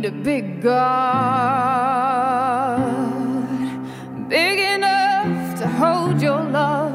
need 0.00 0.08
a 0.08 0.12
big 0.12 0.62
God, 0.62 0.80
big 4.30 4.58
enough 4.58 5.58
to 5.58 5.68
hold 5.68 6.22
your 6.22 6.42
love. 6.42 6.94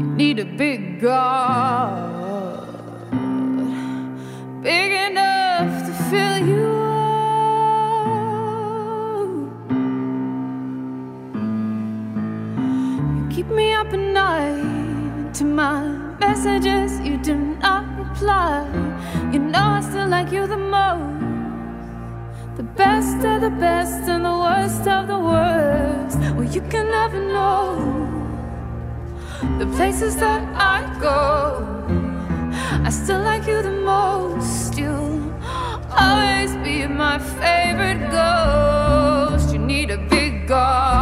You 0.00 0.06
need 0.16 0.38
a 0.38 0.46
big 0.46 0.98
God, 0.98 2.66
big 4.62 4.92
enough 5.10 5.86
to 5.86 5.92
fill 6.08 6.38
you 6.48 6.66
up. 6.70 7.20
You 13.14 13.26
keep 13.28 13.48
me 13.48 13.74
up 13.74 13.92
at 13.92 13.98
night 13.98 15.34
to 15.34 15.44
my 15.44 15.82
messages. 16.18 16.79
Reply. 18.20 18.66
You 19.32 19.38
know 19.38 19.66
I 19.78 19.80
still 19.80 20.06
like 20.06 20.30
you 20.30 20.46
the 20.46 20.58
most. 20.58 21.24
The 22.58 22.62
best 22.62 23.24
of 23.24 23.40
the 23.40 23.48
best 23.48 24.08
and 24.10 24.26
the 24.26 24.38
worst 24.44 24.86
of 24.86 25.06
the 25.06 25.18
worst. 25.18 26.18
Well, 26.34 26.44
you 26.44 26.60
can 26.68 26.90
never 26.90 27.18
know 27.18 27.64
the 29.58 29.64
places 29.74 30.16
that 30.16 30.42
I 30.54 30.78
go. 31.00 31.64
I 32.84 32.90
still 32.90 33.22
like 33.22 33.46
you 33.46 33.62
the 33.62 33.70
most. 33.70 34.76
You'll 34.76 35.32
always 35.90 36.54
be 36.56 36.86
my 36.86 37.18
favorite 37.18 38.10
ghost. 38.10 39.50
You 39.50 39.60
need 39.60 39.90
a 39.90 39.98
big 40.10 40.46
God, 40.46 40.99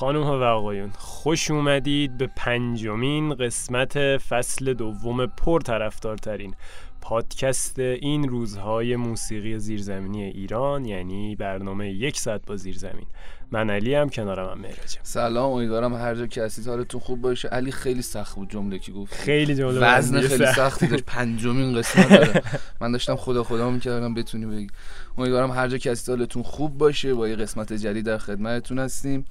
خانم 0.00 0.22
ها 0.22 0.40
و 0.40 0.42
آقایون 0.42 0.90
خوش 0.98 1.50
اومدید 1.50 2.18
به 2.18 2.30
پنجمین 2.36 3.34
قسمت 3.34 4.16
فصل 4.16 4.74
دوم 4.74 5.26
پرطرفدارترین 5.26 6.54
پادکست 7.00 7.78
این 7.78 8.28
روزهای 8.28 8.96
موسیقی 8.96 9.58
زیرزمینی 9.58 10.22
ایران 10.22 10.84
یعنی 10.84 11.36
برنامه 11.36 11.90
یک 11.90 12.20
ساعت 12.20 12.46
با 12.46 12.56
زیرزمین. 12.56 13.06
من 13.52 13.70
علی 13.70 13.94
هم 13.94 14.08
کنارم 14.08 14.48
هم 14.48 14.58
مهراجم 14.58 15.00
سلام 15.02 15.52
امیدوارم 15.52 15.94
هر 15.94 16.14
جا 16.14 16.26
که 16.26 16.42
هستید 16.42 16.66
حالتون 16.66 17.00
خوب 17.00 17.20
باشه. 17.20 17.48
علی 17.48 17.72
خیلی 17.72 18.02
سخت 18.02 18.34
بود 18.34 18.50
جمله 18.50 18.78
که 18.78 18.92
گفت 18.92 19.14
خیلی 19.14 19.54
جمله 19.54 19.80
وزن 19.80 20.20
خیلی 20.20 20.46
سخت. 20.46 20.56
سختی 20.56 20.86
داشت. 20.86 21.04
پنجمین 21.04 21.78
قسمت 21.78 22.08
داره. 22.08 22.42
من 22.80 22.92
داشتم 22.92 23.16
خدا 23.16 23.44
خدا 23.44 23.70
می‌کردم 23.70 24.14
بتونی 24.14 24.46
بگی. 24.46 24.66
امیدوارم 25.18 25.50
هر 25.50 25.68
جا 25.68 25.78
که 25.78 25.90
هستید 25.90 26.14
حالتون 26.14 26.42
خوب 26.42 26.78
باشه. 26.78 27.14
با 27.14 27.28
یه 27.28 27.36
قسمت 27.36 27.72
جدید 27.72 28.04
در 28.04 28.18
خدمتتون 28.18 28.78
هستیم. 28.78 29.24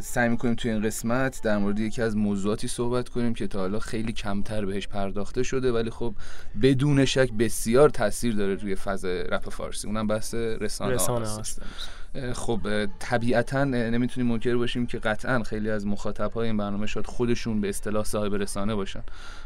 سعی 0.00 0.28
می‌کنیم 0.28 0.54
توی 0.54 0.70
این 0.70 0.82
قسمت 0.82 1.40
در 1.42 1.58
مورد 1.58 1.80
یکی 1.80 2.02
از 2.02 2.16
موضوعاتی 2.16 2.68
صحبت 2.68 3.08
کنیم 3.08 3.34
که 3.34 3.46
تا 3.46 3.58
حالا 3.58 3.78
خیلی 3.78 4.12
کمتر 4.12 4.64
بهش 4.64 4.88
پرداخته 4.88 5.42
شده 5.42 5.72
ولی 5.72 5.90
خب 5.90 6.14
بدون 6.62 7.04
شک 7.04 7.32
بسیار 7.32 7.90
تاثیر 7.90 8.34
داره 8.34 8.54
روی 8.54 8.74
فضا 8.74 9.08
رپ 9.08 9.50
فارسی. 9.50 9.86
اونم 9.86 10.06
بحث 10.06 10.34
رسانه, 10.34 10.94
رسانه 10.94 11.28
هست. 11.38 11.62
خب 12.32 12.86
طبیعتا 12.98 13.64
نمی‌تونیم 13.64 14.32
منکر 14.32 14.56
باشیم 14.56 14.86
که 14.86 14.98
قطعا 14.98 15.42
خیلی 15.42 15.70
از 15.70 15.86
مخاطب 15.86 16.32
های 16.32 16.46
این 16.46 16.56
برنامه 16.56 16.86
شاید 16.86 17.06
خودشون 17.06 17.60
به 17.60 17.68
اصطلاح 17.68 18.04
صاحب 18.04 18.34
رسانه 18.34 18.74
باشن. 18.74 19.02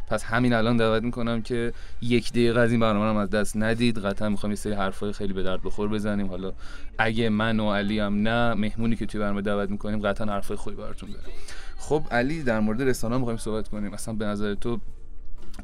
پس 0.09 0.25
همین 0.25 0.53
الان 0.53 0.77
دعوت 0.77 1.03
می‌کنم 1.03 1.43
که 1.43 1.73
یک 2.01 2.31
دقیقه 2.31 2.61
از 2.61 2.71
این 2.71 2.81
برنامه 2.81 3.07
هم 3.07 3.17
از 3.17 3.31
دست 3.31 3.57
ندید. 3.57 3.99
قطعا 3.99 4.29
می‌خوام 4.29 4.53
یه 4.53 4.57
سری 4.57 4.73
حرفای 4.73 5.13
خیلی 5.13 5.33
به 5.33 5.43
درد 5.43 5.63
بخور 5.63 5.89
بزنیم. 5.89 6.27
حالا 6.27 6.53
اگه 6.99 7.29
من 7.29 7.61
و 7.61 7.73
علی 7.73 7.99
هم 7.99 8.29
نه 8.29 8.55
مهمونی 8.55 8.97
که 8.97 9.07
توی 9.07 9.21
برنامه 9.21 9.43
دعوت 9.43 9.71
می‌کنیم 9.71 10.01
قطعا 10.01 10.27
حرفای 10.27 10.57
خوبی 10.57 10.77
براتون 10.77 11.11
داره 11.11 11.25
خب 11.79 12.03
علی 12.11 12.43
در 12.43 12.61
مورد 12.61 12.83
رسانه 12.83 13.17
می‌خوایم 13.17 13.39
صحبت 13.39 13.69
کنیم. 13.69 13.93
اصلا 13.93 14.15
به 14.15 14.25
نظر 14.25 14.55
تو 14.55 14.81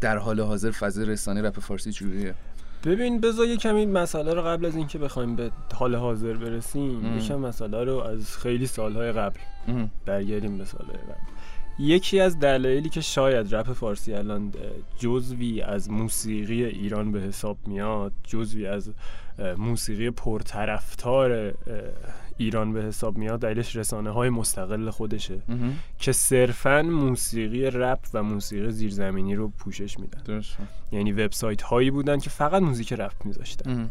در 0.01 0.17
حال 0.17 0.41
حاضر 0.41 0.71
فضای 0.71 1.07
رسانه 1.07 1.43
رپ 1.43 1.61
فارسی 1.61 1.93
چجوریه؟ 1.93 2.35
ببین 2.85 3.21
بذار 3.21 3.47
یه 3.47 3.57
کمی 3.57 3.87
مسئله 3.87 4.35
رو 4.35 4.43
قبل 4.43 4.67
از 4.67 4.77
اینکه 4.77 4.99
بخوایم 4.99 5.37
به 5.37 5.51
حال 5.75 5.95
حاضر 5.95 6.33
برسیم. 6.33 7.19
یکم 7.19 7.37
مسئله 7.37 7.85
رو 7.85 7.97
از 7.97 8.37
خیلی 8.37 8.67
سالهای 8.67 9.13
قبل. 9.13 9.41
برگردیم 10.07 10.59
به 10.59 10.65
سالهای 10.65 10.99
قبل 10.99 11.39
یکی 11.79 12.21
از 12.21 12.39
دلایلی 12.39 12.89
که 12.89 13.01
شاید 13.01 13.55
رپ 13.55 13.73
فارسی 13.73 14.15
الان 14.15 14.53
جزوی 14.99 15.63
از 15.63 15.91
موسیقی 15.91 16.65
ایران 16.65 17.13
به 17.13 17.21
حساب 17.21 17.57
میاد 17.67 18.13
جزوی 18.25 18.67
از 18.67 18.91
موسیقی 19.59 20.11
پرطرفدار 20.11 21.55
ایران 22.39 22.73
به 22.73 22.83
حساب 22.83 23.19
میاد 23.19 23.41
دلیلش 23.41 23.77
رسانه 23.77 24.11
های 24.11 24.31
مستقل 24.31 24.91
خودشه. 24.91 25.39
که 25.99 26.13
صرفا 26.13 26.83
موسیقی 26.83 27.71
رپ 27.71 27.99
و 28.15 28.23
موسیقی 28.23 28.71
زیرزمینی 28.71 29.35
رو 29.35 29.49
پوشش 29.49 29.99
میدن 29.99 30.23
درست 30.25 30.57
یعنی 30.93 31.13
وبسایت 31.13 31.63
هایی 31.63 31.91
بودن 31.91 32.19
که 32.19 32.31
فقط 32.31 32.63
موزیک 32.63 32.93
رپ 32.93 33.13
میذاشتن. 33.25 33.91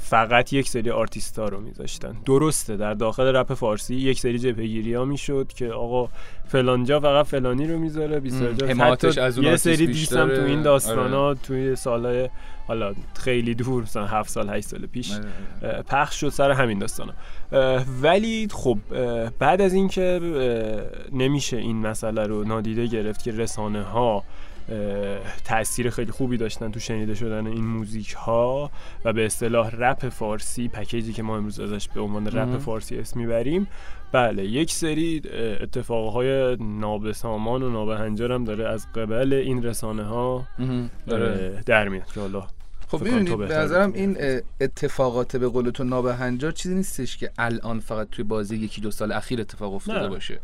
فقط 0.00 0.52
یک 0.52 0.68
سری 0.68 0.90
آرتیستا 0.90 1.48
رو 1.48 1.60
میذاشتن 1.60 2.16
درسته 2.26 2.76
در 2.76 2.94
داخل 2.94 3.36
رپ 3.36 3.54
فارسی 3.54 3.94
یک 3.94 4.20
سری 4.20 4.38
جبهگیری 4.38 4.94
ها 4.94 5.04
می‌شد 5.04 5.52
که 5.56 5.68
آقا 5.68 6.08
فلانجا 6.46 7.00
فقط 7.00 7.26
فلانی 7.26 7.66
رو 7.66 7.78
می‌ذاره 7.78 8.20
20 8.20 8.42
ام، 8.42 8.52
جا 8.52 8.66
حمایتش 8.66 9.18
از 9.18 9.38
اون 9.38 9.44
یه 9.44 9.50
آرتیست 9.50 9.76
سری 9.76 9.86
دیس 9.86 10.12
هم 10.12 10.26
بیشتره. 10.26 10.36
تو 10.36 10.46
این 10.46 10.62
داستان 10.62 11.12
ها 11.12 11.26
آره. 11.26 11.38
توی 11.42 11.76
سالهای 11.76 12.28
حالا 12.66 12.94
خیلی 13.14 13.54
دور 13.54 13.82
مثلا 13.82 14.06
7 14.06 14.30
سال 14.30 14.50
8 14.50 14.68
سال 14.68 14.86
پیش 14.86 15.12
آره. 15.12 15.24
اه، 15.62 15.82
پخش 15.82 16.20
شد 16.20 16.28
سر 16.28 16.50
همین 16.50 16.78
داستانا 16.78 17.12
ولی 18.02 18.48
خب 18.52 18.78
بعد 19.38 19.60
از 19.60 19.74
اینکه 19.74 20.20
نمیشه 21.12 21.56
این 21.56 21.76
مسئله 21.76 22.22
رو 22.26 22.44
نادیده 22.44 22.86
گرفت 22.86 23.22
که 23.22 23.32
رسانه 23.32 23.82
ها 23.82 24.24
تاثیر 25.44 25.90
خیلی 25.90 26.12
خوبی 26.12 26.36
داشتن 26.36 26.70
تو 26.70 26.80
شنیده 26.80 27.14
شدن 27.14 27.46
این 27.46 27.64
موزیک 27.64 28.12
ها 28.12 28.70
و 29.04 29.12
به 29.12 29.26
اصطلاح 29.26 29.70
رپ 29.76 30.08
فارسی 30.08 30.68
پکیجی 30.68 31.12
که 31.12 31.22
ما 31.22 31.36
امروز 31.36 31.60
ازش 31.60 31.88
به 31.88 32.00
عنوان 32.00 32.26
رپ. 32.26 32.58
فارسی 32.58 32.98
اسم 32.98 33.20
می‌بریم 33.20 33.68
بله 34.12 34.44
یک 34.44 34.72
سری 34.72 35.22
اتفاقهای 35.60 36.56
نابسامان 36.60 37.62
و 37.62 37.70
نابهنجار 37.70 38.32
هم 38.32 38.44
داره 38.44 38.68
از 38.68 38.92
قبل 38.92 39.32
این 39.32 39.62
رسانه 39.62 40.04
ها. 40.04 40.46
اه، 41.08 41.62
در 41.66 41.88
میاد 41.88 42.12
که 42.12 42.20
حالا 42.20 42.46
خب 42.88 43.00
ببینید 43.00 43.38
به 43.38 43.56
نظرم 43.56 43.92
این 43.92 44.16
اتفاقات 44.60 45.36
به 45.36 45.48
قول 45.48 45.70
تو 45.70 45.84
نابهنجار 45.84 46.52
چیزی 46.52 46.74
نیستش 46.74 47.16
که 47.16 47.30
الان 47.38 47.80
فقط 47.80 48.08
توی 48.10 48.24
بازی 48.24 48.56
یکی 48.56 48.80
دو 48.80 48.90
سال 48.90 49.12
اخیر 49.12 49.40
اتفاق 49.40 49.74
افتاده 49.74 50.00
نه. 50.00 50.08
باشه 50.08 50.40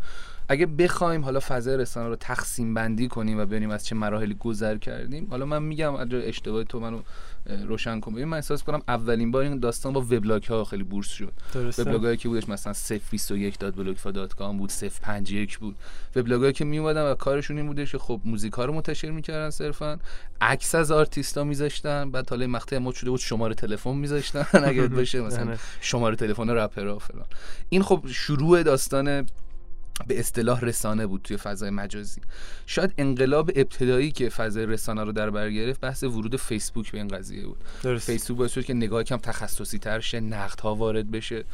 اگه 0.49 0.67
بخوایم 0.67 1.25
حالا 1.25 1.41
فضای 1.41 1.77
رسانه 1.77 2.09
رو 2.09 2.17
تقسیم 2.17 2.75
بندی 2.75 3.09
کنیم 3.09 3.39
و 3.39 3.47
ببینیم 3.47 3.71
از 3.71 3.87
چه 3.87 3.95
مراحلی 3.95 4.35
گذر 4.35 4.77
کردیم 4.77 5.27
حالا 5.31 5.47
من 5.47 5.63
میگم 5.63 5.95
اشتباه 6.13 6.65
تو 6.65 6.81
منو 6.81 7.01
روشن 7.67 8.01
کن. 8.01 8.13
ببین 8.13 8.25
من 8.25 8.37
احساس 8.37 8.63
کنم 8.63 8.83
اولین 8.89 9.31
بار 9.31 9.43
این 9.43 9.59
داستان 9.59 9.93
با 9.93 10.01
وبلاگ 10.01 10.45
ها 10.45 10.65
خیلی 10.65 10.83
بورس 10.83 11.09
شد. 11.09 11.33
درسته. 11.55 11.83
وبلاگایی 11.83 12.17
که 12.17 12.29
بودش 12.29 12.49
مثلا 12.49 12.73
021.blogfa.com 12.73 14.57
بود 14.59 14.73
051 15.03 15.59
بود. 15.59 15.77
وبلاگایی 16.17 16.53
که 16.53 16.65
می 16.65 16.79
اومدن 16.79 17.03
و 17.03 17.15
کارشون 17.15 17.57
این 17.57 17.67
بودش 17.67 17.93
که 17.93 17.99
خب 17.99 18.21
موزیک 18.25 18.53
ها 18.53 18.65
رو 18.65 18.73
منتشر 18.73 19.11
می‌کردن 19.11 19.51
صرفا 19.51 19.99
عکس 20.41 20.75
از 20.75 20.91
آرتیستا 20.91 21.45
میذاشتن 21.45 22.11
بعد 22.11 22.31
حالا 22.31 22.47
مقطع 22.47 22.79
مد 22.79 22.95
شده 22.95 23.11
بود 23.11 23.21
شماره 23.21 23.55
تلفن 23.55 23.95
میذاشتن 23.95 24.47
اگه 24.65 24.89
باشه 24.97 25.21
مثلا. 25.21 25.57
شماره 25.81 26.17
تلفن 26.17 26.51
رپرها 26.51 26.99
فلان. 26.99 27.27
این 27.69 27.83
خب 27.83 28.05
شروع 28.09 28.63
داستان 28.63 29.27
به 30.07 30.21
اصطلاح 30.21 30.61
رسانه 30.61 31.07
بود 31.07 31.21
توی 31.25 31.37
فضای 31.37 31.71
مجازی. 31.71 32.21
شاید 32.67 32.95
انقلاب 32.99 33.51
ابتدایی 33.57 34.11
که 34.11 34.29
فضای 34.29 34.67
رسانه 34.67 35.05
رو 35.05 35.13
در 35.13 35.31
بر 35.31 35.51
گرفت 35.51 35.81
بحث 35.81 36.03
ورود 36.03 36.37
فیسبوک 36.37 36.93
به 36.93 36.99
این 36.99 37.09
قضیه 37.09 37.47
بود. 37.47 37.57
درست 37.83 38.07
فیسبوک 38.07 38.39
باعث 38.39 38.53
شد 38.53 38.65
که 38.65 38.75
نگاه 38.75 39.03
کم 39.03 39.17
تخصصی 39.17 39.79
تر 39.79 40.01
شه 40.01 40.21
نقد 40.21 40.61
ها 40.61 40.75
وارد 40.75 41.11
بشه 41.11 41.45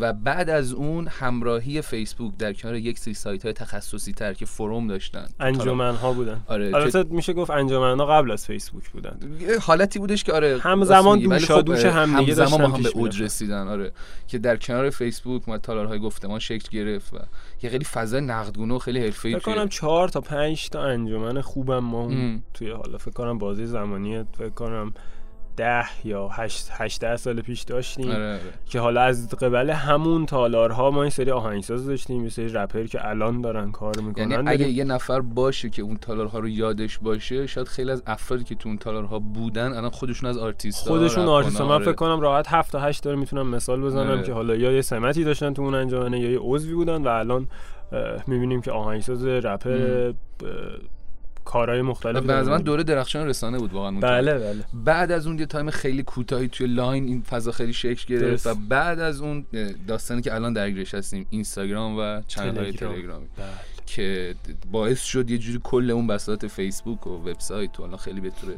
و 0.00 0.12
بعد 0.12 0.50
از 0.50 0.72
اون 0.72 1.08
همراهی 1.08 1.82
فیسبوک 1.82 2.36
در 2.36 2.52
کنار 2.52 2.76
یک 2.76 2.98
سری 2.98 3.14
سایت 3.14 3.42
های 3.42 3.52
تخصصی 3.52 4.12
تر 4.12 4.34
که 4.34 4.46
فروم 4.46 4.88
داشتن. 4.88 5.26
انجمن 5.40 5.94
ها 5.94 6.12
بودن. 6.12 6.40
آره 6.46 6.70
البته 6.74 7.02
میشه 7.02 7.32
گفت 7.32 7.50
انجمن 7.50 7.98
ها 7.98 8.06
قبل 8.06 8.30
از 8.30 8.46
فیسبوک 8.46 8.90
بودن. 8.90 9.18
حالتی 9.60 9.98
بودش 9.98 10.24
که 10.24 10.32
آره 10.32 10.58
همزمان 10.60 11.18
دوشادوش 11.18 11.86
خب، 11.86 11.96
هم 11.96 12.18
دیگه 12.18 12.34
همزمان 12.34 12.60
داشتن 12.60 12.76
هم 12.76 12.82
به 12.82 12.88
اوج. 12.88 13.22
رسیدن 13.22 13.68
آره 13.68 13.92
که 14.28 14.38
در 14.38 14.56
کنار 14.56 14.90
فیسبوک 14.90 15.48
ما 15.48 15.58
تالارهای 15.58 15.98
گفتمان 15.98 16.38
شکل 16.38 16.68
گرفت 16.70 17.14
و 17.14 17.18
یه 17.62 17.70
خیلی 17.70 17.84
فضای 17.84 18.20
نقدگونه 18.20 18.74
و 18.74 18.78
خیلی 18.78 19.00
حرفه‌ای 19.00 19.38
فکر 19.38 19.54
کنم 19.54 19.68
چهار 19.68 20.08
تا 20.08 20.20
پنج 20.20 20.68
تا 20.68 20.82
انجمن 20.82 21.40
خوبم 21.40 21.78
ما. 21.78 22.10
توی 22.54 22.70
حالا 22.70 22.98
فکر 22.98 23.10
کنم 23.10 23.38
بازی 23.38 23.66
زمانی 23.66 24.24
فکر 24.38 24.48
کنم 24.48 24.94
ده 25.56 25.86
یا 26.04 26.28
هشت, 26.28 26.68
هشت 26.70 27.16
سال 27.16 27.40
پیش 27.40 27.62
داشتیم 27.62 28.10
آره 28.10 28.32
آره. 28.32 28.40
که 28.66 28.80
حالا 28.80 29.02
از 29.02 29.28
قبل 29.28 29.70
همون 29.70 30.26
تالارها 30.26 30.90
ما 30.90 31.02
این 31.02 31.10
سری 31.10 31.30
آهنگساز 31.30 31.86
داشتیم 31.86 32.22
یه 32.22 32.28
سری 32.28 32.48
رپر 32.48 32.84
که 32.84 33.08
الان 33.08 33.40
دارن 33.40 33.72
کار 33.72 34.00
می‌کنن 34.00 34.30
یعنی 34.30 34.50
اگه 34.50 34.68
یه 34.68 34.84
نفر 34.84 35.20
باشه 35.20 35.70
که 35.70 35.82
اون 35.82 35.96
تالارها 35.96 36.38
رو 36.38 36.48
یادش 36.48 36.98
باشه 36.98 37.46
شاید 37.46 37.68
خیلی 37.68 37.90
از 37.90 38.02
افرادی 38.06 38.44
که 38.44 38.54
تو 38.54 38.68
اون 38.68 38.78
تالارها 38.78 39.18
بودن 39.18 39.72
الان 39.72 39.90
خودشون 39.90 40.30
از 40.30 40.38
آرتیست 40.38 40.88
خودشون 40.88 41.28
آرتیست 41.28 41.60
من 41.60 41.78
فکر 41.78 41.92
کنم 41.92 42.20
راحت 42.20 42.46
هفت 42.48 42.72
تا 42.72 42.80
هشت 42.80 43.02
داره 43.02 43.16
می‌تونم 43.16 43.48
مثال 43.48 43.80
بزنم 43.80 44.10
آره. 44.10 44.22
که 44.22 44.32
حالا 44.32 44.56
یا 44.56 44.72
یه 44.72 44.82
سمتی 44.82 45.24
داشتن 45.24 45.54
تو 45.54 45.62
اون 45.62 45.74
انجمنه 45.74 46.20
یا 46.20 46.30
یه 46.30 46.38
عضوی 46.42 46.74
بودن 46.74 47.02
و 47.02 47.08
الان 47.08 47.48
می‌بینیم 48.26 48.60
که 48.60 48.72
آهنگساز 48.72 49.26
رپر 49.26 50.12
کارهای 51.44 51.82
مختلف 51.82 52.24
نظر 52.30 52.50
من 52.50 52.62
دوره 52.62 52.82
درخشان 52.82 53.26
رسانه 53.26 53.58
بود 53.58 53.72
واقعا. 53.72 54.00
بله 54.00 54.34
بله 54.38 54.64
بعد 54.74 55.12
از 55.12 55.26
اون 55.26 55.38
یه 55.38 55.46
time 55.46 55.70
خیلی 55.70 56.02
کوتاهی 56.02 56.48
توی 56.48 56.66
line 56.66 57.04
این 57.04 57.22
فضا 57.22 57.52
خیلی 57.52 57.72
شکل 57.72 58.14
گرفت. 58.14 58.46
و 58.46 58.54
بعد 58.54 59.00
از 59.00 59.20
اون 59.20 59.46
داستانی 59.88 60.22
که 60.22 60.34
الان 60.34 60.52
درگیرش 60.52 60.94
هستیم 60.94 61.26
اینستاگرام 61.30 61.98
و 61.98 62.20
channel 62.28 62.56
های 62.56 62.72
تلگرام. 62.72 62.94
تلگرامی 62.94 63.26
بله. 63.38 63.71
که 63.86 64.34
باعث 64.72 65.02
شد 65.02 65.30
یه 65.30 65.38
جوری 65.38 65.60
کل 65.62 65.90
اون 65.90 66.06
بساط 66.06 66.44
فیسبوک 66.44 67.06
و 67.06 67.10
وبسایت 67.10 67.80
و 67.80 67.82
الان 67.82 67.96
خیلی 67.96 68.20
به 68.20 68.30
طور 68.30 68.54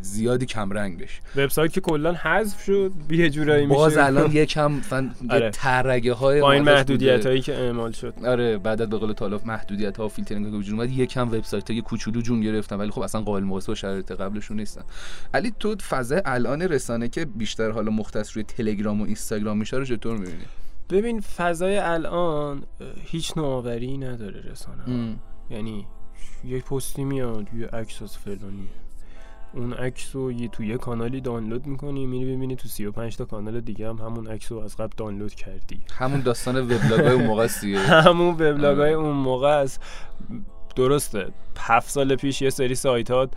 زیادی 0.00 0.46
کمرنگ 0.46 0.98
بشه. 0.98 1.20
وبسایت 1.36 1.72
که 1.72 1.80
کلا 1.80 2.12
حذف 2.12 2.64
شد 2.64 2.92
یه 3.10 3.30
جورایی 3.30 3.66
میشه. 3.66 3.76
باز 3.76 3.96
الان 3.96 4.32
یکم 4.32 4.72
مثلا 4.78 5.10
آره. 5.30 5.50
ترگه 5.50 6.12
های 6.12 6.40
با 6.40 6.52
این 6.52 6.62
محدودیت 6.62 7.26
هایی 7.26 7.40
که 7.40 7.54
اعمال 7.54 7.92
شد. 7.92 8.14
آره 8.24 8.58
بعد 8.58 8.90
به 8.90 8.96
قول 8.96 9.12
تالاف 9.12 9.46
محدودیت 9.46 9.96
ها 9.96 10.06
و 10.06 10.08
فیلترینگ 10.08 10.50
که 10.50 10.56
وجود 10.56 10.74
اومد 10.74 10.90
یکم 10.90 11.28
وبسایت 11.28 11.70
های 11.70 11.80
کوچولو 11.80 12.20
جون 12.20 12.40
گرفتن 12.40 12.76
ولی 12.76 12.90
خب 12.90 13.00
اصلا 13.00 13.20
قابل 13.20 13.42
مقایسه 13.42 13.66
با 13.66 13.74
شرایط 13.74 14.12
قبلشون 14.12 14.56
نیستن. 14.56 14.82
علی 15.34 15.52
تو 15.60 15.76
فضای 15.76 16.22
الان 16.24 16.62
رسانه 16.62 17.08
که 17.08 17.24
بیشتر 17.24 17.70
حالا 17.70 17.90
مختص 17.90 18.32
روی 18.32 18.44
تلگرام 18.44 19.00
و 19.00 19.04
اینستاگرام 19.04 19.58
میشه 19.58 19.76
رو 19.76 19.84
چطور 19.84 20.16
می‌بینی؟ 20.16 20.44
ببین 20.90 21.20
فضای 21.20 21.78
الان 21.78 22.62
هیچ 23.04 23.36
نوآوری 23.36 23.98
نداره 23.98 24.40
رسانه. 24.40 25.16
یعنی 25.50 25.86
یه 26.44 26.60
پستی 26.60 27.04
میاد 27.04 27.54
یه 27.54 27.66
عکس 27.66 28.02
از 28.02 28.18
فلانی 28.18 28.68
اون 29.54 29.72
عکس 29.72 30.16
رو 30.16 30.32
یه 30.32 30.48
تو 30.48 30.64
یه 30.64 30.76
کانالی 30.76 31.20
دانلود 31.20 31.66
می‌کنی 31.66 32.06
میری 32.06 32.36
ببینی 32.36 32.56
تو 32.56 32.68
35 32.68 33.16
تا 33.16 33.24
کانال 33.24 33.60
دیگه 33.60 33.88
هم 33.88 33.96
همون 33.96 34.26
عکس 34.26 34.52
رو 34.52 34.58
از 34.58 34.76
قبل 34.76 34.92
دانلود 34.96 35.34
کردی 35.34 35.82
همون 35.92 36.20
داستان 36.20 36.56
وبلاگ 36.56 37.00
های 37.00 37.12
اون 37.12 37.26
موقع 37.26 37.44
است. 37.44 37.64
همون 38.06 38.34
وبلاگ 38.34 38.78
های 38.78 38.94
آره. 38.94 39.06
اون 39.06 39.16
موقع 39.16 39.48
است 39.48 39.80
درسته. 40.76 41.26
هفت 41.58 41.90
سال 41.90 42.16
پیش 42.16 42.42
یه 42.42 42.50
سری 42.50 42.74
سایتات 42.74 43.30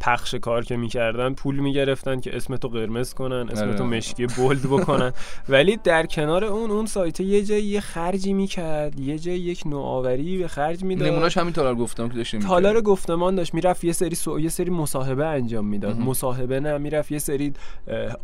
پخش 0.00 0.34
کار 0.34 0.64
که 0.64 0.76
می‌کردن 0.76 1.34
پول 1.34 1.56
می‌گرفتن 1.56 2.20
که 2.20 2.36
اسمتو 2.36 2.68
قرمز 2.68 3.14
کنن 3.14 3.48
اسمتو 3.50 3.84
آره. 3.84 3.96
مشکی 3.96 4.26
بولد 4.26 4.62
بکنن. 4.62 5.12
ولی 5.48 5.78
در 5.84 6.06
کنار 6.06 6.44
اون 6.44 6.70
اون 6.70 6.86
سایت 6.86 7.20
یه 7.20 7.42
جایی 7.42 7.64
یه 7.64 7.80
خرجی 7.80 8.32
می‌کرد 8.32 9.00
یه 9.00 9.18
جایی 9.18 9.38
یک 9.38 9.66
نوآوری 9.66 10.38
به 10.38 10.48
خرج 10.48 10.84
می‌داد. 10.84 11.08
نمونهش 11.08 11.38
همین 11.38 11.52
تالار 11.52 11.74
گفتم 11.74 12.08
که 12.08 12.16
داشتیم 12.16 12.40
تالار 12.40 12.80
گفتمان 12.80 13.34
داشت. 13.34 13.54
می‌رفت 13.54 13.84
یه 13.84 13.92
سری 13.92 14.14
سو... 14.14 14.40
یه 14.40 14.48
سری 14.48 14.70
مصاحبه 14.70 15.26
انجام 15.26 15.66
می‌داد. 15.66 15.98
مصاحبه 15.98 16.60
نه 16.60 16.78
می‌رفت 16.78 17.12
یه 17.12 17.18
سری 17.18 17.52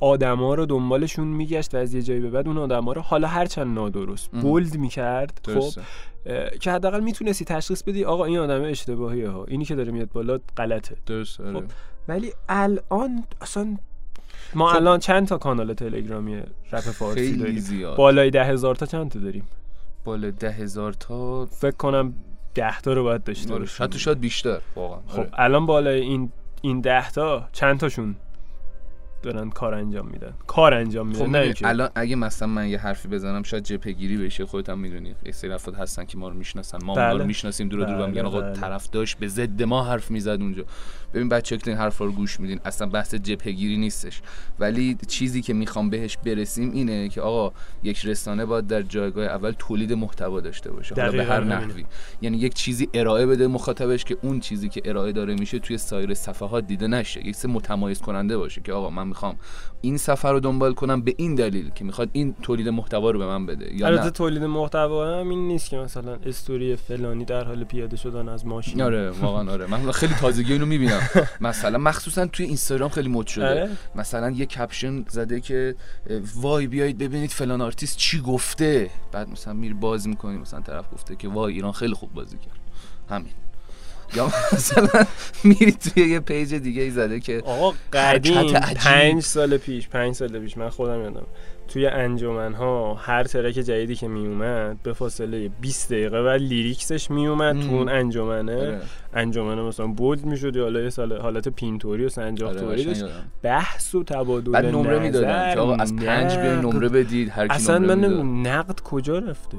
آدما 0.00 0.55
رو 0.55 0.67
دنبالشون 0.67 1.26
میگشت 1.26 1.75
و 1.75 1.78
از 1.78 1.94
یه 1.94 2.02
جایی 2.02 2.20
به 2.20 2.31
بعد 2.31 2.49
اون 2.49 2.58
آدما 2.58 2.93
رو 2.93 3.02
حالا 3.02 3.28
هرچند 3.28 3.75
نادرست. 3.75 4.31
بولد 4.31 4.76
می‌کرد. 4.76 5.40
خب 5.55 5.81
که 6.61 6.73
حداقل 6.73 7.01
می‌تونستی 7.01 7.45
تشخیص 7.45 7.83
بدی 7.83 8.05
آقا 8.05 8.25
این 8.25 8.39
آدم 8.39 8.63
اشتباهیه 8.63 9.29
ها 9.29 9.45
اینی 9.45 9.65
که 9.65 9.75
داره 9.75 9.93
میاد 9.93 10.09
بالا 10.13 10.39
غلطه 10.57 10.97
درست 11.07 11.41
آره. 11.41 11.53
خب. 11.53 11.65
ولی 12.09 12.33
الان 12.49 13.25
اصلا 13.41 13.77
ما 14.55 14.67
خب. 14.69 14.77
الان 14.77 14.99
چند 14.99 15.27
تا 15.27 15.39
کانال 15.39 15.75
تلگرامی 15.75 16.43
رپ 16.73 16.81
فارسی 16.81 17.21
خیلی 17.21 17.39
داریم 17.39 17.59
زیاد 17.59 17.97
بالای 17.97 18.31
ده 18.31 18.45
هزار 18.45 18.75
تا 18.75 18.87
چند 18.87 19.11
تا 19.11 19.19
داریم 19.19 19.45
بالا 20.05 20.31
ده 20.31 20.51
هزار 20.51 20.93
تا 20.93 21.47
فکر 21.47 21.77
کنم 21.77 22.15
ده 22.55 22.81
تا 22.81 22.93
رو 22.93 23.03
باید 23.03 23.25
داشته 23.25 23.53
آره، 23.53 23.61
باشیم 23.61 23.85
حتی 23.85 23.99
شاید 23.99 24.21
بیشتر 24.21 24.61
واقعا 24.77 25.01
خب 25.07 25.19
آره. 25.19 25.31
الان 25.35 25.67
بالای 25.67 26.01
این 26.01 26.33
این 26.63 26.81
ده 26.81 27.11
تا 27.11 27.49
چند 27.53 27.81
تاشون 27.81 28.17
دارن 29.23 29.51
کار 29.51 29.75
انجام 29.75 30.07
میدن 30.07 30.33
کار 30.47 30.75
انجام 30.75 31.07
میدن 31.07 31.19
خب 31.19 31.31
نه 31.31 31.55
الان 31.65 31.91
اگه 31.95 32.17
مثلا 32.17 32.49
من 32.49 32.69
یه 32.69 32.79
حرفی 32.79 33.09
بزنم 33.09 33.43
شاید 33.43 33.65
جپگیری 33.65 34.17
بشه 34.17 34.47
خودت 34.47 34.69
هم 34.69 34.79
می‌دونی 34.79 35.15
یه 35.25 35.33
سری 35.33 35.53
افراد 35.53 35.77
هستن 35.77 36.05
که 36.05 36.19
ما 36.19 36.29
رو 36.29 36.35
می‌شناسن 36.35 36.79
ما 36.85 36.95
بله. 36.95 37.19
رو 37.19 37.25
می‌شناسیم 37.25 37.69
دور 37.69 37.85
دور 37.85 37.95
و 37.95 37.99
بله، 37.99 38.07
میگن 38.07 38.27
آقا 38.27 38.41
بله. 38.41 38.53
طرف 38.53 38.91
داشت 38.91 39.19
به 39.19 39.29
ضد 39.29 39.63
ما 39.63 39.85
حرف 39.85 40.11
می‌زد 40.11 40.29
اونجا 40.41 40.65
ببین 41.15 41.29
بچه 41.29 41.57
که 41.57 41.71
این 41.71 41.81
حرفا 41.81 42.05
رو 42.05 42.13
گوش 42.13 42.41
میدین 42.41 42.61
اصلا 42.65 42.89
بحث 42.89 43.15
جپگیری 43.15 43.77
نیستش 43.77 44.23
ولی 44.59 44.97
چیزی 45.09 45.43
که 45.43 45.55
می‌خوام 45.55 45.91
بهش 45.91 46.17
برسیم 46.17 46.71
اینه 46.71 47.09
که 47.09 47.21
آقا 47.21 47.53
یک 47.83 48.07
رسانه 48.07 48.45
باید 48.45 48.67
در 48.67 48.83
جایگاه 48.83 49.25
اول 49.25 49.55
تولید 49.59 49.93
محتوا 49.93 50.41
داشته 50.41 50.73
باشه 50.73 50.95
حالا 50.95 51.13
به 51.13 51.25
هر. 51.25 51.45
نحوی 51.45 51.85
یعنی 52.23 52.37
یک 52.37 52.55
چیزی 52.55 52.89
ارائه 52.95 53.27
بده 53.27 53.47
مخاطبش 53.47 54.05
که 54.05 54.17
اون 54.23 54.41
چیزی 54.41 54.69
که 54.69 54.83
ارائه 54.85 55.13
داره 55.13 55.35
میشه 55.35 55.59
توی 55.59 55.79
سایر 55.79 56.15
صفحات 56.15 56.67
دیده 56.67 56.87
نشه 56.87 57.27
یک 57.27 57.37
سه 57.37 57.49
متمایز 57.49 58.01
کننده 58.01 58.39
باشه 58.39 58.61
که 58.61 58.73
آقا 58.73 58.91
من 58.91 59.12
می‌خوام. 59.12 59.37
این 59.81 59.97
صفحه 59.99 60.31
رو 60.31 60.41
دنبال 60.41 60.75
کنم 60.75 61.03
به 61.03 61.14
این 61.17 61.35
دلیل 61.35 61.70
که 61.70 61.85
می‌خواد 61.85 62.09
این 62.12 62.35
تولید 62.43 62.69
محتوا 62.69 63.11
رو 63.11 63.19
به 63.19 63.26
من 63.26 63.47
بده 63.47 63.75
یا 63.75 63.87
البته 63.87 64.05
نه. 64.05 64.11
تولید 64.11 64.44
محتوا 64.44 65.20
هم 65.20 65.29
این 65.29 65.49
نیست 65.49 65.70
که 65.70 65.76
مثلا 65.76 66.19
استوری 66.26 66.76
فلانی 66.76 67.25
در 67.25 67.44
حال 67.44 67.64
پیاده 67.64 67.97
شدن 67.97 68.29
از 68.29 68.47
ماشین. 68.47 68.82
آره 68.82 69.11
واقعا 69.11 69.53
آره. 69.53 69.67
من 69.67 69.93
خیلی 69.93 70.14
تازگی 70.14 70.53
اینو 70.53 70.67
می‌بینم. 70.67 71.00
مثلا 71.41 71.79
مخصوصا 71.79 72.26
توی 72.26 72.47
اینستاگرام 72.47 72.88
خیلی 72.88 73.09
مد 73.09 73.26
شده. 73.26 73.49
آره. 73.50 73.70
مثلا 73.94 74.31
یه 74.31 74.47
caption 74.47 75.05
زده 75.09 75.41
که 75.41 75.75
وای 76.37 76.67
بیایید 76.67 76.99
ببینید 76.99 77.31
فلان 77.31 77.61
آرتیست 77.61 77.97
چی 77.97 78.20
گفته. 78.20 78.91
بعد 79.12 79.29
مثلا 79.29 79.53
میری 79.53 79.75
باز 79.75 80.09
می‌کنی 80.09 80.38
مثلا 80.38 80.61
طرف 80.61 80.85
گفته 80.93 81.17
که 81.17 81.29
وای 81.29 81.55
ایران 81.55 81.73
خیلی 81.73 81.94
خوب 81.94 82.12
بازی 82.14 82.37
کرد. 82.38 82.61
همین. 83.11 83.32
یا 84.17 84.26
مثلا 84.53 85.06
میری 85.44 85.73
توی 85.73 86.09
یه 86.09 86.20
page 86.20 86.55
دیگه 86.55 86.82
ای 86.82 86.91
زده 86.91 87.20
که 87.20 87.43
آقا 87.44 87.73
قدیم. 87.93 88.53
پنج 88.76 89.23
سال 89.23 89.56
پیش 89.56 89.88
پنج 89.88 90.14
سال 90.14 90.38
پیش 90.38 90.56
من 90.56 90.69
خودم 90.69 91.03
یادم 91.03 91.26
توی 91.69 91.87
انجمن 91.87 92.53
ها 92.55 92.94
هر 92.94 93.25
track 93.25 93.55
جدیدی 93.55 93.94
که 93.94 94.09
می 94.09 94.26
اومد 94.26 94.82
به 94.82 94.93
فاصله 94.93 95.50
20 95.61 95.93
دقیقه 95.93 96.23
بعد 96.23 96.41
lyrics 96.41 96.93
ش 96.93 97.11
می 97.11 97.26
اومد 97.26 97.61
تو. 97.61 97.75
اون 97.75 97.88
انجمنه 97.88 98.56
آره، 98.56 98.81
انجمنه 99.14 99.62
مثلا 99.62 99.87
bold 99.87 100.25
می‌شد 100.25 100.56
یا 100.56 100.62
حالا 100.62 100.81
یه 100.81 100.91
سال 100.91 101.20
حالت 101.20 101.49
pin 101.49 101.73
طوری 101.73 102.05
و 102.05 102.09
سنجاق 102.09 102.56
آره، 102.56 102.85
داشت. 102.85 103.05
بحث 103.43 103.94
و 103.94 104.05
تبادل 104.05 104.53
بعد 104.53 104.67
نمره 104.67 104.99
می‌دادن 104.99 105.55
که 105.55 105.61
آقا 105.61 105.75
از 105.76 105.97
پنج 105.97 106.32
نقد. 106.32 106.67
نمره 106.67 106.88
بدید 106.88 107.29
هر 107.29 107.49
کی 107.49 107.55
اصلا 107.55 107.79
نمره 107.79 108.09
من 108.09 108.43
نقد 108.47 108.81
کجا 108.81 109.19
رفته 109.19 109.59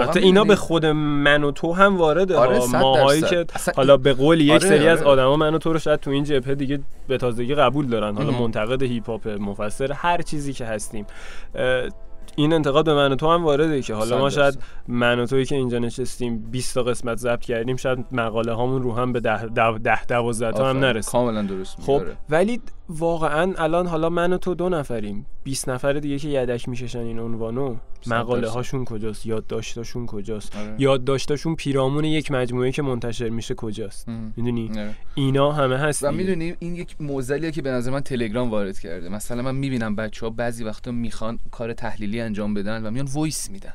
البته 0.00 0.20
اینا؟ 0.20 0.44
به 0.44 0.56
خود 0.56 0.86
من 0.86 1.44
و 1.44 1.50
تو 1.50 1.72
هم 1.72 1.96
وارده 1.96 2.36
آره، 2.36 2.66
ماهایی. 2.66 3.22
که 3.22 3.46
حالا 3.76 3.96
به 3.96 4.12
قول 4.12 4.40
یک 4.40 4.50
آره، 4.50 4.60
سری 4.60 4.88
از 4.88 5.02
آره. 5.02 5.10
آدما 5.10 5.36
من 5.36 5.54
و 5.54 5.58
تو 5.58 5.72
رو 5.72 5.78
شاید 5.78 6.00
تو 6.00 6.10
این 6.10 6.24
جبهه 6.24 6.54
دیگه 6.54 6.80
به 7.08 7.18
تازگی 7.18 7.54
قبول 7.54 7.86
دارن 7.86 8.14
حالا. 8.16 8.30
منتقد 8.30 8.82
هیپ 8.82 9.10
هاپ 9.10 9.28
مفسر 9.28 9.92
هر 9.92 10.22
چیزی 10.22 10.52
که 10.52 10.64
هستیم 10.64 11.06
این 12.36 12.52
انتقاد 12.52 12.84
به 12.84 12.94
من 12.94 13.12
و 13.12 13.16
تو 13.16 13.30
هم 13.30 13.44
وارده 13.44 13.82
که 13.82 13.94
حالا 13.94 14.18
ما 14.18 14.30
شاید. 14.30 14.58
من 14.88 15.18
و 15.18 15.26
توی 15.26 15.44
که 15.44 15.56
اینجا 15.56 15.78
نشستیم 15.78 16.38
20 16.50 16.74
تا 16.74 16.82
قسمت 16.82 17.18
ضبط 17.18 17.40
کردیم 17.40 17.76
شاید 17.76 18.06
مقاله 18.12 18.52
هامون 18.52 18.82
رو 18.82 18.92
هم 18.92 19.12
به 19.12 19.20
10 19.20 19.46
ده 19.78 20.04
12 20.04 20.52
تا 20.52 20.70
هم. 20.70 20.78
نرسیم 20.78 21.12
کاملا 21.12 21.42
درست 21.42 21.80
خب 21.80 21.92
آره. 21.92 22.16
ولی 22.30 22.60
واقعا 22.88 23.52
الان 23.58 23.86
حالا 23.86 24.10
من 24.10 24.32
و 24.32 24.38
تو 24.38 24.54
دو 24.54 24.68
نفریم 24.68 25.26
20 25.44 25.68
نفر 25.68 25.92
دیگه 25.92 26.18
که 26.18 26.28
یدک 26.28 26.68
میششن 26.68 26.98
این 26.98 27.18
عنوانو 27.18 27.76
مقاله. 28.06 28.48
هاشون 28.48 28.84
کجاست 28.84 29.26
یادداشتاشون 29.26 30.06
کجاست 30.06 30.56
آره. 30.56 30.74
یادداشتاشون 30.78 31.54
پیرامون 31.56 32.04
یک 32.04 32.30
مجموعه 32.30 32.72
که 32.72 32.82
منتشر 32.82 33.28
میشه 33.28 33.54
کجاست. 33.54 34.08
می‌دونی 34.36 34.70
آره. 34.70 34.94
اینا 35.14 35.52
همه 35.52 35.76
هست 35.76 36.04
و. 36.04 36.10
می‌دونی 36.10 36.54
این 36.58 36.76
یک 36.76 36.96
معضلیه 37.00 37.50
که 37.50 37.62
به 37.62 37.70
نظر 37.70 37.90
من 37.90 38.00
تلگرام 38.00 38.50
وارد 38.50 38.78
کرده 38.78 39.08
مثلا 39.08 39.42
من 39.42 39.54
می‌بینم 39.54 39.96
بچه 39.96 40.26
ها 40.26 40.30
بعضی 40.30 40.64
وقتا 40.64 40.90
می‌خوان 40.90 41.38
کار 41.50 41.72
تحلیلی 41.72 42.20
انجام 42.22 42.54
بدن 42.54 42.86
و 42.86 42.90
میان 42.90 43.08
voice 43.12 43.50
میدن. 43.50 43.72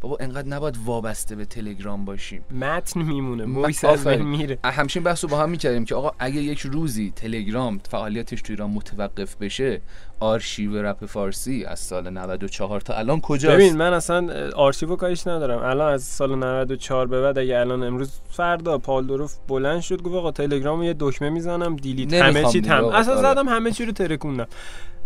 بابا 0.00 0.16
انقدر 0.20 0.48
نباید 0.48 0.78
وابسته 0.84 1.36
به 1.36 1.44
تلگرام 1.44 2.04
باشیم. 2.04 2.44
متن 2.60 3.02
میمونه 3.02 3.60
voice 3.60 3.84
از. 3.84 4.06
میره. 4.06 4.58
همچین 4.64 5.02
بحث 5.02 5.24
رو 5.24 5.30
با 5.30 5.38
هم 5.38 5.50
می‌کردیم 5.50 5.84
که 5.84 5.94
آقا 5.94 6.12
اگه 6.18 6.42
یک 6.42 6.60
روزی 6.60 7.12
تلگرام 7.16 7.80
فعالیتش 7.90 8.42
تو 8.42 8.52
ایران 8.52 8.70
متوقف 8.70 9.36
بشه 9.36 9.80
آرشیو 10.20 10.82
رپ 10.82 11.06
فارسی 11.06 11.64
از 11.64 11.80
سال 11.80 12.10
94 12.10 12.80
تا 12.80 12.94
الان 12.94 13.20
کجاست؟ 13.20 13.54
ببین 13.54 13.76
من 13.76 13.92
اصلا 13.92 14.50
آرشیو 14.56 14.96
کاریش 14.96 15.26
ندارم. 15.26 15.62
الان 15.62 15.92
از 15.92 16.02
سال 16.02 16.38
94 16.38 17.06
به 17.06 17.20
بعد 17.22 17.38
اگه 17.38 17.58
الان 17.58 17.82
امروز 17.82 18.20
فردا 18.30 18.78
پاول 18.78 19.06
دوروف 19.06 19.36
بلند 19.48 19.80
شد 19.80 20.02
گفت 20.02 20.14
آقا 20.14 20.30
تلگرام 20.30 20.82
یه 20.82 20.94
دکمه 21.00 21.30
می‌زنم 21.30 21.76
delete 21.76 22.14
همه 22.14 22.44
چی 22.44 22.60
تمام 22.60 22.84
اصلا 22.84 23.14
آره. 23.14 23.22
زدم 23.22 23.48
همه 23.48 23.70
چی 23.70 23.84
رو 23.84 23.92
ترکوندم. 23.92 24.46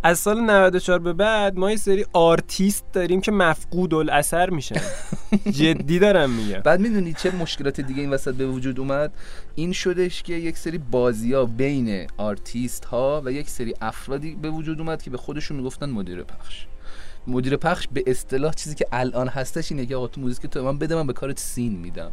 از 0.03 0.19
سال 0.19 0.41
94 0.41 0.99
به 0.99 1.13
بعد 1.13 1.59
ما 1.59 1.71
یه 1.71 1.77
سری 1.77 2.07
آرتیست 2.13 2.85
داریم 2.93 3.21
که 3.21 3.33
مفقود 3.33 3.95
الاثر 3.95 4.51
میشن. 4.51 4.81
جدی 5.59 5.99
دارم 5.99 6.31
میگم. 6.31 6.61
بعد 6.61 6.81
می‌دونی 6.81 7.13
چه 7.15 7.31
مشکلات 7.31 7.81
دیگه 7.81 8.01
این 8.01 8.11
وسط 8.11 8.35
به 8.35 8.47
وجود 8.47 8.81
اومد؟ 8.81 9.13
این 9.55 9.73
شدش 9.73 10.23
که 10.23 10.35
یک 10.35 10.59
سری 10.59 10.79
بازی 10.79 11.33
ها 11.33 11.45
بین 11.45 12.07
آرتیست 12.17 12.85
ها 12.85 13.23
و 13.25 13.33
یک 13.33 13.51
سری 13.51 13.75
افرادی 13.81 14.35
به 14.35 14.51
وجود 14.51 14.81
اومد 14.81 15.03
که 15.03 15.11
به 15.11 15.17
خودشون 15.17 15.57
می‌گفتن 15.57 15.91
مدیر 15.91 16.23
پخش. 16.23 16.67
مدیر 17.27 17.57
پخش 17.57 17.89
به 17.93 18.05
اصطلاح 18.07 18.53
چیزی 18.53 18.75
که 18.75 18.87
الان 18.93 19.29
هستش 19.29 19.73
اینه 19.73 19.87
که 19.87 19.97
آقا 19.97 20.07
تو 20.07 20.21
موزیک 20.21 20.47
تو 20.47 20.65
من 20.65 20.79
بده 20.79 20.95
من 20.95 21.07
به 21.07 21.13
کارت 21.13 21.39
seen 21.39 21.73
میدم. 21.73 22.13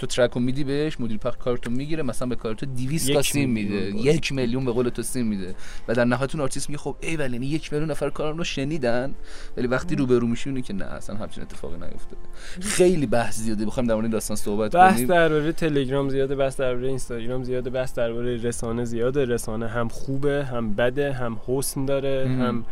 تو 0.00 0.06
track 0.06 0.36
میدی 0.36 0.64
بهش 0.64 1.00
مدیر 1.00 1.16
پخش 1.16 1.36
کارتو 1.36 1.70
می‌گیره 1.70 2.02
مثلا 2.02 2.28
به 2.28 2.36
کارتو 2.36 2.66
200 2.66 3.12
تا 3.12 3.22
seen 3.22 3.50
میده. 3.50 3.96
یک 3.96 4.32
میلیون 4.32 4.64
به 4.64 4.72
قول 4.72 4.88
تو 4.88 5.02
seen 5.02 5.26
میده. 5.26 5.54
و 5.88 5.94
در 5.94 6.04
نهایت 6.04 6.34
اون 6.34 6.42
آرتیست 6.42 6.68
میگه 6.68 6.78
خب 6.78 6.96
ای 7.00 7.16
ولی 7.16 7.32
یعنی 7.32 7.46
یک 7.46 7.72
میلیون 7.72 7.90
نفر 7.90 8.10
کارم 8.10 8.38
رو 8.38 8.44
شنیدن. 8.44 9.14
ولی 9.56 9.66
وقتی 9.66 9.96
روبرو 9.96 10.26
میشی 10.26 10.62
که 10.62 10.74
نه 10.74 10.84
اصلا 10.84 11.16
همچین 11.16 11.42
اتفاقی 11.42 11.74
نیفته. 11.74 12.16
خیلی 12.60 13.06
بحث 13.06 13.38
زیاده 13.38 13.66
بخوام 13.66 13.86
در 13.86 13.94
مورد 13.94 14.10
داستان 14.10 14.36
صحبت 14.36 14.72
کنیم. 14.72 14.84
بحث 14.84 15.00
درباره 15.00 15.52
تلگرام 15.52 16.08
زیاده 16.08 16.34
بحث 16.34 16.60
درباره 16.60 16.88
اینستاگرام 16.88 17.44
زیاده 17.44 17.70
بحث 17.70 17.94
درباره 17.94 18.36
رسانه 18.36 18.84
زیاده. 18.84 19.24
رسانه 19.24 19.68
هم 19.68 19.88
خوبه 19.88 20.44
هم 20.44 20.74
بده 20.74 21.12
هم 21.12 21.40
حسن 21.46 21.84
داره 21.84 22.26
هم 22.28 22.64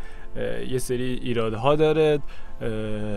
یه 0.70 0.78
سری 0.78 1.20
ایرادها 1.22 1.76
داره. 1.76 2.18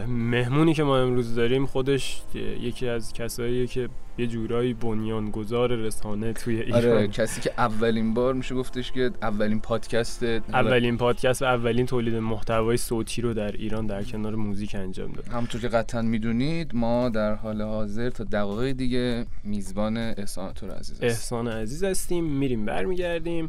مهمونی 0.08 0.74
که 0.74 0.84
ما 0.84 0.98
امروز 0.98 1.36
داریم 1.36 1.66
خودش 1.66 2.22
یکی 2.62 2.88
از 2.88 3.14
کساییه 3.14 3.68
که 3.68 3.90
یه 4.18 4.28
جورایی 4.28 4.74
بنیانگذار 4.74 5.76
رسانه 5.76 6.34
توی 6.34 6.62
ایران. 6.62 6.86
آره 6.86 7.08
کسی 7.08 7.42
که 7.42 7.52
اولین 7.58 8.14
بار 8.14 8.34
میشه 8.34 8.56
گفتش 8.56 8.92
که 8.92 9.12
اولین 9.22 9.60
پادکست 9.60 10.24
اولین 10.24 10.98
پادکست 10.98 11.42
و 11.42 11.46
اولین 11.46 11.86
تولید 11.86 12.16
محتوای 12.16 12.78
صوتی 12.78 13.22
رو 13.22 13.34
در 13.34 13.52
ایران 13.52 13.88
در 13.88 14.04
کنار 14.04 14.36
موزیک 14.36 14.76
انجام 14.76 15.12
داد. 15.12 15.28
همونطور 15.28 15.62
که 15.62 15.68
قطعا 15.68 16.02
می‌دونید 16.02 16.76
ما 16.76 17.10
در 17.10 17.36
حال 17.36 17.62
حاضر 17.62 18.10
تا 18.10 18.24
دقایق 18.24 18.78
دیگه 18.78 19.26
میزبان 19.44 19.98
احسان 19.98 20.54
تو 20.54 20.68
عزیز 20.68 20.92
هستیم. 20.92 21.10
احسان 21.10 21.48
عزیز 21.48 21.84
هستیم. 21.84 22.24
میریم 22.24 22.66
برمیگردیم. 22.66 23.48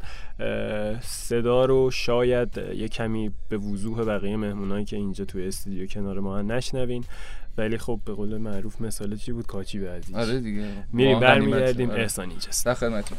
صدا 1.00 1.64
رو 1.64 1.90
شاید 1.90 2.60
یه 2.74 2.88
کمی 2.88 3.30
به 3.48 3.58
وضوح 3.58 4.04
بقیه 4.04 4.36
مهمونایی 4.36 4.84
که 4.84 4.96
اینجا 4.96 5.24
توی 5.24 5.46
استودیو 5.46 5.86
کنار 5.86 6.20
ما 6.20 6.42
نشنوین. 6.42 7.04
ولی 7.58 7.78
خب 7.78 8.00
به 8.04 8.12
قول 8.12 8.36
معروف 8.38 8.80
مثال 8.80 9.16
چی 9.16 9.32
بود؟ 9.32 9.46
کاچی 9.46 9.78
به 9.78 9.90
عزیز 9.90 10.14
آره 10.14 10.40
دیگه. 10.40 10.68
میریم 10.92 11.20
برمیگردیم. 11.20 11.90
آره. 11.90 12.02
احسان 12.02 12.30
اینجاست. 12.30 12.66
در 12.66 12.74
خدمتتون 12.74 13.18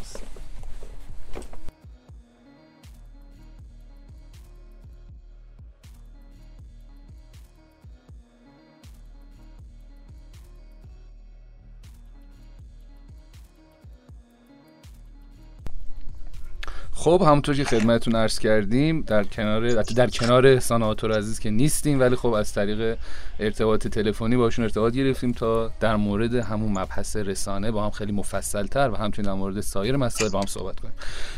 خب 17.03 17.22
همونطور 17.25 17.55
که 17.55 17.63
خدمتتون 17.63 18.15
عرض 18.15 18.39
کردیم 18.39 19.01
در 19.01 19.24
کنار 19.24 19.83
در 19.83 20.07
کنار 20.07 20.60
ساناتور 20.60 21.17
عزیز 21.17 21.39
که 21.39 21.50
نیستیم 21.50 22.00
ولی 22.00 22.15
خب 22.15 22.33
از 22.33 22.53
طریق 22.53 22.98
ارتباط 23.39 23.88
تلفنی 23.88 24.38
باشون 24.38 24.63
ارتباط 24.63 24.93
گرفتیم 24.93 25.31
تا 25.31 25.72
در 25.79 25.95
مورد 25.95 26.36
همون 26.36 26.72
مبحث 26.72 27.15
رسانه 27.15 27.72
با 27.72 27.83
هم 27.83 27.89
خیلی 27.89 28.12
مفصل 28.12 28.65
تر 28.65 28.89
و 28.89 28.95
همچنین 28.95 29.25
در 29.25 29.33
مورد 29.33 29.62
سایر 29.62 29.98
مسائل 29.98 30.31
با 30.31 30.39
هم 30.39 30.45
صحبت 30.45 30.79
کنیم. 30.79 30.93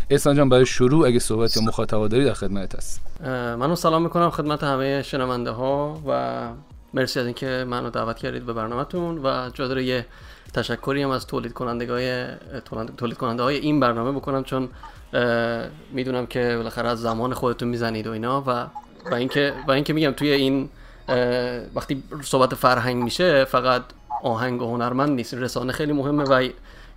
احسان 0.09 0.35
جان 0.35 0.49
برای 0.49 0.65
شروع 0.65 1.07
اگه 1.07 1.19
صحبت 1.19 1.57
یا 1.57 1.63
مخاطبا 1.63 2.07
داری 2.07 2.25
در 2.25 2.33
خدمت 2.33 2.75
هست. 2.75 3.01
منو 3.59 3.75
سلام 3.75 4.03
می‌کنم 4.03 4.29
خدمت 4.29 4.63
همه 4.63 5.01
شنونده 5.01 5.51
ها 5.51 6.01
و 6.07 6.41
مرسی 6.93 7.19
از 7.19 7.25
اینکه 7.25 7.65
منو 7.67 7.89
دعوت 7.89 8.17
کردید 8.17 8.45
به 8.45 8.53
برنامهتون 8.53 9.17
و 9.23 9.49
جا 9.53 9.81
یه 9.81 10.05
تشکری 10.53 11.03
از 11.03 11.27
تولید 11.27 11.53
کنندگای 11.53 12.25
تولید 12.97 13.17
کننده 13.17 13.43
های 13.43 13.55
این 13.55 13.79
برنامه 13.79 14.11
بکنم 14.11 14.43
چون 14.43 14.69
می‌دونم 15.91 16.25
که 16.25 16.53
بالاخره 16.57 16.89
از 16.89 17.01
زمان 17.01 17.33
خودتون 17.33 17.67
می‌زنید 17.67 18.07
و 18.07 18.11
اینا 18.11 18.41
و 18.41 18.67
و 19.11 19.13
اینکه 19.13 19.53
و 19.67 19.71
اینکه 19.71 19.93
میگم 19.93 20.11
توی 20.11 20.31
این 20.31 20.69
وقتی 21.75 22.03
صحبت 22.23 22.55
فرهنگ 22.55 23.03
میشه 23.03 23.45
فقط 23.45 23.81
آهنگ 24.23 24.61
و 24.61 24.65
هنرمند 24.65 25.09
نیست. 25.09 25.33
رسانه 25.33 25.73
خیلی 25.73 25.93
مهمه 25.93 26.23
و 26.23 26.43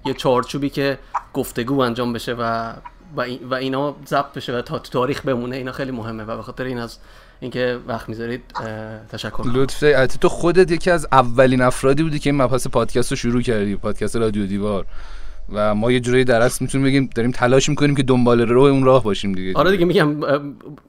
یه 0.06 0.14
چارچوبی 0.14 0.70
که 0.70 0.98
گفتگو 1.34 1.80
انجام 1.80 2.12
بشه 2.12 2.34
و 2.34 2.72
و, 3.16 3.54
اینا 3.54 3.96
ضبط 4.06 4.32
بشه 4.32 4.58
و 4.58 4.62
تا 4.62 4.78
تاریخ 4.78 5.22
بمونه 5.22 5.56
اینا 5.56 5.72
خیلی 5.72 5.90
مهمه 5.90 6.24
و 6.24 6.36
به 6.36 6.42
خاطر 6.42 6.64
این 6.64 6.78
از 6.78 6.98
اینکه 7.40 7.78
وقت 7.86 8.08
می‌ذارید 8.08 8.42
تشکر 9.12 9.42
لطفه 9.54 10.06
تو 10.06 10.28
خودت 10.28 10.70
یکی 10.70 10.90
از 10.90 11.06
اولین 11.12 11.62
افرادی 11.62 12.02
بودی 12.02 12.18
که 12.18 12.30
این 12.30 12.42
مبحث 12.42 12.66
پادکست 12.66 13.10
رو 13.10 13.16
شروع 13.16 13.42
کردی 13.42 13.76
پادکست 13.76 14.16
رادیو 14.16 14.46
دیوار. 14.46 14.86
و 15.52 15.74
ما 15.74 15.92
یه 15.92 16.00
جوری 16.00 16.24
در 16.24 16.42
اصل 16.42 16.64
می‌تونیم 16.64 16.86
بگیم 16.86 17.10
داریم 17.14 17.30
تلاش 17.30 17.68
می‌کنیم 17.68 17.94
که 17.94 18.02
دنبال 18.02 18.40
رو 18.40 18.60
اون 18.60 18.84
راه 18.84 19.04
باشیم 19.04 19.32
دیگه. 19.32 19.52
آره 19.58 19.70
دیگه 19.70 19.84
میگم 19.84 20.20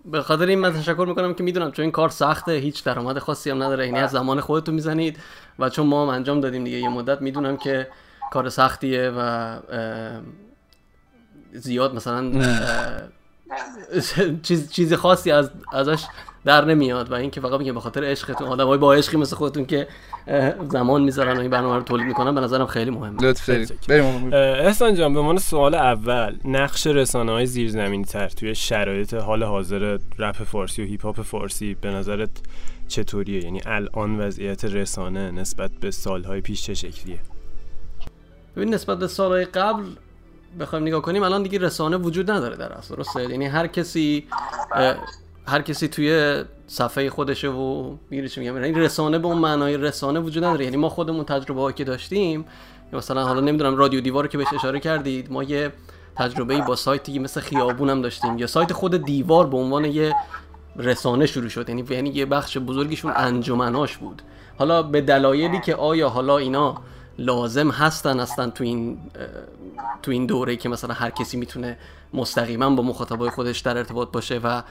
به 0.06 0.22
خاطر 0.22 0.46
این 0.46 0.60
من 0.60 0.74
تشکر 0.74 1.06
می‌کنم 1.08 1.34
که 1.34 1.44
می‌دونم 1.44 1.72
چون 1.72 1.84
این 1.84 1.92
کار 1.92 2.10
سخته 2.10 2.52
هیچ 2.52 2.84
درآمد 2.84 3.20
خاصی 3.20 3.50
هم 3.50 3.64
نداره 3.64 3.86
یعنی 3.86 4.00
از 4.00 4.12
زمان 4.12 4.40
خودتون 4.40 4.76
می‌زنید 4.76 5.18
و 5.60 5.70
چون 5.70 5.88
ما 5.88 6.04
هم 6.04 6.10
انجام 6.10 6.40
دادیم 6.42 6.64
دیگه 6.64 6.78
یه 6.78 6.90
مدت 6.90 7.22
می‌دونم 7.22 7.58
که 7.58 7.88
کار 8.32 8.50
سختیه 8.50 9.12
و 9.18 9.58
زیاد 11.54 11.96
مثلا 11.96 12.32
چیز 14.44 14.72
چیز 14.72 14.94
خاصی 14.94 15.32
از 15.32 15.52
ازش 15.74 16.06
در 16.46 16.66
نمیاد 16.66 17.12
و 17.12 17.14
اینکه 17.14 17.42
فقط 17.42 17.60
میگم 17.60 17.74
به 17.74 17.80
خاطر 17.80 18.04
عشقتون. 18.04 18.48
آدمای 18.48 18.78
با 18.78 18.94
عشقی 18.94 19.18
مثل 19.18 19.36
خودتون 19.36 19.66
که 19.66 19.88
زمان 20.72 21.02
می‌ذارن 21.02 21.38
و 21.38 21.40
این 21.40 21.50
برنامه 21.50 21.76
رو 21.76 21.82
تولید 21.82 22.08
می‌کنن 22.08 22.36
به 22.36 22.42
نظرم 22.42 22.66
خیلی 22.66 22.92
مهمه. 22.92 23.22
لطف 23.22 23.50
بریم 23.88 24.34
احسان 24.34 24.96
جان 24.96 25.14
به 25.14 25.20
عنوان 25.20 25.38
سوال 25.38 25.76
اول 25.76 26.36
نقش 26.46 26.88
رسانه 26.88 27.32
های 27.32 27.46
زیرزمینی 27.46 28.04
تر 28.04 28.28
توی 28.28 28.56
شرایط 28.56 29.14
حال 29.14 29.44
حاضر 29.44 29.98
رپ 30.20 30.44
فارسی 30.44 30.84
و 30.84 30.86
هیپ 30.86 31.06
هاپ 31.06 31.22
فارسی 31.22 31.78
به 31.82 31.90
نظرت 31.90 32.30
چطوریه؟ 32.88 33.44
یعنی 33.44 33.62
الان 33.66 34.20
وضعیت 34.20 34.66
رسانه 34.66 35.32
نسبت 35.32 35.72
به 35.82 35.92
سالهای 35.92 36.42
پیش 36.42 36.64
چه 36.64 36.74
شکلیه؟ 36.74 37.20
ببین 38.56 38.74
نسبت 38.74 39.00
به 39.00 39.08
سالهای 39.08 39.46
قبل 39.46 39.84
بخوایم 40.60 40.88
نگاه 40.88 41.02
کنیم 41.02 41.24
الان 41.24 41.44
دیگه 41.44 41.60
رسانه 41.60 41.98
وجود 41.98 42.32
نداره 42.32 42.56
در 42.56 42.74
اصل 42.74 42.96
درسته؟ 42.96 43.22
یعنی 43.22 43.46
هر 43.46 43.68
کسی 43.68 44.28
هر 45.50 45.62
کسی 45.62 45.88
توی 45.88 46.44
صفحه 46.68 47.10
خودشه 47.10 47.48
و 47.48 47.96
میره 48.10 48.28
چی 48.30 48.40
میگم. 48.40 48.56
این 48.56 48.64
یعنی 48.64 48.80
رسانه 48.80 49.20
به 49.20 49.28
اون 49.28 49.38
معنای 49.38 49.78
رسانه 49.78 50.20
وجود 50.20 50.44
نداره. 50.44 50.66
یعنی 50.66 50.78
ما 50.78 50.90
خودمون 50.90 51.26
تجربه 51.26 51.74
که 51.74 51.84
داشتیم 51.84 52.46
مثلا 52.94 53.24
حالا 53.24 53.40
نمی‌دونم 53.42 53.76
رادیو 53.76 54.02
دیوار 54.02 54.28
که 54.28 54.38
بهش 54.38 54.54
اشاره 54.54 54.80
کردید 54.80 55.32
ما 55.32 55.44
یه 55.44 55.72
تجربه 56.16 56.62
با 56.62 56.76
سایتی 56.76 57.20
مثل 57.20 57.42
خیابون 57.42 57.90
هم 57.90 58.02
داشتیم. 58.02 58.38
یا 58.38 58.48
سایت 58.48 58.74
خود 58.74 59.06
دیوار 59.06 59.48
به 59.48 59.58
عنوان 59.58 59.86
یه 59.86 60.16
رسانه 60.76 61.26
شروع 61.26 61.50
شد. 61.50 61.70
یعنی 61.70 61.86
یعنی 61.90 62.10
یه 62.10 62.26
بخش 62.26 62.58
بزرگیشون 62.58 63.14
انجمناش 63.16 63.98
بود. 63.98 64.22
حالا 64.58 64.84
به 64.84 65.02
دلایلی 65.02 65.60
که 65.60 65.76
آیا 65.76 66.10
حالا 66.10 66.38
اینا 66.38 66.76
لازم 67.18 67.70
هستن 67.70 68.20
هستن 68.20 68.50
تو 68.50 68.64
این 68.64 68.98
تو 70.04 70.12
این 70.12 70.26
دوره 70.26 70.56
که 70.56 70.70
مثلا 70.70 70.94
هر 70.94 71.10
کسی 71.10 71.38
می‌تونه 71.38 71.78
مستقیما 72.14 72.70
با 72.70 72.84
مخاطبای 72.84 73.30
خودش 73.30 73.60
در 73.60 73.78
ارتباط 73.78 74.12
باشه 74.12 74.40
و 74.44 74.62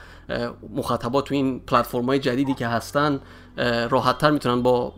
مخاطبا 0.75 1.21
تو 1.21 1.35
این 1.35 1.59
پلتفرم 1.59 2.05
های 2.05 2.19
جدیدی 2.19 2.53
که 2.53 2.67
هستن 2.67 3.19
راحتتر 3.89 4.31
می‌تونن 4.31 4.61
با 4.61 4.93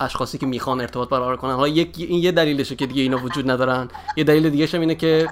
اشخاصی 0.00 0.38
که 0.38 0.46
می‌خوان 0.46 0.80
ارتباط 0.80 1.08
برقرار 1.08 1.36
کنن. 1.36 1.52
حالا 1.52 1.68
یک 1.68 1.94
این 1.98 2.22
یه 2.22 2.32
دلیلشه 2.32 2.76
که 2.76 2.86
دیگه 2.86 3.02
اینا 3.02 3.18
وجود 3.18 3.50
ندارن. 3.50 3.88
یه 4.16 4.24
دلیل 4.24 4.50
دیگه 4.50 4.66
هم 4.66 4.80
اینه 4.80 4.94
که 4.94 5.28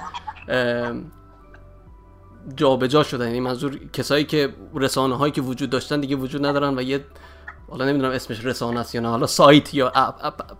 جابجا 2.56 3.02
شدن. 3.02 3.26
یعنی 3.26 3.40
منظور 3.40 3.78
کسایی 3.92 4.24
که 4.24 4.54
رسانه 4.74 5.16
هایی 5.16 5.32
که 5.32 5.42
وجود 5.42 5.70
داشتن 5.70 6.00
دیگه 6.00 6.16
وجود 6.16 6.46
ندارن 6.46 6.78
و 6.78 6.82
یه 6.82 7.04
حالا 7.70 7.84
نمی‌دونم 7.84 8.12
اسمش 8.12 8.44
رسانه 8.44 8.80
است 8.80 8.94
یا 8.94 9.00
نه. 9.00 9.08
حالا 9.08 9.26
سایت 9.26 9.74
یا 9.74 9.92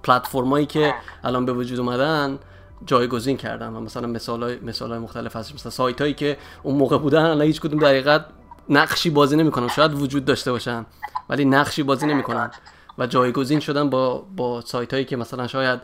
پلتفرمایی 0.03 0.67
که 0.67 0.95
الان 1.25 1.47
به 1.47 1.53
وجود 1.53 1.79
اومدن 1.79 2.39
جایگزین 2.87 3.37
کردن 3.37 3.69
و 3.69 3.81
مثلا 3.81 4.07
مثال 4.07 4.43
های, 4.43 4.59
مثال 4.61 4.91
های 4.91 4.99
مختلف 4.99 5.37
هست. 5.37 5.55
مثلا 5.55 5.71
سایت 5.71 6.01
هایی 6.01 6.15
که 6.15 6.37
اون 6.63 6.77
موقع 6.77 6.99
بودن 6.99 7.25
الان 7.25 7.43
هیچ 7.43 7.61
کدوم 7.61 7.81
دقیقت 7.81 8.27
نقشی 8.69 9.11
بازی 9.11 9.37
نمی‌کنن. 9.37 9.69
شاید 9.69 9.95
وجود 9.95 10.25
داشته 10.25 10.53
باشن 10.53 10.87
ولی 11.29 11.45
نقشی 11.45 11.83
بازی 11.83 12.07
نمی‌کنن 12.07 12.51
و 12.99 13.07
جایگزین 13.07 13.61
شدن 13.61 13.91
با 13.91 14.27
با 14.37 14.61
سایت 14.61 14.93
هایی 14.93 15.05
که 15.05 15.17
مثلا 15.17 15.47
شاید 15.47 15.81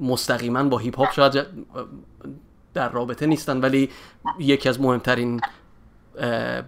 مستقیما 0.00 0.62
با 0.62 0.78
هیپ 0.78 0.98
هاپ 0.98 1.12
شاید 1.12 1.46
در 2.74 2.88
رابطه 2.88 3.26
نیستن 3.26 3.60
ولی 3.60 3.90
یکی 4.38 4.68
از 4.68 4.80
مهمترین 4.80 5.40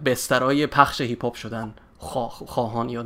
بسترهای 0.05 0.67
پخش 0.67 1.01
هیپ 1.01 1.23
هاپ 1.23 1.35
شدن. 1.35 1.73
خواهان 1.97 2.89
یا 2.89 3.03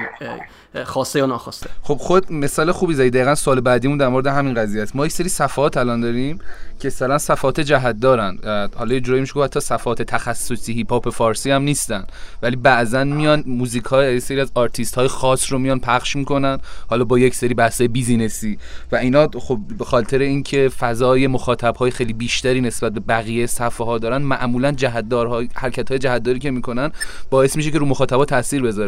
خواسته 0.85 1.19
یا 1.19 1.25
ناخواسته. 1.25 1.69
خب 1.81 1.95
خود 1.95 2.33
مثال 2.33 2.71
خوبی 2.71 2.93
زدی. 2.93 3.09
دقیقا 3.09 3.35
سوال 3.35 3.61
بعدیمون 3.61 3.97
در 3.97 4.07
مورد 4.07 4.27
همین 4.27 4.53
قضیه 4.53 4.81
است. 4.81 4.95
ما 4.95 5.05
یک 5.05 5.11
سری 5.11 5.29
صفحات 5.29 5.77
الان 5.77 6.01
داریم 6.01 6.39
که 6.79 6.87
مثلا 6.87 7.17
صفحات 7.17 7.59
جهت 7.59 7.99
دارن. 7.99 8.37
حالا 8.75 8.93
یه 8.93 8.99
جوری 8.99 9.19
میشه 9.19 9.39
حتی 9.39 9.59
صفحات 9.59 10.01
تخصصی 10.01 10.73
هیپ 10.73 10.91
هاپ 10.91 11.09
فارسی 11.09 11.51
هم 11.51 11.61
نیستن. 11.61 12.05
ولی 12.41 12.55
بعضا 12.55 13.03
میان 13.03 13.43
موزیک 13.47 13.83
های 13.83 14.19
سری 14.19 14.41
از 14.41 14.51
آرتیست 14.55 14.95
های 14.95 15.07
خاص 15.07 15.51
رو 15.51 15.59
میان 15.59 15.79
پخش 15.79 16.15
می‌کنن. 16.15 16.59
حالا 16.87 17.03
با 17.03 17.19
یک 17.19 17.35
سری 17.35 17.53
بحث 17.53 17.81
business 17.81 18.42
ی. 18.42 18.57
و 18.91 18.95
اینا 18.95 19.27
خب 19.39 19.59
به 19.77 19.85
خاطر 19.85 20.19
اینکه 20.19 20.69
فضای 20.69 21.27
مخاطب 21.27 21.75
های 21.75 21.91
خیلی 21.91 22.13
بیشتری 22.13 22.61
نسبت 22.61 22.91
به 22.91 22.99
بقیه 22.99 23.47
صفحه 23.47 23.85
ها 23.85 23.97
دارن 23.97 24.21
معمولا 24.21 24.71
جهتدارهای 24.71 25.49
حرکت 25.53 25.89
های 25.89 25.99
جهتداری 25.99 26.39
که 26.39 26.51
می‌کنن 26.51 26.91
باعث 27.29 27.55
میشه 27.55 27.71
که 27.71 27.77
رو 27.77 27.85
مخاطبا 27.85 28.25
تاثیر 28.25 28.61
بذاره. 28.61 28.78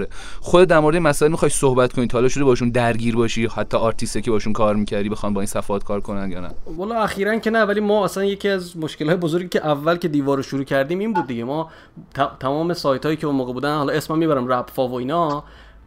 خودت 0.41 0.67
در 0.67 0.79
مورد 0.79 0.97
مسائل 0.97 1.31
می‌خوای 1.31 1.51
صحبت 1.51 1.93
کنی 1.93 2.07
حالا 2.13 2.27
شده 2.27 2.43
باشون 2.43 2.69
درگیر 2.69 3.15
باشی 3.15 3.47
حتی 3.55 3.77
آرتیستی 3.77 4.21
که 4.21 4.31
باشون 4.31 4.53
کار 4.53 4.75
می‌کردی 4.75 5.09
بخوان 5.09 5.33
با 5.33 5.41
این 5.41 5.47
صفحات 5.47 5.83
کار 5.83 6.01
کنن 6.01 6.31
یا 6.31 6.39
نه؟ 6.39 6.49
والا 6.77 6.95
اخیرا 6.95 7.39
که 7.39 7.49
نه 7.49 7.63
ولی 7.63 7.79
ما 7.79 8.05
اصلا 8.05 8.25
یکی 8.25 8.49
از 8.49 8.77
مشکلات 8.77 9.19
بزرگی 9.19 9.47
که 9.47 9.65
اول 9.65 9.95
که 9.95 10.07
دیوار 10.07 10.37
رو 10.37 10.43
شروع 10.43 10.63
کردیم 10.63 10.99
این 10.99 11.13
بود 11.13 11.27
دیگه. 11.27 11.43
ما 11.43 11.69
تمام 12.39 12.73
سایت 12.73 13.05
هایی 13.05 13.17
که 13.17 13.27
اون 13.27 13.35
موقع 13.35 13.53
بودن 13.53 13.77
حالا 13.77 13.93
اسمم 13.93 14.17
می‌برم 14.17 14.47
رپ 14.47 14.69
فا 14.71 14.87
و 14.87 14.93
اینا 14.93 15.43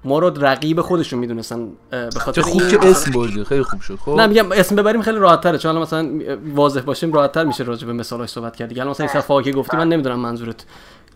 ما 0.06 0.18
رو 0.18 0.44
رقیب 0.44 0.80
خودشون 0.80 1.18
می‌دونستن 1.18 1.68
به 1.90 2.10
خاطر 2.16 2.42
خوب 2.42 2.68
که 2.68 2.78
اسم 2.82 3.10
بردی 3.10 3.44
خیلی 3.44 3.62
خوب 3.62 3.80
شد. 3.80 3.96
خب؟ 3.96 4.10
نه 4.10 4.26
میگم 4.26 4.52
اسم 4.52 4.76
ببریم 4.76 5.02
خیلی 5.02 5.18
راحت 5.18 5.40
تره 5.40 5.58
چون 5.58 5.78
مثلا 5.78 6.10
واضح 6.54 6.80
باشیم 6.80 7.12
راحت 7.12 7.32
تر 7.32 7.44
میشه 7.44 7.64
راجع 7.64 7.86
به 7.86 7.92
مثالاش 7.92 8.28
صحبت 8.28 8.56
کرد 8.56 8.68
دیگه. 8.68 8.84
مثلا 8.84 9.06
این 9.06 9.20
صفحه 9.20 9.42
که 9.42 9.52
گفتی 9.52 9.76
من 9.76 9.88
نمی‌دونم 9.88 10.18
منظورت. 10.18 10.66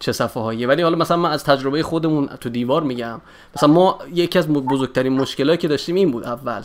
چه 0.01 0.13
صفحه 0.13 0.43
هاییه 0.43 0.69
ولی 0.69 0.83
حالا 0.83 0.97
مثلا 0.97 1.17
من 1.17 1.31
از 1.31 1.45
تجربه 1.45 1.83
خودمون 1.83 2.27
تو 2.27 2.49
دیوار 2.49 2.83
میگم. 2.83 3.21
مثلا 3.57 3.69
ما 3.69 3.99
یکی 4.15 4.39
از 4.39 4.49
بزرگترین 4.49 5.13
مشکلاتی 5.13 5.63
که 5.63 5.69
داشتیم 5.69 5.95
این 5.95 6.11
بود 6.11 6.25
اول 6.25 6.63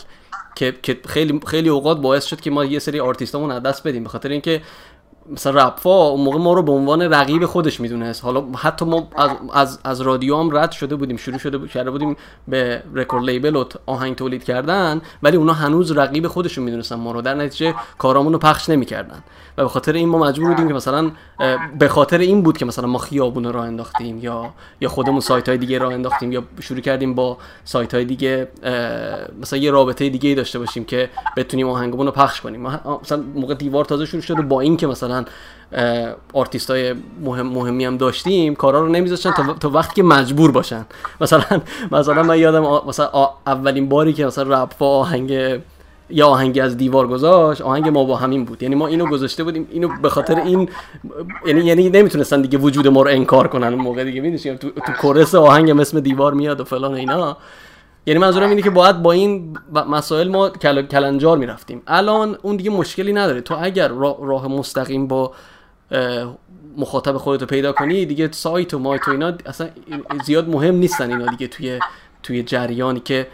که 0.54 0.74
که 0.82 1.00
خیلی 1.06 1.40
خیلی 1.46 1.68
اوقات 1.68 2.00
باعث 2.00 2.24
شد 2.24 2.40
که 2.40 2.50
ما 2.50 2.64
یه 2.64 2.78
سری 2.78 3.00
آرتیستامون 3.00 3.50
از 3.50 3.62
دست 3.62 3.88
بدیم. 3.88 4.02
به 4.02 4.08
خاطر 4.08 4.28
اینکه 4.28 4.62
مثلا 5.32 5.66
رپفا 5.66 6.08
اون 6.08 6.20
موقع 6.20 6.38
ما 6.38 6.54
رو 6.54 6.62
به 6.62 6.72
عنوان 6.72 7.02
رقیب 7.02 7.46
خودش 7.46 7.80
می‌دونست 7.80 8.24
حالا 8.24 8.44
حتی 8.56 8.84
ما 8.84 9.08
از, 9.16 9.30
از, 9.52 9.78
از 9.84 10.00
رادیو 10.00 10.36
هم 10.36 10.56
رد 10.56 10.72
شده 10.72 10.96
بودیم 10.96 11.16
شروع 11.16 11.38
شده 11.38 11.68
کرده 11.68 11.90
بودیم 11.90 12.16
به 12.48 12.82
رکورد 12.94 13.24
لیبل 13.24 13.56
و 13.56 13.64
آهنگ 13.86 14.16
تولید 14.16 14.44
کردن 14.44 15.00
ولی 15.22 15.36
اونا 15.36 15.52
هنوز 15.52 15.92
رقیب 15.92 16.28
خودشون 16.28 16.64
می‌دونستن 16.64 16.96
ما 16.96 17.12
رو. 17.12 17.22
در 17.22 17.34
نتیجه 17.34 17.74
کارامون 17.98 18.32
رو 18.32 18.38
پخش 18.38 18.68
نمی‌کردن. 18.68 19.22
و 19.58 19.62
به 19.62 19.68
خاطر 19.68 19.92
این 19.92 20.08
ما 20.08 20.18
مجبور 20.18 20.48
بودیم 20.48 20.68
که 20.68 20.74
مثلا 20.74 21.10
به 21.78 21.88
خاطر 21.88 22.18
این 22.18 22.42
بود 22.42 22.58
که 22.58 22.64
مثلا 22.64 22.86
ما 22.86 22.98
خیابون 22.98 23.52
راه 23.52 23.66
انداختیم 23.66 24.18
یا 24.18 24.50
یا 24.80 24.88
خودمون 24.88 25.20
سایت 25.20 25.48
های 25.48 25.58
دیگه 25.58 25.78
راه 25.78 25.92
انداختیم 25.92 26.32
یا 26.32 26.42
شروع 26.60 26.80
کردیم 26.80 27.14
با 27.14 27.38
سایت 27.64 27.94
های 27.94 28.04
دیگه 28.04 28.48
مثلا 29.40 29.58
یه 29.58 29.70
رابطه 29.70 30.08
دیگه 30.08 30.34
داشته 30.34 30.58
باشیم 30.58 30.84
که 30.84 31.10
بتونیم 31.36 31.68
آهنگمون 31.68 32.06
رو 32.06 32.12
پخش 32.12 32.40
کنیم. 32.40 32.66
مثلا 33.02 33.22
موقع 33.34 33.54
دیوار 33.54 33.84
تازه 33.84 34.06
شروع 34.06 34.22
شده 34.22 34.42
با 34.42 34.60
این 34.60 34.76
که 34.76 34.86
مثلا 34.86 35.13
آرتیست 36.32 36.70
های 36.70 36.94
مهم 37.24 37.46
مهمی 37.46 37.84
هم 37.84 37.96
داشتیم 37.96 38.54
کارا 38.54 38.80
رو 38.80 38.88
نمیذاشتن 38.88 39.30
تا, 39.30 39.52
تا 39.52 39.70
وقتی 39.70 39.94
که 39.94 40.02
مجبور 40.02 40.50
باشن. 40.50 40.86
مثلا 41.20 41.44
مثلا 41.92 42.22
من 42.22 42.38
یادم 42.38 42.82
مثلا 42.86 43.30
اولین 43.46 43.88
باری 43.88 44.12
که 44.12 44.26
مثلا 44.26 44.62
رپ 44.62 44.82
آهنگ 44.82 45.60
یا 46.10 46.28
آهنگی 46.28 46.60
از 46.60 46.76
دیوار 46.76 47.06
گذاشت 47.06 47.60
آهنگ 47.60 47.88
ما 47.88 48.04
با 48.04 48.16
همین 48.16 48.44
بود. 48.44 48.62
یعنی 48.62 48.74
ما 48.74 48.86
اینو 48.86 49.06
گذاشته 49.06 49.44
بودیم 49.44 49.68
اینو 49.70 49.88
به 50.02 50.08
خاطر 50.08 50.40
این 50.40 50.68
یعنی 51.46 51.64
یعنی 51.64 51.90
نمی‌تونستن 51.90 52.42
دیگه 52.42 52.58
وجود 52.58 52.88
ما 52.88 53.02
رو 53.02 53.10
انکار 53.10 53.48
کنن 53.48 53.66
اون 53.66 53.82
موقع 53.82 54.04
دیگه 54.04 54.20
می‌دونی 54.20 54.58
تو 54.58 54.70
تو 54.70 54.92
chorus 55.00 55.34
آهنگ 55.34 55.80
اسم 55.80 56.00
دیوار 56.00 56.34
میاد 56.34 56.60
و 56.60 56.64
فلان 56.64 56.94
اینا. 56.94 57.36
یعنی 58.06 58.20
منظورم 58.20 58.48
اینه 58.48 58.62
که 58.62 58.70
باید 58.70 59.02
با 59.02 59.12
این 59.12 59.58
مسائل 59.72 60.28
ما 60.28 60.48
کل... 60.48 60.82
کلنجار 60.82 61.38
می‌رفتیم. 61.38 61.82
الان 61.86 62.38
اون 62.42 62.56
دیگه 62.56 62.70
مشکلی 62.70 63.12
نداره. 63.12 63.40
تو 63.40 63.56
اگر 63.60 63.88
راه 63.88 64.48
مستقیم 64.48 65.06
با 65.06 65.32
مخاطب 66.76 67.16
خودت 67.16 67.40
رو 67.40 67.46
پیدا 67.46 67.72
کنی 67.72 68.06
دیگه 68.06 68.28
سایت 68.32 68.74
و 68.74 68.78
مایت 68.78 69.08
و 69.08 69.10
اینا 69.10 69.32
اصلا 69.46 69.68
زیاد 70.24 70.48
مهم 70.48 70.74
نیستن 70.74 71.10
اینا 71.10 71.26
دیگه 71.26 71.46
توی 71.46 71.78
توی 72.22 72.42
جریانی 72.42 73.00
که 73.00 73.26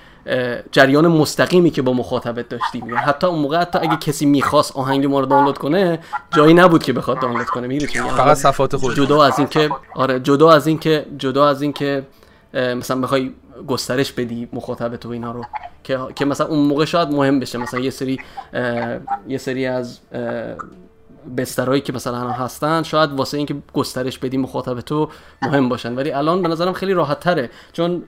جریان 0.72 1.06
مستقیمی 1.06 1.70
که 1.70 1.82
با 1.82 1.92
مخاطبت 1.92 2.48
داشتیم. 2.48 2.86
یعنی 2.86 2.96
حتی 2.96 3.26
اون 3.26 3.38
موقع 3.38 3.58
حتی 3.58 3.78
اگه 3.78 3.96
کسی 3.96 4.26
می‌خواست 4.26 4.76
آهنگ 4.76 5.06
ما 5.06 5.20
رو 5.20 5.26
دانلود 5.26 5.58
کنه 5.58 5.98
جایی 6.36 6.54
نبود 6.54 6.82
که 6.82 6.92
بخواد 6.92 7.20
دانلود 7.20 7.46
کنه. 7.46 7.66
میره 7.66 7.86
فقط 7.86 8.36
صفات 8.36 8.76
خود 8.76 8.94
جدا 8.94 9.24
از 9.24 9.38
اینکه 9.38 9.70
آره 9.94 10.20
جدا 10.20 10.50
از 10.52 10.66
اینکه 10.66 11.06
جدا 11.18 11.48
از 11.48 11.62
اینکه 11.62 12.06
مثلا 12.54 13.00
بخوای 13.00 13.32
گسترش 13.66 14.12
بدی 14.12 14.48
مخاطب 14.52 14.96
تو 14.96 15.08
اینا 15.08 15.32
رو. 15.32 15.44
که 15.84 15.98
که 16.14 16.24
مثلا 16.24 16.46
اون 16.46 16.58
موقع 16.58 16.84
شاید 16.84 17.08
مهم 17.08 17.40
بشه. 17.40 17.58
مثلا 17.58 17.80
یه 17.80 17.90
سری 17.90 18.18
یه 19.28 19.38
سری 19.38 19.66
از 19.66 19.98
بسترهایی 21.36 21.80
که 21.80 21.92
مثلا 21.92 22.30
هستن 22.30 22.82
شاید 22.82 23.12
واسه 23.12 23.36
اینکه 23.36 23.54
گسترش 23.74 24.18
بدی 24.18 24.36
مخاطب 24.36 24.80
تو 24.80 25.08
مهم 25.42 25.68
باشن. 25.68 25.94
ولی 25.94 26.12
الان 26.12 26.42
به 26.42 26.48
نظرم 26.48 26.72
خیلی 26.72 26.92
راحت 26.92 27.20
تره 27.20 27.50
چون 27.72 28.02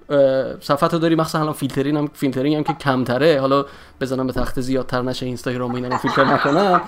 صفحه 0.61 0.99
داری 0.99 1.15
مثلا 1.15 1.41
الان 1.41 1.53
فیلترینگ 1.53 1.99
هم 1.99 2.11
فیلترینگ 2.15 2.57
هم 2.57 2.65
که 2.65 2.73
کمتره. 2.73 3.41
حالا 3.41 3.65
بزنم 4.01 4.27
به 4.27 4.33
تخته 4.33 4.61
زیادتر 4.61 5.03
نشه 5.03 5.27
اینستاگرام 5.27 5.75
اینا 5.75 5.89
رو 5.89 5.97
فیلتر 5.97 6.25
نکنن. 6.25 6.81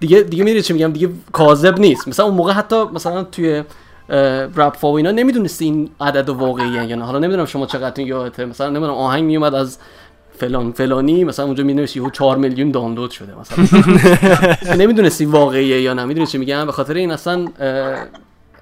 دیگه 0.00 0.20
دیگه 0.20 0.44
میری 0.44 0.62
چی 0.62 0.72
میگم؟ 0.72 0.92
دیگه 0.92 1.08
کاذب 1.32 1.78
نیست. 1.78 2.08
مثلا 2.08 2.26
اون 2.26 2.34
موقع 2.34 2.52
حتی 2.52 2.84
مثلا 2.84 3.24
توی 3.24 3.64
رپ 4.56 4.76
فا 4.76 4.92
و 4.92 4.96
اینا 4.96 5.10
نمی‌دونستی 5.10 5.64
این 5.64 5.90
عدد 6.00 6.28
واقعیه 6.28 6.84
یا 6.84 6.96
نه. 6.96 7.04
حالا 7.04 7.18
نمی‌دونم 7.18 7.44
شما 7.44 7.66
چقدر 7.66 8.00
یادته. 8.00 8.44
مثلا 8.44 8.68
نمی‌دونم 8.68 8.94
آهنگ 8.94 9.24
میومد 9.24 9.54
از 9.54 9.78
فلان 10.32 10.72
فلانی 10.72 11.24
مثلا 11.24 11.44
اونجا 11.44 11.64
می 11.64 11.74
نوشتی 11.74 12.02
4 12.12 12.38
میلیون 12.38 12.70
دانلود 12.70 13.10
شده 13.10 13.32
مثلا. 13.40 13.82
نمی‌دونستی 14.84 15.24
واقعیه 15.24 15.80
یا 15.80 15.94
نه. 15.94 16.04
می‌دونی 16.04 16.26
چی 16.26 16.38
میگم؟ 16.38 16.66
به 16.66 16.72
خاطر 16.72 16.94
این 16.94 17.10
اصلا 17.10 17.48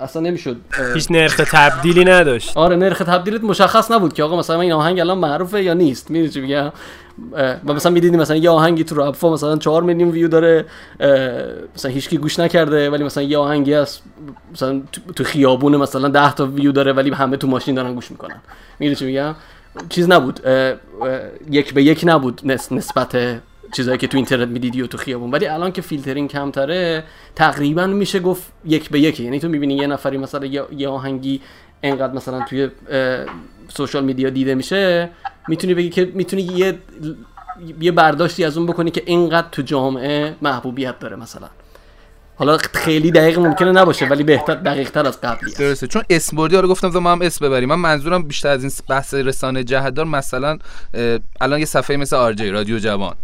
اصلا 0.01 0.23
نمی‌شد 0.23 0.57
هیچ 0.95 1.11
نرخ 1.11 1.37
تبدیلی 1.37 2.05
نداشت. 2.05 2.57
آره 2.57 2.77
نرخ 2.77 2.99
تبدیلت 2.99 3.45
مشخص 3.45 3.91
نبود 3.91 4.13
که 4.13 4.23
آقا 4.23 4.39
مثلا 4.39 4.61
این 4.61 4.73
آهنگ 4.73 5.01
الان 5.01 5.19
معروفه 5.19 5.63
یا 5.63 5.75
نیست 5.75 6.11
می‌دونی 6.11 6.31
چی 6.31 6.41
میگم؟ 6.41 6.73
و 7.67 7.73
مثلا 7.73 7.93
می‌دیدی 7.93 8.17
مثلا 8.17 8.37
یه 8.37 8.51
آهنگی 8.51 8.85
تو 8.85 8.95
رپ 8.95 9.27
مثلا 9.27 9.57
4 9.57 9.83
میلیون 9.83 10.11
ویو 10.11 10.29
داره 10.29 10.65
مثلا 11.75 11.91
هیچکی 11.91 12.19
گوش 12.19 12.39
نکرده 12.39 12.91
ولی 12.91 13.05
مثلا 13.05 13.23
یه 13.23 13.39
آهنگی 13.39 13.73
هست 13.73 14.03
مثلا 14.53 14.83
تو 15.17 15.25
خیابون 15.25 15.77
مثلا 15.77 16.09
10 16.09 16.35
تا 16.35 16.47
ویو 16.47 16.73
داره 16.73 16.93
ولی 16.93 17.11
همه 17.11 17.37
تو 17.37 17.47
ماشین 17.47 17.75
دارن 17.75 17.95
گوش 17.95 18.11
می‌کنن. 18.11 18.37
می‌دونی 18.79 18.97
چی 18.97 19.07
میگم؟ 19.07 19.35
چیز 19.89 20.11
نبود 20.11 20.41
یک 21.51 21.75
به 21.75 21.83
یک 21.83 22.01
نبود 22.07 22.41
نسبت 22.45 23.41
چیزایی 23.73 23.99
که 23.99 24.07
تو 24.07 24.17
اینترنت 24.17 24.49
می‌دیدی 24.49 24.83
و 24.83 24.87
تو 24.87 24.99
خیابون. 24.99 25.31
ولی 25.31 25.47
الان 25.47 25.73
که 25.73 25.83
فیلترینگ 25.83 26.31
کمتره 26.31 27.05
تقریبا 27.35 27.87
میشه 27.87 28.21
گفت 28.21 28.43
یک 28.65 28.91
به 28.91 29.01
یکه. 29.01 29.25
یعنی 29.25 29.41
تو 29.41 29.49
می‌بینی 29.49 29.75
یه 29.75 29.87
نفری 29.87 30.19
مثلا 30.19 30.47
یه 30.77 30.89
آهنگی 30.89 31.41
انقدر 31.83 32.13
مثلا 32.13 32.45
توی 32.49 32.69
social 33.69 34.05
media 34.05 34.31
دیده 34.31 34.55
میشه 34.55 35.11
می‌تونی 35.49 35.75
بگی 35.75 35.91
که 35.91 36.13
می‌تونی 36.15 36.43
یه 36.43 36.79
یه 37.81 37.93
برداشتی 37.93 38.45
از 38.45 38.57
اون 38.57 38.67
بکنی 38.67 38.91
که 38.91 39.03
اینقدر 39.07 39.49
تو 39.53 39.63
جامعه 39.63 40.35
محبوبیت 40.43 40.99
داره 40.99 41.17
مثلا. 41.17 41.49
حالا 42.39 42.59
خیلی 42.73 43.11
دقیق 43.11 43.39
ممکنه 43.39 43.73
نباشه 43.73 44.07
ولی 44.07 44.23
بهتر 44.23 44.55
دقیق 44.55 44.91
تر 44.91 45.07
از 45.07 45.21
قبلی 45.21 45.55
درسته. 45.55 45.87
چون 45.87 46.03
اسم 46.11 46.37
بردی 46.37 46.57
رو 46.57 46.69
گفتم 46.69 46.89
ما 46.89 47.13
هم 47.13 47.23
اسم 47.23 47.47
ببریم. 47.47 47.69
من 47.69 47.75
منظورم 47.75 48.23
بیشتر 48.23 48.49
از 48.49 48.63
این 48.63 48.73
بحث 48.89 49.15
رسانه 49.15 49.65
جهتدار 49.65 50.05
مثلا 50.05 50.59
الان 51.41 51.59
یه 51.59 51.65
صفحه 51.65 51.97
مثل 51.97 52.17
آرجی 52.17 52.51
رادیو 52.51 52.79
جوان. 52.79 53.15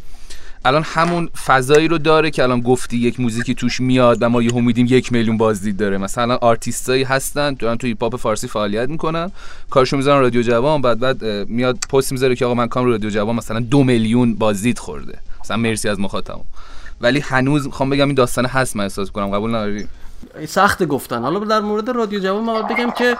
الان 0.64 0.82
همون 0.86 1.28
فضایی 1.46 1.88
رو 1.88 1.98
داره 1.98 2.30
که 2.30 2.42
الان 2.42 2.60
گفتی 2.60 2.96
یک 2.96 3.20
موزیکی 3.20 3.54
توش 3.54 3.80
میاد 3.80 4.18
و 4.20 4.28
ما 4.28 4.42
یه 4.42 4.52
میدیم 4.52 4.86
یک 4.90 5.12
میلیون 5.12 5.36
بازدید 5.36 5.76
داره. 5.76 5.98
مثلا 5.98 6.36
آرتیستایی 6.36 7.02
هستن 7.02 7.54
دارن 7.54 7.76
تو 7.76 7.86
هیپ 7.86 8.16
فارسی 8.16 8.48
فعالیت 8.48 8.88
می‌کنن. 8.88 9.32
کارشو 9.70 9.96
می‌ذارن 9.96 10.20
رادیو 10.20 10.42
جوان 10.42 10.82
بعد 10.82 10.98
بعد 10.98 11.24
میاد 11.24 11.78
پست 11.92 12.12
می‌ذاره 12.12 12.36
که 12.36 12.44
آقا 12.44 12.54
من 12.54 12.68
کام 12.68 12.84
رادیو 12.84 13.10
جوان 13.10 13.36
مثلا 13.36 13.60
دو 13.60 13.84
میلیون 13.84 14.34
بازدید 14.34 14.78
خورده. 14.78 15.18
مثلا 15.40 15.56
مرسی 15.56 15.88
از 15.88 16.00
مخاطبم. 16.00 16.44
ولی 17.00 17.20
هنوز 17.20 17.66
می‌خوام 17.66 17.90
بگم 17.90 18.06
این 18.06 18.14
داستان 18.14 18.46
هست 18.46 18.76
من 18.76 18.84
احساس 18.84 19.10
کنم 19.10 19.30
قبول 19.30 19.50
نداری؟ 19.50 19.86
سخت 20.48 20.82
گفتن. 20.82 21.22
حالا 21.22 21.38
در 21.38 21.60
مورد 21.60 21.90
رادیو 21.90 22.20
جوان 22.20 22.44
ما 22.44 22.62
بگم 22.62 22.90
که 22.90 23.16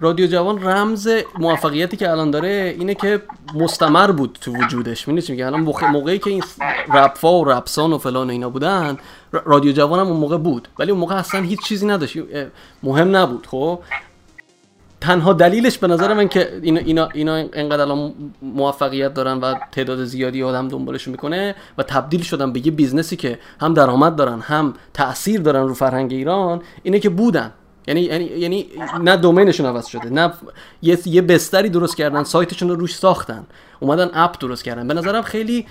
رادیو 0.00 0.26
جوان 0.26 0.62
رمز 0.62 1.08
موفقیتی 1.38 1.96
که 1.96 2.10
الان 2.10 2.30
داره 2.30 2.74
اینه 2.78 2.94
که 2.94 3.22
مستمر 3.54 4.10
بود 4.10 4.38
تو 4.40 4.52
وجودش. 4.52 5.08
می‌دونی 5.08 5.26
میگه؟ 5.28 5.46
الان 5.46 5.60
موقعی 5.60 6.18
که 6.18 6.30
این 6.30 6.42
رپفا 6.94 7.40
و 7.40 7.44
رپسان 7.44 7.92
و 7.92 7.98
فلان 7.98 8.30
اینا 8.30 8.50
بودن 8.50 8.98
رادیو 9.32 9.72
جوان 9.72 10.00
هم 10.00 10.06
اون 10.06 10.16
موقع 10.16 10.36
بود. 10.36 10.68
ولی 10.78 10.90
اون 10.90 11.00
موقع 11.00 11.14
اصلا 11.14 11.40
هیچ 11.40 11.60
چیزی 11.60 11.86
نداشت. 11.86 12.16
مهم 12.82 13.16
نبود 13.16 13.46
خب؟ 13.46 13.78
تنها 15.00 15.32
دلیلش 15.32 15.78
به 15.78 15.86
نظر 15.86 16.14
من 16.14 16.28
که 16.28 16.60
اینا 16.62 16.80
اینا 16.80 17.08
اینا 17.14 17.34
انقدر 17.52 17.80
الان 17.80 18.12
موفقیت 18.42 19.14
دارن 19.14 19.38
و 19.38 19.54
تعداد 19.72 20.04
زیادی 20.04 20.42
آدم 20.42 20.68
دنبالشون 20.68 21.12
می‌کنه 21.12 21.54
و 21.78 21.82
تبدیل 21.82 22.22
شدن 22.22 22.52
به 22.52 22.66
یه 22.66 22.72
business 22.72 23.11
ی 23.11 23.16
که 23.16 23.38
هم 23.60 23.74
درآمد 23.74 24.16
دارن 24.16 24.40
هم 24.40 24.74
تاثیر 24.94 25.40
دارن 25.40 25.68
رو 25.68 25.74
فرهنگ 25.74 26.12
ایران 26.12 26.62
اینه 26.82 26.98
که 26.98 27.08
بودن. 27.08 27.52
یعنی 27.86 28.00
یعنی 28.00 28.24
یعنی 28.24 28.66
نه 29.02 29.16
domain 29.16 29.46
شون 29.46 29.66
عوض 29.66 29.86
شده 29.86 30.10
نه 30.10 30.32
یه 30.82 30.98
یه 31.04 31.22
بستری 31.22 31.68
درست 31.68 31.96
کردن 31.96 32.24
سایتشون 32.24 32.68
رو 32.68 32.74
روش 32.74 32.96
ساختن. 32.96 33.46
اومدن 33.80 34.10
اپ 34.14 34.38
درست 34.40 34.64
کردن. 34.64 34.88
به 34.88 34.94
نظرم 34.94 35.22
خیلی 35.22 35.66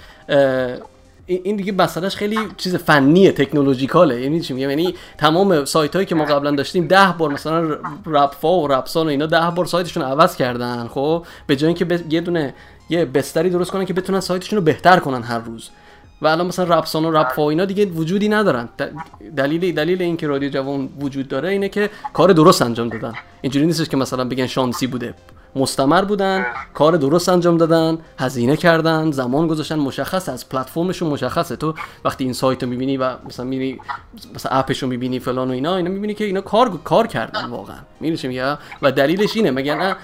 این 1.28 1.56
دیگه 1.56 1.72
مسئلهش 1.72 2.16
خیلی 2.16 2.38
چیز 2.58 2.76
فنیه 2.76 3.32
technological 3.32 4.10
ه. 4.10 4.22
یعنی 4.22 4.42
چی 4.42 4.54
میگم؟ 4.54 4.70
یعنی 4.70 4.96
تمام 5.18 5.66
سایت 5.66 5.96
هایی 5.96 6.06
که 6.06 6.16
ما 6.16 6.26
قبلا 6.26 6.52
داشتیم 6.52 6.88
ده 6.88 7.14
بار 7.18 7.32
مثلا 7.32 7.78
رپفا 8.06 8.60
و 8.60 8.68
رپسان 8.68 9.08
و 9.08 9.10
اینا 9.10 9.26
ده 9.26 9.52
بار 9.56 9.66
سایتشون 9.66 10.04
عوض 10.04 10.36
کردن 10.36 10.88
خب؟ 10.88 11.26
به 11.48 11.56
جای 11.56 11.68
اینکه 11.68 12.04
یه 12.10 12.22
دونه 12.22 12.54
یه 12.90 13.06
بستری 13.06 13.50
درست 13.50 13.72
کنن 13.72 13.86
که 13.86 13.94
بتونن 13.94 14.20
سایتشون 14.20 14.58
رو 14.60 14.66
بهتر 14.66 15.00
کنن 15.00 15.24
هر 15.24 15.40
روز. 15.40 15.70
و 16.22 16.28
الان 16.28 16.48
مثلا 16.48 16.80
رپسان 16.80 17.06
و 17.06 17.12
رپفا 17.12 17.50
اینا 17.50 17.66
دیگه 17.66 17.86
وجودی 17.86 18.30
ندارن. 18.30 18.70
دلیل 19.38 19.76
دلیل 19.76 20.02
اینکه 20.02 20.28
رادیو 20.28 20.50
جوان 20.50 20.90
وجود 21.00 21.28
داره 21.28 21.50
اینه 21.50 21.70
که 21.70 21.90
کار 22.14 22.34
درست 22.34 22.62
انجام 22.62 22.90
دادن. 22.90 23.14
اینجوری 23.42 23.66
نیستش 23.66 23.90
که 23.90 23.98
مثلا 23.98 24.26
بگن 24.26 24.48
شانسی 24.48 24.88
بوده. 24.88 25.14
مستمر 25.56 26.02
بودن 26.02 26.46
کار 26.74 26.98
درست 26.98 27.30
انجام 27.30 27.58
دادن 27.58 27.98
هزینه 28.20 28.58
کردن 28.58 29.12
زمان 29.12 29.48
گذاشتن 29.48 29.80
مشخص 29.80 30.30
از 30.30 30.50
پلتفرمشون 30.50 31.10
مشخصه 31.10 31.56
تو 31.56 31.74
وقتی 32.06 32.24
این 32.24 32.34
سایت 32.34 32.64
رو 32.64 32.70
می‌بینی 32.70 32.98
و 32.98 33.16
مثلا 33.26 33.46
میری 33.46 33.80
مثلا 34.36 34.52
اپش 34.52 34.84
رو 34.84 34.90
می‌بینی 34.90 35.20
فلان 35.20 35.48
و 35.48 35.52
اینا 35.52 35.76
اینا 35.76 35.90
می‌بینی 35.90 36.14
که 36.14 36.26
اینا 36.26 36.42
کار 36.42 36.80
کار 36.84 37.08
کردن 37.08 37.46
واقعا. 37.46 37.78
می‌دونی 38.00 38.40
و 38.82 38.92
دلیلش 38.92 39.36
اینه. 39.36 39.52
مگه 39.52 39.96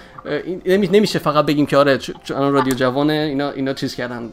نمیشه 0.65 1.19
فقط 1.19 1.45
بگیم 1.45 1.65
که 1.65 1.77
آره 1.77 1.97
چون 1.97 2.51
رادیو 2.51 2.73
جوانه 2.73 3.13
اینا 3.13 3.49
اینا 3.49 3.73
چیز 3.73 3.95
کردن 3.95 4.29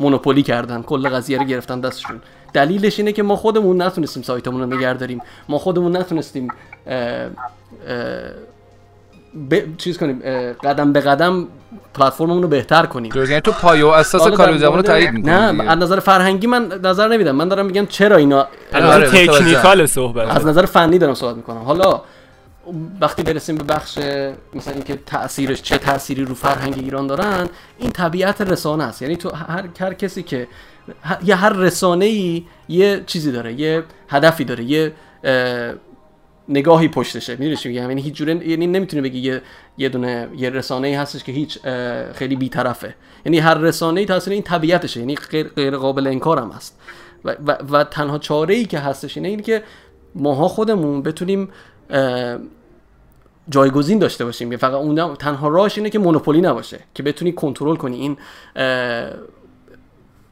مونوپولی 0.00 0.42
کردن 0.42 0.82
کل 0.82 1.08
قضیه 1.08 1.38
رو 1.38 1.44
گرفتن 1.44 1.80
دستشون. 1.80 2.20
دلیلش 2.52 2.98
اینه 2.98 3.12
که 3.12 3.22
ما 3.22 3.36
خودمون 3.36 3.82
نتونستیم 3.82 4.22
سایتمون 4.22 4.60
رو 4.60 4.76
نگه 4.76 4.94
داریم 4.94 5.20
ما 5.48 5.58
خودمون 5.58 5.96
نتونستیم 5.96 6.48
ب... 9.50 9.76
چیز 9.78 9.98
کنیم 9.98 10.22
قدم 10.64 10.92
به 10.92 11.00
قدم 11.00 11.48
پلتفرممون 11.94 12.42
رو 12.42 12.48
بهتر 12.48 12.86
کنیم. 12.86 13.12
یعنی 13.16 13.40
تو 13.40 13.52
پای 13.52 13.82
و 13.82 13.86
اساس 13.86 14.28
کار 14.28 14.58
رو 14.58 14.82
تایید 14.82 15.10
می‌کنی 15.10 15.32
نه 15.32 15.70
از 15.70 15.78
نظر 15.78 16.00
فرهنگی 16.00 16.46
من 16.46 16.80
نظر 16.84 17.08
نمیدم. 17.08 17.36
من 17.36 17.48
دارم 17.48 17.66
میگم 17.66 17.86
چرا 17.86 18.16
اینا 18.16 18.46
از 18.72 19.10
تکنیکال 19.10 19.86
صحبت. 19.86 20.36
از 20.36 20.46
نظر 20.46 20.66
فنی 20.66 20.98
دارم 20.98 21.14
صحبت 21.14 21.36
می‌کنم. 21.36 21.62
حالا 21.62 22.00
وقتی 23.00 23.22
برسیم 23.22 23.56
به 23.56 23.64
بخش 23.64 23.98
مثلا 24.54 24.74
اینکه 24.74 24.98
تاثیرش 25.06 25.62
چه 25.62 25.78
تأثیری 25.78 26.24
رو 26.24 26.34
فرهنگ 26.34 26.74
ایران 26.76 27.06
دارن 27.06 27.48
این 27.78 27.90
طبیعت 27.90 28.40
رسانه 28.40 28.84
است. 28.84 29.02
یعنی 29.02 29.16
تو 29.16 29.30
هر 29.30 29.64
هر 29.80 29.94
کسی 29.94 30.22
که 30.22 30.48
یه 31.24 31.34
هر 31.34 31.52
رسانه 31.52 32.04
ای 32.04 32.44
یه 32.68 33.02
چیزی 33.06 33.32
داره 33.32 33.52
یه 33.52 33.82
هدفی 34.08 34.44
داره 34.44 34.64
یه 34.64 34.92
نگاهی 36.48 36.88
پشتشه. 36.88 37.32
می‌دونی 37.32 37.56
چی 37.56 37.68
میگم؟ 37.68 37.88
یعنی 37.88 38.02
هیچ 38.02 38.14
جوره 38.14 38.48
یعنی 38.48 38.66
نمی‌تونی 38.66 39.02
بگی 39.02 39.18
یه 39.18 39.42
یه 39.78 39.88
دونه 39.88 40.28
یه 40.36 40.50
رسانه 40.50 40.88
ای 40.88 40.94
هستش 40.94 41.24
که 41.24 41.32
هیچ 41.32 41.58
خیلی 42.14 42.36
بیطرفه. 42.36 42.94
یعنی 43.24 43.38
هر 43.38 43.54
رسانه 43.54 44.00
ای 44.00 44.06
تاثیر 44.06 44.32
این 44.32 44.42
طبیعتشه. 44.42 45.00
یعنی 45.00 45.14
غیر, 45.14 45.48
غیر 45.48 45.76
قابل 45.76 46.06
انکار 46.06 46.38
هم 46.38 46.50
هست. 46.50 46.78
و, 47.24 47.36
و, 47.46 47.52
و 47.70 47.84
تنها 47.84 48.18
چاره 48.18 48.54
ای 48.54 48.64
که 48.64 48.78
هستش 48.78 49.16
اینه, 49.16 49.28
اینه 49.28 49.42
که 49.42 49.62
ماها 50.14 50.48
خودمون 50.48 51.02
بتونیم 51.02 51.48
جایگزین 53.48 53.98
داشته 53.98 54.24
باشیم. 54.24 54.56
فقط 54.56 54.74
اون 54.74 55.14
تنها 55.14 55.48
راهش 55.48 55.78
اینه 55.78 55.90
که 55.90 55.98
مونوپولی 55.98 56.40
نباشه. 56.40 56.78
که 56.94 57.02
بتونی 57.02 57.32
کنترل 57.32 57.76
کنی 57.76 57.96
این 57.96 58.16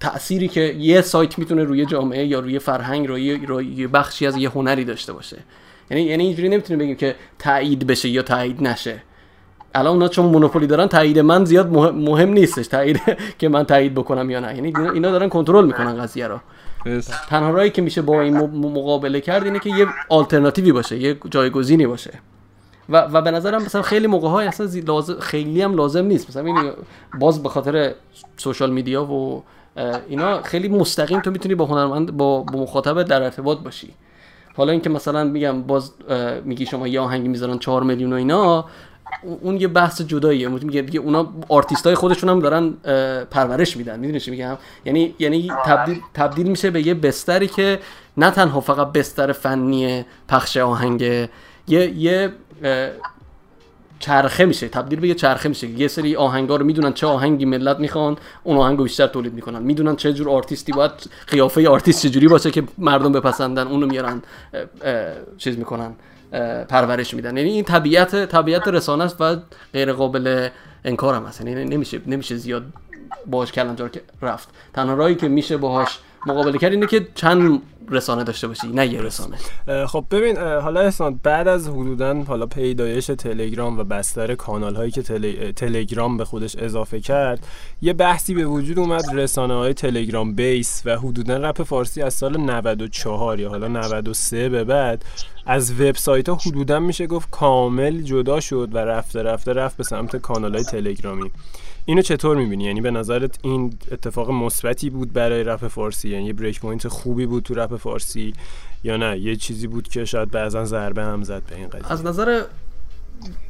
تأثیری 0.01 0.49
که 0.49 0.61
یه 0.61 1.01
سایت 1.01 1.39
می‌تونه 1.39 1.65
روی 1.65 1.87
جامعه 1.87 2.27
یا 2.27 2.41
روی 2.41 2.59
فرهنگ 2.59 3.09
روی, 3.09 3.47
روی 3.47 3.87
بخشی 3.87 4.27
از 4.27 4.37
یه 4.37 4.51
هنری 4.51 4.85
داشته 4.85 5.13
باشه. 5.13 5.39
یعنی 5.93 6.05
یعنی 6.05 6.25
اینجوری 6.25 6.49
نمی‌تونیم 6.49 6.79
بگیم 6.79 6.97
که 6.97 7.15
تایید 7.39 7.87
بشه 7.87 8.09
یا 8.09 8.23
تایید 8.23 8.63
نشه. 8.63 9.03
الان 9.75 9.93
اونا 9.93 10.09
چون 10.09 10.27
مونوپولی 10.27 10.67
دارن 10.67 10.87
تایید 10.87 11.19
من 11.19 11.45
زیاد 11.45 11.69
مهم, 11.73 12.33
نیستش 12.33 12.67
تایید 12.67 13.01
که 13.39 13.49
من 13.49 13.65
تایید 13.65 13.95
بکنم 13.95 14.31
یا 14.31 14.41
نه. 14.41 14.55
یعنی 14.55 14.73
اینا 14.95 15.11
دارن 15.11 15.29
کنترل 15.29 15.67
می‌کنن 15.67 15.97
قضیه 15.97 16.27
رو. 16.27 16.41
تنها 17.29 17.51
راهی 17.51 17.71
که 17.71 17.83
میشه 17.83 18.03
با 18.03 18.21
این 18.21 18.37
مقابله 18.37 19.21
کرد 19.21 19.45
اینه 19.45 19.59
که 19.59 19.71
یه 19.71 19.87
آلترناتیوی 20.09 20.73
باشه 20.73 20.99
یه 20.99 21.17
جایگزینی 21.31 21.87
باشه. 21.87 22.11
و, 22.89 22.97
و 22.97 23.23
به 23.23 23.31
نظرم 23.31 23.63
مثلا 23.63 23.83
خیلی 23.83 24.07
موقع 24.07 24.29
های 24.29 24.47
اصلا 24.47 24.69
لازم 24.87 25.21
خیلی 25.21 25.63
هم 25.63 25.75
لازم 25.75 26.05
نیست. 26.05 26.29
مثلا 26.29 26.45
این 26.45 26.73
باز 27.21 27.43
به 27.43 27.49
خاطر 27.49 27.95
سوشال 28.37 28.71
میدیا 28.71 29.05
و 29.05 29.43
اینا 30.09 30.43
خیلی 30.43 30.69
مستقیم 30.69 31.21
تو 31.21 31.31
می‌تونی 31.31 31.55
با 31.55 31.65
هنرمند 31.65 32.17
با, 32.17 32.43
با 32.43 32.63
مخاطب 32.63 33.03
در 33.03 33.23
ارتباط 33.23 33.59
باشی. 33.59 33.95
حالا 34.57 34.73
اینکه 34.73 34.91
مثلا 34.91 35.25
میگم 35.25 35.63
باز 35.63 35.93
میگی 36.45 36.67
شما 36.67 36.89
یه 36.89 37.01
آهنگی 37.01 37.29
می‌ذارن 37.29 37.59
4 37.59 37.83
میلیون 37.83 38.13
و 38.13 38.17
اینا 38.17 38.65
اون 39.41 39.57
یه 39.57 39.69
بحث 39.69 40.01
جداییه. 40.01 40.49
میگه 40.49 40.83
دیگه 40.83 41.01
اونا 41.01 41.33
آرتیستای 41.49 41.95
خودشون 41.95 42.31
هم 42.31 42.41
دارن 42.41 42.71
پرورش 43.25 43.77
میدن. 43.77 44.01
می‌دونی 44.01 44.21
چی 44.21 44.31
میگم؟ 44.31 44.59
یعنی 44.85 45.15
یعنی 45.19 45.53
تبدیل 45.67 46.01
تبدیل 46.15 46.47
میشه 46.47 46.71
به 46.71 46.87
یه 46.87 46.95
بستری 46.95 47.49
که 47.49 47.79
نه 48.17 48.31
تنها 48.31 48.61
فقط 48.61 48.93
بستر 48.93 49.33
فنی 49.33 50.05
پخش 50.29 50.57
آهنگ 50.57 51.01
یه 51.01 51.29
یه 51.69 52.33
چرخه 54.03 54.45
میشه 54.45 54.69
تبدیل 54.69 55.01
به 55.01 55.09
یه 55.09 55.15
چرخه 55.15 55.49
میشه. 55.49 55.67
یه 55.67 55.89
سری 55.89 56.17
آهنگا 56.17 56.57
رو 56.57 56.65
می‌دونن 56.65 56.93
چه 56.93 57.07
آهنگی 57.07 57.45
ملت 57.45 57.79
می‌خوان 57.79 58.17
اون 58.45 58.57
آهنگو 58.57 58.83
بیشتر 58.83 59.07
تولید 59.07 59.35
می‌کنن. 59.35 59.63
می‌دونن 59.63 59.97
چه 59.97 60.13
جور 60.13 60.31
آرتیستی 60.31 60.73
باید 60.73 60.91
قیافه 61.27 61.69
آرتیست 61.69 62.07
چجوری 62.07 62.29
باشه 62.29 62.51
که 62.51 62.63
مردم 62.79 63.13
بپسندن 63.13 63.67
اونو 63.67 63.87
میارن 63.87 64.23
چیز 65.39 65.59
می‌کنن 65.59 65.93
پرورش 66.69 67.15
میدن. 67.15 67.37
یعنی 67.37 67.51
این 67.51 67.65
طبیعت 67.65 68.25
طبیعت 68.25 68.69
رسانه 68.69 69.05
است 69.05 69.21
و 69.21 69.37
غیر 69.73 69.93
قابل 69.93 70.49
انکار 70.85 71.15
هم 71.15 71.25
هست 71.25 71.41
یعنی 71.41 71.65
نمیشه 71.65 72.01
نمیشه 72.07 72.37
زیاد 72.37 72.63
باهاش 73.27 73.53
کلنجار 73.53 73.91
رفت. 74.23 74.49
تنها 74.75 74.95
راهی 74.95 75.15
که 75.15 75.29
میشه 75.29 75.57
باهاش 75.57 75.99
مقابله 76.27 76.59
کرد 76.59 76.73
اینه 76.73 76.87
که 76.87 77.09
چند 77.15 77.63
رسانه 77.91 78.25
داشته 78.25 78.49
باشی 78.49 78.69
نه 78.69 78.87
یه 78.87 79.01
رسانه. 79.01 79.37
خب 79.87 80.05
ببین 80.11 80.37
حالا 80.39 80.81
احسان 80.81 81.21
بعد 81.23 81.49
از 81.49 81.69
حدودا 81.69 82.23
حالا 82.23 82.47
پیدایش 82.47 83.07
تلگرام 83.07 83.79
و 83.79 83.85
بستر 83.85 84.35
کانال 84.35 84.77
هایی 84.77 84.91
که 84.91 85.03
تلگرام 85.53 86.17
به 86.17 86.25
خودش 86.25 86.57
اضافه 86.57 87.01
کرد 87.01 87.47
یه 87.83 87.93
بحثی 87.93 88.35
به 88.35 88.45
وجود 88.45 88.79
اومد 88.79 89.05
رسانه 89.15 89.55
های 89.55 89.75
تلگرام 89.75 90.35
بیس 90.35 90.83
و 90.85 90.99
حدودا 90.99 91.37
رپ 91.37 91.63
فارسی 91.63 92.03
از 92.03 92.15
سال 92.15 92.41
94 92.41 93.41
یا 93.41 93.49
حالا 93.49 93.69
93 93.69 94.49
به 94.49 94.65
بعد 94.65 95.05
از 95.47 95.81
وبسایت 95.81 96.29
ها 96.29 96.35
حدودا 96.35 96.81
میشه 96.81 97.07
گفت 97.07 97.31
کامل 97.31 98.01
جدا 98.01 98.41
شد 98.41 98.69
و 98.73 98.79
رفته 98.79 99.23
رفته 99.23 99.53
رفت 99.53 99.77
به 99.77 99.85
سمت 99.85 100.17
کانال 100.17 100.55
های 100.55 100.65
تلگرامی. 100.65 101.31
اینو 101.85 102.03
چطور 102.03 102.37
می‌بینی؟ 102.37 102.65
یعنی 102.65 102.81
به 102.81 102.91
نظرت 102.91 103.39
این 103.43 103.79
اتفاق 103.93 104.31
مثبتی 104.31 104.91
بود 104.91 105.13
برای 105.13 105.45
رپ 105.45 105.69
فارسی؟ 105.69 106.09
یعنی 106.09 106.25
یه 106.25 106.33
break 106.33 106.61
point 106.61 106.89
خوبی 106.89 107.27
بود 107.27 107.43
تو 107.43 107.55
رپ 107.55 107.77
فارسی 107.77 108.33
یا 108.85 108.97
نه؟ 108.97 109.19
یه 109.19 109.37
چیزی 109.37 109.67
بود 109.67 109.89
که 109.89 110.05
شاید 110.05 110.31
بعضا 110.31 110.65
ضربه 110.65 111.03
هم 111.03 111.23
زد 111.23 111.43
به 111.51 111.57
این 111.57 111.69
قضیه. 111.69 111.93
از 111.93 112.05
نظر 112.05 112.43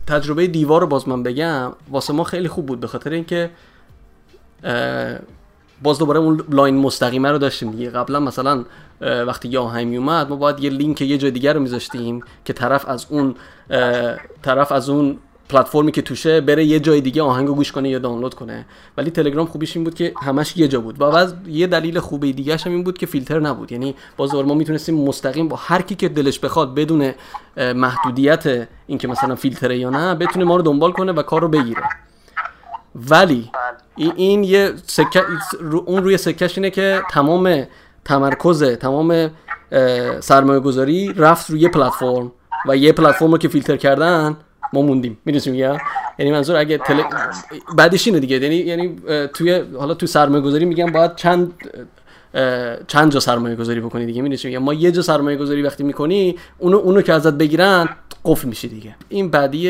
تجربه 0.06 0.46
دیوار 0.46 0.80
رو 0.80 0.86
باز 0.86 1.08
من 1.08 1.22
بگم 1.22 1.72
واسه 1.90 2.12
ما 2.12 2.24
خیلی 2.24 2.48
خوب 2.48 2.66
بود 2.66 2.80
به 2.80 2.86
خاطر 2.86 3.10
اینکه 3.10 3.50
باز 5.82 5.98
دوباره 5.98 6.18
اون 6.18 6.44
line 6.48 6.76
مستقیمه 6.76 7.30
رو 7.30 7.38
داشتیم 7.38 7.70
دیگه. 7.70 7.90
قبلا 7.90 8.20
مثلا 8.20 8.64
وقتی 9.00 9.48
یا 9.48 9.66
همی 9.66 9.96
اومد 9.96 10.28
ما 10.28 10.36
باید 10.36 10.60
یه 10.60 10.70
لینک 10.70 11.02
یه 11.02 11.18
جای 11.18 11.30
دیگر 11.30 11.52
رو 11.52 11.60
میذاشتیم 11.60 12.20
که 12.44 12.52
طرف 12.52 12.88
از 12.88 13.06
اون 13.10 13.34
طرف 14.42 14.72
از 14.72 14.88
اون 14.88 15.18
پلتفرمی 15.52 15.92
که 15.92 16.02
توشه 16.02 16.40
بره 16.40 16.64
یه 16.64 16.80
جای 16.80 17.00
دیگه 17.00 17.22
آهنگو 17.22 17.54
گوش 17.54 17.72
کنه 17.72 17.88
یا 17.88 17.98
دانلود 17.98 18.34
کنه. 18.34 18.66
ولی 18.96 19.10
تلگرام 19.10 19.46
خوبیش 19.46 19.76
این 19.76 19.84
بود 19.84 19.94
که 19.94 20.12
همش 20.22 20.56
یه 20.56 20.68
جا 20.68 20.80
بود. 20.80 21.00
و 21.00 21.10
بعد 21.10 21.48
یه 21.48 21.66
دلیل 21.66 21.98
خوبی 21.98 22.32
دیگه 22.32 22.56
هم 22.56 22.72
این 22.72 22.84
بود 22.84 22.98
که 22.98 23.06
فیلتر 23.06 23.40
نبود. 23.40 23.72
یعنی 23.72 23.94
باز 24.16 24.34
ما 24.34 24.54
می‌تونستیم 24.54 24.94
مستقیم 24.94 25.48
با 25.48 25.56
هر 25.56 25.82
کی 25.82 25.94
که 25.94 26.08
دلش 26.08 26.38
بخواد 26.38 26.74
بدون 26.74 27.12
محدودیت 27.56 28.68
اینکه 28.86 29.08
مثلا 29.08 29.34
فیلتره 29.34 29.78
یا 29.78 29.90
نه 29.90 30.14
بتونه 30.14 30.44
ما 30.44 30.56
رو 30.56 30.62
دنبال 30.62 30.92
کنه 30.92 31.12
و 31.12 31.22
کار 31.22 31.40
رو 31.40 31.48
بگیره. 31.48 31.82
ولی 32.94 33.50
این 33.96 34.44
یه 34.44 34.72
سکه 34.86 35.22
اون 35.86 36.02
روی 36.04 36.18
سکش 36.18 36.58
اینه 36.58 36.70
که 36.70 37.02
تمام 37.10 37.66
تمرکز 38.04 38.62
تمام 38.64 39.30
سرمایه 40.20 40.60
گذاری 40.60 41.12
رفت 41.16 41.50
روی 41.50 41.68
پلتفرم. 41.68 42.32
و 42.68 42.76
یه 42.76 42.92
پلتفرم 42.92 43.32
رو 43.32 43.38
که 43.38 43.48
فیلتر 43.48 43.76
کردن 43.76 44.36
ما 44.72 44.82
موندیم. 44.82 45.18
می‌دونی 45.24 45.56
میگم؟ 45.56 45.76
یعنی 46.18 46.32
منظور 46.32 46.56
اگه 46.56 46.78
تل... 46.78 47.02
بعدش 47.76 48.06
اینه 48.06 48.20
دیگه. 48.20 48.36
یعنی 48.36 48.56
یعنی 48.56 48.96
توی 49.34 49.64
حالا 49.78 49.94
تو 49.94 50.06
سرمایه 50.06 50.42
گذاری 50.42 50.64
میگم 50.64 50.92
باید 50.92 51.16
چند 51.16 51.52
چند 52.86 53.12
جا 53.12 53.20
سرمایه 53.20 53.56
گذاری 53.56 53.80
بکنی 53.80 54.06
دیگه. 54.06 54.22
می‌دونی 54.22 54.40
میگم؟ 54.44 54.64
ما 54.64 54.74
یه 54.74 54.92
جا 54.92 55.02
سرمایه 55.02 55.36
گذاری 55.36 55.62
وقتی 55.62 55.84
می‌کنی 55.84 56.36
اونو 56.58 56.76
اونو 56.76 57.02
که 57.02 57.12
ازت 57.12 57.34
بگیرن 57.34 57.88
قفل 58.24 58.48
میشه 58.48 58.68
دیگه. 58.68 58.94
این 59.08 59.30
بعدی 59.30 59.68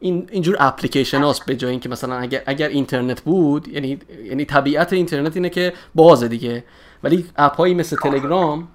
این 0.00 0.28
اینجور 0.30 0.56
اپلیکیشن 0.58 1.22
هاست 1.22 1.46
به 1.46 1.56
جای 1.56 1.70
اینکه 1.70 1.88
مثلا 1.88 2.14
اگر 2.14 2.42
اگر 2.46 2.68
اینترنت 2.68 3.20
بود 3.20 3.68
یعنی 3.68 3.98
یعنی 4.28 4.44
طبیعت 4.44 4.92
اینترنت 4.92 5.36
اینه 5.36 5.48
که 5.48 5.72
بازه 5.94 6.28
دیگه. 6.28 6.64
ولی 7.02 7.24
اپ 7.36 7.56
هایی 7.56 7.74
مثل 7.74 7.96
تلگرام 7.96 8.68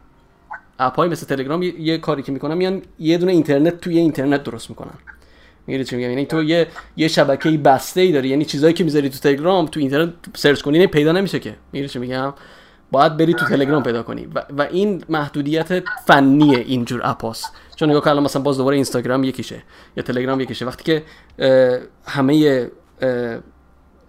اپای 0.80 1.10
مثل 1.10 1.26
تلگرام 1.26 1.63
یه, 1.63 1.82
یه 1.82 1.98
کاری 1.98 2.24
که 2.24 2.32
می‌کنن 2.32 2.54
میان 2.54 2.82
یه 3.00 3.18
دونه 3.18 3.32
اینترنت 3.32 3.82
توی 3.82 3.98
اینترنت 3.98 4.44
درست 4.44 4.70
می‌کنن. 4.70 4.94
میگی 5.68 5.84
چی 5.84 5.96
میگم؟ 5.96 6.10
یعنی 6.10 6.26
تو 6.26 6.44
یه 6.44 6.68
یه 6.98 7.08
شبکه 7.08 7.50
بسته 7.50 8.02
ای 8.02 8.12
داری 8.12 8.30
یعنی 8.30 8.46
چیزایی 8.46 8.74
که 8.74 8.84
می‌ذاری 8.84 9.10
تو 9.10 9.18
تلگرام 9.18 9.65
تو 9.65 9.80
اینترنت 9.80 10.13
search 10.36 10.62
کنی 10.62 10.88
پیدا 10.88 11.12
نمیشه 11.12 11.39
که. 11.39 11.56
میگی 11.74 11.88
چی 11.88 12.00
میگم؟ 12.00 12.34
باید 12.92 13.18
بری 13.18 13.34
تو 13.34 13.46
تلگرام 13.46 13.84
پیدا 13.84 14.04
کنی. 14.04 14.26
و, 14.36 14.44
و 14.58 14.62
این 14.62 15.04
محدودیت 15.10 15.84
فنی 16.06 16.56
اینجور 16.56 17.02
اپاس 17.04 17.46
چون 17.76 17.89
نگاه 17.89 18.08
الان 18.08 18.24
مثلا 18.24 18.42
باز 18.42 18.58
دوباره 18.58 18.76
اینستاگرام 18.76 19.24
یکیشه 19.24 19.63
یا 19.98 20.04
تلگرام 20.04 20.39
یکیشه. 20.42 20.65
وقتی 20.65 20.84
که 20.84 21.04
همه 22.06 22.68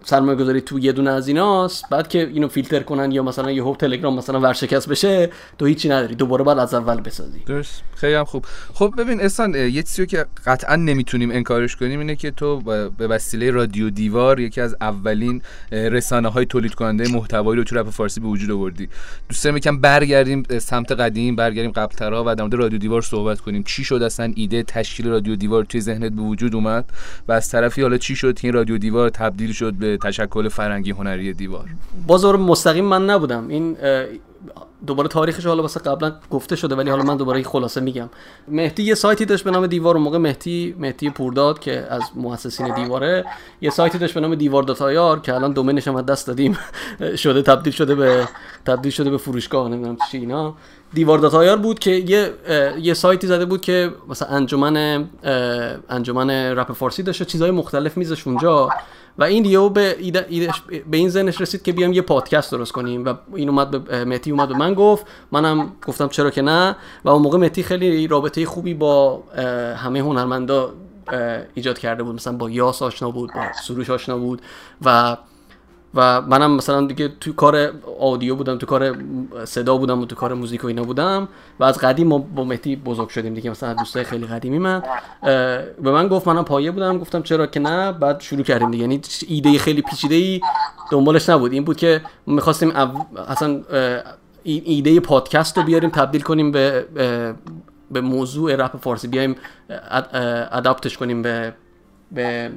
سرمایه 0.03 0.37
گذاری 0.37 0.61
تو 0.61 0.79
یه 0.79 0.91
دونه 0.91 1.09
از 1.09 1.27
ایناست. 1.27 1.89
بعد 1.89 2.07
که 2.07 2.27
اینو 2.27 2.47
فیلتر 2.47 2.79
کنن 2.79 3.11
یا 3.11 3.23
مثلا 3.23 3.51
یه 3.51 3.63
هوب 3.63 3.77
تلگرام 3.77 4.17
مثلا 4.17 4.39
ورشکست 4.39 4.89
بشه 4.89 5.29
تو 5.57 5.65
هیچی 5.65 5.89
نداری. 5.89 6.15
دوباره 6.15 6.43
بعد 6.43 6.59
از 6.59 6.73
اول 6.73 7.01
بسازی. 7.01 7.39
درست. 7.45 7.83
خیلی 7.95 8.13
هم 8.13 8.25
خوب. 8.25 8.45
خب 8.73 8.93
ببین 8.97 9.21
اصلا 9.21 9.57
یه 9.57 9.83
چیزی 9.83 10.05
که 10.05 10.25
قطعا 10.45 10.75
نمی‌تونیم 10.75 11.31
انکارش 11.31 11.75
کنیم 11.75 11.99
اینه 11.99 12.15
که 12.15 12.31
تو 12.31 12.61
به 12.97 13.07
وسیله 13.07 13.51
رادیو 13.51 13.89
دیوار 13.89 14.39
یکی 14.39 14.61
از 14.61 14.75
اولین 14.81 15.41
رسانه 15.71 16.27
های 16.27 16.45
تولید 16.45 16.73
کننده 16.73 17.11
محتوایی 17.11 17.57
رو 17.57 17.63
تو 17.63 17.75
رپ 17.75 17.89
فارسی 17.89 18.19
به 18.19 18.27
وجود 18.27 18.51
آوردی. 18.51 18.89
دوست 19.29 19.43
دارم 19.43 19.57
یکم 19.57 19.81
برگردیم 19.81 20.43
سمت 20.59 20.91
قدیم 20.91 21.35
برگردیم 21.35 21.71
قبلترها 21.71 22.23
و 22.27 22.35
در 22.35 22.43
مورد 22.43 22.53
رادیو 22.53 22.79
دیوار 22.79 23.01
صحبت 23.01 23.39
کنیم. 23.39 23.63
چی 23.63 23.83
شد 23.83 24.01
اصلا 24.03 24.33
ایده 24.35 24.63
تشکیل 24.63 25.07
رادیو 25.07 25.35
دیوار 25.35 25.63
توی 25.63 25.81
ذهنت 25.81 26.11
به 26.11 26.21
وجود 26.21 26.55
اومد؟ 26.55 26.85
و 27.27 27.31
از 27.31 27.49
طرفی 27.49 27.81
حالا 27.81 27.97
چی 27.97 28.15
شد 28.15 28.39
این 28.41 28.53
رادیو 28.53 28.77
دیوار 28.77 29.09
تبدیل 29.09 29.53
شد 29.53 29.73
به 29.73 29.90
تشکل 29.97 30.49
فرنگی 30.49 30.91
هنری 30.91 31.33
دیوار. 31.33 31.65
باز 32.07 32.25
مستقیم 32.25 32.85
من 32.85 33.05
نبودم. 33.05 33.47
این 33.47 33.77
دوباره 34.87 35.07
تاریخش 35.07 35.45
حالا 35.45 35.61
واسه 35.61 35.79
قبلا 35.79 36.13
گفته 36.31 36.55
شده 36.55 36.75
ولی 36.75 36.89
حالا 36.89 37.03
من 37.03 37.17
دوباره 37.17 37.43
خلاصه 37.43 37.81
میگم. 37.81 38.09
مهدی 38.47 38.83
یه 38.83 38.95
سایتی 38.95 39.25
داشت 39.25 39.43
به 39.43 39.51
نام 39.51 39.67
دیوار 39.67 39.95
اون 39.95 40.03
موقع 40.03 40.17
مهدی 40.17 40.75
مهدی 40.79 41.09
پورداد 41.09 41.59
که 41.59 41.87
از 41.89 42.01
مؤسسین 42.15 42.73
دیواره 42.75 43.25
یه 43.61 43.69
سایتی 43.69 43.97
داشت 43.97 44.13
به 44.13 44.19
نام 44.19 44.35
دیوار 44.35 44.63
داتایار 44.63 45.19
که 45.19 45.33
الان 45.35 45.53
دومینش 45.53 45.87
هم 45.87 46.01
دست 46.01 46.27
دادیم. 46.27 46.57
شده 47.23 47.41
تبدیل 47.41 47.73
شده 47.73 47.95
به 47.95 48.27
تبدیل 48.65 48.91
شده 48.91 49.09
به 49.09 49.17
فروشگاه 49.17 49.69
نمی‌دونم 49.69 49.97
چی 50.11 50.17
اینا. 50.17 50.55
دیوار 50.93 51.19
داتایار 51.19 51.57
بود 51.57 51.79
که 51.79 51.91
یه 51.91 52.33
یه 52.81 52.93
سایتی 52.93 53.27
زده 53.27 53.45
بود 53.45 53.61
که 53.61 53.91
مثلا 54.09 54.27
انجمن 54.27 55.05
انجمن 55.89 56.29
رپ 56.29 56.73
فارسی 56.73 57.03
داشت 57.03 57.23
چیزهای 57.23 57.51
مختلف 57.51 57.97
میزش 57.97 58.27
اونجا. 58.27 58.69
و 59.17 59.23
این 59.23 59.45
یهو 59.45 59.69
به 59.69 59.95
به 60.91 60.97
این 60.97 61.09
ذهنش 61.09 61.41
رسید 61.41 61.61
که 61.61 61.71
بیام 61.71 61.93
یه 61.93 62.01
پادکست 62.01 62.51
درست 62.51 62.71
کنیم 62.71 63.05
و 63.05 63.13
این 63.35 63.49
اومد 63.49 63.85
به 63.85 64.05
مهدی 64.05 64.31
اومد 64.31 64.47
به 64.47 64.57
من 64.57 64.73
گفت. 64.73 65.05
منم 65.31 65.71
گفتم 65.87 66.07
چرا 66.07 66.29
که 66.29 66.41
نه؟ 66.41 66.75
و 67.05 67.09
اون 67.09 67.21
موقع 67.21 67.37
مهدی 67.37 67.63
خیلی 67.63 68.07
رابطه 68.07 68.45
خوبی 68.45 68.73
با 68.73 69.23
همه 69.77 69.99
هنرمندا 69.99 70.73
ایجاد 71.53 71.79
کرده 71.79 72.03
بود. 72.03 72.15
مثلا 72.15 72.33
با 72.33 72.49
یاس 72.49 72.81
آشنا 72.81 73.11
بود 73.11 73.33
با 73.33 73.41
سروش 73.63 73.89
آشنا 73.89 74.17
بود 74.17 74.41
و 74.85 75.17
و 75.95 76.21
منم 76.21 76.51
مثلا 76.51 76.87
دیگه 76.87 77.07
تو 77.19 77.33
کار 77.33 77.71
آدیو 77.99 78.35
بودم 78.35 78.57
تو 78.57 78.65
کار 78.65 78.95
صدا 79.45 79.77
بودم 79.77 80.01
و 80.01 80.05
تو 80.05 80.15
کار 80.15 80.33
موزیک 80.33 80.63
و 80.63 80.67
اینا 80.67 80.83
بودم 80.83 81.27
و 81.59 81.63
از 81.63 81.77
قدیم 81.77 82.07
ما 82.07 82.17
با 82.17 82.43
مهدی 82.43 82.75
بزرگ 82.75 83.09
شدیم 83.09 83.33
دیگه 83.33 83.49
مثلا 83.49 83.73
دوستای 83.73 84.03
خیلی 84.03 84.25
قدیمی 84.25 84.59
من. 84.59 84.83
به 85.81 85.91
من 85.91 86.07
گفت 86.07 86.27
منم 86.27 86.45
پایه 86.45 86.71
بودم 86.71 86.97
گفتم 86.97 87.21
چرا 87.21 87.47
که 87.47 87.59
نه؟ 87.59 87.91
بعد 87.91 88.21
شروع 88.21 88.43
کردیم 88.43 88.71
دیگه. 88.71 88.81
یعنی 88.81 89.01
ایده 89.27 89.57
خیلی 89.57 89.81
پیچیده 89.81 90.15
ای 90.15 90.41
دنبالش 90.91 91.29
نبود. 91.29 91.53
این 91.53 91.63
بود 91.63 91.77
که 91.77 92.01
می‌خواستیم 92.25 92.73
اصلا 93.27 93.61
ایده 94.43 94.99
پادکست 94.99 95.57
رو 95.57 95.63
بیاریم 95.63 95.89
تبدیل 95.89 96.21
کنیم 96.21 96.51
به 96.51 96.85
به 97.91 98.01
موضوع 98.01 98.55
رپ 98.55 98.77
فارسی 98.77 99.07
بیایم 99.07 99.35
اداپتش 100.51 100.97
کنیم 100.97 101.21
به 101.21 101.53
به 102.11 102.51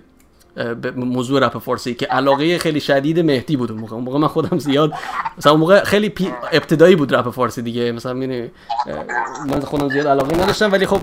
به 0.54 0.90
موضوع 0.90 1.46
رپ 1.46 1.58
فارسی 1.58 1.94
که 1.94 2.06
علاقه 2.06 2.58
خیلی 2.58 2.80
شدید 2.80 3.20
مهدی 3.20 3.56
بود 3.56 3.70
اون 3.70 3.80
موقع. 3.80 3.94
اون 3.94 4.04
موقع 4.04 4.18
من 4.18 4.28
خودم 4.28 4.58
زیاد 4.58 4.92
مثلا 5.38 5.52
اون 5.52 5.60
موقع 5.60 5.84
خیلی 5.84 6.14
ابتدایی 6.52 6.96
بود 6.96 7.14
رپ 7.14 7.30
فارسی 7.30 7.62
دیگه. 7.62 7.92
مثلا 7.92 8.12
می‌بینی 8.12 8.50
من 9.46 9.60
خودم 9.60 9.88
زیاد 9.88 10.06
علاقه 10.06 10.42
نداشتم 10.42 10.72
ولی 10.72 10.86
خب 10.86 11.00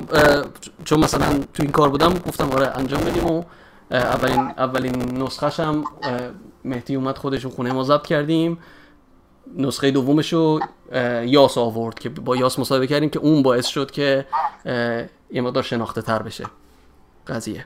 چون 0.86 1.00
مثلا 1.00 1.26
تو 1.54 1.64
این 1.64 1.72
کار 1.72 1.90
بودم 1.90 2.14
گفتم 2.14 2.52
آره 2.52 2.78
انجام 2.78 3.02
بدیم 3.02 3.26
و 3.26 3.44
اولین 3.92 4.40
اولین 4.40 5.24
نسخه‌ش 5.24 5.60
هم 5.60 5.84
مهدی 6.66 6.96
اومد 6.96 7.18
خودشون 7.18 7.52
خونه 7.52 7.72
ما 7.72 7.84
ضبط 7.84 8.08
کردیم. 8.08 8.58
نسخه 9.58 9.92
دومش 9.92 10.34
رو 10.34 10.60
یاس 11.26 11.58
آورد 11.58 12.00
که 12.00 12.10
با 12.10 12.36
یاس 12.36 12.60
مصاحبه 12.60 12.88
کردیم 12.88 13.10
که 13.10 13.20
اون 13.20 13.44
باعث 13.44 13.66
شد 13.66 13.92
که 13.92 14.26
یه 15.32 15.42
مقدار 15.42 15.64
شناخته 15.64 16.02
تر 16.02 16.22
بشه. 16.22 16.46
قضیه. 17.28 17.66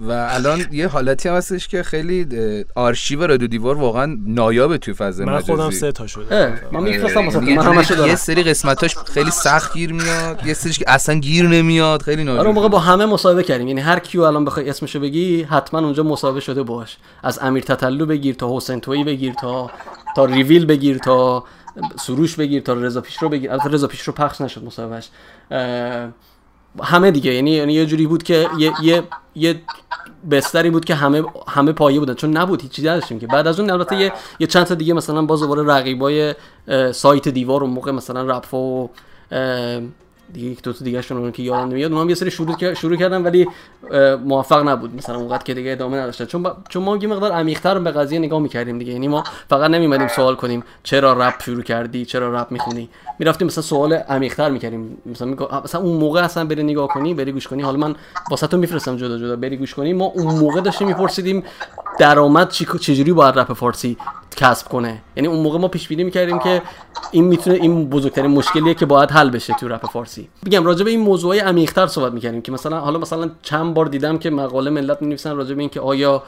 و 0.00 0.28
الان 0.30 0.66
یه 0.72 0.88
حالتی 0.88 1.28
هم 1.28 1.34
هستش 1.34 1.68
که 1.68 1.82
خیلی 1.82 2.26
آرشیو 2.74 3.26
رادیو 3.26 3.48
دیوار 3.48 3.76
واقعا 3.76 4.16
نایابه 4.26 4.78
توی 4.78 4.94
فضای 4.94 5.26
مجازی. 5.26 5.52
من 5.52 5.58
خودم 5.58 5.70
سه 5.70 5.92
تا 5.92 6.06
شده. 6.06 6.58
من 6.72 6.82
میفرستم 6.82 7.24
واسه 7.24 7.40
من 7.40 7.62
همش 7.62 7.90
یه 7.90 8.14
سری 8.14 8.42
قسمتاش 8.42 8.96
خیلی 8.96 9.30
سخت 9.30 9.74
گیر 9.74 9.92
میاد 9.92 10.46
یه 10.46 10.54
سریش 10.54 10.78
که 10.78 10.84
اصلا 10.88 11.14
گیر 11.14 11.48
نمیاد 11.48 12.02
خیلی 12.02 12.24
نایاب 12.24 12.40
آره 12.40 12.52
موقع 12.52 12.68
با 12.68 12.78
همه 12.78 13.06
مصاحبه 13.06 13.42
کردیم. 13.42 13.68
یعنی 13.68 13.80
هر 13.80 13.98
کیو 13.98 14.22
الان 14.22 14.44
بخوای 14.44 14.70
اسمشو 14.70 15.00
بگی 15.00 15.42
حتما 15.42 15.80
اونجا 15.80 16.02
مصاحبه 16.02 16.40
شده 16.40 16.62
باش. 16.62 16.96
از 17.22 17.38
امیر 17.42 17.62
تتلو 17.62 18.06
بگیر 18.06 18.34
تا 18.34 18.56
حسین 18.56 18.80
تویی 18.80 19.04
بگیر 19.04 19.34
تا 19.40 19.70
تا 20.16 20.24
ریویل 20.24 20.66
بگیر 20.66 20.98
تا 20.98 21.44
سروش 22.00 22.34
بگیر 22.34 22.62
تا 22.62 22.72
رضا 22.72 23.00
پیشرو 23.00 23.28
بگیر 23.28 23.50
البته 23.50 23.68
رضا 23.68 23.86
پیشرو 23.86 24.14
پخش 24.14 24.40
نشد 24.40 24.64
مصاحبهش. 24.64 25.08
همه 26.82 27.10
دیگه. 27.10 27.34
یعنی 27.34 27.50
یعنی 27.50 27.72
یه 27.72 27.86
جوری 27.86 28.06
بود 28.06 28.22
که 28.22 28.48
یه 28.58 28.72
یه 28.82 29.02
یه 29.34 29.62
بستری 30.30 30.70
بود 30.70 30.84
که 30.84 30.94
همه 30.94 31.22
همه 31.48 31.72
پایه 31.72 31.98
بودن. 32.00 32.14
چون 32.14 32.36
نبود 32.36 32.62
هیچ 32.62 32.70
چیزی 32.70 32.88
نداشتیم 32.88 33.18
که. 33.18 33.26
بعد 33.26 33.46
از 33.46 33.60
اون 33.60 33.70
البته 33.70 33.96
یه 33.96 34.12
یه 34.40 34.46
چند 34.46 34.66
تا 34.66 34.74
دیگه 34.74 34.94
مثلا 34.94 35.22
باز 35.22 35.40
دوباره 35.40 35.62
رقیبای 35.62 36.34
سایت 36.92 37.28
دیوار 37.28 37.62
اون 37.62 37.70
موقع 37.70 37.90
مثلا 37.90 38.22
رپفا 38.22 38.58
و 38.58 38.90
دیگه 40.32 40.48
یک 40.48 40.62
دو 40.62 40.72
تا 40.72 40.84
دیگه 40.84 41.02
شون 41.02 41.32
که 41.32 41.42
یادم 41.42 41.68
نمیاد. 41.68 41.92
اونم 41.92 42.08
یه 42.08 42.14
سری 42.14 42.30
شروع 42.30 42.74
شروع 42.74 42.96
کردن 42.96 43.22
ولی 43.22 43.48
موفق 44.24 44.68
نبود. 44.68 44.96
مثلا 44.96 45.16
اونقدر 45.16 45.42
که 45.42 45.54
دیگه 45.54 45.72
ادامه 45.72 45.96
نداشتن. 45.96 46.24
چون 46.24 46.42
با... 46.42 46.56
چون 46.68 46.82
ما 46.82 46.96
یه 46.96 47.08
مقدار 47.08 47.32
عمیق‌تر 47.32 47.78
به 47.78 47.90
قضیه 47.90 48.18
نگاه 48.18 48.40
می‌کردیم 48.40 48.78
دیگه. 48.78 48.92
یعنی 48.92 49.08
ما 49.08 49.24
فقط 49.48 49.70
نمی‌مدیم 49.70 50.08
سوال 50.08 50.34
کنیم 50.34 50.64
چرا 50.82 51.12
رپ 51.12 51.42
شروع 51.42 51.62
کردی؟ 51.62 52.04
چرا 52.04 52.40
رپ 52.40 52.52
می‌خونی؟ 52.52 52.88
می‌رفتیم 53.18 53.46
مثلا 53.46 53.62
سوال 53.62 53.92
عمیق‌تر 53.92 54.50
می‌کردیم. 54.50 54.98
مثلا 55.06 55.28
می... 55.28 55.36
مثلا 55.64 55.80
اون 55.80 55.96
موقع 55.96 56.24
اصلا 56.24 56.44
بری 56.44 56.62
نگاه 56.62 56.88
کنی 56.88 57.14
بری 57.14 57.32
گوش 57.32 57.48
کنی. 57.48 57.62
حالا 57.62 57.78
من 57.78 57.94
واسه 58.30 58.56
میفرستم 58.56 58.96
جدا 58.96 59.18
جدا. 59.18 59.36
بری 59.36 59.56
گوش 59.56 59.74
کنی. 59.74 59.92
ما 59.92 60.04
اون 60.04 60.34
موقع 60.38 60.60
داشتیم 60.60 60.86
میپرسیدیم 60.86 61.44
درآمد 61.98 62.48
چی 62.48 62.66
چجوری 62.80 63.12
باید 63.12 63.38
رپ 63.38 63.52
فارسی 63.52 63.96
کسب 64.36 64.68
کنه؟ 64.68 65.02
یعنی 65.16 65.28
اون 65.28 65.42
موقع 65.42 65.58
ما 65.58 65.68
پیش 65.68 65.88
بینی 65.88 66.04
می‌کردیم 66.04 66.38
که 66.38 66.62
این 67.10 67.24
می‌تونه 67.24 67.56
این 67.56 67.90
بزرگترین 67.90 68.30
مشکلیه 68.30 68.74
که 68.74 68.86
باید 68.86 69.10
حل 69.10 69.30
بشه 69.30 69.54
تو 69.54 69.68
رپ 69.68 69.86
فارسی. 69.86 70.19
میگم 70.42 70.64
راجع 70.64 70.84
به 70.84 70.90
این 70.90 71.00
موضوعای 71.00 71.38
عمیق‌تر 71.38 71.86
صحبت 71.86 72.12
می‌کردیم 72.12 72.42
که 72.42 72.52
مثلا 72.52 72.80
حالا 72.80 72.98
مثلا 72.98 73.30
چند 73.42 73.74
بار 73.74 73.86
دیدم 73.86 74.18
که 74.18 74.30
مقاله 74.30 74.70
ملت 74.70 75.02
می‌نویسن 75.02 75.36
راجع 75.36 75.54
به 75.54 75.60
این 75.60 75.70
که 75.70 75.80
آیا 75.80 76.22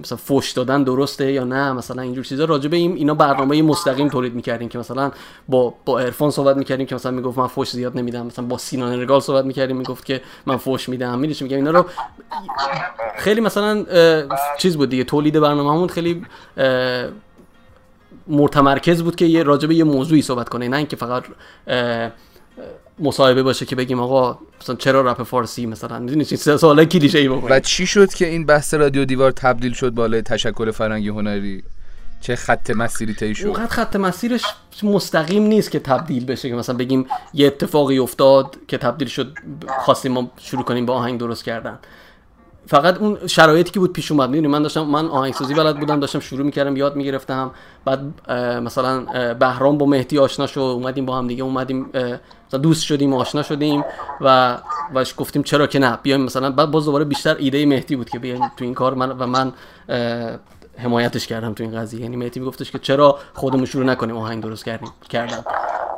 مثلا 0.00 0.18
فوش 0.18 0.52
دادن 0.52 0.82
درسته 0.82 1.32
یا 1.32 1.44
نه 1.44 1.72
مثلا 1.72 2.02
اینجور 2.02 2.24
چیزا. 2.24 2.44
راجع 2.44 2.68
به 2.68 2.76
این 2.76 2.96
اینا 2.96 3.14
برنامه 3.14 3.62
مستقیم 3.62 4.08
تولید 4.08 4.34
می‌کردیم 4.34 4.68
که 4.68 4.78
مثلا 4.78 5.10
با 5.48 5.74
با 5.84 6.00
عرفان 6.00 6.30
صحبت 6.30 6.56
می‌کردیم 6.56 6.86
که 6.86 6.94
مثلا 6.94 7.12
می‌گفت 7.12 7.38
من 7.38 7.46
فوش 7.46 7.70
زیاد 7.70 7.98
نمیدم. 7.98 8.26
مثلا 8.26 8.44
با 8.44 8.58
سینان 8.58 9.00
رگال 9.02 9.20
صحبت 9.20 9.44
می‌کردیم 9.44 9.76
می‌گفت 9.76 10.04
که 10.04 10.20
من 10.46 10.56
فوش 10.56 10.88
میدم. 10.88 11.18
می‌دونی 11.18 11.38
میگم؟ 11.40 11.56
اینا 11.56 11.70
رو 11.70 11.84
خیلی 13.16 13.40
مثلا 13.40 13.84
چیز 14.58 14.76
بود 14.76 14.90
دیگه. 14.90 15.04
تولید 15.04 15.40
برنامه‌مون 15.40 15.88
خیلی 15.88 16.22
متمرکز 18.28 19.02
بود 19.02 19.16
که 19.16 19.24
یه 19.24 19.42
راجع 19.42 19.68
به 19.68 19.74
یه 19.74 19.84
موضوعی 19.84 20.22
صحبت 20.22 20.48
کنه. 20.48 20.68
نه 20.68 20.76
اینکه 20.76 20.96
فقط 20.96 21.24
مصاحبه 23.02 23.42
باشه 23.42 23.66
که 23.66 23.76
بگیم 23.76 24.00
آقا 24.00 24.38
مثلا 24.60 24.76
چرا 24.76 25.00
رپ 25.00 25.22
فارسی 25.22 25.66
مثلا 25.66 25.98
می‌دونی 25.98 26.24
چی 26.24 26.36
سوال 26.36 26.84
کلیشه 26.84 27.18
ای 27.18 27.28
و 27.28 27.60
چی 27.60 27.86
شد 27.86 28.14
که 28.14 28.26
این 28.26 28.46
بحث 28.46 28.74
رادیو 28.74 29.04
دیوار 29.04 29.30
تبدیل 29.30 29.72
شد 29.72 29.90
بالای 29.90 30.22
تشکل 30.22 30.70
فرنگی 30.70 31.08
هنری؟ 31.08 31.62
چه 32.20 32.36
خط 32.36 32.70
مسیری 32.70 33.14
طی 33.14 33.34
شد؟ 33.34 33.46
اونقدر 33.46 33.66
خط 33.66 33.96
مسیرش 33.96 34.42
مستقیم 34.82 35.42
نیست 35.42 35.70
که 35.70 35.78
تبدیل 35.78 36.24
بشه 36.24 36.48
که 36.48 36.54
مثلا 36.54 36.76
بگیم 36.76 37.06
یه 37.34 37.46
اتفاقی 37.46 37.98
افتاد 37.98 38.56
که 38.68 38.78
تبدیل 38.78 39.08
شد 39.08 39.38
خواستیم 39.78 40.12
ما 40.12 40.30
شروع 40.38 40.64
کنیم 40.64 40.86
با 40.86 40.94
آهنگ 40.94 41.20
درست 41.20 41.44
کردن. 41.44 41.78
فقط 42.66 42.98
اون 42.98 43.18
شرایطی 43.26 43.70
که 43.70 43.80
بود 43.80 43.92
پیش 43.92 44.12
اومد 44.12 44.30
می‌دونی؟ 44.30 44.48
من 44.48 44.62
داشتم 44.62 44.82
من 44.82 45.08
آهنگسازی 45.08 45.54
بلد 45.54 45.80
بودم 45.80 46.00
داشتم 46.00 46.20
شروع 46.20 46.46
می‌کردم 46.46 46.76
یاد 46.76 46.96
می‌گرفتم. 46.96 47.50
بعد 47.84 48.30
مثلا 48.62 49.04
بهرام 49.34 49.78
با 49.78 49.86
مهدی 49.86 50.18
آشنا 50.18 50.46
شد 50.46 50.60
اومدیم 50.60 51.06
با 51.06 51.18
هم 51.18 51.28
دیگه 51.28 51.42
اومدیم 51.42 51.90
دوست 52.62 52.84
شدیم 52.84 53.14
آشنا 53.14 53.42
شدیم 53.42 53.84
و 54.20 54.58
وش 54.94 55.14
گفتیم 55.16 55.42
چرا 55.42 55.66
که 55.66 55.78
نه؟ 55.78 55.98
بیایم 56.02 56.20
مثلا 56.20 56.50
بعد 56.50 56.70
باز 56.70 56.84
دوباره 56.84 57.04
بیشتر 57.04 57.36
ایده 57.36 57.66
مهدی 57.66 57.96
بود 57.96 58.10
که 58.10 58.18
بیایم 58.18 58.40
تو 58.56 58.64
این 58.64 58.74
کار. 58.74 58.94
من 58.94 59.10
و 59.10 59.26
من 59.26 59.52
حمایتش 60.76 61.26
کردم 61.26 61.52
تو 61.52 61.64
این 61.64 61.76
قضیه. 61.76 62.00
یعنی 62.00 62.16
مهدی 62.16 62.40
میگفتش 62.40 62.70
که 62.70 62.78
چرا 62.78 63.18
خودمون 63.34 63.64
شروع 63.64 63.84
نکنیم 63.84 64.16
آهنگ 64.16 64.42
درست 64.42 64.64
کردیم 64.64 64.88
کردم. 65.08 65.44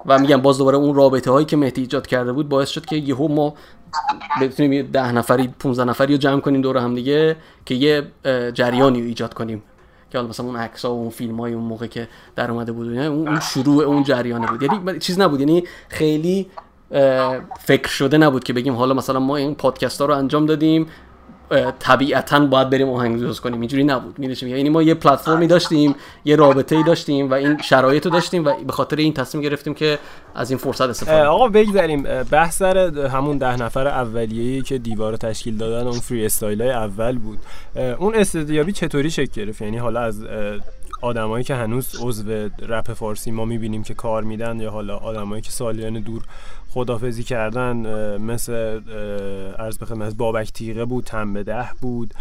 و 0.07 0.19
میگم 0.19 0.41
باز 0.41 0.59
دوباره 0.59 0.77
اون 0.77 0.95
رابطه 0.95 1.31
هایی 1.31 1.47
که 1.47 1.57
مهدی 1.57 1.81
ایجاد 1.81 2.07
کرده 2.07 2.33
بود 2.33 2.49
باعث 2.49 2.69
شد 2.69 2.87
که 2.87 2.97
یهو 2.97 3.29
ما 3.29 3.55
بتونیم 4.41 4.91
ده 4.93 5.13
نفری 5.13 5.49
15 5.59 5.85
نفری 5.85 6.13
رو 6.15 6.19
جمع 6.19 6.41
کنیم 6.41 6.61
دور 6.61 6.77
هم 6.77 6.95
دیگه 6.95 7.37
که 7.65 7.75
یه 7.75 8.07
جریانی 8.55 9.01
رو 9.01 9.07
ایجاد 9.07 9.35
کنیم. 9.35 9.63
که 10.11 10.19
حالا 10.19 10.31
مثلا 10.31 10.47
اون 10.47 10.57
عکس 10.57 10.85
ها 10.85 10.95
و 10.95 10.99
اون 10.99 11.11
فیلم 11.11 11.41
های 11.41 11.53
اون 11.53 11.65
موقع 11.65 11.87
که 11.87 12.09
در 12.37 12.51
اومده 12.51 12.73
بود 12.73 12.99
اون 12.99 13.41
شروع 13.41 13.85
اون 13.85 14.03
جریانه 14.03 14.47
بود. 14.47 14.63
یعنی 14.63 14.99
چیز 14.99 15.21
نبود. 15.21 15.41
یعنی 15.41 15.65
خیلی 15.89 16.51
فکر 17.61 17.89
شده 17.89 18.19
نبود 18.19 18.45
که 18.45 18.53
بگیم 18.53 18.75
حالا 18.75 18.95
مثلا 18.95 19.21
ما 19.21 19.37
این 19.37 19.55
پادکست 19.55 20.01
ها 20.01 20.07
رو 20.07 20.15
انجام 20.15 20.47
دادیم 20.47 20.87
طبیعتا 21.79 22.41
باید 22.41 22.71
بریم 22.71 22.89
آهنگساز 22.89 23.41
کنیم. 23.41 23.61
اینجوری 23.61 23.85
نبود. 23.85 24.19
می‌دونی 24.19 24.53
یعنی 24.53 24.69
ما 24.69 24.83
یه 24.83 24.95
پلتفرمی 24.95 25.47
داشتیم 25.47 25.95
یه 26.25 26.37
رابطه 26.37 26.77
ای 26.77 26.83
داشتیم 26.83 27.31
و 27.31 27.35
این 27.35 27.63
شرایط 27.63 28.05
رو 28.05 28.13
داشتیم 28.13 28.45
و 28.45 28.53
به 28.67 28.73
خاطر 28.73 28.97
این 28.97 29.13
تصمیم 29.13 29.45
گرفتیم 29.45 29.75
که 29.75 29.99
از 30.35 30.51
این 30.51 30.59
فرصت 30.59 30.89
استفاده 30.89 31.25
آقا 31.25 31.49
بگذاریم 31.49 32.03
بحث 32.31 32.59
سر 32.59 32.79
همون 33.09 33.39
ده 33.39 33.57
نفر 33.57 33.89
اولیه‌ای 33.89 34.63
که 34.63 34.79
دیوار 34.79 35.11
رو 35.11 35.17
تشکیل 35.17 35.57
دادن 35.57 35.87
اون 35.87 35.99
فری 35.99 36.27
استایل 36.27 36.63
های 36.63 36.71
اول 36.71 37.19
بود. 37.19 37.39
اون 37.99 38.15
استدیابی 38.15 38.73
چطوری 38.73 39.11
شکل 39.11 39.33
گرفت؟ 39.45 39.63
یعنی 39.63 39.77
حالا 39.77 40.01
از 40.01 40.25
آدمایی 41.03 41.45
که 41.45 41.55
هنوز 41.55 41.97
عضو 42.01 42.49
رپ 42.69 42.93
فارسی 42.93 43.31
ما 43.31 43.45
می‌بینیم 43.45 43.83
که 43.83 43.95
کار 43.95 44.23
میدن 44.23 44.61
یا 44.61 44.71
حالا 44.71 44.97
آدمایی 44.97 45.43
که 45.43 45.51
سالیان 45.51 46.01
دور 46.01 46.23
خدافزی 46.75 47.23
کردن 47.23 47.77
مثل 48.17 48.53
ارز 49.59 49.79
بخدم 49.79 50.03
از 50.03 50.17
بابک 50.17 50.53
تیغه 50.53 50.85
بود 50.85 51.05
تن 51.05 51.33
ده 51.33 51.69
بود 51.81 52.15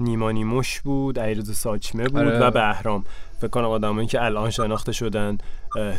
نیمانی 0.00 0.44
مش 0.44 0.80
بود 0.80 1.18
ایرز 1.18 1.56
ساچمه 1.56 2.08
بود 2.08 2.20
آره. 2.20 2.38
و 2.38 2.50
بهرام. 2.50 3.04
فکر 3.38 3.48
کنم 3.48 3.64
آدمایی 3.64 4.08
که 4.08 4.24
الان 4.24 4.50
شناخته 4.50 4.92
شدن 4.92 5.38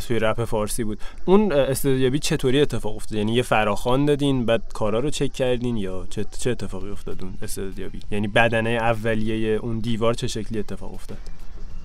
توی 0.06 0.18
رپ 0.18 0.44
فارسی 0.44 0.84
بود. 0.84 0.98
اون 1.24 1.52
استودیابی 1.52 2.18
چطوری 2.18 2.60
اتفاق 2.60 2.96
افتاد؟ 2.96 3.18
یعنی 3.18 3.32
یه 3.32 3.42
فراخوان 3.42 4.04
دادین 4.04 4.46
بعد 4.46 4.62
کارا 4.74 4.98
رو 5.00 5.10
چک 5.10 5.32
کردین 5.32 5.76
یا 5.76 6.06
چه, 6.10 6.24
چه 6.38 6.50
اتفاقی 6.50 6.90
افتاد 6.90 7.22
اون 7.22 7.34
استودیابی 7.42 8.00
یعنی 8.10 8.28
بدنه 8.28 8.70
اولیه 8.70 9.58
اون 9.62 9.78
دیوار 9.78 10.14
چه 10.14 10.26
شکلی 10.26 10.58
اتفاق 10.58 10.94
افتاد؟ 10.94 11.18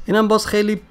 اینم 0.06 0.28
باز 0.28 0.48
خیلی 0.48 0.82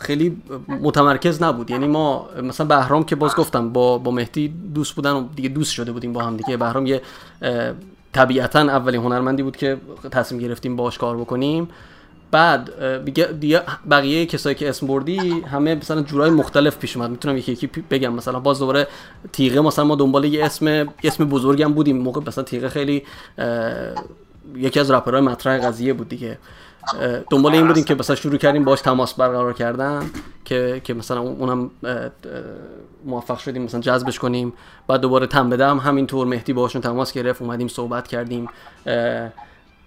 خیلی 0.00 0.42
متمرکز 0.68 1.42
نبود. 1.42 1.70
یعنی 1.70 1.86
ما 1.86 2.28
مثلا 2.42 2.66
بهرام 2.66 3.04
که 3.04 3.16
باز 3.16 3.34
گفتم 3.34 3.72
با 3.72 3.98
با 3.98 4.10
مهدی 4.10 4.48
دوست 4.74 4.94
بودن 4.94 5.12
و 5.12 5.28
دیگه 5.36 5.48
دوست 5.48 5.72
شده 5.72 5.92
بودیم 5.92 6.12
با 6.12 6.22
هم 6.22 6.36
دیگه. 6.36 6.56
بهرام 6.56 6.86
یه 6.86 7.02
طبیعتا 8.12 8.60
اولین 8.60 9.00
هنرمندی 9.00 9.42
بود 9.42 9.56
که 9.56 9.76
تصمیم 10.10 10.40
گرفتیم 10.40 10.76
باش 10.76 10.98
کار 10.98 11.16
بکنیم. 11.16 11.68
بعد 12.30 12.70
بقیه 13.90 14.26
کسایی 14.26 14.54
که 14.54 14.68
اسم 14.68 14.86
بردی 14.86 15.18
همه 15.30 15.74
مثلا 15.74 16.02
جورای 16.02 16.30
مختلف 16.30 16.78
پیش 16.78 16.96
اومد. 16.96 17.10
می‌تونم 17.10 17.36
یکی 17.36 17.52
یکی 17.52 17.66
بگم. 17.66 18.12
مثلا 18.12 18.40
باز 18.40 18.58
دوباره 18.58 18.86
تیغه 19.32 19.60
مثلا 19.60 19.84
ما 19.84 19.94
دنبال 19.94 20.24
یه 20.24 20.44
اسم 20.44 20.88
اسم 21.04 21.24
بزرگم 21.24 21.72
بودیم. 21.72 21.98
موقع 21.98 22.20
مثلا 22.26 22.44
تیغه 22.44 22.68
خیلی 22.68 23.02
یکی 24.56 24.80
از 24.80 24.90
رپرهای 24.90 25.22
مطرح 25.22 25.66
قضیه 25.66 25.92
بود 25.92 26.08
دیگه. 26.08 26.38
دنبال 27.30 27.54
این 27.54 27.66
بودیم 27.66 27.84
که 27.84 27.94
مثلا 27.94 28.16
شروع 28.16 28.36
کردیم 28.36 28.64
باش 28.64 28.80
تماس 28.80 29.14
برقرار 29.14 29.52
کردن 29.52 30.10
که 30.44 30.80
که 30.84 30.94
مثلا 30.94 31.20
اونم 31.20 31.70
موفق 33.04 33.38
شدیم 33.38 33.62
مثلا 33.62 33.80
جذبش 33.80 34.18
کنیم. 34.18 34.52
بعد 34.88 35.00
دوباره 35.00 35.26
تم 35.26 35.50
بدم 35.50 35.78
همینطور 35.78 36.26
مهدی 36.26 36.52
باشون 36.52 36.82
تماس 36.82 37.12
گرفت 37.12 37.42
اومدیم 37.42 37.68
صحبت 37.68 38.08
کردیم. 38.08 38.48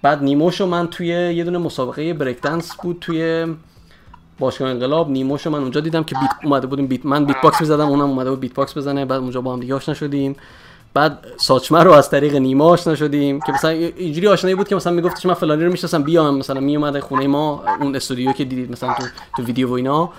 بعد 0.01 0.23
نیموشو 0.23 0.65
من 0.65 0.88
توی 0.88 1.08
یه 1.08 1.43
دونه 1.43 1.58
مسابقه 1.58 2.13
break 2.13 2.41
dance 2.41 2.76
بود 2.75 2.97
توی 3.01 3.45
باشگاه 4.39 4.69
انقلاب. 4.69 5.10
نیموشو 5.10 5.49
من 5.49 5.60
اونجا 5.60 5.82
دیدم 5.82 6.04
که 6.04 6.15
beat 6.15 6.32
اومده 6.43 6.67
بودیم 6.67 6.88
beat 6.88 7.06
من 7.06 7.25
beatbox 7.26 7.62
می‌زدم 7.62 7.88
اونم 7.88 8.10
اومده 8.10 8.30
بود 8.30 8.39
beatbox 8.39 8.78
بزنه. 8.77 9.06
بعد 9.06 9.19
اونجا 9.19 9.41
با 9.41 9.54
هم 9.54 9.60
دیگه 9.60 9.75
آشنا 9.75 9.93
شدیم. 9.93 10.36
بعد 10.93 11.27
ساچمه 11.38 11.84
رو 11.84 11.91
از 11.91 12.10
طریق 12.10 12.36
نیما 12.36 12.65
آشنا 12.65 12.95
شدیم 12.95 13.39
که 13.39 13.51
مثلا 13.51 13.71
اینجوری 13.71 14.27
آشنایی 14.27 14.56
بود 14.56 14.67
که 14.67 14.75
مثلا 14.75 14.93
میگفتش 14.93 15.25
من 15.25 15.34
فلانی 15.34 15.63
رو 15.63 15.71
می‌شناسم 15.71 16.04
بیام 16.04 16.38
مثلا 16.38 16.60
میومد 16.60 16.99
خونه 16.99 17.27
ما 17.27 17.63
اون 17.82 17.95
استودیو 17.95 18.32
که 18.32 18.45
دیدید 18.45 18.71
مثلا 18.71 18.93
تو 18.93 19.04
تو 19.38 19.43
ویدیو 19.43 19.69
و 19.69 19.73
اینا 19.73 20.10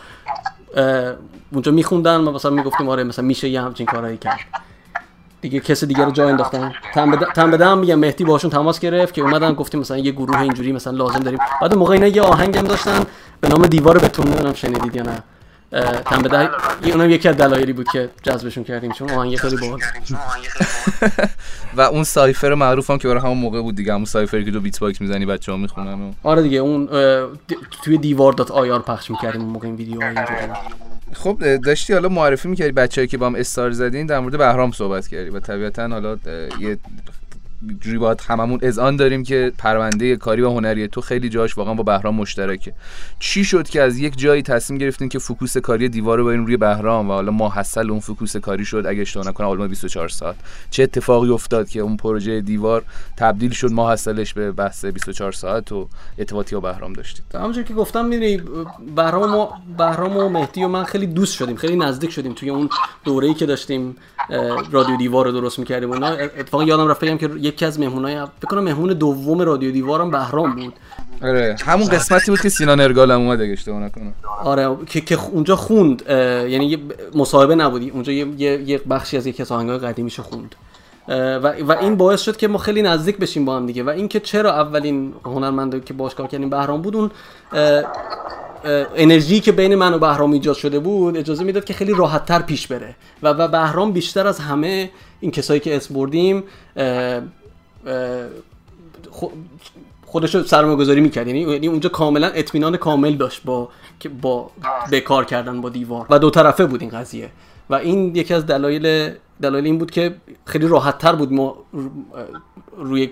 اونجا 1.53 1.73
میخوندن 1.73 2.17
ما 2.17 2.33
مثلا 2.33 2.51
می‌گفتیم 2.51 2.89
آره 2.89 3.05
مثلا 3.05 3.25
میشه 3.25 3.49
یه 3.49 3.63
همچین 3.63 3.87
کارهایی 3.87 4.17
کرد. 4.17 4.41
دیگه 5.41 5.61
کسی 5.61 5.87
دیگه 5.87 6.05
رو 6.05 6.11
جا 6.11 6.29
انداختن. 6.29 6.73
تن 7.35 7.51
به 7.51 7.57
دم 7.57 7.79
میگم 7.79 7.95
مهدی 7.95 8.25
باشون 8.25 8.51
تماس 8.51 8.81
گرفت 8.81 9.15
که 9.15 9.23
اومدن 9.23 9.55
گفتیم 9.55 9.81
مثلا 9.81 9.99
یه 9.99 10.13
گروه 10.13 10.41
اینجوری 10.41 10.73
مثلا 10.73 10.93
لازم 10.93 11.19
داریم. 11.19 11.39
بعد 11.63 11.75
موقع 11.75 11.93
اینا 11.93 12.07
یه 12.07 12.23
آهنگم 12.23 12.63
داشتن 12.63 13.01
به 13.41 13.49
نام 13.49 13.67
دیوار 13.67 13.99
بتون 13.99 14.27
نمی‌دونم 14.27 14.55
شنیدید 14.55 14.97
یا 14.97 15.03
نه. 15.03 15.23
تن 15.81 16.23
بده 16.23 16.51
اونم 16.85 17.11
یکی 17.11 17.29
از 17.29 17.37
دلایلی 17.37 17.73
بود 17.73 17.89
که 17.93 18.11
جذبشون 18.23 18.65
کردیم 18.65 18.93
چون 18.93 19.11
آهنگ 19.11 19.37
خیلی 19.37 19.57
باحال. 19.57 19.81
و 21.77 21.81
اون 21.81 22.05
cypher 22.05 22.55
معروف 22.55 22.91
هم 22.91 22.99
که 22.99 23.09
برای 23.09 23.21
همون 23.21 23.39
موقع 23.39 23.63
بود 23.63 23.75
دیگه 23.75 23.93
همون 23.93 24.05
cypher 24.05 24.39
ی 24.39 24.45
که 24.45 24.51
دو 24.51 24.61
beatbox 24.61 25.01
می‌زنی 25.01 25.27
بچه‌ها 25.27 25.59
می‌خونن 25.59 25.93
و... 25.93 26.13
آره 26.23 26.43
دیگه 26.43 26.59
اون 26.59 26.89
توی 27.85 27.99
دیوار 27.99 28.33
dot 28.33 28.51
ir 28.51 28.83
پخش 28.83 29.11
می‌کردیم 29.11 29.41
اون 29.41 29.51
موقع 29.51 29.67
این 29.67 29.79
اینجوری 29.79 30.53
خب 31.13 31.57
داشتی 31.57 31.93
حالا 31.93 32.09
معرفی 32.09 32.49
می‌کردی 32.49 32.73
بچه‌ای 32.73 33.07
که 33.07 33.19
با 33.19 33.27
هم 33.27 33.35
استار 33.35 33.71
زدین 33.71 34.07
در 34.07 34.21
مورد 34.21 34.39
بهرام 34.39 34.73
صحبت 34.73 35.09
کردی 35.09 35.31
و 35.31 35.41
طبیعتا 35.41 35.89
حالا 35.89 36.17
یه 36.61 36.79
جوری 37.81 38.17
هممون 38.29 38.59
اذعان 38.63 38.97
داریم 38.97 39.23
که 39.23 39.53
پرونده 39.59 40.17
کاری 40.17 40.43
و 40.43 40.51
هنری 40.51 40.89
تو 40.89 41.01
خیلی 41.01 41.29
جاش 41.29 41.59
واقعا 41.59 41.75
با 41.75 41.83
بهرام 41.83 42.15
مشترکه. 42.15 42.75
چی 43.19 43.45
شد 43.45 43.69
که 43.69 43.83
از 43.83 43.99
یک 43.99 44.19
جایی 44.19 44.43
تصمیم 44.43 44.79
گرفتین 44.79 45.09
که 45.09 45.19
focus 45.19 45.57
کاری 45.57 45.89
دیوار 45.89 46.19
رو 46.19 46.25
برین 46.25 46.47
روی 46.47 46.57
بهرام 46.57 47.11
و 47.11 47.13
حالا 47.13 47.33
حاصل 47.33 47.91
اون 47.91 48.01
focus 48.01 48.37
کاری 48.37 48.65
شد 48.65 48.85
اگه 48.89 49.01
اشتباه 49.01 49.29
نکنم 49.29 49.47
آلبوم 49.47 49.69
24 49.69 50.09
ساعت. 50.09 50.37
چه 50.71 50.83
اتفاقی 50.83 51.31
افتاد 51.31 51.69
که 51.69 51.81
اون 51.81 51.97
پروژه 51.97 52.41
دیوار 52.41 52.85
تبدیل 53.17 53.51
شد 53.51 53.73
حاصلش 53.73 54.35
به 54.35 54.53
بحث 54.53 54.85
24 54.85 55.33
ساعت 55.33 55.73
و 55.73 55.89
ارتباطی 56.19 56.55
با 56.55 56.61
بهرام 56.61 56.93
داشتید 56.93 57.25
همونجوری 57.35 57.67
که 57.67 57.75
گفتم 57.75 58.05
می‌دونی 58.05 58.43
بهرام 58.97 59.35
و 59.35 59.49
بهرام 59.79 60.17
و 60.17 60.29
مهدی 60.29 60.65
و 60.65 60.69
من 60.69 60.85
خیلی 60.85 61.07
دوست 61.07 61.35
شدیم 61.35 61.57
خیلی 61.57 61.77
نزدیک 61.77 62.11
شدیم 62.11 62.33
توی 62.33 62.51
اون 62.51 62.69
دوره‌ای 63.05 63.35
که 63.35 63.47
داشتیم 63.47 63.97
رادیو 64.71 64.97
دیوار 64.97 65.25
رو 65.25 65.33
درست 65.33 65.59
می‌کردیم 65.59 65.93
اونا 65.93 66.07
اتفاقا 66.07 66.65
یادم 66.65 66.89
رفت 66.89 67.19
که 67.19 67.29
یکی 67.53 67.65
از 67.65 67.81
مهمونای 67.81 68.15
فکر 68.15 68.49
کنم 68.49 68.65
مهمون 68.65 68.93
دوم 68.93 69.43
رادیو 69.43 69.71
دیوارم 69.71 70.11
بهرام 70.11 70.55
بود. 70.55 70.75
آره 71.23 71.57
همون 71.65 71.89
قسمتی 71.89 72.31
بود 72.31 72.41
که 72.41 72.49
سینا 72.49 72.75
نرگال 72.75 73.11
هم 73.11 73.21
اومد 73.21 73.41
اگه 73.41 73.53
اشتباه 73.53 73.81
نکنم. 73.81 74.15
آره 74.45 74.77
که, 74.87 75.01
که 75.01 75.19
اونجا 75.33 75.57
خوند 75.57 76.03
یعنی 76.49 76.67
یه 76.67 76.79
مصاحبه 77.15 77.55
نبودی 77.55 77.91
اونجا 77.91 78.13
یه, 78.13 78.63
یه 78.63 78.79
بخشی 78.79 79.17
از 79.17 79.27
یکی 79.27 79.43
از 79.43 79.53
آهنگای 79.53 79.79
قدیمیش 79.79 80.21
خوند. 80.21 80.55
و, 81.09 81.39
و 81.39 81.77
این 81.81 81.97
باعث 81.97 82.23
شد 82.23 82.37
که 82.37 82.49
ما 82.49 82.59
خیلی 82.59 82.83
نزدیک 82.83 83.17
بشیم 83.19 83.45
با 83.45 83.57
هم 83.57 83.67
دیگه. 83.67 83.83
و 83.83 83.89
اینکه 83.89 84.21
چرا 84.21 84.53
اولین 84.53 85.15
هنرمند 85.25 85.85
که 85.85 85.95
باش 85.95 86.15
کار 86.15 86.27
کردیم 86.27 86.51
بهرام 86.51 86.83
بود 86.83 86.97
اون 86.97 87.11
انرژی 88.97 89.41
که 89.41 89.53
بین 89.53 89.75
من 89.75 89.95
و 89.95 89.99
بهرام 89.99 90.33
ایجاد 90.33 90.57
شده 90.57 90.79
بود 90.79 91.17
اجازه 91.17 91.45
می‌داد 91.45 91.65
که 91.65 91.75
خیلی 91.75 91.95
راحتتر 91.95 92.43
پیش 92.43 92.67
بره. 92.67 92.95
و 93.23 93.29
و 93.29 93.49
بهرام 93.49 93.93
بیشتر 93.93 94.27
از 94.27 94.39
همه 94.39 94.91
این 95.21 95.31
کسایی 95.31 95.61
که 95.61 95.77
اسم 95.77 95.95
بردیم 95.95 96.43
خودش 100.07 100.35
رو 100.35 100.43
سرمایه 100.43 100.77
گذاری 100.77 101.01
می‌کرد. 101.01 101.27
یعنی-, 101.27 101.53
یعنی 101.53 101.69
اونجا 101.69 101.89
کاملا 101.89 102.27
اطمینان 102.27 102.77
کامل 102.77 103.15
داشت 103.15 103.43
با 103.45 103.69
با 104.23 104.51
به 104.91 105.01
کار 105.01 105.25
کردن 105.25 105.61
با 105.61 105.69
دیوار. 105.69 106.07
و 106.11 106.19
دو 106.19 106.31
طرفه 106.31 106.67
بود 106.67 106.81
این 106.81 106.91
قضیه. 106.91 107.31
و 107.71 107.75
این 107.75 108.17
یکی 108.17 108.35
از 108.35 108.47
دلایل 108.47 109.13
دلایل 109.43 109.65
این 109.65 109.79
بود 109.79 109.91
که 109.91 110.15
خیلی 110.45 110.67
راحت 110.67 110.99
تر 110.99 111.15
بود 111.15 111.33
ما 111.33 111.57
روی 112.77 113.11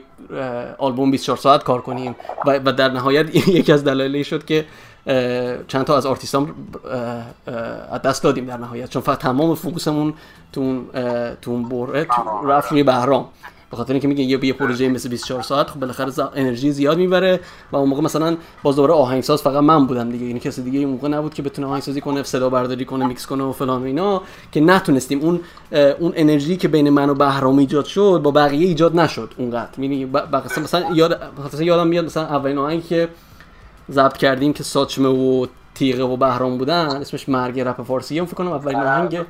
آلبوم 0.79 1.11
24 1.11 1.37
ساعت 1.37 1.65
کار 1.65 1.81
کنیم. 1.81 2.17
و 2.45 2.73
در 2.73 2.89
نهایت 2.89 3.35
یکی 3.59 3.73
از 3.73 3.85
دلایلی 3.85 4.25
شد 4.25 4.45
که 4.45 4.67
چند 5.69 5.85
تا 5.85 5.97
از 5.97 6.07
آرتیستان 6.07 6.55
از 7.91 8.03
دست 8.03 8.23
دادیم 8.23 8.45
در 8.47 8.57
نهایت. 8.57 8.91
چون 8.91 9.03
فقط 9.03 9.19
تمام 9.19 9.55
focus 9.55 9.92
مون 9.92 10.14
تو 10.53 10.61
اون 10.61 10.87
تو 11.43 11.51
اون 11.51 11.69
بره 11.69 12.07
رفت 12.45 12.73
روی 12.73 12.83
بهرام. 12.83 13.29
به 13.71 13.77
خاطر 13.77 13.93
اینکه 13.93 14.09
میگن 14.09 14.25
یه 14.25 14.45
یه 14.45 14.53
پروژه 14.53 14.89
مثل 14.89 15.09
24 15.09 15.43
ساعت 15.43 15.71
خب 15.71 15.81
بالاخره 15.81 16.13
انرژی 16.35 16.73
زیاد 16.73 16.99
می‌بره 16.99 17.41
و 17.73 17.77
اون 17.77 17.89
موقع 17.89 18.03
مثلا 18.03 18.37
باز 18.63 18.77
دوباره 18.77 18.95
آهنگساز 18.95 19.43
فقط 19.43 19.63
من 19.63 19.87
بودم 19.87 20.11
دیگه. 20.11 20.27
یعنی 20.27 20.41
کسی 20.41 20.63
دیگه 20.63 20.79
اون 20.79 20.91
موقع 20.91 21.09
نبود 21.09 21.35
که 21.35 21.43
بتونه 21.43 21.69
آهنگسازی 21.69 22.01
کنه 22.01 22.23
صدا 22.23 22.51
برداری 22.51 22.85
کنه 22.85 23.07
میکس 23.07 23.27
کنه 23.27 23.45
و 23.45 23.53
فلان 23.53 23.83
و 23.83 23.85
اینا 23.85 24.23
که 24.53 24.61
نتونستیم. 24.61 25.21
اون 25.21 25.41
اون 25.99 26.13
انرژی 26.17 26.57
که 26.57 26.69
بین 26.69 26.91
من 26.91 27.11
و 27.11 27.15
بهرام 27.15 27.59
ایجاد 27.59 27.85
شد 27.85 28.21
با 28.25 28.31
بقیه 28.31 28.69
ایجاد 28.69 29.01
نشد 29.01 29.35
اونقدر. 29.39 29.81
یعنی 29.81 30.05
مثلا 30.63 30.95
یاد 30.95 31.21
مثلا 31.47 31.63
یادم 31.63 31.87
میاد 31.87 32.05
مثلا 32.05 32.23
اولین 32.23 32.59
آهنگی 32.59 32.89
که 32.89 33.09
ضبط 33.91 34.17
کردیم 34.17 34.53
که 34.53 34.63
ساچمه 34.63 35.09
و 35.09 35.47
تیغه 35.75 36.03
و 36.03 36.17
بهرام 36.17 36.59
بودن 36.59 36.87
اسمش 36.87 37.29
مرگ 37.29 37.61
رپ 37.61 37.83
فارسی. 37.83 38.21
فکر 38.21 38.35
کنم 38.35 38.53
اولین 38.53 38.81
آهنگ 38.81 39.21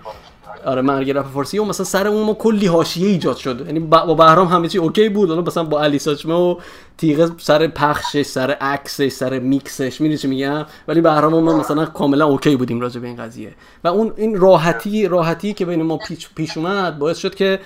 آره 0.64 0.82
مرگ 0.82 1.10
رپ 1.10 1.26
فارسی. 1.26 1.58
و 1.58 1.64
مثلا 1.64 1.86
سر 1.86 2.06
اون 2.06 2.26
ما 2.26 2.34
کلی 2.34 2.66
حاشیه 2.66 3.08
ایجاد 3.08 3.36
شد. 3.36 3.66
یعنی 3.66 3.80
با 3.80 4.14
بهرام 4.14 4.48
همه 4.48 4.68
چی 4.68 4.78
OK 4.78 5.08
بود. 5.08 5.28
حالا 5.28 5.42
مثلا 5.42 5.64
با 5.64 5.82
علی 5.82 5.98
ساچمه 5.98 6.34
و 6.34 6.56
تیغه 6.98 7.30
سر 7.38 7.66
پخشش 7.66 8.22
سر 8.22 8.50
عکسش 8.50 9.08
سر 9.08 9.38
میکسش 9.38 10.00
می‌دونی 10.00 10.18
چی 10.18 10.28
میگم؟ 10.28 10.66
ولی 10.88 11.00
بهرام 11.00 11.44
ما 11.44 11.56
مثلا 11.56 11.86
کاملا 11.86 12.26
OK 12.26 12.56
بودیم 12.56 12.80
راجع 12.80 13.00
به 13.00 13.06
این 13.06 13.16
قضیه. 13.16 13.54
و 13.84 13.88
اون 13.88 14.12
این 14.16 14.40
راحتی 14.40 15.08
راحتی 15.08 15.52
که 15.52 15.66
بین 15.66 15.82
ما 15.82 15.96
پیش, 15.96 16.28
پیش 16.34 16.56
اومد 16.56 16.98
باعث 16.98 17.18
شد 17.18 17.34
که 17.34 17.60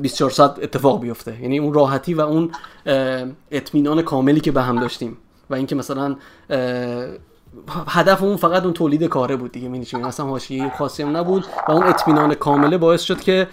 24 0.00 0.30
ساعت 0.30 0.58
اتفاق 0.62 1.00
بیفته. 1.00 1.42
یعنی 1.42 1.58
اون 1.58 1.74
راحتی 1.74 2.14
و 2.14 2.20
اون 2.20 2.50
اطمینان 3.50 4.02
کاملی 4.02 4.40
که 4.40 4.52
به 4.52 4.62
هم 4.62 4.80
داشتیم. 4.80 5.16
و 5.50 5.54
اینکه 5.54 5.74
مثلا 5.74 6.16
هدف 7.88 8.22
اون 8.22 8.36
فقط 8.36 8.62
اون 8.62 8.72
تولید 8.72 9.04
کاره 9.04 9.36
بود 9.36 9.52
دیگه 9.52 9.68
می‌دونی 9.68 10.04
اصلا 10.04 10.26
حاشیه 10.26 10.72
خاصی 10.78 11.02
هم 11.02 11.16
نبود 11.16 11.44
و 11.68 11.72
اون 11.72 11.86
اطمینان 11.86 12.34
کامله 12.34 12.78
باعث 12.78 13.02
شد 13.02 13.20
که 13.20 13.48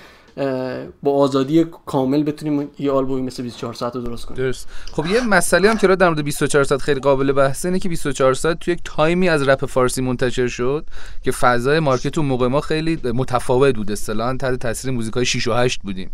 با 1.04 1.12
آزادی 1.12 1.66
کامل 1.86 2.24
بتونیم 2.24 2.70
یه 2.80 2.91
آلبومی 2.91 3.22
مثل 3.22 3.43
24 3.43 3.74
ساعت 3.74 3.95
رو 3.95 4.02
درست 4.02 4.26
کنیم. 4.26 4.43
درست. 4.43 4.68
خب 4.91 5.06
یه 5.06 5.28
مسئله 5.28 5.70
هم 5.70 5.78
که 5.78 5.88
در 5.88 6.10
مورد 6.10 6.24
24 6.24 6.64
ساعت 6.64 6.82
خیلی 6.82 6.99
قابل 6.99 7.32
بحثه 7.32 7.68
اینه 7.68 7.80
که 7.80 7.89
24 7.89 8.34
ساعت 8.34 8.60
توی 8.60 8.74
یک 8.74 8.80
تایمی 8.84 9.30
از 9.30 9.47
رپ 9.47 9.66
فارسی 9.66 10.02
منتشر 10.02 10.47
شد 10.47 10.86
که 11.24 11.32
فضای 11.32 11.80
مارکت 11.80 12.18
اون 12.18 12.28
موقع 12.28 12.47
ما 12.47 12.62
خیلی 12.62 12.99
متفاوت 13.04 13.76
بود. 13.76 13.91
اصطلاحا 13.91 14.38
تحت 14.38 14.56
تاثیر 14.56 14.91
موزیکای 14.91 15.26
6 15.26 15.47
و 15.47 15.54
8 15.54 15.82
بودیم. 15.82 16.12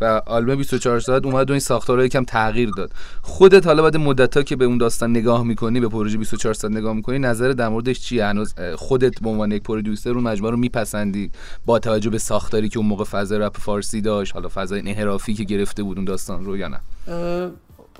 و 0.00 0.22
آلبوم 0.26 0.56
24 0.56 1.00
ساعت 1.00 1.26
اومد 1.26 1.50
و 1.50 1.52
این 1.52 1.60
ساختارها 1.60 2.04
یکم 2.04 2.24
تغییر 2.24 2.70
داد. 2.70 2.90
خودت 3.22 3.66
حالا 3.66 3.82
بعد 3.82 3.96
مدت‌ها 3.96 4.42
که 4.42 4.56
به 4.56 4.64
اون 4.64 4.78
داستان 4.78 5.10
نگاه 5.10 5.44
می‌کنی 5.44 5.80
به 5.80 5.88
پروژه 5.88 6.18
24 6.18 6.54
ساعت 6.54 6.74
نگاه 6.74 6.92
می‌کنی 6.92 7.18
نظر 7.18 7.48
در 7.48 7.68
موردش 7.68 8.00
چیه؟ 8.00 8.24
هنوز 8.24 8.54
خودت 8.76 9.20
به 9.20 9.28
عنوان 9.28 9.52
یک 9.52 9.62
پرودوسر 9.62 10.10
اون 10.10 10.22
مجموعه 10.22 10.50
رو 10.50 10.56
میپسندی 10.56 11.30
با 11.66 11.78
توجه 11.78 12.10
به 12.10 12.18
ساختاری 12.18 12.68
که 12.68 12.78
اون 12.78 12.86
موقع 12.86 13.04
فضای 13.04 13.38
رپ 13.38 13.56
فارسی 13.56 14.00
داشت 14.00 14.34
حالا 14.34 14.48
فضای 14.54 14.80
انحرافی 14.80 15.34
که 15.34 15.44
گرفته 15.44 15.82
بود 15.82 15.96
اون 15.96 16.04
داستان 16.04 16.44
رو 16.44 16.56
یا 16.56 16.68
نه؟ 16.68 16.80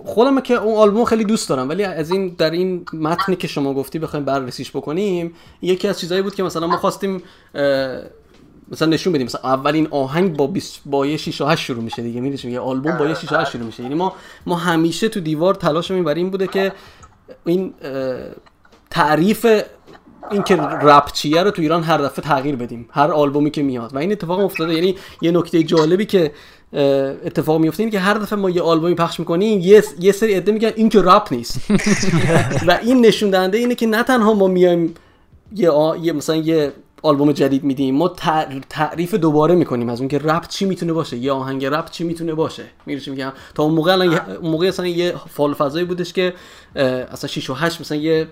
خودم 0.05 0.40
که 0.40 0.55
اون 0.55 0.76
آلبوم 0.76 1.05
خیلی 1.05 1.24
دوست 1.24 1.49
دارم 1.49 1.68
ولی 1.68 1.84
از 1.84 2.11
این 2.11 2.34
در 2.38 2.51
این 2.51 2.84
متنی 2.92 3.36
که 3.36 3.49
شما 3.49 3.74
گفتی 3.74 3.99
بخوایم 3.99 4.24
بررسیش 4.24 4.70
بکنیم 4.70 5.32
یکی 5.62 5.88
از 5.88 6.01
چیزایی 6.01 6.22
بود 6.22 6.34
که 6.34 6.42
مثلا 6.42 6.66
ما 6.66 6.76
خواستیم 6.76 7.22
مثلا 8.73 8.89
نشون 8.89 9.12
بدیم. 9.12 9.27
مثلا 9.27 9.41
اولین 9.45 9.89
آهنگ 9.91 10.37
با 10.37 10.47
20 10.47 10.81
با 10.87 11.07
یه 11.07 11.16
6 11.16 11.41
8 11.41 11.64
شروع 11.64 11.83
میشه 11.83 12.03
دیگه 12.03 12.21
می‌دونی 12.21 12.55
یه 12.55 12.61
آلبوم 12.61 12.97
با 12.97 13.07
یه 13.07 13.14
6 13.14 13.33
8 13.33 13.51
شروع 13.51 13.64
میشه. 13.66 13.83
یعنی 13.83 13.95
ما 13.95 14.12
ما 14.47 14.57
همیشه 14.57 15.09
تو 15.09 15.21
دیوار 15.21 15.55
تلاشمون 15.55 16.05
برای 16.05 16.21
این 16.21 16.31
بوده 16.31 16.47
که 16.47 16.73
این 17.47 17.75
تعریف 18.91 19.47
این 20.31 20.43
که 20.43 20.57
رپ 20.57 21.12
چیه 21.12 21.43
رو 21.43 21.51
تو 21.51 21.62
ایران 21.62 21.83
هر 21.83 21.99
دفعه 21.99 22.25
تغییر 22.25 22.57
بدیم. 22.57 22.89
هر 22.91 23.12
آلبومی 23.12 23.51
که 23.51 23.62
میاد. 23.62 23.95
و 23.95 23.99
این 23.99 24.12
اتفاق 24.12 24.41
افتاده. 24.41 24.75
یعنی 24.75 24.97
یه 25.23 25.31
نکته 25.31 25.62
جالبی 25.62 26.07
که 26.07 26.33
اتفاق 27.25 27.61
میفته 27.61 27.83
اینه 27.83 27.93
که 27.93 27.99
هر 27.99 28.14
دفعه 28.14 28.39
ما 28.39 28.51
یه 28.51 28.62
آلبومی 28.62 28.95
پخش 28.95 29.21
می‌کنیم 29.21 29.61
یه, 29.61 29.85
یه 30.01 30.12
سری 30.12 30.35
عده 30.35 30.53
میگن 30.53 30.73
این 30.77 30.89
که 30.89 31.03
رپ 31.03 31.29
نیست. 31.31 31.61
و 32.69 32.79
این 32.83 33.07
نشون 33.07 33.31
دهنده 33.31 33.59
اینه 33.59 33.75
که 33.75 33.87
نه 33.87 34.03
تنها 34.03 34.35
ما 34.35 34.47
میایم 34.47 34.95
یه, 35.55 35.71
یه 36.03 36.12
مثلا 36.12 36.37
یه 36.37 36.73
آلبوم 37.03 37.32
جدید 37.32 37.64
میدیم. 37.64 37.94
ما 37.94 38.09
تعریف 38.68 39.14
دوباره 39.14 39.55
می‌کنیم 39.55 39.88
از 39.88 40.01
اون 40.01 40.09
که 40.09 40.18
رپ 40.18 40.49
چی 40.49 40.64
می‌تونه 40.64 40.92
باشه 40.92 41.16
یا 41.16 41.34
آهنگ 41.34 41.66
رپ 41.66 41.90
چی 41.90 42.05
می‌تونه 42.05 42.34
باشه. 42.34 42.64
میگم 42.86 43.11
میگم؟ 43.11 43.32
تا 43.55 43.62
اون 43.62 43.74
موقع 43.74 43.92
الان 43.92 44.14
اون 44.14 44.51
موقع 44.51 44.66
اصلا 44.66 44.86
یه 44.86 45.14
فال 45.28 45.55
فضایی 45.55 45.84
بودش 45.84 46.12
که 46.12 46.34
اصلا 46.74 47.28
6 47.28 47.51
و 47.51 47.55
8 47.55 47.80
مثلا 47.80 47.99
یه 47.99 48.26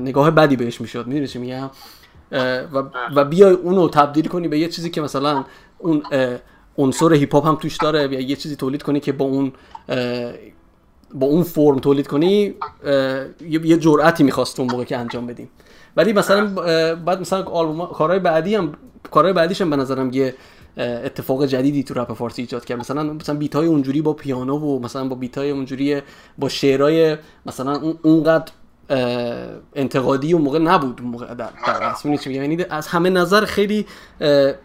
نگاه 0.00 0.30
بدی 0.30 0.56
بهش 0.56 0.80
می‌شد. 0.80 1.06
می‌دونی 1.06 1.28
چی 1.28 1.38
میگم؟ 1.38 1.70
و 2.72 2.82
و 3.14 3.24
بیای 3.24 3.52
اونو 3.52 3.88
تبدیل 3.88 4.28
کنی 4.28 4.48
به 4.48 4.58
یه 4.58 4.68
چیزی 4.68 4.90
که 4.90 5.00
مثلا 5.00 5.44
اون 5.78 6.02
عنصر 6.78 7.12
هیپ 7.12 7.34
هاپ 7.34 7.46
هم 7.46 7.54
توش 7.54 7.76
داره. 7.76 8.12
یا 8.12 8.20
یه 8.20 8.36
چیزی 8.36 8.56
تولید 8.56 8.82
کنی 8.82 9.00
که 9.00 9.12
با 9.12 9.24
اون 9.24 9.52
با 11.14 11.26
اون 11.26 11.42
فرم 11.42 11.78
تولید 11.78 12.06
کنی 12.06 12.54
یه 13.50 13.76
جرأتی 13.76 14.24
می‌خواست 14.24 14.60
اون 14.60 14.70
موقع 14.70 14.84
که 14.84 14.96
انجام 14.96 15.26
بدیم. 15.26 15.48
ولی 15.96 16.12
مثلا 16.12 16.46
بعد 16.94 17.20
مثلا 17.20 17.42
آلبوم 17.42 17.86
کارهای 17.86 18.18
بعدی 18.18 18.54
هم 18.54 18.74
کارهای 19.10 19.32
بعدیش 19.32 19.60
هم 19.60 19.70
به 19.70 19.76
نظرم 19.76 20.10
یه 20.12 20.34
اتفاق 20.76 21.46
جدیدی 21.46 21.82
تو 21.82 21.94
رپ 21.94 22.12
فارسی 22.12 22.42
ایجاد 22.42 22.64
کرد. 22.64 22.78
مثلا 22.78 23.02
مثلا 23.02 23.34
بیت 23.34 23.56
های 23.56 23.66
اونجوری 23.66 24.02
با 24.02 24.12
پیانو 24.12 24.58
و 24.58 24.78
مثلا 24.78 25.08
با 25.08 25.14
بیت 25.16 25.38
های 25.38 25.50
اونجوری 25.50 26.02
با 26.38 26.48
شعرهای 26.48 27.16
مثلا 27.46 27.94
اونقدر 28.02 28.52
انتقادی 29.74 30.32
اون 30.32 30.42
موقع 30.42 30.58
نبود. 30.58 31.00
اون 31.00 31.10
موقع 31.10 31.34
در, 31.34 31.48
در 31.66 32.30
یعنی 32.30 32.64
از 32.70 32.86
همه 32.86 33.10
نظر 33.10 33.44
خیلی 33.44 33.86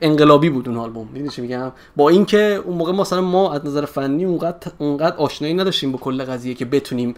انقلابی 0.01 0.49
بود 0.49 0.69
اون 0.69 0.77
آلبوم. 0.77 1.07
می‌دونی 1.13 1.29
چی 1.29 1.41
میگم؟ 1.41 1.71
با 1.95 2.09
اینکه 2.09 2.61
اون 2.65 2.77
موقع 2.77 2.91
مثلا 2.91 3.21
ما 3.21 3.53
از 3.53 3.65
نظر 3.65 3.85
فنی 3.85 4.25
اونقدر 4.25 4.71
اونقدر 4.77 5.15
آشنایی 5.15 5.53
نداشتیم 5.53 5.91
با 5.91 5.97
کل 5.97 6.23
قضیه 6.23 6.53
که 6.53 6.65
بتونیم 6.65 7.13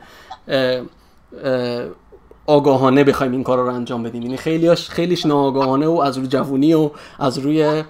آگاهانه 2.47 3.03
بخوایم 3.03 3.31
این 3.31 3.43
کار 3.43 3.57
رو 3.57 3.73
انجام 3.73 4.03
بدیم. 4.03 4.21
یعنی 4.21 4.37
خیلیش 4.37 4.89
خیلیش 4.89 5.25
ناآگاهانه 5.25 5.87
و 5.87 5.99
از 5.99 6.17
روی 6.17 6.27
جوونی 6.27 6.73
و 6.73 6.91
از 7.19 7.37
روی 7.37 7.83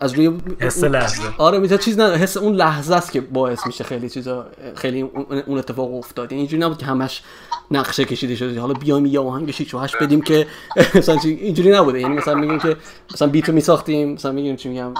از 0.00 0.12
روی 0.12 0.32
حس 0.58 0.84
لحظه. 0.84 1.22
آره 1.38 1.58
میتا 1.58 1.76
چیز 1.76 1.98
نه 1.98 2.16
حس 2.16 2.36
اون 2.36 2.54
لحظه 2.54 2.94
است 2.94 3.12
که 3.12 3.20
باعث 3.20 3.66
میشه 3.66 3.84
خیلی 3.84 4.08
چیزا 4.08 4.46
خیلی 4.74 5.02
اون 5.46 5.58
اتفاق 5.58 5.94
افتاد. 5.94 6.32
یعنی 6.32 6.40
اینجوری 6.40 6.62
نبود 6.62 6.78
که 6.78 6.86
همش 6.86 7.22
نقشه 7.70 8.04
کشیده 8.04 8.36
شده. 8.36 8.60
حالا 8.60 8.74
بیایم 8.74 9.06
یه 9.06 9.20
آهنگ 9.20 9.50
6 9.50 9.74
و 9.74 9.78
8 9.78 9.96
بدیم 10.02 10.20
که 10.20 10.46
مثلا 10.94 11.18
اینجوری 11.24 11.70
نبوده. 11.70 12.00
یعنی 12.00 12.14
مثلا 12.14 12.34
میگیم 12.34 12.58
که 12.58 12.76
مثلا 13.14 13.28
بیتو 13.28 13.52
میساختیم. 13.52 14.12
مثلا 14.12 14.32
میگیم 14.32 14.56
چی 14.56 14.68
میگم؟ 14.68 14.94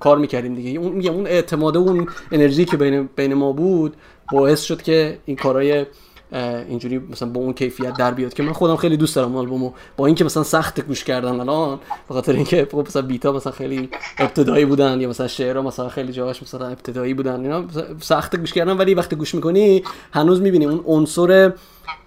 کار 0.00 0.18
می‌کردیم 0.18 0.54
دیگه. 0.54 0.80
اون 0.80 0.92
میگم 0.92 1.14
اون 1.14 1.26
اعتماد 1.26 1.76
اون 1.76 2.08
انرژی 2.32 2.64
که 2.64 2.76
بین 2.76 3.08
بین 3.16 3.34
ما 3.34 3.52
بود 3.52 3.96
باعث 4.32 4.62
شد 4.62 4.82
که 4.82 5.18
این 5.24 5.36
کارهای 5.36 5.86
اینجوری 6.34 6.98
مثلا 6.98 7.28
با 7.28 7.40
اون 7.40 7.52
کیفیت 7.52 7.96
در 7.96 8.10
بیاد 8.10 8.34
که 8.34 8.42
من 8.42 8.52
خودم 8.52 8.76
خیلی 8.76 8.96
دوست 8.96 9.16
دارم 9.16 9.36
آلبومو. 9.36 9.72
با 9.96 10.06
اینکه 10.06 10.24
مثلا 10.24 10.42
سخت 10.42 10.80
گوش 10.80 11.04
کردن 11.04 11.40
الان 11.40 11.78
به 12.08 12.14
خاطر 12.14 12.32
اینکه 12.32 12.68
خب 12.72 12.78
مثلا 12.78 13.02
بیتا 13.02 13.32
مثلا 13.32 13.52
خیلی 13.52 13.88
ابتدایی 14.18 14.64
بودن 14.64 15.00
یا 15.00 15.08
مثلا 15.08 15.28
شعرها 15.28 15.62
مثلا 15.62 15.88
خیلی 15.88 16.12
جاهاش 16.12 16.42
مثلا 16.42 16.66
ابتدایی 16.66 17.14
بودن 17.14 17.40
اینا 17.40 17.64
سخت 18.00 18.36
گوش 18.36 18.52
کردن 18.52 18.76
ولی 18.76 18.94
وقتی 18.94 19.16
گوش 19.16 19.34
می‌کنی 19.34 19.82
هنوز 20.12 20.40
می‌بینی 20.40 20.64
اون 20.64 20.84
عنصر 20.86 21.52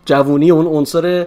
جوونی 0.05 0.51
اون 0.51 0.67
عنصر 0.67 1.25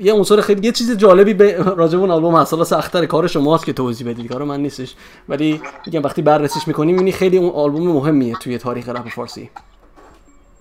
یه 0.00 0.12
عنصر 0.12 0.40
خیلی 0.40 0.66
یه 0.66 0.72
چیز 0.72 0.96
جالبی 0.96 1.34
به 1.34 1.56
راجب 1.62 2.00
اون 2.00 2.10
آلبوم 2.10 2.36
هست. 2.36 2.64
سخت‌تر 2.64 3.06
کار 3.06 3.26
شماست 3.26 3.66
که 3.66 3.72
توضیح 3.72 4.08
بدید 4.08 4.32
کار 4.32 4.44
من 4.44 4.60
نیستش. 4.60 4.94
ولی 5.28 5.60
میگم 5.86 6.02
وقتی 6.02 6.22
بررسیش 6.22 6.68
می‌کنیم 6.68 6.94
می‌بینی 6.94 7.12
خیلی 7.12 7.38
اون 7.38 7.50
آلبوم 7.50 7.88
مهمیه 7.88 8.34
توی 8.34 8.58
تاریخ 8.58 8.88
رپ 8.88 9.08
فارسی. 9.08 9.50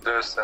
درسته. 0.05 0.41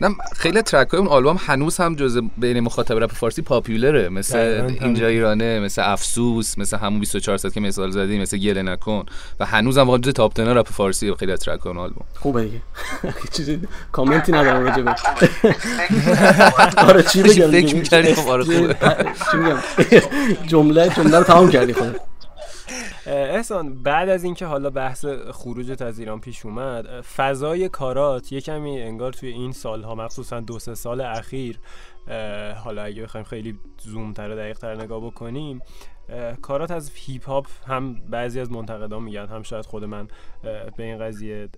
نه 0.00 0.08
خیلی 0.36 0.62
ترک 0.62 0.88
های 0.88 0.98
اون 1.00 1.08
آلبوم 1.08 1.36
هنوز 1.46 1.76
هم 1.76 1.94
جز 1.94 2.20
بین 2.38 2.60
مخاطب 2.60 2.98
رپ 3.02 3.12
فارسی 3.12 3.42
پاپیولره 3.42 4.08
مثل 4.08 4.38
اینجا 4.80 5.06
ایرانه 5.06 5.60
مثل 5.60 5.82
افسوس 5.84 6.58
مثل 6.58 6.76
همون 6.76 7.00
24 7.00 7.36
ساعت 7.36 7.54
که 7.54 7.60
مثال 7.60 7.90
زدی 7.90 8.18
مثل 8.18 8.38
گله 8.38 8.62
نکن. 8.62 9.04
و 9.40 9.46
هنوز 9.46 9.78
هم 9.78 9.86
واقعا 9.86 10.00
جز 10.00 10.12
تاپ 10.12 10.34
10 10.34 10.54
رپ 10.54 10.68
فارسی 10.68 11.14
خیلی 11.14 11.36
ترک 11.36 11.66
اون 11.66 11.78
آلبوم. 11.78 12.04
خوبه 12.18 12.44
دیگه. 12.44 12.60
چیزی 13.36 13.60
کامنتی 13.92 14.32
ندارم 14.32 14.64
راجع 14.64 14.82
به 14.82 14.94
آره 16.88 17.02
چی 17.12 17.22
بگم؟ 17.22 17.50
فکر 17.50 17.76
می‌کردی؟ 17.76 18.14
خب 18.14 18.28
آره 18.28 18.44
خوبه. 18.44 18.76
چی 19.30 19.36
میگم؟ 19.36 19.58
جمله 20.46 20.88
جمله 20.88 21.18
رو 21.18 21.24
تمام 21.24 21.50
کردی 21.50 21.72
خودت 21.72 22.09
احسان 23.06 23.82
بعد 23.82 24.08
از 24.08 24.24
اینکه 24.24 24.46
حالا 24.46 24.70
بحث 24.70 25.06
خروجت 25.30 25.82
از 25.82 25.98
ایران 25.98 26.20
پیش 26.20 26.46
اومد 26.46 27.00
فضای 27.00 27.68
کارات 27.68 28.32
یه 28.32 28.40
کمی 28.40 28.82
انگار 28.82 29.12
توی 29.12 29.28
این 29.28 29.52
سالها 29.52 29.94
مخصوصا 29.94 30.40
دو 30.40 30.58
سه 30.58 30.74
سال 30.74 31.00
اخیر 31.00 31.60
حالا 32.64 32.82
اگه 32.82 33.02
بخوایم 33.02 33.26
خیلی 33.26 33.58
زوم 33.78 34.12
تر 34.12 34.30
و 34.30 34.36
دقیق 34.36 34.58
تر 34.58 34.74
نگاه 34.74 35.00
بکنیم 35.06 35.60
کارات 36.42 36.70
از 36.70 36.90
هیپ 36.94 37.28
هاپ 37.28 37.46
هم 37.66 37.94
بعضی 37.94 38.40
از 38.40 38.52
منتقدان 38.52 39.02
میگن 39.02 39.26
هم 39.26 39.42
شاید 39.42 39.66
خود 39.66 39.84
من 39.84 40.08
به 40.76 40.82
این 40.82 40.98
قضیه 40.98 41.48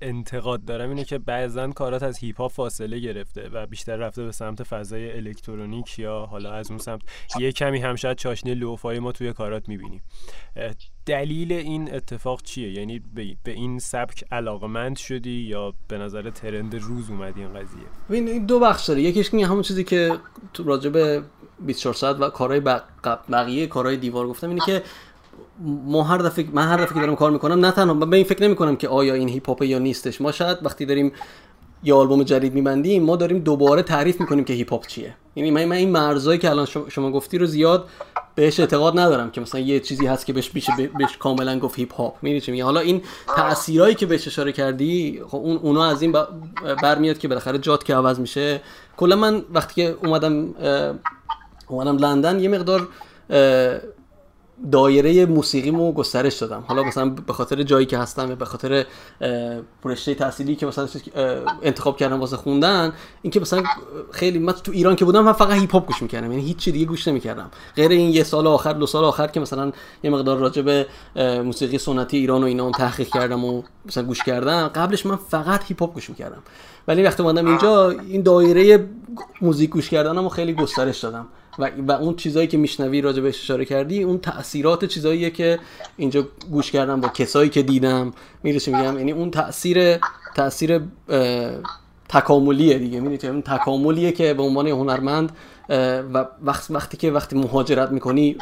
انتقاد 0.00 0.64
دارم 0.64 0.88
اینه 0.88 1.04
که 1.04 1.18
بعضا 1.18 1.68
کارات 1.68 2.02
از 2.02 2.18
هیپ 2.18 2.40
هاپ 2.40 2.52
فاصله 2.52 2.98
گرفته 2.98 3.48
و 3.52 3.66
بیشتر 3.66 3.96
رفته 3.96 4.24
به 4.24 4.32
سمت 4.32 4.62
فضای 4.62 5.12
الکترونیک 5.16 5.98
یا 5.98 6.26
حالا 6.30 6.52
از 6.52 6.70
اون 6.70 6.78
سمت 6.78 7.00
یه 7.40 7.52
کمی 7.52 7.78
هم 7.78 7.96
شاید 7.96 8.16
چاشنی 8.16 8.54
lo-fi 8.54 8.98
ما 8.98 9.12
توی 9.12 9.32
کارات 9.32 9.68
می‌بینیم. 9.68 10.02
دلیل 11.06 11.52
این 11.52 11.94
اتفاق 11.94 12.42
چیه؟ 12.42 12.72
یعنی 12.72 13.02
به 13.44 13.52
این 13.52 13.78
سبک 13.78 14.24
علاقمند 14.30 14.96
شدی 14.96 15.30
یا 15.30 15.74
به 15.88 15.98
نظر 15.98 16.30
trend 16.30 16.74
روز 16.74 17.10
اومدی 17.10 17.40
این 17.40 17.54
قضیه؟ 17.54 17.82
این 18.10 18.46
دو 18.46 18.60
بخش 18.60 18.86
داره. 18.86 19.02
یکیش 19.02 19.30
که 19.30 19.46
همون 19.46 19.62
چیزی 19.62 19.84
که 19.84 20.18
راجع 20.64 20.90
به 20.90 21.22
24 21.60 21.94
ساعت 21.94 22.16
و 22.20 22.30
کارهای 22.30 22.60
بقیه 23.28 23.66
کارهای 23.66 23.96
دیوار 23.96 24.28
گفتم 24.28 24.48
اینه 24.48 24.60
که 24.66 24.82
ما 25.64 26.02
هر 26.02 26.18
دفعه 26.18 26.44
من 26.52 26.68
هر 26.68 26.76
دفعه 26.76 26.94
که 26.94 27.00
دارم 27.00 27.16
کار 27.16 27.30
می‌کنم 27.30 27.64
نه 27.64 27.70
تنها 27.70 27.94
به 27.94 28.16
این 28.16 28.24
فکر 28.24 28.42
نمی 28.42 28.56
کنم 28.56 28.76
که 28.76 28.88
آیا 28.88 29.14
این 29.14 29.28
هیپ 29.28 29.48
هاپ 29.48 29.62
یا 29.62 29.78
نیستش. 29.78 30.20
ما 30.20 30.32
شاید 30.32 30.58
وقتی 30.62 30.86
داریم 30.86 31.12
یه 31.84 31.94
آلبوم 31.94 32.22
جدید 32.22 32.54
میبندیم 32.54 33.02
ما 33.02 33.16
داریم 33.16 33.38
دوباره 33.38 33.82
تعریف 33.82 34.20
می‌کنیم 34.20 34.44
که 34.44 34.52
هیپ 34.52 34.72
هاپ 34.72 34.86
چیه. 34.86 35.14
یعنی 35.36 35.50
من, 35.50 35.64
من 35.64 35.76
این 35.76 35.90
مرزایی 35.90 36.38
که 36.38 36.50
الان 36.50 36.66
شما, 36.88 37.10
گفتی 37.10 37.38
رو 37.38 37.46
زیاد 37.46 37.88
بهش 38.34 38.60
اعتقاد 38.60 38.98
ندارم 38.98 39.30
که 39.30 39.40
مثلا 39.40 39.60
یه 39.60 39.80
چیزی 39.80 40.06
هست 40.06 40.26
که 40.26 40.32
بهش 40.32 40.54
میشه 40.54 40.72
بهش 40.98 41.16
کاملا 41.16 41.58
گفت 41.58 41.78
هیپ 41.78 41.94
هاپ 41.94 42.14
می‌دونی 42.22 42.40
چی 42.40 42.60
حالا 42.60 42.80
این 42.80 43.02
تاثیرایی 43.36 43.94
که 43.94 44.06
بهش 44.06 44.26
اشاره 44.26 44.52
کردی 44.52 45.22
خب 45.28 45.36
اون 45.36 45.56
اونا 45.56 45.84
از 45.84 46.02
این 46.02 46.14
برمیاد 46.82 47.18
که 47.18 47.28
بالاخره 47.28 47.58
جات 47.58 47.84
که 47.84 47.94
عوض 47.94 48.20
میشه. 48.20 48.60
کلا 48.96 49.16
من 49.16 49.42
وقتی 49.52 49.74
که 49.74 49.96
اومدم 50.04 50.54
اومدم 51.68 51.96
لندن 51.96 52.40
یه 52.40 52.48
مقدار 52.48 52.88
دایره 54.72 55.26
موسیقیمو 55.26 55.92
گسترش 55.92 56.34
دادم. 56.34 56.64
حالا 56.66 56.82
مثلا 56.82 57.08
به 57.08 57.32
خاطر 57.32 57.62
جایی 57.62 57.86
که 57.86 57.98
هستم 57.98 58.34
به 58.34 58.44
خاطر 58.44 58.86
رشته 59.84 60.14
تحصیلی 60.14 60.56
که 60.56 60.66
مثلا 60.66 60.88
انتخاب 61.62 61.96
کردم 61.96 62.20
واسه 62.20 62.36
خوندن 62.36 62.92
اینکه 63.22 63.40
مثلا 63.40 63.62
خیلی 64.10 64.38
من 64.38 64.52
تو 64.52 64.72
ایران 64.72 64.96
که 64.96 65.04
بودم 65.04 65.24
من 65.24 65.32
فقط 65.32 65.58
هیپ 65.58 65.72
هاپ 65.72 65.86
گوش 65.86 66.02
می‌کردم. 66.02 66.32
یعنی 66.32 66.44
هیچ 66.44 66.56
چی 66.56 66.72
دیگه 66.72 66.84
گوش 66.84 67.08
نمی‌کردم. 67.08 67.50
غیر 67.76 67.90
این 67.90 68.10
یه 68.10 68.22
سال 68.22 68.46
آخر 68.46 68.72
دو 68.72 68.86
سال 68.86 69.04
آخر 69.04 69.26
که 69.26 69.40
مثلا 69.40 69.72
یه 70.02 70.10
مقدار 70.10 70.38
راجع 70.38 70.62
به 70.62 70.86
موسیقی 71.42 71.78
سنتی 71.78 72.16
ایران 72.16 72.42
و 72.42 72.46
اینا 72.46 72.70
تحقیق 72.70 73.08
کردم 73.08 73.44
و 73.44 73.62
مثلا 73.86 74.04
گوش 74.04 74.22
کردم 74.22 74.68
قبلش 74.68 75.06
من 75.06 75.16
فقط 75.16 75.64
هیپ 75.64 75.80
هاپ 75.80 75.94
گوش 75.94 76.10
می‌کردم. 76.10 76.42
ولی 76.88 77.02
وقتی 77.02 77.22
اومدم 77.22 77.46
اینجا 77.46 77.90
این 77.90 78.22
دایره 78.22 78.88
موزیک 79.42 79.70
گوش 79.70 79.90
کردنمو 79.90 80.28
خیلی 80.28 80.54
گسترش 80.54 80.98
دادم. 80.98 81.26
و, 81.58 81.70
و 81.88 81.92
اون 81.92 82.16
چیزایی 82.16 82.46
که 82.46 82.58
میشنوی 82.58 83.00
راجع 83.00 83.22
بهش 83.22 83.42
اشاره 83.42 83.64
کردی 83.64 84.02
اون 84.02 84.18
تاثیرات 84.18 84.84
چیزاییه 84.84 85.30
که 85.30 85.58
اینجا 85.96 86.28
گوش 86.50 86.70
کردم 86.70 87.00
با 87.00 87.08
کسایی 87.08 87.50
که 87.50 87.62
دیدم. 87.62 88.12
می‌رسه 88.42 88.76
میگم؟ 88.76 88.98
یعنی 88.98 89.12
اون 89.12 89.30
تاثیر 89.30 89.98
تاثیر 90.34 90.80
تکاملیه 92.08 92.78
دیگه. 92.78 93.00
می‌دونی 93.00 93.32
اون 93.32 93.42
تکاملیه 93.42 94.12
که 94.12 94.34
به 94.34 94.42
عنوان 94.42 94.66
هنرمند 94.66 95.32
و 96.14 96.26
وقت 96.42 96.70
وقتی 96.70 96.96
که 96.96 97.10
وقتی 97.10 97.36
مهاجرت 97.36 97.90
می‌کنی 97.90 98.36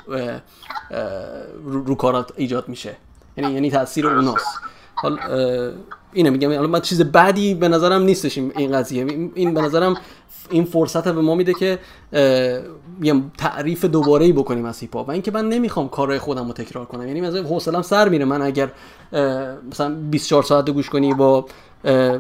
رو, 1.65 1.95
کارات 1.95 2.33
ایجاد 2.37 2.69
میشه. 2.69 2.97
یعنی 3.37 3.53
یعنی 3.53 3.71
تاثیر 3.71 4.07
اوناست. 4.07 4.59
حال 4.95 5.19
اینه 6.13 6.31
میگم. 6.31 6.55
حالا 6.55 6.67
من 6.67 6.81
چیز 6.81 7.01
بعدی 7.01 7.55
به 7.55 7.69
نظرم 7.69 8.03
نیستش 8.03 8.39
این 8.39 8.73
قضیه. 8.73 9.07
این 9.35 9.55
به 9.55 9.61
نظرم 9.61 9.97
این 10.51 10.65
فرصت 10.65 11.09
به 11.09 11.21
ما 11.21 11.35
میده 11.35 11.55
که 11.55 11.79
یه 13.03 13.23
تعریف 13.39 13.85
دوباره 13.85 14.25
ای 14.25 14.33
بکنیم 14.33 14.65
از 14.65 14.81
هیپ 14.81 14.97
و 14.97 15.11
اینکه 15.11 15.31
من 15.31 15.49
نمی‌خوام 15.49 15.89
کارهای 15.89 16.19
خودم 16.19 16.47
رو 16.47 16.53
تکرار 16.53 16.85
کنم. 16.85 17.07
یعنی 17.07 17.21
مثلا 17.21 17.43
حوصلم 17.43 17.83
سر 17.83 18.09
میره. 18.09 18.25
من 18.25 18.43
اگر 18.43 18.71
مثلا 19.71 19.95
24 20.11 20.43
ساعت 20.43 20.71
گوش 20.71 20.91
کنی 20.91 21.15
با 21.15 21.47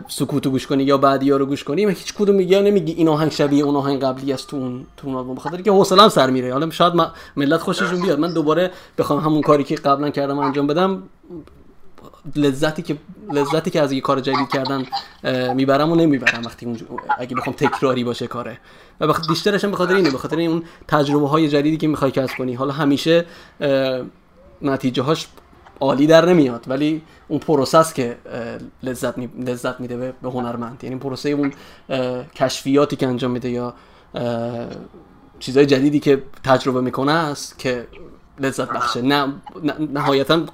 سکوتو 0.09 0.51
گوش 0.51 0.67
کنی 0.67 0.85
یا 0.85 0.99
بعدی 0.99 1.31
رو 1.31 1.47
گوش 1.47 1.65
کنی 1.65 1.87
من 1.87 1.93
هیچ 1.93 2.15
کدوم 2.15 2.37
میگه 2.37 2.61
نمیگی 2.61 2.93
این 2.93 3.09
آهنگ 3.09 3.31
شبیه 3.31 3.65
اون 3.65 3.77
آهنگ 3.77 4.01
قبلی 4.01 4.33
است 4.33 4.49
تو 4.49 4.57
اون 4.57 4.87
تو 4.97 5.09
اون 5.09 5.35
بخاطر 5.35 5.61
که 5.61 5.71
حوصلم 5.71 6.09
سر 6.09 6.31
میره. 6.31 6.53
حالا 6.53 6.71
شاید 6.71 6.93
ملت 7.37 7.61
خوششون 7.61 8.01
بیاد. 8.01 8.19
من 8.19 8.33
دوباره 8.33 8.71
بخوام 8.99 9.21
همون 9.21 9.41
کاری 9.41 9.65
که 9.65 9.75
قبلا 9.75 10.11
کردم 10.11 10.39
انجام 10.39 10.67
بدم 10.67 11.03
لذتی 12.37 12.83
که 12.83 12.97
لذتی 13.33 13.71
که 13.71 13.81
از 13.81 13.93
یه 13.93 14.01
کار 14.01 14.21
جدید 14.21 14.49
کردن 14.49 14.87
می‌برم 15.55 15.93
و 15.93 15.95
نمی‌برم 15.95 16.43
وقتی 16.45 16.87
اگه 17.19 17.37
بخوام 17.37 17.57
تکراری 17.57 18.05
باشه 18.05 18.27
کاره. 18.27 18.59
و 19.01 19.07
بخاطر 19.07 19.29
بیشترش 19.29 19.65
به 19.65 19.77
خاطر 19.77 19.95
اینه 19.95 20.11
به 20.11 20.19
خاطر 20.19 20.41
اون 20.41 20.63
تجربه 20.89 21.29
های 21.29 21.49
جدیدی 21.49 21.77
که 21.77 21.89
می‌خوای 21.89 22.11
کسب 22.11 22.37
کنی. 22.37 22.55
حالا 22.55 22.73
همیشه 22.73 23.25
نتیجه 24.63 25.03
هاش 25.03 25.27
عالی 25.81 26.07
در 26.07 26.25
نمیاد 26.25 26.65
ولی 26.67 27.03
اون 27.29 27.39
پروسس 27.39 27.93
که 27.93 28.17
لذت 28.83 29.19
می... 29.19 29.29
لذت 29.47 29.81
میده 29.81 30.15
به 30.23 30.31
هنرمند. 30.31 30.85
یعنی 30.85 30.97
پروسه 30.97 31.29
اون 31.29 31.53
کشفیاتی 32.35 32.97
که 32.97 33.07
انجام 33.07 33.31
میده 33.31 33.51
یا 33.51 33.75
چیزهای 35.39 35.67
جدیدی 35.67 36.01
که 36.01 36.23
تجربه 36.45 36.81
می‌کنه 36.81 37.13
است 37.13 37.59
که 37.59 37.87
لذت 38.39 38.69
بخشه. 38.69 39.03
نه 39.03 39.35
نهایتا 39.93 40.47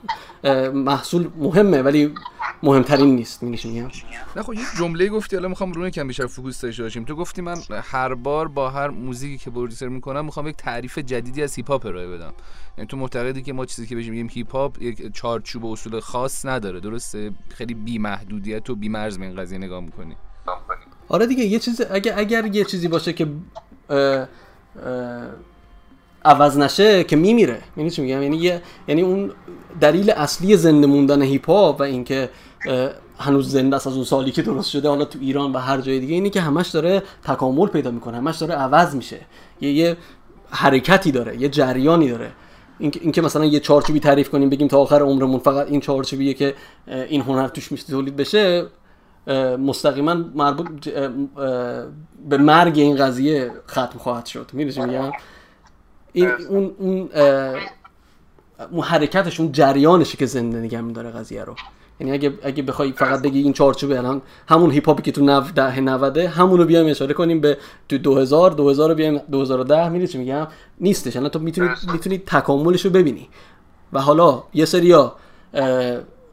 محصول 0.74 1.28
مهمه 1.38 1.82
ولی 1.82 2.14
مهمترین 2.62 3.16
نیست 3.16 3.42
میگم. 3.42 3.90
نه 4.36 4.42
خب 4.42 4.54
یه 4.54 4.60
جمله 4.78 5.08
گفتی 5.08 5.36
حالا 5.36 5.48
می‌خوام 5.48 5.72
روش 5.72 5.90
یکم 5.90 6.06
بیشتر 6.06 6.26
focus 6.26 6.60
داشته 6.60 6.82
باشیم. 6.82 7.04
تو 7.04 7.14
گفتی 7.14 7.42
من 7.42 7.58
هر 7.70 8.14
بار 8.14 8.48
با 8.48 8.70
هر 8.70 8.88
موزیکی 8.88 9.38
که 9.38 9.50
produce 9.50 9.88
می‌کنم 9.88 10.24
می‌خوام 10.24 10.46
یک 10.48 10.56
تعریف 10.56 10.98
جدیدی 10.98 11.42
از 11.42 11.54
هیپ 11.54 11.70
هاپ 11.70 11.86
ارائه 11.86 12.08
بدم. 12.08 12.32
یعنی 12.78 12.88
تو 12.88 12.96
معتقدی 12.96 13.42
که 13.42 13.52
ما 13.52 13.66
چیزی 13.66 13.86
که 13.86 13.94
بهش 13.94 14.08
میگیم 14.08 14.28
هیپ 14.30 14.52
هاپ 14.52 14.82
یک 14.82 15.14
چارچوب 15.14 15.64
و 15.64 15.72
اصول 15.72 16.00
خاص 16.00 16.46
نداره. 16.46 16.80
درسته؟ 16.80 17.30
خیلی 17.48 17.74
بی 17.74 17.98
محدودیت 17.98 18.70
و 18.70 18.76
بی 18.76 18.88
مرز 18.88 19.18
به 19.18 19.24
این 19.24 19.36
قضیه 19.36 19.58
نگاه 19.58 19.80
می‌کنی. 19.80 20.16
آره 21.08 21.26
دیگه 21.26 21.44
یه 21.44 21.58
چیز 21.58 21.80
اگر 21.90 22.18
اگر 22.18 22.46
یه 22.46 22.64
چیزی 22.64 22.88
باشه 22.88 23.12
که 23.12 23.26
اه 23.90 24.26
عوض 26.24 26.58
نشه 26.58 27.04
که 27.04 27.16
میمیره. 27.16 27.58
یعنی 27.76 27.90
چی 27.90 28.02
میگم؟ 28.02 28.22
یعنی 28.22 28.60
یعنی 28.88 29.02
اون 29.02 29.30
دلیل 29.80 30.10
اصلی 30.10 30.56
زنده 30.56 30.86
موندن 30.86 31.22
هیپ 31.22 31.50
هاپ 31.50 31.80
و 31.80 31.82
اینکه 31.82 32.30
هنوز 33.18 33.50
زنده 33.50 33.76
است 33.76 33.86
از 33.86 33.94
اون 33.94 34.04
سالی 34.04 34.30
که 34.30 34.42
درست 34.42 34.70
شده 34.70 34.88
حالا 34.88 35.04
تو 35.04 35.18
ایران 35.22 35.52
و 35.52 35.58
هر 35.58 35.80
جای 35.80 36.00
دیگه 36.00 36.14
اینی 36.14 36.30
که 36.30 36.40
همش 36.40 36.68
داره 36.68 37.02
تکامل 37.24 37.66
پیدا 37.66 37.90
می‌کنه 37.90 38.16
همش 38.16 38.36
داره 38.36 38.54
عوض 38.54 38.94
میشه. 38.94 39.20
یه, 39.60 39.72
یه 39.72 39.96
حرکتی 40.50 41.12
داره 41.12 41.40
یه 41.40 41.48
جریانی 41.48 42.10
داره. 42.10 42.30
این 42.78 43.12
که 43.12 43.22
مثلا 43.22 43.44
یه 43.44 43.60
چارچوبی 43.60 44.00
تعریف 44.00 44.30
کنیم 44.30 44.50
بگیم 44.50 44.68
تا 44.68 44.78
آخر 44.78 45.02
عمرمون 45.02 45.38
فقط 45.38 45.66
این 45.66 45.80
چارچوبیه 45.80 46.34
که 46.34 46.54
این 46.86 47.20
هنر 47.20 47.48
توش 47.48 47.72
میشه 47.72 47.86
تولید 47.86 48.16
بشه 48.16 48.66
مستقیما 49.58 50.14
مربوط 50.14 50.88
به 52.28 52.36
مرگ 52.38 52.78
این 52.78 52.96
قضیه 52.96 53.50
ختم 53.68 53.98
خواهد 53.98 54.26
شد. 54.26 54.50
می‌دونی 54.52 54.86
میگم؟ 54.86 55.12
این 56.12 56.30
اون 56.48 56.70
اون 56.78 57.08
اون 58.70 58.82
حرکتش 58.82 59.40
اون 59.40 59.52
جریانشه 59.52 60.16
که 60.16 60.26
زنده 60.26 60.58
نگه 60.58 60.80
میداره 60.80 61.10
قضیه 61.10 61.44
رو. 61.44 61.54
یعنی 62.00 62.12
اگه 62.12 62.32
اگه 62.42 62.62
بخوای 62.62 62.92
فقط 62.92 63.22
بگی 63.22 63.42
این 63.42 63.52
چارچوبه 63.52 63.98
الان 63.98 64.22
همون 64.48 64.70
هیپ 64.70 64.88
هاپی 64.88 65.02
که 65.02 65.12
تو 65.12 65.24
نو 65.24 65.40
ده 65.40 65.80
90 65.80 66.18
همون 66.18 66.58
رو 66.58 66.64
بیایم 66.64 66.86
اشاره 66.86 67.14
کنیم 67.14 67.40
به 67.40 67.58
تو 67.88 67.98
2000 67.98 68.50
2000 68.50 68.88
رو 68.88 68.94
بیایم 68.94 69.18
2010 69.18 69.88
می‌دونی 69.88 70.08
چی 70.08 70.18
میگم؟ 70.18 70.46
نیستش. 70.80 71.16
الان 71.16 71.28
تو 71.28 71.38
می‌تونی 71.38 71.68
می‌تونی 71.92 72.18
تکاملش 72.18 72.84
رو 72.84 72.90
ببینی. 72.90 73.28
و 73.92 74.00
حالا 74.00 74.42
یه 74.54 74.64
سریا 74.64 75.16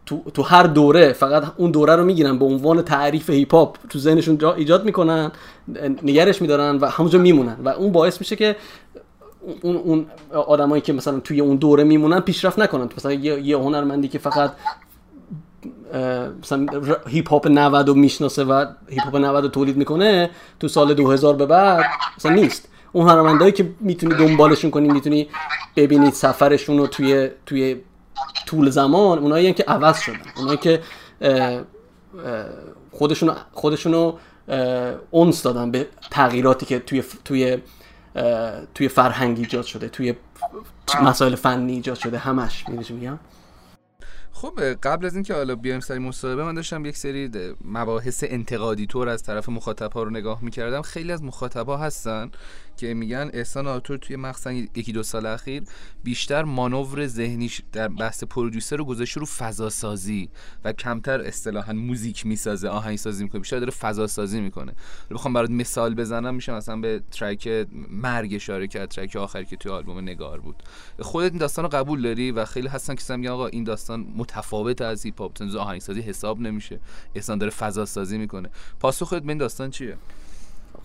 تو, 0.06 0.22
تو 0.34 0.44
هر 0.44 0.64
دوره 0.64 1.14
فقط 1.14 1.44
اون 1.58 1.72
دوره 1.72 1.96
رو 1.96 2.06
می‌گیرن 2.06 2.40
به 2.40 2.46
عنوان 2.46 2.82
تعریف 2.82 3.30
هیپ 3.30 3.56
هاپ 3.56 3.78
تو 3.90 4.00
ذهنشون 4.00 4.46
ایجاد 4.46 4.86
می‌کنن 4.86 5.32
نگرش 6.04 6.42
میدارن 6.42 6.78
و 6.78 6.86
همونجا 6.86 7.20
میمونن. 7.20 7.58
و 7.64 7.70
اون 7.70 7.92
باعث 7.92 8.20
میشه 8.20 8.36
که 8.36 8.56
اون 9.62 9.76
اون 9.76 10.06
آدمایی 10.48 10.82
که 10.82 10.94
مثلا 10.94 11.20
توی 11.20 11.42
اون 11.42 11.56
دوره 11.56 11.84
میمونن 11.84 12.20
پیشرفت 12.20 12.60
نکنن. 12.60 12.90
مثلا 12.98 13.14
یه, 13.14 13.42
یه 13.42 13.58
هنرمندی 13.58 14.08
که 14.08 14.20
فقط 14.20 14.52
مثلا 16.42 16.68
هیپ 17.08 17.30
هاپ 17.30 17.48
90 17.48 17.88
رو 17.88 17.94
می‌شناسه 17.94 18.44
و 18.44 18.66
هیپ 18.90 19.04
هاپ 19.04 19.16
90 19.16 19.44
رو 19.44 19.50
تولید 19.50 19.78
می‌کنه 19.78 20.30
تو 20.60 20.68
سال 20.68 20.94
2000 20.94 21.36
به 21.36 21.46
بعد 21.46 21.86
مثلا 22.18 22.32
نیست. 22.32 22.70
اون 22.92 23.10
هنرمندایی 23.10 23.52
که 23.52 23.70
می‌تونی 23.80 24.16
دنبالشون 24.16 24.72
کنی 24.72 24.88
می‌تونی 24.90 25.28
ببینید 25.76 26.14
سفرشون 26.14 26.78
رو 26.78 26.88
توی 26.88 27.30
توی 27.46 27.76
طول 28.46 28.70
زمان 28.70 29.20
اونایی 29.20 29.54
که 29.54 29.64
عوض 29.64 30.00
شدن. 30.00 30.18
اونایی 30.38 30.58
که 30.58 30.82
خودشونو 32.92 33.34
خودشونو 33.52 34.14
اونس 35.12 35.44
دادن 35.44 35.72
به 35.72 35.88
تغییراتی 36.12 36.66
که 36.66 36.80
توی 36.80 37.04
توی 37.26 37.58
توی 38.76 38.88
فرهنگ 38.88 39.40
ایجاد 39.40 39.66
شده 39.66 39.90
توی 39.90 40.16
مسائل 41.04 41.36
فنی 41.36 41.74
ایجاد 41.74 41.98
شده 41.98 42.18
همش 42.18 42.70
می‌دونی 42.70 43.00
میگم؟ 43.00 43.20
خب 44.32 44.60
قبل 44.84 45.06
از 45.06 45.14
اینکه 45.14 45.34
حالا 45.34 45.56
بیایم 45.56 45.80
سری 45.80 46.00
مصاحبه 46.00 46.44
من 46.44 46.54
داشتم 46.54 46.86
یک 46.86 46.98
سری 46.98 47.32
مباحث 47.66 48.24
انتقادی 48.28 48.88
طور 48.88 49.10
از 49.10 49.24
طرف 49.24 49.50
مخاطب 49.50 49.92
ها 49.92 50.04
رو 50.04 50.10
نگاه 50.10 50.44
می‌کردم. 50.44 50.82
خیلی 50.82 51.12
از 51.12 51.24
مخاطب 51.24 51.68
ها 51.70 51.78
هستن. 51.78 52.32
که 52.78 52.94
میگن 52.94 53.30
احسان 53.34 53.68
آتور 53.68 53.98
توی 53.98 54.16
مخصوصا 54.16 54.52
یکی 54.52 54.92
دو 54.92 55.04
سال 55.04 55.26
اخیر 55.26 55.64
بیشتر 56.04 56.44
مانور 56.44 57.08
ذهنیش 57.08 57.62
در 57.72 57.88
بحث 57.88 58.24
producer 58.24 58.76
رو 58.76 58.86
گذاشته 58.86 59.20
رو 59.20 59.26
فضا 59.26 59.70
سازی 59.70 60.30
و 60.64 60.74
کمتر 60.74 61.22
اصطلاحا 61.22 61.74
موزیک 61.74 62.26
می‌سازه 62.26 62.70
آهنگ 62.70 62.98
سازی 62.98 63.24
می‌کنه 63.24 63.42
بیشتر 63.42 63.60
داره 63.60 63.72
فضا 63.72 64.08
سازی 64.08 64.42
می‌کنه 64.42 64.74
بخوام 65.12 65.34
برات 65.34 65.50
مثال 65.50 65.96
بزنم 65.96 66.36
میشه 66.36 66.54
مثلا 66.54 66.78
به 66.78 67.02
ترک 67.12 67.68
مرگ 67.90 68.34
اشاره 68.34 68.68
کرد 68.68 68.90
ترک 68.90 69.16
آخری 69.16 69.46
که 69.46 69.56
توی 69.56 69.72
آلبوم 69.72 70.00
نگار 70.00 70.40
بود. 70.40 70.64
خودت 71.00 71.32
این 71.32 71.40
داستان 71.40 71.66
رو 71.66 71.70
قبول 71.70 72.02
داری؟ 72.02 72.32
و 72.32 72.46
خیلی 72.46 72.68
هستن 72.68 72.96
که 72.96 73.16
میگن 73.16 73.32
آقا 73.32 73.48
این 73.48 73.64
داستان 73.64 74.08
متفاوت 74.16 74.82
از 74.82 75.06
هیپ 75.06 75.22
هاپ 75.22 75.42
آهنگ 75.42 75.82
سازی 75.82 76.02
حساب 76.02 76.40
نمیشه. 76.40 76.80
احسان 77.16 77.38
داره 77.38 77.52
فضا 77.52 77.86
سازی 77.86 78.18
می‌کنه. 78.18 78.50
پاسخ 78.80 79.08
خودت 79.08 79.24
به 79.24 79.30
این 79.30 79.38
داستان 79.38 79.70
چیه؟ 79.70 79.98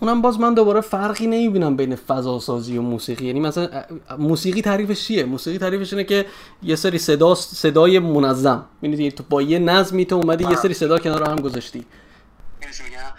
اونم 0.03 0.21
باز 0.21 0.39
من 0.39 0.53
دوباره 0.53 0.81
فرقی 0.81 1.27
نمی‌بینم 1.27 1.75
بین 1.75 1.95
فضا 1.95 2.39
سازی 2.39 2.77
و 2.77 2.81
موسیقی. 2.81 3.25
یعنی 3.25 3.39
مثلا 3.39 3.69
موسیقی 4.19 4.61
تعریفش 4.61 5.07
چیه؟ 5.07 5.25
موسیقی 5.25 5.57
تعریفش 5.57 5.93
اینه 5.93 6.03
که 6.03 6.25
یه 6.63 6.75
سری 6.75 6.97
صدا 6.97 7.35
صدای 7.35 7.99
منظم. 7.99 8.65
یعنی 8.81 9.11
تو 9.11 9.23
با 9.29 9.41
یه 9.41 9.59
نظمی 9.59 10.05
تو 10.05 10.15
اومدی 10.15 10.43
یه 10.43 10.55
سری 10.55 10.73
صدا 10.73 10.97
کنار 10.99 11.29
هم 11.29 11.35
گذاشتی. 11.35 11.85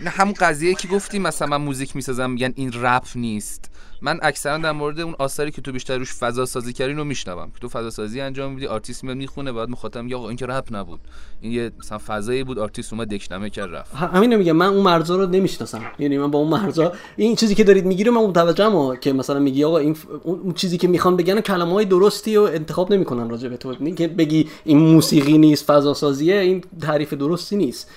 نه 0.00 0.10
همون 0.10 0.34
قضیه 0.40 0.74
که 0.74 0.88
گفتیم 0.88 1.22
مثلا 1.22 1.48
من 1.48 1.56
موزیک 1.56 1.96
می‌سازم 1.96 2.30
میگن 2.30 2.52
این 2.56 2.72
رپ 2.74 3.04
نیست. 3.14 3.70
من 4.04 4.18
اکثرا 4.22 4.58
در 4.58 4.72
مورد 4.72 5.00
اون 5.00 5.14
آثاری 5.18 5.50
که 5.50 5.62
تو 5.62 5.72
بیشتر 5.72 5.98
روش 5.98 6.14
فضا 6.14 6.46
سازی 6.46 6.72
کردی 6.72 6.92
رو 6.92 7.04
میشنوم. 7.04 7.50
که 7.50 7.60
تو 7.60 7.68
فضا 7.68 7.90
سازی 7.90 8.20
انجام 8.20 8.52
میدی 8.52 8.66
آرتیست 8.66 9.04
میاد 9.04 9.16
می‌خونه 9.16 9.52
بعد 9.52 9.68
مخاطب 9.68 10.00
میگه 10.00 10.16
آقا 10.16 10.28
این 10.28 10.36
که 10.36 10.46
رپ 10.46 10.76
نبود. 10.76 11.00
این 11.40 11.52
یه 11.52 11.70
مثلا 11.78 11.98
فضایی 12.06 12.44
بود 12.44 12.58
آرتیست 12.58 12.92
اومد 12.92 13.08
دکلمه 13.08 13.50
کرد 13.50 13.74
رفت. 13.74 13.94
همین 13.94 14.36
میگم 14.36 14.52
من 14.52 14.66
اون 14.66 14.82
مرزا 14.82 15.16
رو 15.16 15.26
نمی‌شناسم. 15.26 15.82
یعنی 15.98 16.18
من 16.18 16.30
با 16.30 16.38
اون 16.38 16.48
مرزا 16.48 16.92
این 17.16 17.36
چیزی 17.36 17.54
که 17.54 17.64
دارید 17.64 17.84
می‌گیره 17.84 18.10
من 18.10 18.20
متوجهم 18.20 18.96
که 18.96 19.12
مثلا 19.12 19.38
میگی 19.38 19.64
آقا 19.64 19.78
این 19.78 19.96
اون 20.22 20.52
چیزی 20.52 20.78
که 20.78 20.88
می‌خوان 20.88 21.16
بگن 21.16 21.40
کلمه 21.40 21.72
های 21.72 21.84
درستی 21.84 22.36
و 22.36 22.42
انتخاب 22.42 22.92
نمی‌کنن 22.92 23.30
راجع 23.30 23.48
به 23.48 23.56
تو. 23.56 23.74
که 23.94 24.08
بگی 24.08 24.48
این 24.64 24.78
موسیقی 24.78 25.38
نیست 25.38 25.64
فضا 25.64 25.94
سازیه 25.94 26.36
این 26.36 26.64
تعریف 26.80 27.12
درستی 27.12 27.56
نیست. 27.56 27.90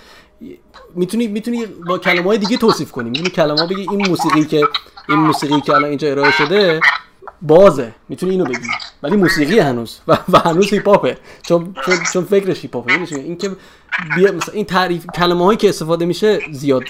می‌تونی 0.95 1.27
می‌تونی 1.27 1.65
با 1.65 1.97
کلمه 1.97 2.23
های 2.23 2.37
دیگه 2.37 2.57
توصیف 2.57 2.91
کنی. 2.91 3.09
می‌تونی 3.09 3.29
کلمه 3.29 3.67
بگی 3.67 3.87
این 3.91 4.07
موسیقی 4.07 4.45
که 4.45 4.67
این 5.09 5.19
موسیقی 5.19 5.61
که 5.61 5.73
الان 5.73 5.89
اینجا 5.89 6.07
ارائه 6.07 6.31
شده 6.31 6.79
بازه. 7.41 7.95
می‌تونی 8.09 8.31
اینو 8.31 8.45
بگی. 8.45 8.67
ولی 9.03 9.15
موسیقی 9.15 9.59
هنوز. 9.59 9.99
و, 10.07 10.17
و 10.29 10.39
هنوز 10.39 10.69
هیپ 10.73 10.87
هاپه 10.87 11.17
چون 11.41 11.75
چون 11.85 11.95
چون 12.13 12.25
فکرش 12.25 12.61
هیپ 12.61 12.75
هاپه 12.75 12.93
این 13.11 13.37
که 13.37 13.51
مثلا 14.35 14.53
این 14.53 14.65
تعریف 14.65 15.05
کلمه 15.15 15.45
هایی 15.45 15.57
که 15.57 15.69
استفاده 15.69 16.05
میشه 16.05 16.39
زیاد 16.51 16.83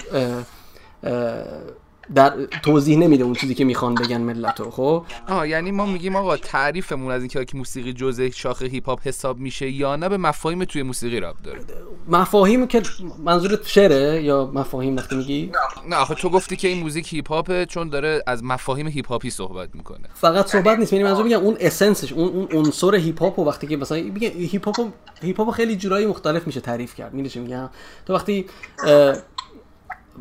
در 2.14 2.46
توضیح 2.62 2.98
نمیده 2.98 3.24
اون 3.24 3.34
چیزی 3.34 3.54
که 3.54 3.64
می‌خوان 3.64 3.94
بگن 3.94 4.20
ملتو 4.20 4.70
خب؟ 4.70 5.04
آه 5.28 5.48
یعنی 5.48 5.70
ما 5.70 5.86
میگیم 5.86 6.16
آقا 6.16 6.36
تعریفمون 6.36 7.12
از 7.12 7.22
اینکه 7.22 7.46
موسیقی 7.54 7.92
جزء 7.92 8.30
شاخه 8.30 8.66
هیپ 8.66 8.86
هاپ 8.86 9.00
حساب 9.06 9.38
میشه 9.38 9.70
یا 9.70 9.96
نه 9.96 10.08
به 10.08 10.16
مفاهیم 10.16 10.64
توی 10.64 10.82
موسیقی 10.82 11.20
ربط 11.20 11.36
داره. 11.44 11.60
مفاهیم 12.08 12.66
که 12.66 12.82
منظورت 13.24 13.66
شعره 13.66 14.22
یا 14.22 14.50
مفاهیم 14.54 14.96
وقتی 14.96 15.16
میگی؟ 15.16 15.52
نه 15.88 15.96
آخه 15.96 16.14
تو 16.14 16.30
گفتی 16.30 16.56
که 16.56 16.68
این 16.68 16.78
موزیک 16.78 17.12
هیپ 17.12 17.28
هاپه 17.28 17.66
چون 17.66 17.88
داره 17.88 18.22
از 18.26 18.44
مفاهیم 18.44 18.86
هیپ 18.86 19.08
هاپی 19.08 19.30
صحبت 19.30 19.68
می‌کنه. 19.74 20.08
فقط 20.14 20.46
صحبت 20.46 20.78
نیست 20.78 20.92
یعنی 20.92 21.04
منظور 21.04 21.24
میگم 21.24 21.40
اون 21.40 21.56
essence 21.60 22.00
ش 22.00 22.12
اون 22.12 22.28
اون 22.28 22.48
عنصر 22.52 22.94
هیپ 22.94 23.22
هاپ 23.22 23.38
وقتی 23.38 23.66
که 23.66 23.76
مثلا 23.76 23.98
هیپ 23.98 24.66
هاپ 24.66 24.92
هیپ 25.22 25.40
هاپ 25.40 25.50
خیلی 25.50 25.76
جورایی 25.76 26.06
مختلف 26.06 26.46
میشه 26.46 26.60
تعریف 26.60 26.94
کرد 26.94 27.14
می‌دونی 27.14 27.46
میگم؟ 27.46 27.70
تو 28.06 28.14
وقتی 28.14 28.46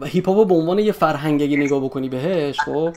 و 0.02 0.06
هیپ 0.06 0.30
هاپ 0.30 0.48
به 0.48 0.54
عنوان 0.54 0.80
یه 0.80 0.92
فرهنگ 0.92 1.42
اگه 1.42 1.58
نگاه 1.58 1.84
بکنی 1.84 2.10
بهش 2.10 2.60
خب 2.60 2.94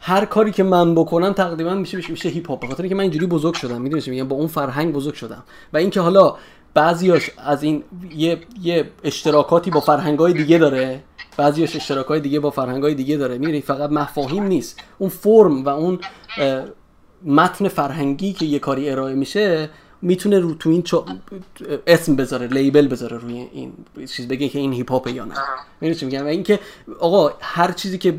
هر 0.00 0.24
کاری 0.24 0.52
که 0.52 0.62
من 0.62 0.94
بکنم 0.94 1.32
تقریبا 1.32 1.74
میشه 1.74 1.96
میشه, 1.96 2.10
میشه 2.10 2.28
هیپ 2.28 2.48
هاپ 2.48 2.64
بخاطر 2.64 2.82
اینکه 2.82 2.94
من 2.94 3.00
اینجوری 3.00 3.26
بزرگ 3.26 3.54
شدم 3.54 3.80
می‌دونی 3.80 4.02
میگم؟ 4.06 4.28
با 4.28 4.36
اون 4.36 4.46
فرهنگ 4.46 4.92
بزرگ 4.92 5.14
شدم. 5.14 5.44
و 5.72 5.76
اینکه 5.76 6.00
حالا 6.00 6.34
بعضیاش 6.74 7.30
از 7.38 7.62
این 7.62 7.82
یه 8.16 8.40
یه 8.62 8.90
اشتراکاتی 9.04 9.70
با 9.70 9.80
فرهنگای 9.80 10.32
دیگه 10.32 10.58
داره 10.58 11.00
بعضیاش 11.36 11.76
اشتراکای 11.76 12.20
دیگه 12.20 12.40
با 12.40 12.50
فرهنگای 12.50 12.94
دیگه 12.94 13.16
داره 13.16 13.38
می‌دونی؟ 13.38 13.60
فقط 13.60 13.90
مفاهیم 13.90 14.42
نیست. 14.42 14.80
اون 14.98 15.10
فرم 15.10 15.64
و 15.64 15.68
اون 15.68 15.98
متن 17.24 17.68
فرهنگی 17.68 18.32
که 18.32 18.46
یه 18.46 18.58
کاری 18.58 18.90
ارائه 18.90 19.14
میشه 19.14 19.70
می‌تونه 20.02 20.38
رو 20.38 20.54
تو 20.54 20.70
این 20.70 20.82
چو... 20.82 21.04
اسم 21.86 22.16
بذاره 22.16 22.46
label 22.46 22.88
بذاره 22.88 23.18
روی 23.18 23.34
این 23.52 23.72
چیز 24.06 24.28
بگه 24.28 24.48
که 24.48 24.58
این 24.58 24.72
هیپ 24.72 24.92
هاپ 24.92 25.08
یا 25.08 25.24
نه. 25.24 25.34
می‌دونی 25.80 26.00
چی 26.00 26.06
میگم؟ 26.06 26.24
و 26.24 26.26
اینکه 26.26 26.58
آقا 27.00 27.32
هر 27.40 27.72
چیزی 27.72 27.98
که 27.98 28.14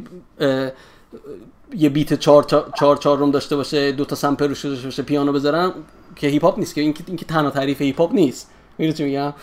یه 1.75 1.89
beat 1.89 2.13
چهار 2.13 2.43
چهار 2.79 2.97
چهار 2.97 3.17
درام 3.17 3.31
داشته 3.31 3.55
باشه 3.55 3.91
دو 3.91 4.05
تا 4.05 4.15
sample 4.15 4.47
روش 4.47 4.65
داشته 4.65 4.85
باشه 4.85 5.03
پیانو 5.03 5.31
بذارن 5.31 5.71
که 6.15 6.27
هیپ 6.27 6.43
هاپ 6.43 6.59
نیست 6.59 6.75
که 6.75 6.81
این 6.81 6.93
که 6.93 7.25
تنها 7.25 7.49
تعریف 7.49 7.81
هیپ 7.81 7.99
هاپ 8.01 8.13
نیست. 8.13 8.49
می‌دونی 8.77 8.97
چی 8.97 9.03
میگم؟ 9.03 9.33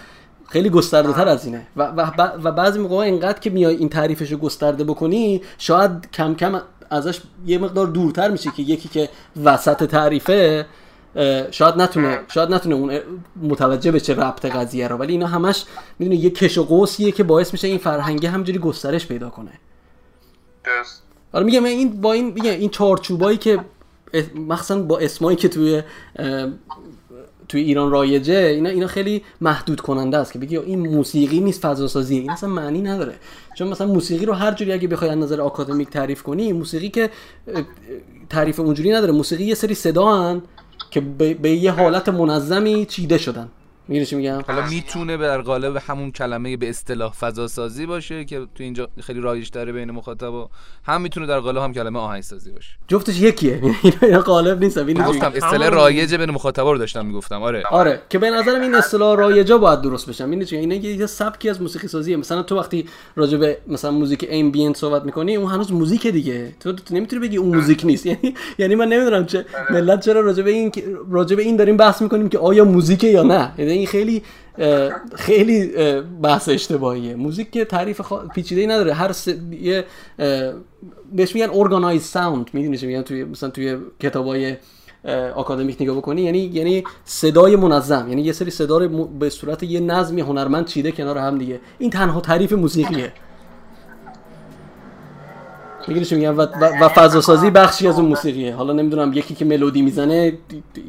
خیلی 0.49 0.71
گسترده 0.71 1.13
تر 1.13 1.29
از 1.29 1.45
اینه. 1.45 1.67
و, 1.77 1.83
و, 1.83 2.11
و 2.45 2.53
بعضی 2.53 2.79
موقع 2.79 2.97
اینقدر 2.97 3.39
که 3.39 3.51
میای 3.51 3.77
این 3.77 3.89
تعریفش 3.89 4.33
رو 4.33 4.39
گسترده 4.39 4.85
بکنی 4.85 5.43
شاید 5.59 6.11
کم 6.13 6.35
کم 6.35 6.63
ازش 6.91 7.21
یه 7.47 7.59
مقدار 7.59 7.87
دورتر 7.87 8.31
میشه 8.31 8.51
که 8.57 8.63
یکی 8.63 8.89
که 8.89 9.09
وسط 9.45 9.85
تعریفه 9.85 10.67
شاید 11.51 11.75
نتونه 11.77 12.19
شاید 12.35 12.55
نتونه 12.55 12.75
اون 12.75 13.01
متوجه 13.43 13.93
بشه 13.93 14.13
ربط 14.13 14.47
قضیه 14.47 14.89
رو 14.89 14.97
ولی 14.97 15.13
اینا 15.13 15.27
همش 15.27 15.65
می‌دونه 15.99 16.17
یه 16.17 16.31
کش 16.31 16.59
و 16.59 16.65
قوسیه 16.65 17.13
که 17.13 17.23
باعث 17.23 17.53
میشه 17.53 17.69
این 17.69 17.79
فرهنگه 17.79 18.31
همجوری 18.31 18.59
گسترش 18.59 19.07
پیدا 19.07 19.31
کنه. 19.31 19.51
حالا 21.33 21.45
میگم 21.45 21.65
این 21.65 22.01
با 22.01 22.13
این 22.13 22.27
میگم 22.27 22.51
این 22.51 22.71
چارچوبایی 22.71 23.39
که 23.39 23.61
مخصوصا 24.35 24.83
با 24.83 24.99
اسمایی 24.99 25.37
که 25.37 25.49
توی 25.49 25.83
توی 27.49 27.61
ایران 27.61 27.91
رایجه 27.91 28.35
اینا 28.35 28.69
اینا 28.71 28.87
خیلی 28.87 29.23
محدود 29.41 29.81
کننده 29.81 30.17
است 30.17 30.33
که 30.33 30.39
بگی 30.39 30.57
این 30.57 30.89
موسیقی 30.89 31.41
نیست 31.41 31.61
فضا 31.61 31.89
سازی 31.89 32.19
این 32.19 32.31
اصلا 32.31 32.49
معنی 32.51 32.83
نداره. 32.83 33.15
چون 33.55 33.69
مثلا 33.69 33.87
موسیقی 33.87 34.27
رو 34.27 34.33
هر 34.33 34.53
جوری 34.53 34.73
اگه 34.73 34.89
بخوای 34.89 35.11
از 35.11 35.19
نظر 35.19 35.41
آکادمیک 35.41 35.91
تعریف 35.91 36.23
کنی 36.23 36.53
موسیقی 36.53 36.89
که 36.89 37.11
تعریف 38.31 38.61
اونجوری 38.61 38.93
نداره. 38.93 39.13
موسیقی 39.13 39.45
یه 39.45 39.55
سری 39.55 39.75
صدا 39.75 40.43
که 40.91 41.01
به, 41.01 41.51
یه 41.51 41.73
حالت 41.73 42.09
منظمی 42.09 42.87
چیده 42.87 43.19
شدن. 43.19 43.49
می‌گیری 43.89 44.07
چی 44.07 44.17
میگم؟ 44.17 44.43
حالا 44.47 44.67
می‌تونه 44.67 45.17
در 45.17 45.41
قالب 45.41 45.77
همون 45.77 46.11
کلمه 46.13 46.57
به 46.57 46.69
اصطلاح 46.69 47.13
فضا 47.13 47.49
سازی 47.49 47.87
باشه 47.87 48.25
که 48.25 48.39
تو 48.39 48.63
اینجا 48.63 48.89
خیلی 49.01 49.21
رایج 49.21 49.51
داره 49.51 49.73
بین 49.73 49.91
مخاطب 49.91 50.33
هم 50.85 51.01
می‌تونه 51.01 51.27
در 51.27 51.41
قالب 51.41 51.57
هم 51.63 51.73
کلمه 51.73 51.99
آهنگ 51.99 52.23
سازی 52.23 52.51
باشه. 52.51 52.71
جفتش 52.89 53.21
یکیه. 53.21 53.61
اینا 54.03 54.21
قالب 54.21 54.65
نیست 54.65 54.79
ببین 54.79 55.05
گفتم 55.05 55.33
اصطلاح 55.35 55.69
رایج 55.69 56.15
بین 56.15 56.31
مخاطبا 56.31 56.73
رو 56.73 56.79
داشتم 56.79 57.07
می‌گفتم. 57.07 57.43
آره. 57.43 57.63
آره. 57.71 58.01
که 58.11 58.19
به 58.19 58.31
نظرم 58.31 58.61
این 58.61 58.75
اصطلاح 58.75 59.17
رایجا 59.17 59.59
باید 59.59 59.81
درست 59.81 60.09
بشن. 60.09 60.25
می‌دونی 60.25 60.47
چی 60.47 60.57
اینا 60.57 60.75
یه 60.75 61.07
سبکی 61.07 61.51
از 61.51 61.63
موسیقی 61.63 61.89
سازیه. 61.89 62.17
مثلا 62.17 62.43
تو 62.43 62.59
وقتی 62.59 62.87
راجع 63.17 63.39
به 63.39 63.59
مثلا 63.69 63.91
موزیک 63.91 64.27
ambient 64.31 64.77
صحبت 64.77 65.05
می‌کنی 65.05 65.37
اون 65.37 65.51
هنوز 65.51 65.73
موزیک 65.73 66.07
دیگه. 66.07 66.53
تو, 66.61 66.73
تو 66.73 66.95
نمی‌تونی 66.95 67.29
بگی 67.29 67.37
اون 67.37 67.57
موزیک 67.57 67.83
نیست. 67.85 68.07
یعنی 68.11 68.35
یعنی 68.59 68.75
من 68.75 68.89
نمی‌دونم 68.89 69.27
چه 69.27 69.45
ملت 69.71 70.05
چرا 70.05 70.21
راجع 70.21 70.43
به 70.43 70.51
این 70.51 70.73
راجع 71.11 71.37
به 71.37 71.43
این 71.43 71.57
داریم 71.57 71.77
بحث 71.77 72.03
می‌کنیم 72.03 72.29
که 72.29 72.39
آیا 72.39 72.65
موزیکه 72.65 73.07
یا 73.07 73.23
نه. 73.23 73.53
یعنی 73.59 73.76
این 73.77 73.87
خیلی 73.87 74.23
خیلی 75.15 75.73
بحث 76.23 76.49
اشتباهیه 76.49 77.15
موزیک 77.15 77.51
که 77.51 77.65
تعریف 77.65 78.01
خوا... 78.01 78.19
پیچیده 78.19 78.67
نداره. 78.67 78.93
هر 78.93 79.13
س... 79.13 79.29
یه 79.51 79.85
بهش 81.13 81.35
میگن 81.35 81.51
organized 81.51 82.03
sound 82.03 82.51
می‌دونی 82.53 82.79
چه 82.79 82.87
میگن؟ 82.87 83.03
توی 83.03 83.25
مثلا 83.25 83.51
توی 83.51 83.77
کتابای 84.01 84.57
آکادمیک 85.35 85.83
نگاه 85.83 85.97
بکنی. 85.97 86.23
یعنی 86.23 86.39
یعنی 86.39 86.85
صدای 87.05 87.57
منظم. 87.57 88.07
یعنی 88.09 88.23
یه 88.23 88.33
سری 88.33 88.51
صدا 88.51 88.89
به 89.19 89.31
صورت 89.31 89.63
یه 89.63 89.81
نظمی 89.81 90.21
هنرمند 90.21 90.67
چیده 90.67 90.93
کنار 90.93 91.19
هم 91.19 91.39
دیگه. 91.39 91.61
این 91.79 91.91
تنها 91.91 92.21
تعریف 92.21 92.53
موسیقیه 92.53 93.13
می‌گیری 95.89 96.17
میگم؟ 96.17 96.39
و, 96.39 96.47
و 96.81 96.89
فضا 96.89 97.21
سازی 97.21 97.51
بخشی 97.51 97.89
از 97.89 97.99
اون 97.99 98.09
موسیقیه. 98.09 98.55
حالا 98.55 98.73
نمی‌دونم 98.73 99.13
یکی 99.13 99.35
که 99.35 99.45
ملودی 99.45 99.83
می‌زنه 99.83 100.39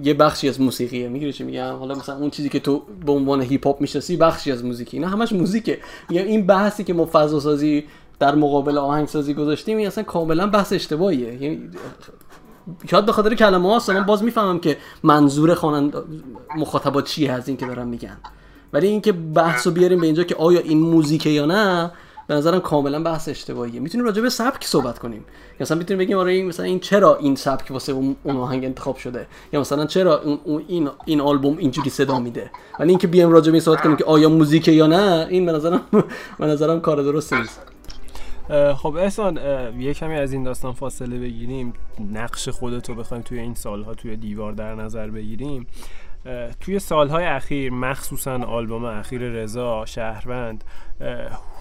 یه 0.03 0.13
بخشی 0.13 0.49
از 0.49 0.61
موسیقیه. 0.61 1.09
می‌گیری 1.09 1.33
چی 1.33 1.43
میگم؟ 1.43 1.75
حالا 1.75 1.95
مثلا 1.95 2.17
اون 2.17 2.29
چیزی 2.29 2.49
که 2.49 2.59
تو 2.59 2.81
به 3.05 3.11
عنوان 3.11 3.41
هیپ 3.41 3.67
هاپ 3.67 3.81
می‌شناسی 3.81 4.17
بخشی 4.17 4.51
از 4.51 4.65
موزیکی 4.65 4.97
اینا 4.97 5.09
همش 5.09 5.31
موزیکه. 5.31 5.79
میگم 6.09 6.23
این 6.23 6.47
بحثی 6.47 6.83
که 6.83 6.93
ما 6.93 7.09
فضا 7.11 7.39
سازی 7.39 7.83
در 8.19 8.35
مقابل 8.35 8.77
آهنگ 8.77 9.07
سازی 9.07 9.33
گذاشتیم 9.33 9.77
این 9.77 9.87
اصلا 9.87 10.03
کاملا 10.03 10.47
بحث 10.47 10.73
اشتباهیه. 10.73 11.43
یعنی 11.43 11.69
شاید 12.91 13.05
به 13.05 13.11
خاطر 13.11 13.35
کلمه 13.35 13.69
هاست 13.69 13.89
من 13.89 14.05
باز 14.05 14.23
می‌فهمم 14.23 14.59
که 14.59 14.77
منظور 15.03 15.53
خواننده 15.53 15.97
مخاطبات 16.57 17.05
چیه 17.05 17.31
از 17.31 17.47
این 17.47 17.57
که 17.57 17.65
دارن 17.65 17.87
میگن. 17.87 18.17
ولی 18.73 18.87
اینکه 18.87 19.11
بحث 19.11 19.67
رو 19.67 19.73
بیاریم 19.73 19.99
به 19.99 20.05
اینجا 20.05 20.23
که 20.23 20.35
آیا 20.35 20.59
این 20.59 20.79
موزیکه 20.79 21.29
یا 21.29 21.45
نه 21.45 21.91
به 22.27 22.33
نظرم 22.33 22.59
کاملا 22.59 23.03
بحث 23.03 23.29
اشتباهیه. 23.29 23.79
می‌تونیم 23.79 24.05
راجع 24.05 24.21
به 24.21 24.29
سبک 24.29 24.63
صحبت 24.63 24.99
کنیم. 24.99 25.25
یا 25.51 25.57
مثلا 25.59 25.77
می‌تونیم 25.77 25.99
بگیم 25.99 26.17
آره 26.17 26.43
مثلا 26.43 26.65
این 26.65 26.79
چرا 26.79 27.15
این 27.15 27.35
سبک 27.35 27.71
واسه 27.71 27.91
اون, 27.91 28.15
آهنگ 28.37 28.65
انتخاب 28.65 28.97
شده؟ 28.97 29.27
یا 29.53 29.59
مثلا 29.59 29.85
چرا 29.85 30.21
اون 30.21 30.63
این 30.67 30.89
این 31.05 31.21
آلبوم 31.21 31.57
اینجوری 31.57 31.89
صدا 31.89 32.19
میده؟ 32.19 32.51
ولی 32.79 32.89
اینکه 32.89 33.07
بیایم 33.07 33.31
راجع 33.31 33.51
به 33.51 33.59
صحبت 33.59 33.81
کنیم 33.81 33.95
که 33.95 34.03
آیا 34.03 34.29
موزیکه 34.29 34.71
یا 34.71 34.87
نه 34.87 35.27
این 35.29 35.45
به 35.45 35.51
نظرم 35.51 35.81
به 36.39 36.45
نظرم 36.45 36.81
کار 36.81 37.01
درستی 37.01 37.35
نیست. 37.35 37.61
خب 38.75 38.95
احسان 38.95 39.39
یه 39.79 39.93
کمی 39.93 40.15
از 40.15 40.33
این 40.33 40.43
داستان 40.43 40.73
فاصله 40.73 41.19
بگیریم. 41.19 41.73
نقش 42.13 42.49
خودتو 42.49 42.95
بخوایم 42.95 43.23
توی 43.23 43.39
این 43.39 43.53
سالها 43.53 43.93
توی 43.93 44.15
دیوار 44.15 44.53
در 44.53 44.75
نظر 44.75 45.07
بگیریم. 45.07 45.67
توی 46.59 46.79
سالهای 46.79 47.25
اخیر 47.25 47.73
مخصوصا 47.73 48.43
آلبوم 48.45 48.85
اخیر 48.85 49.21
رضا 49.21 49.85
شهروند 49.85 50.63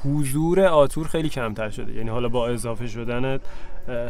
حضور 0.04 0.61
آتور 0.61 1.07
خیلی 1.07 1.28
کمتر 1.28 1.70
شده. 1.70 1.92
یعنی 1.92 2.11
حالا 2.11 2.28
با 2.28 2.48
اضافه 2.48 2.86
شدن 2.86 3.38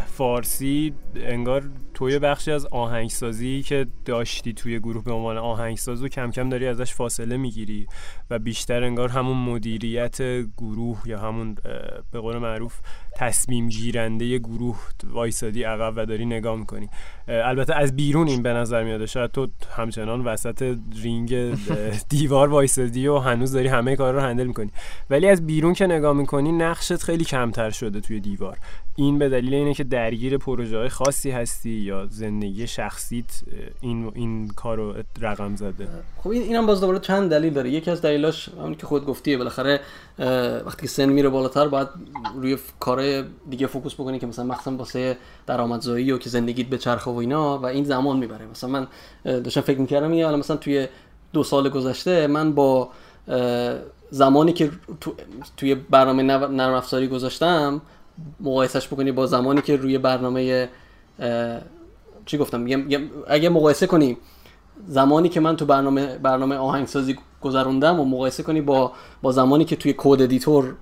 فارسی 0.07 0.95
انگار 1.17 1.63
توی 1.95 2.19
بخشی 2.19 2.53
از 2.53 2.67
آهنگسازی 2.67 3.63
که 3.63 3.87
داشتی 4.05 4.53
توی 4.53 4.79
گروه 4.79 5.05
به 5.05 5.13
عنوان 5.13 5.39
آهنگساز 5.39 6.03
و 6.03 6.09
کم 6.09 6.31
کم 6.31 6.49
داری 6.49 6.67
ازش 6.67 6.95
فاصله 6.95 7.37
می‌گیری 7.37 7.87
و 8.31 8.39
بیشتر 8.39 8.85
انگار 8.85 9.09
همون 9.09 9.37
مدیریت 9.37 10.19
گروه 10.57 11.03
یا 11.07 11.19
همون 11.19 11.57
به 12.13 12.21
قول 12.21 12.39
معروف 12.39 12.81
تصمیم 13.17 13.69
گیرنده 13.69 14.39
گروه 14.39 14.81
وایسادی 15.05 15.63
عقب 15.63 15.93
و 15.97 16.07
داری 16.07 16.27
نگاه 16.27 16.57
می‌کنی. 16.57 16.89
البته 17.29 17.75
از 17.75 17.97
بیرون 17.97 18.29
این 18.29 18.43
به 18.43 18.53
نظر 18.53 18.85
میاد 18.85 19.07
شاید 19.07 19.31
تو 19.31 19.49
همچنان 19.77 20.21
وسط 20.21 20.77
رینگ 21.03 21.57
دیوار 22.09 22.49
وایسادی 22.49 23.07
و 23.07 23.19
هنوز 23.19 23.53
داری 23.53 23.69
همه 23.69 23.97
کار 23.97 24.15
رو 24.15 24.21
handle 24.21 24.47
می‌کنی. 24.47 24.71
ولی 25.11 25.29
از 25.29 25.47
بیرون 25.47 25.75
که 25.75 25.87
نگاه 25.87 26.17
می‌کنی 26.17 26.53
نقشت 26.53 27.03
خیلی 27.03 27.25
کمتر 27.25 27.71
شده 27.71 28.01
توی 28.01 28.21
دیوار. 28.21 28.59
این 28.97 29.19
به 29.19 29.29
دلیل 29.29 29.55
اینه 29.55 29.75
که 29.75 29.85
درگیر 29.85 30.39
پروژه 30.39 30.79
های 30.79 30.89
خاصی 30.89 31.31
هستی 31.31 31.71
یا 31.71 32.07
زندگی 32.07 32.67
شخصیت 32.67 33.41
این 33.81 34.13
این 34.15 34.49
کارو 34.49 34.95
رقم 35.21 35.57
زده. 35.57 35.89
خب 36.23 36.31
این 36.31 36.43
اینم 36.43 36.67
باز 36.67 36.81
دوباره 36.81 36.99
چند 36.99 37.31
دلیل 37.31 37.53
داره. 37.53 37.71
یکی 37.71 37.91
از 37.91 38.03
دلیلاش 38.03 38.49
همون 38.49 38.75
که 38.75 38.87
خود 38.87 39.07
گفتیه 39.07 39.39
بالاخره 39.39 39.81
وقتی 40.67 40.83
که 40.83 40.89
سن 40.89 41.09
میره 41.09 41.29
بالاتر 41.29 41.69
باید 41.69 41.89
روی 42.37 42.59
کارهای 42.81 43.25
دیگه 43.51 43.67
فوکوس 43.67 43.95
بکنی 43.95 44.19
که 44.19 44.27
مثلا 44.27 44.45
مخصوصا 44.45 44.77
واسه 44.77 45.17
درآمدزایی 45.47 46.13
و 46.13 46.19
که 46.19 46.29
زندگیت 46.29 46.67
به 46.67 46.79
چرخه 46.79 47.11
و 47.11 47.17
اینا 47.17 47.59
و 47.59 47.67
این 47.67 47.85
زمان 47.85 48.17
می‌بره. 48.17 48.47
مثلا 48.47 48.71
من 48.71 48.87
داشتم 49.25 49.61
فکر 49.61 49.79
می‌کردم 49.79 50.15
یه 50.15 50.31
مثلا 50.31 50.57
توی 50.57 50.89
دو 51.33 51.43
سال 51.43 51.69
گذشته 51.69 52.27
من 52.27 52.53
با 52.53 52.91
زمانی 54.11 54.53
که 54.53 54.71
تو، 55.01 55.15
توی 55.57 55.75
برنامه 55.75 56.23
نرم 56.23 56.75
افزاری 56.75 57.09
گذاشتم 57.09 57.81
مقایسش 58.41 58.87
بکنی 58.87 59.13
با 59.13 59.27
زمانی 59.27 59.61
که 59.61 59.77
روی 59.77 59.99
برنامه 59.99 60.69
چی 62.27 62.39
گفتم؟ 62.39 62.67
اگه 63.29 63.49
مقایسه 63.49 63.87
کنی 63.87 64.17
زمانی 64.87 65.29
که 65.29 65.41
من 65.41 65.57
تو 65.57 65.67
برنامه 65.67 66.19
برنامه 66.19 66.57
آهنگسازی 66.57 67.19
گذروندم 67.41 68.01
و 68.01 68.05
مقایسه 68.05 68.43
کنی 68.43 68.61
با 68.61 68.93
با 69.23 69.33
زمانی 69.33 69.65
که 69.65 69.77
توی 69.77 69.95
code 69.99 70.23
editor 70.23 70.75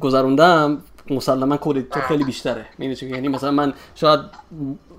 گذروندم 0.00 0.82
مسلما 1.10 1.56
code 1.56 1.68
editor 1.68 2.02
خیلی 2.02 2.24
بیشتره. 2.24 2.66
یعنی 2.78 3.28
مثلا 3.28 3.50
من 3.50 3.72
شاید 3.94 4.20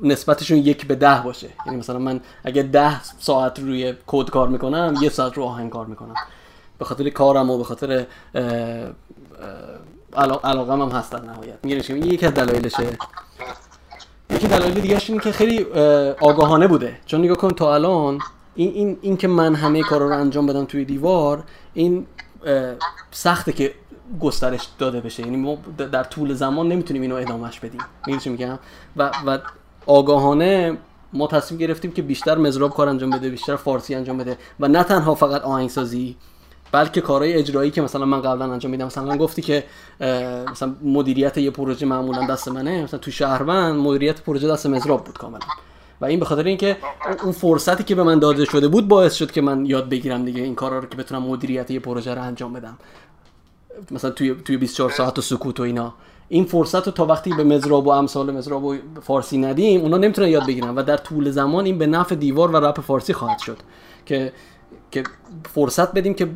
نسبتشون 0.03 0.57
یک 0.57 0.87
به 0.87 0.95
ده 0.95 1.21
باشه. 1.21 1.49
یعنی 1.65 1.77
مثلا 1.77 1.99
من 1.99 2.21
اگه 2.43 2.63
ده 2.63 3.03
ساعت 3.03 3.59
روی 3.59 3.93
کد 4.07 4.29
کار 4.29 4.47
می‌کنم 4.47 4.95
یه 5.01 5.09
ساعت 5.09 5.33
رو 5.33 5.43
آهنگ 5.43 5.69
کار 5.69 5.85
می‌کنم. 5.85 6.15
به 6.79 6.85
خاطر 6.85 7.09
کارم 7.09 7.49
و 7.49 7.57
به 7.57 7.63
خاطر 7.63 8.05
علاقم 10.43 10.81
هم 10.81 10.89
هست 10.89 11.11
در 11.11 11.21
نهایت 11.21 11.57
میگه 11.63 12.07
یکی 12.07 12.25
از 12.25 12.33
دلایلشه. 12.33 12.97
یکی 14.29 14.47
دلایل 14.47 14.73
دیگه 14.73 15.01
اینه 15.07 15.21
که 15.21 15.31
خیلی 15.31 15.63
آگاهانه 16.21 16.67
بوده. 16.67 16.97
چون 17.05 17.21
نگاه 17.21 17.37
کن 17.37 17.49
تا 17.49 17.73
الان 17.73 18.19
این, 18.55 18.71
این, 18.73 18.97
این 19.01 19.17
که 19.17 19.27
من 19.27 19.55
همه 19.55 19.81
کارا 19.81 20.07
رو 20.09 20.17
انجام 20.17 20.45
بدم 20.45 20.65
توی 20.65 20.85
دیوار 20.85 21.43
این 21.73 22.05
سخته 23.11 23.51
که 23.51 23.73
گسترش 24.19 24.67
داده 24.79 25.01
بشه. 25.01 25.23
یعنی 25.23 25.37
ما 25.37 25.57
در 25.91 26.03
طول 26.03 26.33
زمان 26.33 26.67
نمی‌تونیم 26.67 27.01
اینو 27.01 27.15
ادامهش 27.15 27.59
بدیم. 27.59 27.81
میگم 28.07 28.31
میگم؟ 28.31 28.59
و 28.97 29.11
و 29.25 29.37
آگاهانه 29.85 30.77
ما 31.13 31.27
تصمیم 31.27 31.59
گرفتیم 31.59 31.91
که 31.91 32.01
بیشتر 32.01 32.37
مزراب 32.37 32.73
کار 32.73 32.89
انجام 32.89 33.09
بده 33.09 33.29
بیشتر 33.29 33.55
فارسی 33.55 33.95
انجام 33.95 34.17
بده. 34.17 34.37
و 34.59 34.67
نه 34.67 34.83
تنها 34.83 35.15
فقط 35.15 35.41
آهنگسازی 35.41 36.15
بلکه 36.71 37.01
کارهای 37.01 37.33
اجرایی 37.33 37.71
که 37.71 37.81
مثلا 37.81 38.05
من 38.05 38.21
قبلا 38.21 38.53
انجام 38.53 38.71
میدم. 38.71 38.85
مثلا 38.85 39.17
گفتی 39.17 39.41
که 39.41 39.63
مثلا 40.51 40.75
مدیریت 40.83 41.37
یه 41.37 41.51
پروژه 41.51 41.85
معمولا 41.85 42.27
دست 42.27 42.47
منه. 42.47 42.83
مثلا 42.83 42.99
تو 42.99 43.11
شهروند 43.11 43.75
مدیریت 43.75 44.21
پروژه 44.21 44.47
دست 44.47 44.65
مزراب 44.65 45.03
بود 45.03 45.17
کاملا. 45.17 45.45
و 46.01 46.05
این 46.05 46.19
به 46.19 46.25
خاطر 46.25 46.43
اینکه 46.43 46.77
اون 47.23 47.31
فرصتی 47.31 47.83
که 47.83 47.95
به 47.95 48.03
من 48.03 48.19
داده 48.19 48.45
شده 48.45 48.67
بود 48.67 48.87
باعث 48.87 49.13
شد 49.13 49.31
که 49.31 49.41
من 49.41 49.65
یاد 49.65 49.89
بگیرم 49.89 50.25
دیگه 50.25 50.41
این 50.41 50.55
کارا 50.55 50.79
رو 50.79 50.87
که 50.87 50.97
بتونم 50.97 51.23
مدیریت 51.23 51.71
یه 51.71 51.79
پروژه 51.79 52.13
رو 52.13 52.21
انجام 52.21 52.53
بدم. 52.53 52.77
مثلا 53.91 54.11
توی 54.11 54.35
توی 54.45 54.57
24 54.57 54.89
ساعت 54.89 55.19
و 55.19 55.21
سکوت 55.21 55.59
و 55.59 55.63
اینا. 55.63 55.93
این 56.29 56.45
فرصت 56.45 56.85
رو 56.85 56.91
تا 56.91 57.05
وقتی 57.05 57.33
به 57.33 57.43
مزراب 57.43 57.87
و 57.87 57.89
امثال 57.89 58.31
مزراب 58.31 58.63
و 58.63 58.75
فارسی 59.01 59.37
ندیم 59.37 59.81
اونا 59.81 59.97
نمی‌تونن 59.97 60.27
یاد 60.27 60.47
بگیرن. 60.47 60.75
و 60.75 60.83
در 60.83 60.97
طول 60.97 61.31
زمان 61.31 61.65
این 61.65 61.77
به 61.77 61.87
نفع 61.87 62.15
دیوار 62.15 62.51
و 62.51 62.57
رپ 62.57 62.81
فارسی 62.81 63.13
خواهد 63.13 63.39
شد. 63.39 63.57
که 64.05 64.33
که 64.91 65.03
فرصت 65.53 65.93
بدیم 65.93 66.13
که 66.13 66.29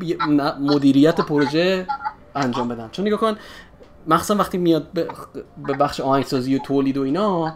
مدیریت 0.59 1.21
پروژه 1.21 1.87
انجام 2.35 2.67
بدن. 2.67 2.89
چون 2.91 3.07
نگاه 3.07 3.19
کن 3.19 3.35
مخصوصا 4.07 4.35
وقتی 4.35 4.57
میاد 4.57 4.87
به 5.67 5.73
بخش 5.79 5.99
آهنگسازی 5.99 6.55
و 6.55 6.59
تولید 6.59 6.97
و 6.97 7.01
اینا 7.01 7.55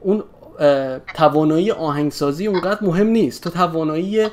اون 0.00 0.24
توانایی 1.14 1.70
آهنگسازی 1.70 2.46
اونقدر 2.46 2.84
مهم 2.84 3.06
نیست. 3.06 3.42
تو 3.42 3.50
توانایی 3.50 4.28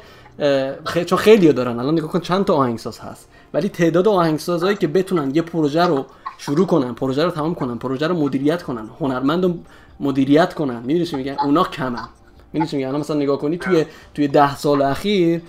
چون 1.06 1.18
خیلی 1.18 1.54
دارن. 1.54 1.80
الان 1.80 1.94
نگاه 1.94 2.12
کن 2.12 2.20
چند 2.20 2.46
تا 2.46 2.54
آهنگساز 2.54 3.00
هست. 3.00 3.30
ولی 3.54 3.70
تعداد 3.70 4.08
آهنگسازهایی 4.08 4.76
که 4.76 4.88
بتونن 4.88 5.36
یه 5.36 5.42
پروژه 5.42 5.86
رو 5.86 6.06
شروع 6.38 6.66
کنن 6.68 6.94
پروژه 6.94 7.26
رو 7.26 7.32
تمام 7.32 7.56
کنن 7.56 7.78
پروژه 7.78 8.08
رو 8.08 8.16
مدیریت 8.16 8.64
کنن 8.64 8.90
هنرمند 9.00 9.44
رو 9.44 9.54
مدیریت 10.00 10.54
کنن 10.54 10.80
می‌دونی 10.80 11.10
میگن 11.14 11.36
اونا 11.44 11.64
کمن. 11.64 12.08
می‌دونی 12.54 12.86
میگن 12.86 13.00
مثلا 13.00 13.16
نگاه 13.16 13.38
کنی 13.38 13.58
توی 13.58 13.86
توی 14.14 14.28
ده 14.28 14.56
سال 14.56 14.82
اخیر 14.82 15.42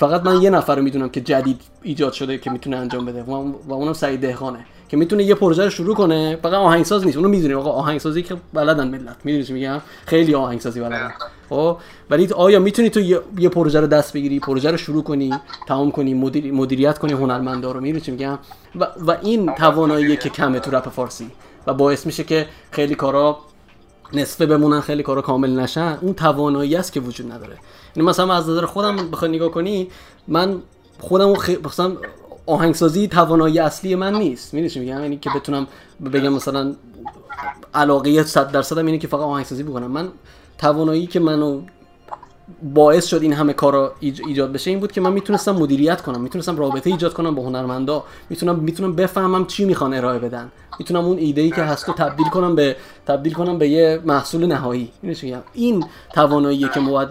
فقط 0.00 0.22
من 0.22 0.42
یه 0.42 0.50
نفر 0.50 0.76
رو 0.76 0.82
می‌دونم 0.82 1.08
که 1.08 1.20
جدید 1.20 1.60
ایجاد 1.82 2.12
شده 2.12 2.38
که 2.38 2.50
می‌تونه 2.50 2.76
انجام 2.76 3.04
بده 3.04 3.22
و 3.22 3.72
اونم 3.72 3.92
سعید 3.92 4.20
دهخانه 4.20 4.58
که 4.88 4.96
می‌تونه 4.96 5.24
یه 5.24 5.34
پروژه 5.34 5.64
رو 5.64 5.70
شروع 5.70 5.94
کنه. 5.94 6.38
فقط 6.42 6.54
آهنگساز 6.54 7.04
نیست 7.04 7.16
اونو 7.16 7.28
می‌دونیم. 7.28 7.58
آقا 7.58 7.70
آهنگسازی 7.70 8.22
که 8.22 8.36
بلدن 8.52 8.88
ملت. 8.88 9.16
می‌دونی 9.24 9.44
چی 9.44 9.52
میگم؟ 9.52 9.80
خیلی 10.06 10.34
آهنگسازی 10.34 10.80
بلدن. 10.80 11.12
خب؟ 11.48 11.76
ولی 12.10 12.28
آیا 12.32 12.58
می‌تونی 12.58 12.90
تو 12.90 13.00
یه 13.38 13.48
پروژه 13.48 13.80
رو 13.80 13.86
دست 13.86 14.12
بگیری 14.12 14.40
پروژه 14.40 14.70
رو 14.70 14.76
شروع 14.76 15.02
کنی 15.02 15.34
تمام 15.68 15.90
کنی 15.90 16.14
مدیر... 16.14 16.52
مدیریت 16.52 16.98
کنی 16.98 17.12
هنرمندا 17.12 17.72
رو؟ 17.72 17.80
می‌دونی 17.80 18.00
چی 18.00 18.10
میگم؟ 18.10 18.38
و, 18.76 18.86
و 19.06 19.16
این 19.22 19.54
توانایی 19.54 20.16
که 20.16 20.28
کمه 20.28 20.60
تو 20.60 20.70
رپ 20.70 20.88
فارسی. 20.88 21.30
و 21.66 21.74
باعث 21.74 22.06
میشه 22.06 22.24
که 22.24 22.46
خیلی 22.70 22.94
کارا 22.94 23.38
نصفه 24.12 24.46
بمونن 24.46 24.80
خیلی 24.80 25.02
کارا 25.02 25.22
کامل 25.22 25.60
نشن 25.60 25.98
اون 26.00 26.14
توانایی 26.14 26.76
است 26.76 26.92
که 26.92 27.00
وجود 27.00 27.32
نداره. 27.32 27.56
یعنی 27.96 28.08
مثلا 28.08 28.34
از 28.34 28.48
نظر 28.48 28.66
خودم 28.66 29.10
بخوای 29.10 29.30
نگاه 29.30 29.50
کنی 29.50 29.88
من 30.28 30.56
خودم 30.98 31.34
خ... 31.34 31.50
مثلا 31.64 31.96
آهنگسازی 32.46 33.08
توانایی 33.08 33.58
اصلی 33.58 33.94
من 33.94 34.14
نیست. 34.14 34.54
می‌دونی 34.54 34.86
میگم؟ 34.86 35.02
یعنی 35.02 35.16
که 35.16 35.30
بتونم 35.36 35.66
بگم 36.12 36.32
مثلا 36.32 36.74
علاقه 37.74 38.22
100 38.22 38.52
درصدم 38.52 38.86
اینه 38.86 38.98
که 38.98 39.08
فقط 39.08 39.20
آهنگسازی 39.20 39.62
بکنم. 39.62 39.90
من 39.90 40.08
توانایی 40.58 41.06
که 41.06 41.20
منو 41.20 41.60
باعث 42.74 43.06
شد 43.06 43.22
این 43.22 43.32
همه 43.32 43.52
کارا 43.52 43.92
ایجاد 44.00 44.52
بشه 44.52 44.70
این 44.70 44.80
بود 44.80 44.92
که 44.92 45.00
من 45.00 45.12
می‌تونستم 45.12 45.52
مدیریت 45.52 46.02
کنم 46.02 46.20
می‌تونستم 46.20 46.56
رابطه 46.56 46.90
ایجاد 46.90 47.12
کنم 47.12 47.34
با 47.34 47.42
هنرمندا 47.42 48.04
می‌تونم 48.30 48.56
می‌تونم 48.56 48.96
بفهمم 48.96 49.46
چی 49.46 49.64
می‌خوان 49.64 49.94
ارائه 49.94 50.18
بدن. 50.18 50.52
می‌تونم 50.80 51.04
اون 51.04 51.18
ایده 51.18 51.40
ای 51.40 51.50
که 51.50 51.62
هست 51.62 51.88
رو 51.88 51.94
تبدیل 51.94 52.28
کنم 52.28 52.54
به 52.54 52.76
تبدیل 53.06 53.32
کنم 53.32 53.58
به 53.58 53.68
یه 53.68 54.00
محصول 54.04 54.46
نهایی. 54.46 54.92
این 55.52 55.84
تواناییه 56.12 56.68
که 56.68 56.80
ما 56.80 56.90
باید 56.90 57.08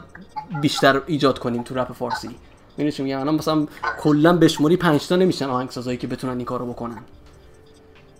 بیشتر 0.61 1.01
ایجاد 1.05 1.39
کنیم 1.39 1.63
تو 1.63 1.75
رپ 1.75 1.93
فارسی. 1.93 2.29
می‌دونی 2.77 2.91
چی 2.91 3.03
میگم؟ 3.03 3.35
مثلا 3.35 3.67
کلا 4.01 4.37
بشموری 4.37 4.77
5 4.77 5.07
تا 5.07 5.15
نمیشن 5.15 5.45
آهنگسازایی 5.45 5.97
که 5.97 6.07
بتونن 6.07 6.37
این 6.37 6.45
کارو 6.45 6.65
بکنن. 6.65 6.97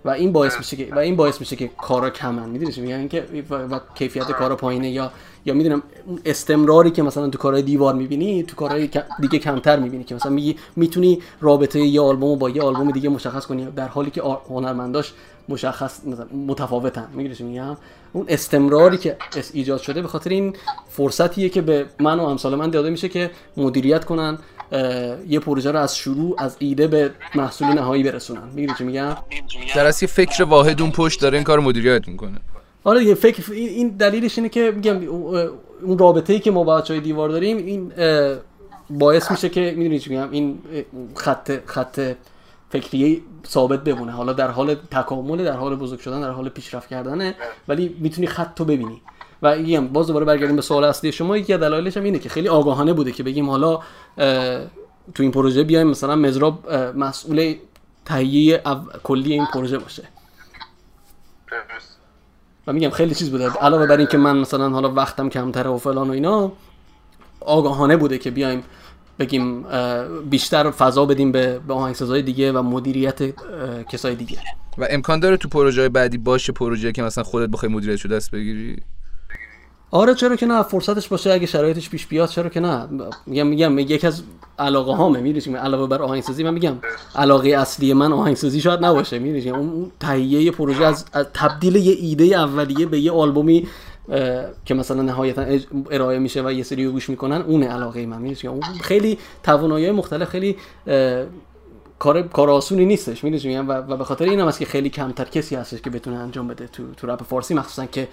و 0.06 0.10
این 0.10 0.32
باعث 0.32 0.58
میشه 0.58 0.76
که 0.76 0.96
و 0.96 1.00
این 1.00 1.16
باعث 1.16 1.40
میشه 1.40 1.56
که 1.56 1.68
کارا 1.68 2.10
کمن. 2.10 2.50
می‌دونی 2.50 2.72
چی 2.72 2.82
میگم؟ 2.82 2.98
اینکه 2.98 3.26
و 3.50 3.80
کیفیت 3.96 4.32
کارا 4.32 4.56
پایینه 4.56 4.90
یا 4.90 5.12
یا 5.46 5.54
می‌دونم 5.54 5.84
استمراری 6.26 6.92
که 6.92 7.04
مثلا 7.04 7.30
تو 7.30 7.38
کارهای 7.38 7.64
دیوار 7.64 7.94
می‌بینی 7.94 8.44
تو 8.44 8.56
کارهای 8.56 8.90
دیگه 9.20 9.40
کمتر 9.40 9.80
می‌بینی 9.80 10.04
که 10.04 10.16
مثلا 10.16 10.32
میگی 10.32 10.58
می‌تونی 10.76 11.22
رابطه 11.42 11.80
یه 11.80 12.02
آلبوم 12.02 12.40
با 12.40 12.50
یه 12.50 12.62
آلبوم 12.62 12.92
دیگه 12.92 13.10
مشخص 13.10 13.46
کنی 13.46 13.66
در 13.66 13.88
حالی 13.88 14.12
که 14.12 14.22
هنرمنداش 14.50 15.14
مشخص 15.50 16.06
مثلا 16.06 16.26
متفاوتن. 16.48 17.08
می‌گیری 17.14 17.36
چی 17.36 17.44
میگم؟ 17.44 17.78
اون 18.14 18.26
استمراری 18.30 18.98
که 18.98 19.18
ایجاد 19.54 19.82
شده 19.82 20.02
به 20.02 20.08
خاطر 20.08 20.30
این 20.30 20.56
فرصتیه 20.90 21.50
که 21.50 21.62
به 21.62 21.86
من 22.00 22.20
و 22.20 22.24
امثال 22.24 22.56
من 22.56 22.70
داده 22.70 22.90
میشه 22.90 23.10
که 23.10 23.32
مدیریت 23.58 24.06
کنن 24.06 24.38
یه 25.28 25.40
پروژه 25.40 25.72
رو 25.72 25.80
از 25.80 25.98
شروع 25.98 26.36
از 26.38 26.56
ایده 26.60 26.88
به 26.88 27.12
محصول 27.36 27.68
نهایی 27.68 28.04
برسونن. 28.04 28.50
می‌گیری 28.54 28.74
چی 28.78 28.84
میگم؟ 28.84 29.18
در 29.76 29.86
اصل 29.86 30.06
فکر 30.06 30.44
واحد 30.44 30.82
اون 30.82 30.92
پشت 30.92 31.22
داره 31.22 31.38
این 31.38 31.44
کار 31.44 31.60
مدیریت 31.60 32.08
می‌کنه. 32.08 32.38
آره 32.84 33.00
دیگه 33.00 33.14
فکر 33.14 33.52
این 33.52 33.88
دلیلش 33.90 34.38
اینه 34.38 34.50
که 34.50 34.72
میگم 34.72 35.08
اون 35.82 35.98
رابطه 35.98 36.34
ای 36.34 36.40
که 36.40 36.52
ما 36.52 36.64
با 36.64 36.82
دیوار 36.82 37.30
داریم 37.30 37.58
این 37.58 37.92
باعث 38.90 39.32
میشه 39.32 39.50
که 39.50 39.74
می‌دونی 39.78 40.00
چی 40.00 40.10
میگم؟ 40.10 40.32
این 40.32 40.60
خط 41.16 41.52
خط 41.66 42.14
فکری 42.70 43.24
ثابت 43.48 43.84
بمونه. 43.84 44.12
حالا 44.12 44.34
در 44.34 44.52
حال 44.52 44.76
تکامل 44.76 45.44
در 45.44 45.58
حال 45.58 45.76
بزرگ 45.76 46.00
شدن 46.00 46.22
در 46.22 46.30
حال 46.30 46.50
پیشرفت 46.50 46.90
کردنه 46.90 47.36
ولی 47.68 47.96
می‌تونی 48.00 48.28
خط 48.28 48.56
تو 48.56 48.66
ببینی. 48.66 49.02
و 49.42 49.56
میگم 49.56 49.88
باز 49.88 50.08
دوباره 50.08 50.26
برگردیم 50.26 50.56
به 50.56 50.62
سوال 50.62 50.84
اصلی 50.84 51.12
شما. 51.12 51.38
یکی 51.38 51.54
از 51.54 51.60
دلایلش 51.60 51.98
هم 51.98 52.04
اینه 52.04 52.20
که 52.20 52.30
خیلی 52.30 52.48
آگاهانه 52.48 52.94
بوده 52.94 53.12
که 53.12 53.24
بگیم 53.24 53.50
حالا 53.50 53.80
تو 55.14 55.24
این 55.24 55.32
پروژه 55.32 55.64
بیایم 55.64 55.88
مثلا 55.88 56.16
مزراب 56.16 56.74
مسئول 56.74 57.56
تهیه 58.06 58.62
کلی 59.04 59.34
این 59.34 59.46
پروژه 59.46 59.78
باشه. 59.78 60.04
و 62.68 62.74
میگم 62.74 62.90
خیلی 62.90 63.16
چیز 63.16 63.32
بوده. 63.32 63.50
علاوه 63.50 63.86
بر 63.86 63.98
اینکه 63.98 64.18
من 64.18 64.38
مثلا 64.38 64.70
حالا 64.70 64.94
وقتم 64.94 65.30
کمتره 65.30 65.70
و 65.70 65.78
فلان 65.78 66.10
و 66.10 66.12
اینا 66.12 66.52
آگاهانه 67.40 67.98
بوده 67.98 68.18
که 68.18 68.32
بیایم 68.32 68.64
بگیم 69.20 69.66
بیشتر 70.30 70.72
فضا 70.72 71.06
بدیم 71.06 71.32
به, 71.32 71.60
به 71.68 71.74
آهنگسازهای 71.74 72.22
دیگه 72.22 72.52
و 72.52 72.62
مدیریت 72.62 73.22
کسای 73.92 74.16
دیگه. 74.16 74.38
و 74.78 74.88
امکان 74.90 75.20
داره 75.20 75.38
تو 75.38 75.50
پروژه 75.50 75.90
بعدی 75.90 76.18
باشه 76.18 76.54
پروژه 76.54 76.92
که 76.92 77.04
مثلا 77.04 77.24
خودت 77.24 77.50
بخوای 77.50 77.72
مدیریتشو 77.72 78.10
دست 78.10 78.32
بگیری؟ 78.32 78.78
آره 79.92 80.16
چرا 80.16 80.36
که 80.36 80.46
نه 80.46 80.64
فرصتش 80.64 81.08
باشه 81.08 81.32
اگه 81.32 81.46
شرایطش 81.46 81.90
پیش 81.90 82.08
بیاد 82.08 82.30
چرا 82.30 82.50
که 82.50 82.60
نه. 82.60 82.88
میگم 83.26 83.48
میگم 83.48 83.80
یکی 83.80 84.08
از 84.08 84.24
علاقه 84.60 84.94
هامه 84.94 85.20
می‌دونی 85.20 85.58
علاوه 85.58 85.88
بر 85.88 86.02
آهنگسازی 86.02 86.44
من 86.44 86.54
میگم 86.54 86.76
علاقه 87.16 87.50
اصلی 87.50 87.94
من 87.94 88.14
آهنگسازی 88.14 88.62
شاید 88.62 88.86
نباشه 88.86 89.20
می‌دونی 89.20 89.50
اون 89.50 89.92
تهیه 90.00 90.52
پروژه 90.52 90.86
از, 90.86 91.06
از 91.14 91.26
تبدیل 91.34 91.76
یه 91.76 91.96
ایده 92.00 92.24
اولیه 92.24 92.86
به 92.86 93.00
یه 93.00 93.12
آلبومی 93.12 93.68
که 94.66 94.74
مثلا 94.74 95.02
نهایتا 95.02 95.46
ارائه 95.92 96.20
میشه 96.20 96.44
و 96.44 96.52
یه 96.52 96.64
سری 96.64 96.88
گوش 96.88 97.10
می‌کنن 97.10 97.42
اون 97.42 97.64
علاقه 97.64 98.06
من. 98.06 98.36
اون 98.44 98.62
خیلی 98.82 99.18
توانایی 99.44 99.92
مختلف 99.92 100.30
خیلی 100.30 100.58
کار 102.00 102.22
کار 102.22 102.50
آسونی 102.50 102.86
نیستش. 102.86 103.24
می‌دونی 103.24 103.48
میگم؟ 103.48 103.70
و, 103.70 103.72
و 103.72 103.98
به 103.98 104.04
خاطر 104.04 104.26
این 104.26 104.40
هم 104.40 104.48
است 104.48 104.60
که 104.60 104.66
خیلی 104.66 104.90
کمتر 104.90 105.26
کسی 105.26 105.56
هستش 105.56 105.82
که 105.82 105.90
بتونه 105.90 106.18
انجام 106.18 106.48
بده 106.48 106.68
تو 106.68 106.94
تو 106.94 107.08
رپ 107.08 107.24
فارسی 107.24 107.54
مخصوصا 107.54 107.86
که 107.86 108.08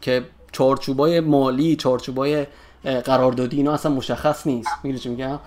که 0.00 0.24
چارچوبای 0.52 1.20
مالی 1.20 1.76
چارچوبای 1.76 2.46
قراردادی 3.04 3.56
اینا 3.56 3.72
اصلا 3.72 3.92
مشخص 3.92 4.46
نیست. 4.46 4.70
می‌دونی 4.82 5.16
میگم؟ 5.16 5.38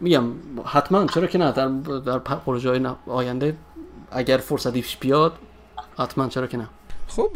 میگم 0.00 0.24
حتما. 0.64 1.06
چرا 1.06 1.26
که 1.26 1.38
نه؟ 1.38 1.52
در 1.52 1.68
در 2.06 2.18
پروژه 2.18 2.80
آینده 3.06 3.56
اگر 4.10 4.36
فرصتی 4.36 4.80
پیش 4.80 4.96
بیاد 4.96 5.32
حتما. 5.98 6.28
چرا 6.28 6.46
که 6.46 6.56
نه؟ 6.56 6.68
خب 7.08 7.30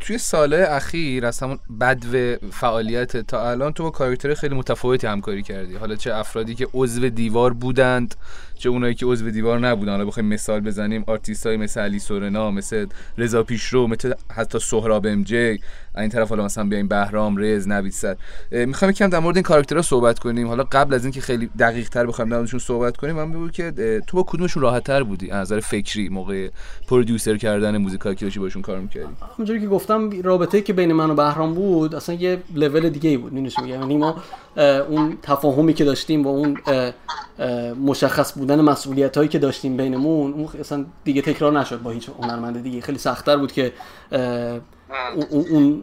توی 0.00 0.18
ساله 0.18 0.66
اخیر 0.68 1.26
از 1.26 1.40
همون 1.40 1.58
بدو 1.80 2.36
فعالیت 2.50 3.16
تا 3.16 3.50
الان 3.50 3.72
تو 3.72 3.82
با 3.82 3.90
کاراکتر 3.90 4.34
خیلی 4.34 4.54
متفاوتی 4.54 5.06
همکاری 5.06 5.42
کردی. 5.42 5.74
حالا 5.74 5.96
چه 5.96 6.14
افرادی 6.14 6.54
که 6.54 6.68
عضو 6.74 7.08
دیوار 7.08 7.52
بودند 7.52 8.14
چه 8.58 8.68
اونایی 8.68 8.94
که 8.94 9.06
عضو 9.06 9.30
دیوار 9.30 9.58
نبودن. 9.58 9.92
حالا 9.92 10.04
بخوایم 10.04 10.28
مثال 10.28 10.60
بزنیم. 10.60 11.04
آرتیست 11.06 11.46
های 11.46 11.56
مثل 11.56 11.80
علی 11.80 11.98
سورنا 11.98 12.50
مثل 12.50 12.86
رضا 13.18 13.42
پیشرو 13.42 13.86
مثل 13.86 14.12
حتی 14.34 14.58
سهراب 14.58 15.06
ام 15.06 15.22
جی. 15.22 15.60
این 15.96 16.08
طرف 16.08 16.28
حالا 16.28 16.44
مثلا 16.44 16.64
بیایم 16.64 16.88
بهرام 16.88 17.36
رز 17.36 17.68
نوید 17.68 17.92
سر. 17.92 18.16
می‌خوام 18.52 18.90
یکم 18.90 19.08
در 19.08 19.18
مورد 19.18 19.36
این 19.36 19.42
کاراکترها 19.42 19.82
صحبت 19.82 20.18
کنیم. 20.18 20.48
حالا 20.48 20.64
قبل 20.72 20.94
از 20.94 21.04
اینکه 21.04 21.20
خیلی 21.20 21.50
دقیق 21.58 21.88
تر 21.88 22.06
بخوایم 22.06 22.30
در 22.30 22.58
صحبت 22.58 22.96
کنیم 22.96 23.16
من 23.16 23.32
بگو 23.32 23.48
که 23.48 23.72
تو 24.06 24.16
با 24.16 24.22
کدومشون 24.22 24.62
راحت 24.62 24.84
تر 24.84 25.02
بودی؟ 25.02 25.30
از 25.30 25.40
نظر 25.40 25.60
فکری 25.60 26.08
موقع 26.08 26.48
پرودیوسر 26.88 27.36
کردن 27.36 27.76
موزیکایی 27.76 28.16
که 28.16 28.24
داشتی 28.24 28.40
باشون 28.40 28.62
کار 28.62 28.80
می‌کردی؟ 28.80 29.08
همونجوری 29.36 29.60
که 29.60 29.66
گفتم 29.66 30.22
رابطه 30.22 30.60
که 30.60 30.72
بین 30.72 30.92
من 30.92 31.10
و 31.10 31.14
بهرام 31.14 31.54
بود 31.54 31.94
اصلا 31.94 32.14
یه 32.14 32.38
لول 32.54 32.88
دیگه 32.88 33.10
ای 33.10 33.16
بود. 33.16 33.32
می‌دونی 33.32 33.68
یعنی 33.68 33.96
ما 33.96 34.22
اون 34.58 35.18
تفاهمی 35.22 35.74
که 35.74 35.84
داشتیم 35.84 36.26
و 36.26 36.28
اون 36.28 36.58
مشخص 37.74 38.38
بودن 38.38 38.60
مسئولیت 38.60 39.16
هایی 39.16 39.28
که 39.28 39.38
داشتیم 39.38 39.76
بینمون 39.76 40.32
اون 40.32 40.48
اصلا 40.60 40.84
دیگه 41.04 41.22
تکرار 41.22 41.60
نشد 41.60 41.82
با 41.82 41.90
هیچ 41.90 42.10
هنرمند 42.22 42.62
دیگه. 42.62 42.80
خیلی 42.80 42.98
سختتر 42.98 43.36
بود 43.36 43.52
که 43.52 43.72
اه، 44.12 44.20
اون- 45.30 45.46
اون 45.50 45.82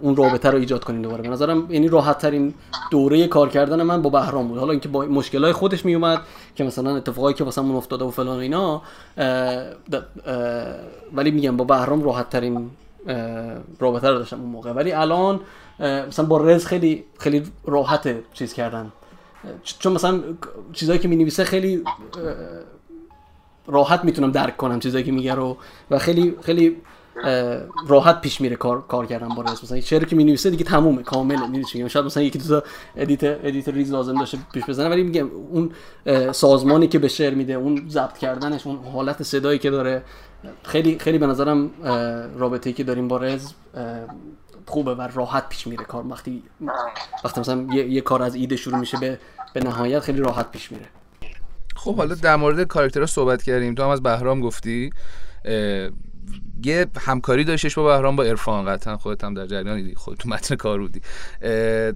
اون 0.00 0.16
رابطه 0.16 0.50
رو 0.50 0.58
ایجاد 0.58 0.84
کنیم 0.84 1.02
دوباره. 1.02 1.22
به 1.22 1.28
نظرم 1.28 1.66
یعنی 1.70 1.88
راحت 1.88 2.18
ترین 2.18 2.54
دوره 2.90 3.26
کار 3.26 3.48
کردن 3.48 3.82
من 3.82 4.02
با 4.02 4.10
بهرام 4.10 4.48
بود. 4.48 4.58
حالا 4.58 4.70
اینکه 4.70 4.88
با 4.88 5.00
مشکلات 5.04 5.52
خودش 5.52 5.84
می 5.84 5.94
اومد 5.94 6.20
که 6.54 6.64
مثلا 6.64 6.96
اتفاقایی 6.96 7.34
که 7.34 7.44
واسمون 7.44 7.76
افتاده 7.76 8.04
و 8.04 8.10
فلان 8.10 8.36
و 8.36 8.40
اینا 8.40 8.82
ولی 11.14 11.30
میگم 11.30 11.56
با 11.56 11.64
بهرام 11.64 12.02
راحت 12.02 12.30
ترین 12.30 12.70
رابطه 13.78 14.08
رو 14.08 14.18
داشتم 14.18 14.40
اون 14.40 14.50
موقع. 14.50 14.72
ولی 14.72 14.92
الان 14.92 15.40
مثلا 15.80 16.24
با 16.24 16.38
رز 16.38 16.66
خیلی 16.66 17.04
خیلی 17.18 17.42
راحت 17.64 18.16
چیز 18.32 18.52
کردن. 18.52 18.92
چون 19.64 19.92
مثلا 19.92 20.20
چیزایی 20.72 20.98
که 20.98 21.08
می 21.08 21.16
نویسه 21.16 21.44
خیلی 21.44 21.84
راحت 23.66 24.04
می‌تونم 24.04 24.32
درک 24.32 24.56
کنم 24.56 24.80
چیزایی 24.80 25.04
که 25.04 25.12
میگه 25.12 25.34
رو 25.34 25.56
و 25.90 25.98
خیلی 25.98 26.34
خیلی 26.42 26.76
راحت 27.86 28.20
پیش 28.20 28.40
میره 28.40 28.56
کار 28.56 28.82
کار 28.88 29.06
کردن 29.06 29.28
با 29.28 29.42
رس 29.42 29.64
مثلا 29.64 29.80
شعری 29.80 30.06
که 30.06 30.16
می‌نویسه 30.16 30.50
دیگه 30.50 30.64
تمومه 30.64 31.02
کامله 31.02 31.64
چی 31.64 31.78
میگم؟ 31.78 31.88
شاید 31.88 32.06
مثلا 32.06 32.22
یکی 32.22 32.38
دو 32.38 32.60
تا 32.60 32.66
edit 32.96 33.24
edit 33.24 33.68
ریز 33.68 33.92
لازم 33.92 34.18
داشته 34.18 34.38
پیش 34.52 34.64
بزنه 34.64 34.88
ولی 34.88 35.02
میگم 35.02 35.30
اون 35.50 35.70
سازمانی 36.32 36.88
که 36.88 36.98
به 36.98 37.08
شعر 37.08 37.34
میده 37.34 37.52
اون 37.52 37.88
ضبط 37.88 38.18
کردنش 38.18 38.66
اون 38.66 38.78
حالت 38.92 39.22
صدایی 39.22 39.58
که 39.58 39.70
داره 39.70 40.02
خیلی 40.62 40.98
خیلی 40.98 41.18
به 41.18 41.26
نظرم 41.26 41.70
رابطه‌ای 42.38 42.74
که 42.74 42.84
داریم 42.84 43.08
با 43.08 43.16
رز 43.16 43.52
خوبه 44.66 44.94
و 44.94 45.00
راحت 45.00 45.48
پیش 45.48 45.66
میره 45.66 45.84
کار. 45.84 46.06
وقتی 46.06 46.42
وقتی 47.24 47.40
مثلا 47.40 47.66
یه, 47.72 47.86
یه 47.86 48.00
کار 48.00 48.22
از 48.22 48.34
ایده 48.34 48.56
شروع 48.56 48.78
میشه 48.78 48.98
به 48.98 49.18
به 49.54 49.60
نهایت 49.60 50.00
خیلی 50.00 50.20
راحت 50.20 50.50
پیش 50.50 50.72
میره. 50.72 50.86
خب 51.76 51.96
حالا 51.96 52.14
در 52.14 52.36
مورد 52.36 52.62
کاراکترها 52.62 53.06
صحبت 53.06 53.42
کردیم. 53.42 53.74
تو 53.74 53.82
هم 53.82 53.88
از 53.88 54.02
بهرام 54.02 54.40
گفتی. 54.40 54.90
یه 56.64 56.86
همکاری 56.98 57.44
داشتش 57.44 57.74
با 57.74 57.84
بهرام 57.84 58.16
با 58.16 58.24
عرفان. 58.24 58.64
قطعا 58.64 58.96
خودت 58.96 59.24
هم 59.24 59.34
در 59.34 59.46
جریانی 59.46 59.94
خود 59.94 60.16
تو 60.16 60.28
متن 60.28 60.54
کار 60.54 60.80
بودی. 60.80 61.00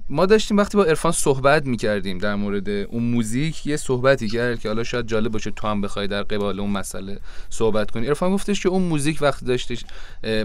ما 0.09 0.27
داشتیم 0.27 0.57
وقتی 0.57 0.77
با 0.77 0.85
عرفان 0.85 1.13
صحبت 1.13 1.67
می‌کردیم 1.67 2.19
در 2.19 2.35
مورد 2.35 2.69
اون 2.69 3.03
موزیک 3.03 3.67
یه 3.67 3.77
صحبتی 3.77 4.29
کرد 4.29 4.61
که 4.61 4.69
حالا 4.69 4.85
شاید 4.85 5.07
جالب 5.07 5.33
باشه 5.33 5.51
تو 5.51 5.69
هم 5.69 5.81
بخوای 5.81 6.07
در 6.07 6.23
قبال 6.23 6.61
اون 6.61 6.71
مسئله 6.71 7.19
صحبت 7.51 7.91
کنی. 7.91 8.07
عرفان 8.07 8.33
گفتش 8.33 8.63
که 8.63 8.69
اون 8.69 8.83
موزیک 8.83 9.19
وقتی 9.23 9.47
داشتش 9.47 9.85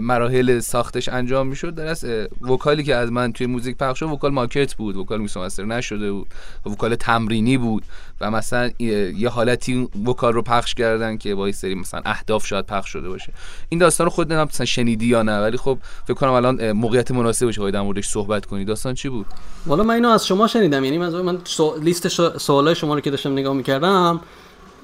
مراحل 0.00 0.60
ساختش 0.60 1.08
انجام 1.08 1.46
می‌شد. 1.46 1.74
در 1.74 1.86
از 1.86 2.04
vocal 2.40 2.75
ی 2.75 2.82
که 2.82 2.94
از 2.94 3.12
من 3.12 3.32
توی 3.32 3.46
موزیک 3.46 3.76
پخش 3.76 3.98
شد 3.98 4.06
vocal 4.06 4.32
ماکت 4.32 4.74
بود. 4.74 4.96
vocal 4.96 5.20
mix 5.20 5.36
master 5.36 5.64
نشده 5.64 6.12
بود. 6.12 6.26
vocal 6.66 6.94
تمرینی 6.94 7.58
بود. 7.58 7.84
و 8.20 8.30
مثلا 8.30 8.70
یه 8.78 9.28
حالتی 9.28 9.88
vocal 10.06 10.32
رو 10.32 10.42
پخش 10.42 10.74
کردن 10.74 11.16
که 11.16 11.34
با 11.34 11.52
سری 11.52 11.74
مثلا 11.74 12.00
اهداف 12.04 12.46
شاید 12.46 12.66
پخش 12.66 12.88
شده 12.88 13.08
باشه. 13.08 13.32
این 13.68 13.80
داستان 13.80 14.09
رو 14.10 14.14
خود 14.14 14.26
نمی‌دونم 14.26 14.48
مثلا 14.52 14.66
شنیدی 14.66 15.06
یا 15.06 15.22
نه 15.22 15.40
ولی 15.40 15.56
خب 15.56 15.78
فکر 16.04 16.14
کنم 16.14 16.32
الان 16.32 16.72
موقعیت 16.72 17.10
مناسبی 17.10 17.46
باشه 17.46 17.60
که 17.60 17.70
در 17.70 17.80
موردش 17.80 18.08
صحبت 18.08 18.46
کنی. 18.46 18.64
داستان 18.64 18.94
چی 18.94 19.08
بود؟ 19.08 19.26
والا 19.66 19.82
من 19.82 19.94
اینو 19.94 20.08
از 20.08 20.26
شما 20.26 20.46
شنیدم. 20.46 20.84
یعنی 20.84 20.98
من 20.98 21.08
من 21.08 21.38
سو... 21.44 21.78
لیست. 21.82 22.08
سوالای 22.38 22.74
شما 22.74 22.94
رو 22.94 23.00
که 23.00 23.10
داشتم 23.10 23.32
نگاه 23.32 23.54
می‌کردم 23.54 24.20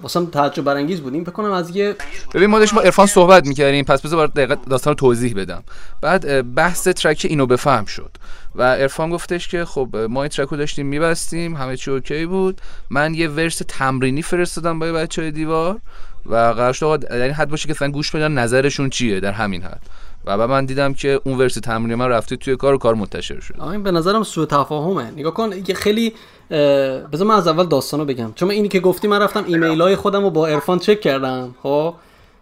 واسم 0.03 0.27
تعجب 0.27 0.65
برانگیز 0.65 1.01
بود. 1.01 1.15
این 1.15 1.25
فکر 1.25 1.33
کنم 1.33 1.51
از 1.51 1.77
یه 1.77 1.97
ببین 2.35 2.51
ما 2.51 2.59
داشتیم 2.59 2.77
با 2.77 2.83
عرفان 2.83 3.07
صحبت 3.07 3.47
می‌کردیم. 3.47 3.85
پس 3.85 4.03
بذار 4.03 4.19
برات 4.19 4.35
دقیقا 4.35 4.55
داستان 4.71 4.91
رو 4.91 4.95
توضیح 4.95 5.35
بدم. 5.35 5.63
بعد 6.01 6.55
بحث 6.55 6.89
ترک 6.89 7.27
اینو 7.29 7.47
بفهم 7.47 7.85
شد 7.85 8.11
و 8.55 8.63
عرفان 8.63 9.11
گفتش 9.11 9.49
که 9.49 9.65
خب 9.65 9.97
ما 10.11 10.23
این 10.23 10.29
ترک 10.29 10.49
رو 10.49 10.57
داشتیم 10.57 10.87
میبستیم 10.87 11.57
همه 11.57 11.77
چی 11.77 11.91
اوکی 11.91 12.27
بود. 12.27 12.61
من 12.91 13.15
یه 13.15 13.29
ورس 13.29 13.63
تمرینی 13.69 14.23
فرستادم 14.23 14.79
با 14.79 14.93
بچه 14.93 15.23
های 15.23 15.31
دیوار. 15.31 15.81
و 16.29 16.35
قرار 16.35 16.73
شد 16.73 17.05
در 17.11 17.23
این 17.23 17.33
حد 17.33 17.49
باشه 17.49 17.67
که 17.67 17.73
مثلا 17.73 17.91
گوش 17.91 18.11
بدن 18.11 18.33
نظرشون 18.33 18.91
چیه 18.91 19.21
در 19.21 19.33
همین 19.33 19.63
حد. 19.63 19.81
و 20.25 20.39
بعد 20.39 20.51
من 20.51 20.65
دیدم 20.65 20.95
که 20.95 21.21
اون 21.25 21.39
ورس 21.39 21.55
تمرینی 21.55 21.95
من 21.95 22.09
رفته 22.09 22.37
توی 22.37 22.57
کار 22.57 22.75
و 22.75 22.79
کار 22.79 22.95
منتشر 22.95 23.41
شد 23.41 23.61
این 23.61 23.83
به 23.83 23.91
نظرم 23.91 24.23
سوء 24.23 24.45
تفاهمه. 24.45 25.11
نگاه 25.11 25.35
کن 25.35 25.51
یه 25.67 25.75
خیلی 25.75 26.13
بذار 26.51 27.27
من 27.27 27.35
از 27.35 27.49
اول 27.49 27.67
داستانو 27.67 28.05
بگم. 28.05 28.33
چون 28.35 28.51
اینی 28.51 28.69
که 28.69 28.81
گفتی 28.81 29.09
من 29.09 29.23
رفتم 29.23 29.45
ایمیل 29.47 29.81
های 29.81 29.97
خودم 29.97 30.23
رو 30.23 30.31
با 30.31 30.47
عرفان 30.47 30.79
چک 30.79 31.01
کردم 31.01 31.55
خب؟ 31.63 31.95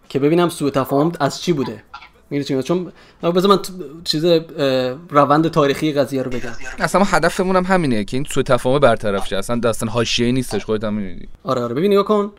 که 0.09 0.19
ببینم 0.19 0.49
سوء 0.49 0.69
تفاهم 0.69 1.11
از 1.19 1.41
چی 1.41 1.53
بوده. 1.53 1.83
میگم؟ 2.29 2.61
چون 2.61 2.91
بذار 3.21 3.51
من 3.51 3.59
چیز 4.03 4.25
روند 5.09 5.47
تاریخی 5.47 5.93
قضیه 5.93 6.23
رو 6.23 6.31
بگم. 6.31 6.51
اصلا 6.79 7.03
هدفمون 7.03 7.55
هم 7.55 7.63
همینه 7.63 8.03
که 8.03 8.17
این 8.17 8.25
سوء 8.29 8.43
تفاهم 8.43 8.79
برطرف 8.79 9.27
شه. 9.27 9.37
اصلا 9.37 9.59
داستان 9.59 9.89
حاشیه‌ای 9.89 10.31
نیستش 10.31 10.65
خودت 10.65 10.83
هم 10.83 11.15
آره 11.43 11.61
آره. 11.61 11.75
ببین 11.75 11.91
نگاه 11.91 12.05
کن. 12.05 12.31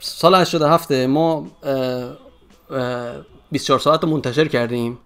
سال 0.00 0.34
87 0.34 0.92
ما 0.92 1.46
اه، 1.62 1.72
اه، 2.70 3.14
24 3.50 3.78
ساعت 3.80 4.04
منتشر 4.04 4.48
کردیم. 4.48 4.98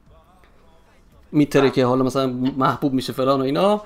میتره 1.33 1.71
که 1.71 1.87
حالا 1.87 2.05
مثلا 2.05 2.27
محبوب 2.57 2.93
میشه 2.93 3.13
فلان 3.13 3.41
و 3.41 3.45
اینا. 3.45 3.83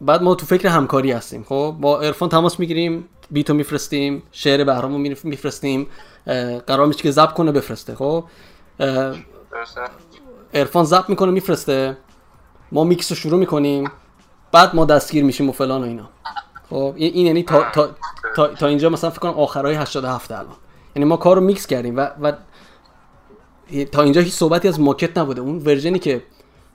بعد 0.00 0.22
ما 0.22 0.34
تو 0.34 0.46
فکر 0.46 0.68
همکاری 0.68 1.12
هستیم. 1.12 1.44
خب 1.48 1.76
با 1.80 2.00
عرفان 2.00 2.28
تماس 2.28 2.60
می‌گیریم 2.60 3.08
بیتو 3.30 3.54
میفرستیم 3.54 4.22
شعر 4.32 4.64
بهرامو 4.64 4.98
میف- 4.98 5.24
میفرستیم. 5.24 5.86
قرار 6.66 6.86
میشه 6.86 7.02
که 7.02 7.10
ضبط 7.10 7.32
کنه 7.32 7.52
بفرسته. 7.52 7.94
خب 7.94 8.24
عرفان 10.54 10.84
ضبط 10.84 11.08
می‌کنه 11.10 11.30
میفرسته. 11.30 11.96
ما 12.72 12.84
میکس 12.84 13.12
رو 13.12 13.16
شروع 13.16 13.38
می‌کنیم. 13.38 13.90
بعد 14.52 14.74
ما 14.76 14.84
دستگیر 14.84 15.24
میشیم 15.24 15.48
و 15.48 15.52
فلان 15.52 15.82
و 15.82 15.84
اینا. 15.84 16.08
خب 16.70 16.94
این 16.96 17.26
یعنی 17.26 17.42
تا, 17.42 17.64
تا, 17.72 17.90
تا, 18.36 18.46
تا 18.46 18.66
اینجا 18.66 18.88
مثلا 18.88 19.10
فکر 19.10 19.20
کنم 19.20 19.32
آخرای 19.32 19.74
87 19.74 20.30
الان. 20.30 20.46
یعنی 20.96 21.08
ما 21.08 21.16
کار 21.16 21.36
رو 21.36 21.42
میکس 21.42 21.66
کردیم 21.66 21.96
و, 21.96 22.06
و 22.20 22.32
تا 23.92 24.02
اینجا 24.02 24.20
هیچ 24.20 24.32
صحبتی 24.32 24.68
از 24.68 24.80
ماکت 24.80 25.18
نبوده. 25.18 25.40
اون 25.40 25.58
version 25.58 25.93
ی 25.93 25.98
که 25.98 26.22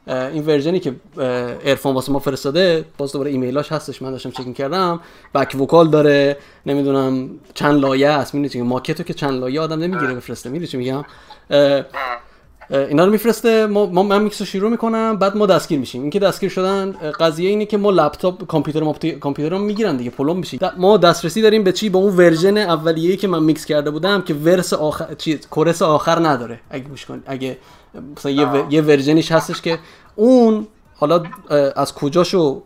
این 0.07 0.45
version 0.45 0.75
ی 0.75 0.79
که 0.79 0.95
اه، 1.17 1.25
عرفان 1.53 1.95
واسه 1.95 2.11
ما 2.11 2.19
فرستاده 2.19 2.85
باز 2.97 3.11
دوباره 3.11 3.31
ایمیلاش 3.31 3.71
هستش. 3.71 4.01
من 4.01 4.11
داشتم 4.11 4.31
چک 4.31 4.53
کردم 4.53 4.99
back 5.35 5.55
vocal 5.59 5.89
داره. 5.89 6.37
نمی‌دونم 6.65 7.29
چند 7.53 7.79
لایه 7.81 8.09
است 8.09 8.35
می‌دونی؟ 8.35 8.67
ماکتو 8.67 9.03
که 9.03 9.13
چند 9.13 9.39
لایه 9.39 9.61
آدم 9.61 9.79
نمی‌گیره 9.79 10.13
بفرسته. 10.13 10.49
می‌دونی 10.49 10.67
چی 10.67 10.77
میگم؟ 10.77 11.05
اینا 12.69 13.05
رو 13.05 13.11
میفرسته 13.11 13.65
ما, 13.65 13.85
ما 13.85 14.03
من 14.03 14.21
میکس 14.21 14.41
رو 14.41 14.45
شروع 14.45 14.69
می‌کنم 14.69 15.17
بعد 15.17 15.37
ما 15.37 15.45
دستگیر 15.45 15.79
میشیم. 15.79 16.01
اینکه 16.01 16.19
دستگیر 16.19 16.49
شدن 16.49 16.91
قضیه 16.91 17.49
اینه 17.49 17.65
که 17.65 17.77
ما 17.77 17.91
لپتاپ 17.91 18.47
کامپیوتر 18.47 19.11
کامپیوتر 19.19 19.55
رو 19.55 19.61
می‌گیرن 19.61 19.97
دیگه 19.97 20.09
پلمپ 20.09 20.37
میشیم. 20.37 20.59
ما 20.77 20.97
دسترسی 20.97 21.41
داریم 21.41 21.63
به 21.63 21.71
چی؟ 21.71 21.89
به 21.89 21.97
اون 21.97 22.17
version 22.17 22.57
اولیه‌ای 22.57 23.17
که 23.17 23.27
من 23.27 23.43
میکس 23.43 23.65
کرده 23.65 23.91
بودم 23.91 24.21
که 24.21 24.33
verse 24.33 24.73
آخر 24.73 25.13
چی؟ 25.13 25.37
chorus 25.49 25.81
آخر 25.81 26.27
نداره. 26.27 26.59
اگه 26.69 26.83
گوش 26.83 27.05
کن 27.05 27.23
اگه 27.25 27.57
مثلا 28.17 28.31
یه, 28.31 28.45
و... 28.45 28.73
یه 28.73 28.81
version 28.81 29.16
یش 29.16 29.31
هستش 29.31 29.61
که 29.61 29.79
اون 30.15 30.67
حالا 30.95 31.23
از 31.75 31.93
کجاشو 31.93 32.61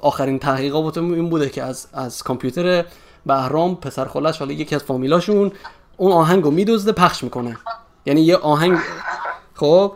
آخرین 0.00 0.38
تحقیقات 0.38 0.98
این 0.98 1.30
بوده 1.30 1.48
که 1.48 1.62
از 1.62 1.86
از 1.92 2.22
کامپیوتر 2.22 2.84
بهرام 3.26 3.76
پسر 3.76 4.04
خالش 4.04 4.38
حالا 4.38 4.52
یکی 4.52 4.74
از 4.74 4.82
فامیلاشون 4.82 5.52
اون 5.96 6.12
آهنگو 6.12 6.50
میدزده 6.50 6.92
پخش 6.92 7.24
می‌کنه. 7.24 7.56
یعنی 8.08 8.20
یه 8.20 8.36
آهنگ 8.36 8.78
خب 9.54 9.92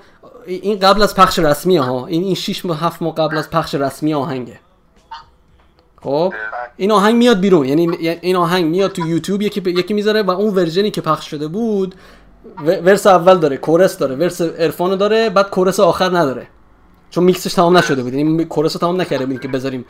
این 0.47 0.79
قبل 0.79 1.03
از 1.03 1.15
پخش 1.15 1.39
رسمی 1.39 1.77
ها 1.77 2.07
این 2.07 2.23
این 2.23 2.35
6 2.35 2.65
ماه 2.65 2.81
7 2.81 3.03
ماه 3.03 3.15
قبل 3.15 3.39
از 3.39 3.51
پخش 3.51 3.75
رسمی 3.75 4.15
آهنگه. 4.15 4.59
خب 6.03 6.35
این 6.77 6.93
آهنگ 6.93 7.15
میاد 7.15 7.41
بیرون. 7.41 7.67
یعنی 7.67 7.97
این 8.21 8.37
آهنگ 8.37 8.65
میاد 8.65 8.93
تو 8.93 9.07
یوتیوب 9.07 9.43
یکی 9.43 9.63
یکی 9.71 9.95
می‌ذاره 9.95 10.23
و 10.23 10.31
اون 10.31 10.55
ورژنی 10.55 10.91
که 10.91 11.01
پخش 11.01 11.31
شده 11.31 11.49
بود 11.49 11.95
ورس 12.67 13.07
اول 13.07 13.39
داره 13.39 13.57
کورس 13.57 13.99
داره 13.99 14.15
ورس 14.15 14.41
عرفان 14.41 14.97
داره 14.97 15.31
بعد 15.31 15.51
کورس 15.51 15.81
آخر 15.81 16.19
نداره. 16.19 16.47
چون 17.11 17.25
میکسش 17.25 17.55
تمام 17.55 17.77
نشده 17.77 18.03
بود. 18.03 18.15
یعنی 18.15 18.45
کورس 18.45 18.73
تمام 18.73 19.01
نکرده 19.01 19.27
بودیم 19.27 19.41
که 19.41 19.49
بذاریم 19.49 19.85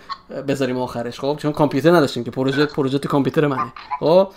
بذاریم 0.49 0.79
آخرش. 0.79 1.20
خب 1.20 1.37
چون 1.39 1.53
کامپیوتر 1.53 1.91
نداشتیم 1.91 2.25
که 2.25 2.31
پروژه 2.31 2.66
پروژه 2.66 2.99
تو 2.99 3.09
کامپیوتر 3.09 3.47
منه. 3.47 3.73
خب 4.01 4.29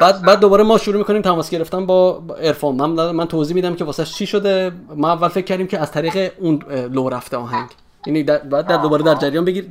بعد 0.00 0.22
بعد 0.22 0.40
دوباره 0.40 0.64
ما 0.64 0.78
شروع 0.78 0.98
می‌کنیم 0.98 1.22
تماس 1.22 1.50
گرفتن 1.50 1.86
با 1.86 2.22
ارفان 2.40 2.74
من 2.74 3.10
من 3.10 3.26
توضیح 3.26 3.54
میدم 3.54 3.74
که 3.74 3.84
واسه 3.84 4.04
چی 4.04 4.26
شده. 4.26 4.72
ما 4.96 5.08
اول 5.08 5.28
فکر 5.28 5.44
کردیم 5.44 5.66
که 5.66 5.78
از 5.78 5.92
طریق 5.92 6.32
اون 6.40 6.62
لو 6.92 7.08
رفته 7.08 7.36
آهنگ. 7.36 7.68
یعنی 8.06 8.22
بعد 8.22 8.66
در 8.66 8.76
دوباره 8.76 9.02
در 9.02 9.14
جریان 9.14 9.44
بگیر 9.44 9.64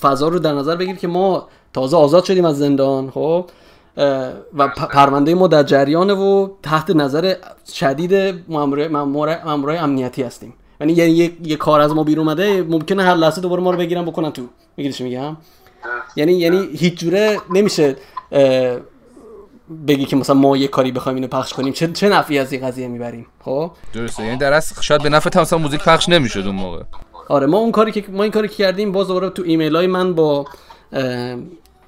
فضا 0.00 0.28
رو 0.28 0.38
در 0.38 0.52
نظر 0.52 0.76
بگیر 0.76 0.96
که 0.96 1.08
ما 1.08 1.48
تازه 1.72 1.96
آزاد 1.96 2.24
شدیم 2.24 2.44
از 2.44 2.58
زندان 2.58 3.10
خب؟ 3.10 3.44
و 4.54 4.68
پرونده 4.68 5.34
ما 5.34 5.48
در 5.48 5.62
جریان 5.62 6.10
و 6.10 6.48
تحت 6.62 6.90
نظر 6.90 7.34
شدید 7.72 8.14
مامورای 8.48 9.76
امنیتی 9.76 10.22
هستیم. 10.22 10.54
یعنی 10.80 10.92
یه, 10.92 11.32
یه 11.42 11.56
کار 11.56 11.80
از 11.80 11.94
ما 11.94 12.04
بیرون 12.04 12.28
اومده 12.28 12.62
ممکنه 12.62 13.02
هر 13.02 13.14
لحظه 13.14 13.40
دوباره 13.40 13.62
ما 13.62 13.70
رو 13.70 13.78
بگیرن 13.78 14.04
بکنن 14.04 14.30
تو. 14.30 14.42
می‌گیری 14.76 14.94
چی 14.94 15.04
میگم؟ 15.04 15.36
یعنی 16.16 16.32
یعنی 16.32 16.68
هیچ 16.76 16.98
جوره 16.98 17.38
نمیشه 17.50 17.96
بگی 19.86 20.04
که 20.04 20.16
مثلا 20.16 20.36
ما 20.36 20.56
یه 20.56 20.68
کاری 20.68 20.92
بخوایم 20.92 21.16
اینو 21.16 21.28
پخش 21.28 21.52
کنیم. 21.52 21.72
چه 21.72 21.92
چه 21.92 22.08
نفعی 22.08 22.38
از 22.38 22.52
این 22.52 22.66
قضیه 22.66 22.88
می‌بریم؟ 22.88 23.26
خب؟ 23.44 23.70
درسته. 23.92 24.24
یعنی 24.24 24.36
در 24.36 24.52
اصل 24.52 24.82
شاید 24.82 25.02
به 25.02 25.08
نفع 25.08 25.40
مثلا 25.40 25.58
موزیک 25.58 25.84
پخش 25.84 26.08
نمی‌شد 26.08 26.46
اون 26.46 26.56
موقع. 26.56 26.82
آره 27.28 27.46
ما 27.46 27.58
اون 27.58 27.72
کاری 27.72 27.92
که 27.92 28.04
ما 28.08 28.22
این 28.22 28.32
کاری 28.32 28.48
که 28.48 28.54
کردیم 28.54 28.92
باز 28.92 29.06
دوباره 29.06 29.30
تو 29.30 29.42
ایمیل 29.46 29.76
های 29.76 29.86
من 29.86 30.14
با 30.14 30.46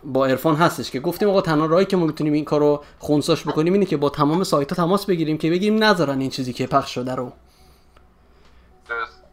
با 0.05 0.27
ارفان 0.27 0.57
هستش 0.57 0.91
که 0.91 1.01
گفتیم 1.01 1.29
آقا 1.29 1.41
تنها 1.41 1.67
راهی 1.67 1.85
که 1.85 1.97
ما 1.97 2.07
می‌تونیم 2.07 2.33
این 2.33 2.45
کارو 2.45 2.85
خونساش 2.99 3.47
بکنیم 3.47 3.73
اینه 3.73 3.87
که 3.87 3.97
با 3.97 4.09
تمام 4.09 4.45
سایت 4.45 4.71
ها 4.71 4.77
تماس 4.77 5.07
بگیریم 5.07 5.39
که 5.39 5.51
بگیم 5.51 5.85
نذارن 5.85 6.21
این 6.21 6.31
چیزی 6.31 6.53
که 6.53 6.67
پخش 6.67 6.95
شده 6.95 7.15
رو. 7.15 7.33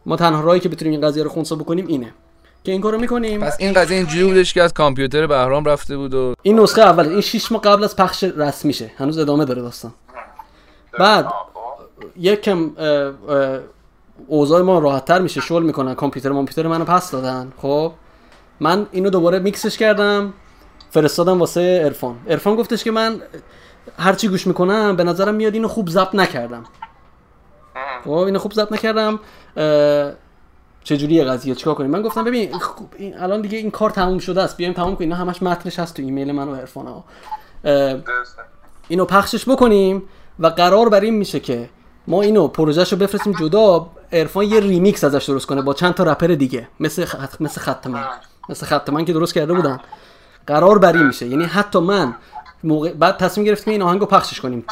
ما 0.06 0.16
تنها 0.16 0.40
راهی 0.40 0.60
که 0.60 0.68
بتونیم 0.68 0.92
این 0.92 1.08
قضیه 1.08 1.22
رو 1.22 1.30
خونسا 1.30 1.56
بکنیم 1.56 1.86
اینه. 1.86 2.14
که 2.64 2.72
این 2.72 2.80
کارو 2.80 2.98
می‌کنیم. 2.98 3.40
پس 3.40 3.56
این 3.58 3.72
قضیه 3.72 3.96
اینجوری 3.96 4.24
بودش 4.24 4.54
که 4.54 4.62
از 4.62 4.72
کامپیوتر 4.72 5.26
بهرام 5.26 5.64
رفته 5.64 5.96
بود 5.96 6.14
و 6.14 6.34
این 6.42 6.60
نسخه 6.60 6.82
اول 6.82 7.08
این 7.08 7.20
6 7.20 7.52
ماه 7.52 7.62
قبل 7.62 7.84
از 7.84 7.96
پخش 7.96 8.24
رسمیشه 8.24 8.90
هنوز 8.96 9.18
ادامه 9.18 9.44
داره 9.44 9.62
داستان. 9.62 9.92
بعد 10.98 11.26
یکم 12.16 12.70
اوضاع 14.26 14.62
ما 14.62 14.78
راحت 14.78 15.04
تر 15.04 15.18
میشه 15.18 15.40
شغل 15.40 15.62
می‌کنن. 15.62 15.94
کامپیوتر 15.94 16.30
کامپیوتر 16.30 16.68
منو 16.68 16.84
پس 16.84 17.10
دادن. 17.10 17.52
خب؟ 17.62 17.92
من 18.60 18.86
اینو 18.92 19.10
دوباره 19.10 19.38
میکسش 19.38 19.76
کردم 19.78 20.32
فرستادم 20.90 21.40
واسه 21.40 21.80
ارفان 21.84 22.16
ارفان 22.28 22.56
گفتش 22.56 22.84
که 22.84 22.90
من 22.90 23.22
هرچی 23.98 24.28
گوش 24.28 24.46
می‌کنم 24.46 24.96
به 24.96 25.04
نظرم 25.04 25.34
میاد 25.34 25.54
اینو 25.54 25.68
خوب 25.68 25.88
ضبط 25.88 26.14
نکردم. 26.14 26.64
خب 28.04 28.10
اینو 28.10 28.38
خوب 28.38 28.52
ضبط 28.52 28.72
نکردم. 28.72 29.20
چجوری 30.84 31.24
قضیه؟ 31.24 31.54
چیکار 31.54 31.74
کنیم؟ 31.74 31.90
من 31.90 32.02
گفتم 32.02 32.24
ببین 32.24 32.54
این 32.98 33.18
الان 33.18 33.40
دیگه 33.40 33.58
این 33.58 33.70
کار 33.70 33.90
تموم 33.90 34.18
شده 34.18 34.42
است. 34.42 34.56
بیایم 34.56 34.72
تموم 34.72 34.96
کنیم. 34.96 35.10
اینا 35.12 35.24
همش 35.24 35.42
متنش 35.42 35.78
هست 35.78 35.94
تو 35.94 36.02
ایمیل 36.02 36.32
من 36.32 36.48
و 36.48 36.54
عرفان 36.54 36.86
ها. 36.86 37.04
اینو 38.88 39.04
پخشش 39.04 39.48
بکنیم 39.48 40.02
و 40.38 40.46
قرار 40.46 40.88
بر 40.88 41.00
این 41.00 41.14
میشه 41.14 41.40
که 41.40 41.68
ما 42.06 42.22
اینو 42.22 42.48
پروژهشو 42.48 42.96
بفرستیم 42.96 43.32
جدا 43.32 43.90
عرفان 44.12 44.44
یه 44.44 44.60
ریمیکس 44.60 45.04
ازش 45.04 45.24
درست 45.24 45.46
کنه 45.46 45.62
با 45.62 45.74
چند 45.74 45.94
تا 45.94 46.04
رپر 46.04 46.26
دیگه. 46.26 46.68
مثل 46.80 47.04
خط 47.04 47.40
مثل 47.40 47.60
خط 47.60 47.86
من. 47.86 48.04
مثل 48.48 48.66
خط 48.66 48.90
من 48.90 49.04
که 49.04 49.12
درست 49.12 49.34
کرده 49.34 49.52
بودن 49.52 49.80
قرار 50.46 50.78
بر 50.78 50.92
این 50.92 51.06
میشه. 51.06 51.26
یعنی 51.26 51.44
حتی 51.44 51.78
من 51.78 52.14
موقع 52.64 52.92
بعد 52.92 53.16
تصمیم 53.16 53.46
گرفتیم 53.46 53.72
این 53.72 53.82
آهنگو 53.82 54.06
پخشش 54.06 54.40
کنیم 54.40 54.64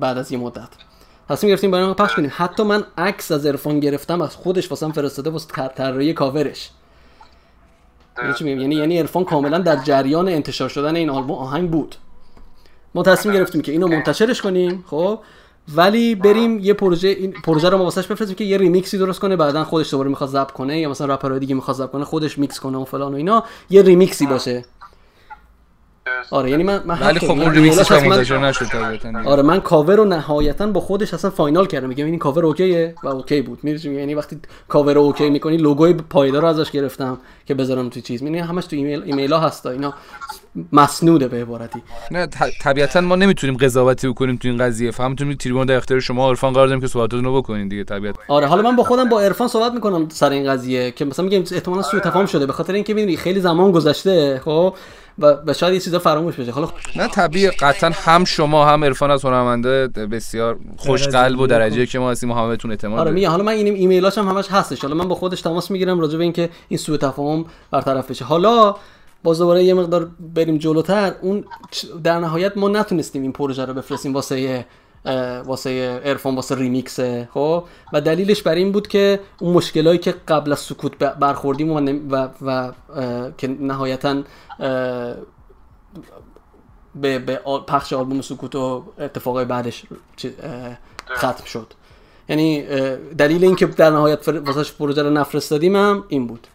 بعد 0.00 0.18
از 0.18 0.32
یه 0.32 0.38
مدت. 0.38 0.68
تصمیم 1.28 1.50
گرفتیم 1.50 1.70
برای 1.70 1.94
پخش 1.94 2.14
کنیم. 2.14 2.32
حتی 2.34 2.62
من 2.62 2.84
عکس 2.98 3.32
از 3.32 3.46
عرفان 3.46 3.80
گرفتم 3.80 4.22
از 4.22 4.36
خودش 4.36 4.70
واسم 4.70 4.92
فرستاده 4.92 5.30
واسه 5.30 5.68
طراحی 5.68 6.12
کاورش. 6.12 6.70
یعنی 8.42 8.62
یعنی 8.62 8.74
یعنی 8.74 8.98
عرفان 8.98 9.24
کاملا 9.24 9.58
در 9.58 9.76
جریان 9.76 10.28
انتشار 10.28 10.68
شدن 10.68 10.96
این 10.96 11.10
آلبوم 11.10 11.38
آهنگ 11.38 11.70
بود. 11.70 11.96
ما 12.94 13.02
تصمیم 13.02 13.34
گرفتیم 13.34 13.62
که 13.62 13.72
اینو 13.72 13.88
منتشرش 13.88 14.42
کنیم 14.42 14.84
خب؟ 14.86 15.18
ولی 15.74 16.14
بریم 16.14 16.58
یه 16.58 16.74
پروژه 16.74 17.08
این 17.08 17.32
پروژه 17.32 17.68
رو 17.68 17.78
ما 17.78 17.84
واسش 17.84 18.06
بفرستیم 18.06 18.36
که 18.36 18.44
یه 18.44 18.58
ریمیکسی 18.58 18.98
درست 18.98 19.20
کنه 19.20 19.36
بعدا 19.36 19.64
خودش 19.64 19.90
دوباره 19.90 20.10
می‌خواد 20.10 20.30
ضبط 20.30 20.50
کنه 20.50 20.80
یا 20.80 20.90
مثلا 20.90 21.14
رپرهای 21.14 21.40
دیگه 21.40 21.54
می‌خواد 21.54 21.76
ضبط 21.76 21.90
کنه 21.90 22.04
خودش 22.04 22.38
میکس 22.38 22.60
کنه 22.60 22.78
و 22.78 22.84
فلان 22.84 23.12
و 23.12 23.16
اینا 23.16 23.44
یه 23.70 23.82
ریمیکسی 23.82 24.26
باشه. 24.26 24.64
آره 26.30 26.50
یعنی 26.50 26.62
من 26.62 26.82
من 26.84 26.98
ولی 27.00 27.18
خب 27.18 27.30
اون 27.30 27.54
ریمیکسش 27.54 27.92
هم 27.92 28.08
منتشر 28.08 28.38
نشد 28.38 28.66
آره 29.24 29.42
من 29.42 29.60
کاور 29.60 29.96
رو 29.96 30.04
نهایتا 30.04 30.66
با 30.66 30.80
خودش 30.80 31.14
اصلا 31.14 31.30
final 31.30 31.66
کردم. 31.66 31.88
میگم 31.88 32.06
این 32.06 32.18
cover 32.18 32.46
okay 32.46 32.84
ه 32.84 32.94
و 33.02 33.08
okay 33.08 33.42
بود. 33.42 33.58
می‌دونی 33.62 33.96
یعنی 33.96 34.14
وقتی 34.14 34.38
کاور 34.68 34.94
رو 34.94 35.00
okay 35.00 35.30
می‌کنی 35.30 35.56
لوگوی 35.56 35.92
پایدار 35.92 36.42
رو 36.42 36.48
ازش 36.48 36.70
گرفتم 36.70 37.18
که 37.46 37.54
بذارم 37.54 37.88
توی 37.88 38.02
چیز. 38.02 38.22
می‌بینی 38.22 38.42
همش 38.42 38.66
تو 38.66 38.76
ایمیل 38.76 39.02
ایمیل 39.06 39.32
ها 39.32 39.38
هستا. 39.38 39.70
اینا 39.70 39.94
مستنده 40.72 41.28
به 41.28 41.42
عبارتی. 41.42 41.82
نه 42.10 42.26
طبیعتا 42.62 43.00
ما 43.00 43.16
نمی‌تونیم 43.16 43.56
قضاوتی 43.56 44.08
بکنیم 44.08 44.36
تو 44.36 44.48
این 44.48 44.58
قضیه. 44.58 44.90
فهمتون 44.90 45.36
تریبون 45.36 45.66
در 45.66 45.76
اختیار 45.76 46.00
شما 46.00 46.28
عرفان 46.28 46.52
قرار 46.52 46.66
دادیم 46.66 46.80
که 46.80 46.86
صحبتتون 46.86 47.24
رو 47.24 47.36
بکنین 47.36 47.68
دیگه 47.68 47.84
طبیعت 47.84 48.14
آره 48.28 48.46
حالا 48.46 48.62
من 48.62 48.76
با 48.76 48.82
خودم 48.82 49.08
با 49.08 49.20
عرفان 49.20 49.48
صحبت 49.48 49.72
می‌کنم 49.72 50.08
سر 50.08 50.30
این 50.30 50.50
قضیه 50.50 50.90
که 50.90 51.04
مثلا 51.04 51.24
میگم 51.24 51.44
احتمالاً 51.52 51.82
سوء 51.82 52.00
تفاهم 52.00 52.26
شده. 52.26 52.46
به 52.46 52.52
خاطر 52.52 52.72
اینکه 52.72 52.94
می‌دونی 52.94 53.16
خیلی 53.16 53.40
زمان 53.40 53.72
گذشته 53.72 54.40
خب؟ 54.44 54.74
و 55.18 55.52
شاید 55.52 55.74
یه 55.74 55.80
چیزا 55.80 55.98
فراموش 55.98 56.34
بشه. 56.34 56.50
حالا 56.50 56.68
نه 56.96 57.08
طبیعی 57.08 57.50
قطعا 57.50 57.90
هم 57.94 58.24
شما 58.24 58.66
هم 58.66 58.84
عرفان 58.84 59.10
از 59.10 59.24
هنرمنده 59.24 59.88
بسیار 59.88 60.58
خوش 60.76 61.08
قلب 61.08 61.40
و 61.40 61.46
درجه 61.46 61.86
یکه 61.86 61.98
ما 61.98 62.10
هستیم 62.10 62.30
و 62.30 62.34
همتون 62.34 62.70
اعتماد 62.70 63.00
آره 63.00 63.10
میگم 63.10 63.30
حالا 63.30 63.44
من 63.44 63.52
این 63.52 63.74
ایمیلاش 63.74 64.18
هم 64.18 64.28
همش 64.28 64.48
هستش. 64.50 64.80
حالا 64.80 64.94
من 64.94 65.08
با 65.08 65.14
خودش 65.14 65.40
تماس 65.40 65.70
می‌گیرم 65.70 66.00
راجع 66.00 66.18
به 66.18 66.24
اینکه 66.24 66.50
این 66.68 66.78
سوء 66.78 66.96
تفاهم 66.96 67.44
برطرف 67.70 68.10
بشه. 68.10 68.24
حالا 68.24 68.74
باز 69.22 69.38
دوباره 69.38 69.64
یه 69.64 69.74
مقدار 69.74 70.10
بریم 70.34 70.58
جلوتر. 70.58 71.14
اون 71.22 71.44
در 72.04 72.18
نهایت 72.18 72.56
ما 72.56 72.68
نتونستیم 72.68 73.22
این 73.22 73.32
پروژه 73.32 73.64
رو 73.64 73.74
بفرستیم 73.74 74.14
واسه 74.14 74.66
واسه 75.44 76.00
عرفان 76.04 76.34
واسه 76.34 76.54
ریمیکس 76.54 77.00
خب؟ 77.34 77.64
و 77.92 78.00
دلیلش 78.00 78.42
بر 78.42 78.54
این 78.54 78.72
بود 78.72 78.88
که 78.88 79.20
اون 79.40 79.52
مشکلایی 79.52 79.98
که 79.98 80.14
قبل 80.28 80.52
از 80.52 80.58
سکوت 80.58 80.98
برخوردیم 80.98 81.70
و, 81.70 81.80
و, 82.10 82.28
و 82.42 82.72
که 83.38 83.48
نهایتا 83.48 84.22
به, 86.94 87.18
به 87.18 87.40
پخش 87.66 87.92
آلبوم 87.92 88.20
سکوت 88.20 88.54
و 88.54 88.84
اتفاقای 88.98 89.44
بعدش 89.44 89.84
ختم 91.16 91.44
شد. 91.44 91.66
یعنی 92.28 92.62
دلیل 93.18 93.44
اینکه 93.44 93.66
در 93.66 93.90
نهایت 93.90 94.28
واسه 94.28 94.72
پروژه 94.78 95.02
رو 95.02 95.10
نفرستادیم 95.10 95.76
هم 95.76 96.04
این 96.08 96.26
بود. 96.26 96.46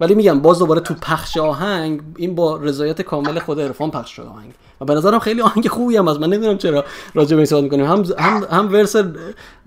ولی 0.00 0.14
میگم 0.14 0.40
باز 0.40 0.58
دوباره 0.58 0.80
تو 0.80 0.94
پخش 0.94 1.36
آهنگ 1.36 2.00
این 2.16 2.34
با 2.34 2.56
رضایت 2.56 3.02
کامل 3.02 3.38
خود 3.38 3.60
عرفان 3.60 3.90
پخش 3.90 4.16
شده 4.16 4.28
آهنگ. 4.28 4.54
و 4.80 4.84
به 4.84 4.94
نظرم 4.94 5.18
خیلی 5.18 5.40
آهنگ 5.40 5.68
خوبی 5.68 5.96
هم 5.96 6.08
از 6.08 6.20
من 6.20 6.28
نمی‌دونم 6.28 6.58
چرا 6.58 6.84
راجع 7.14 7.30
به 7.30 7.36
این 7.36 7.46
صحبت 7.46 7.62
می‌کنیم. 7.62 7.86
هم 7.86 8.04
هم 8.18 8.46
هم 8.50 8.72
ورس 8.72 8.96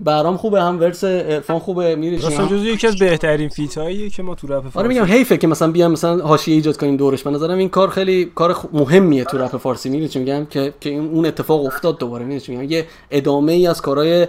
برام 0.00 0.36
خوبه 0.36 0.62
هم 0.62 0.80
ورس 0.80 1.04
عرفان 1.04 1.58
خوبه. 1.58 1.96
میری 1.96 2.16
مثلا 2.16 2.46
جزو 2.46 2.64
یکی 2.64 2.86
از 2.86 2.96
بهترین 2.96 3.48
فیتاییه 3.48 4.10
که 4.10 4.22
ما 4.22 4.34
تو 4.34 4.46
رپ 4.46 4.62
فارسی 4.62 4.78
آره 4.78 4.88
میگم 4.88 5.04
حیفه 5.04 5.36
که 5.36 5.46
مثلا 5.46 5.70
بیام 5.70 5.92
مثلا 5.92 6.26
حاشیه 6.26 6.54
ایجاد 6.54 6.76
کنیم 6.76 6.96
دورش. 6.96 7.22
به 7.22 7.30
نظرم 7.30 7.58
این 7.58 7.68
کار 7.68 7.88
خیلی 7.90 8.32
کار 8.34 8.56
مهمیه 8.72 9.24
تو 9.24 9.38
رپ 9.38 9.56
فارسی. 9.56 9.90
میری 9.90 10.08
چی 10.08 10.18
میگم؟ 10.18 10.46
که 10.46 10.74
که 10.80 10.90
اون 10.90 11.26
اتفاق 11.26 11.64
افتاد 11.64 11.98
دوباره. 11.98 12.24
میری 12.24 12.40
چی 12.40 12.56
میگم؟ 12.56 12.70
یه 12.72 12.86
ادامه 13.10 13.52
ای 13.52 13.66
از 13.66 13.82
کارهای 13.82 14.26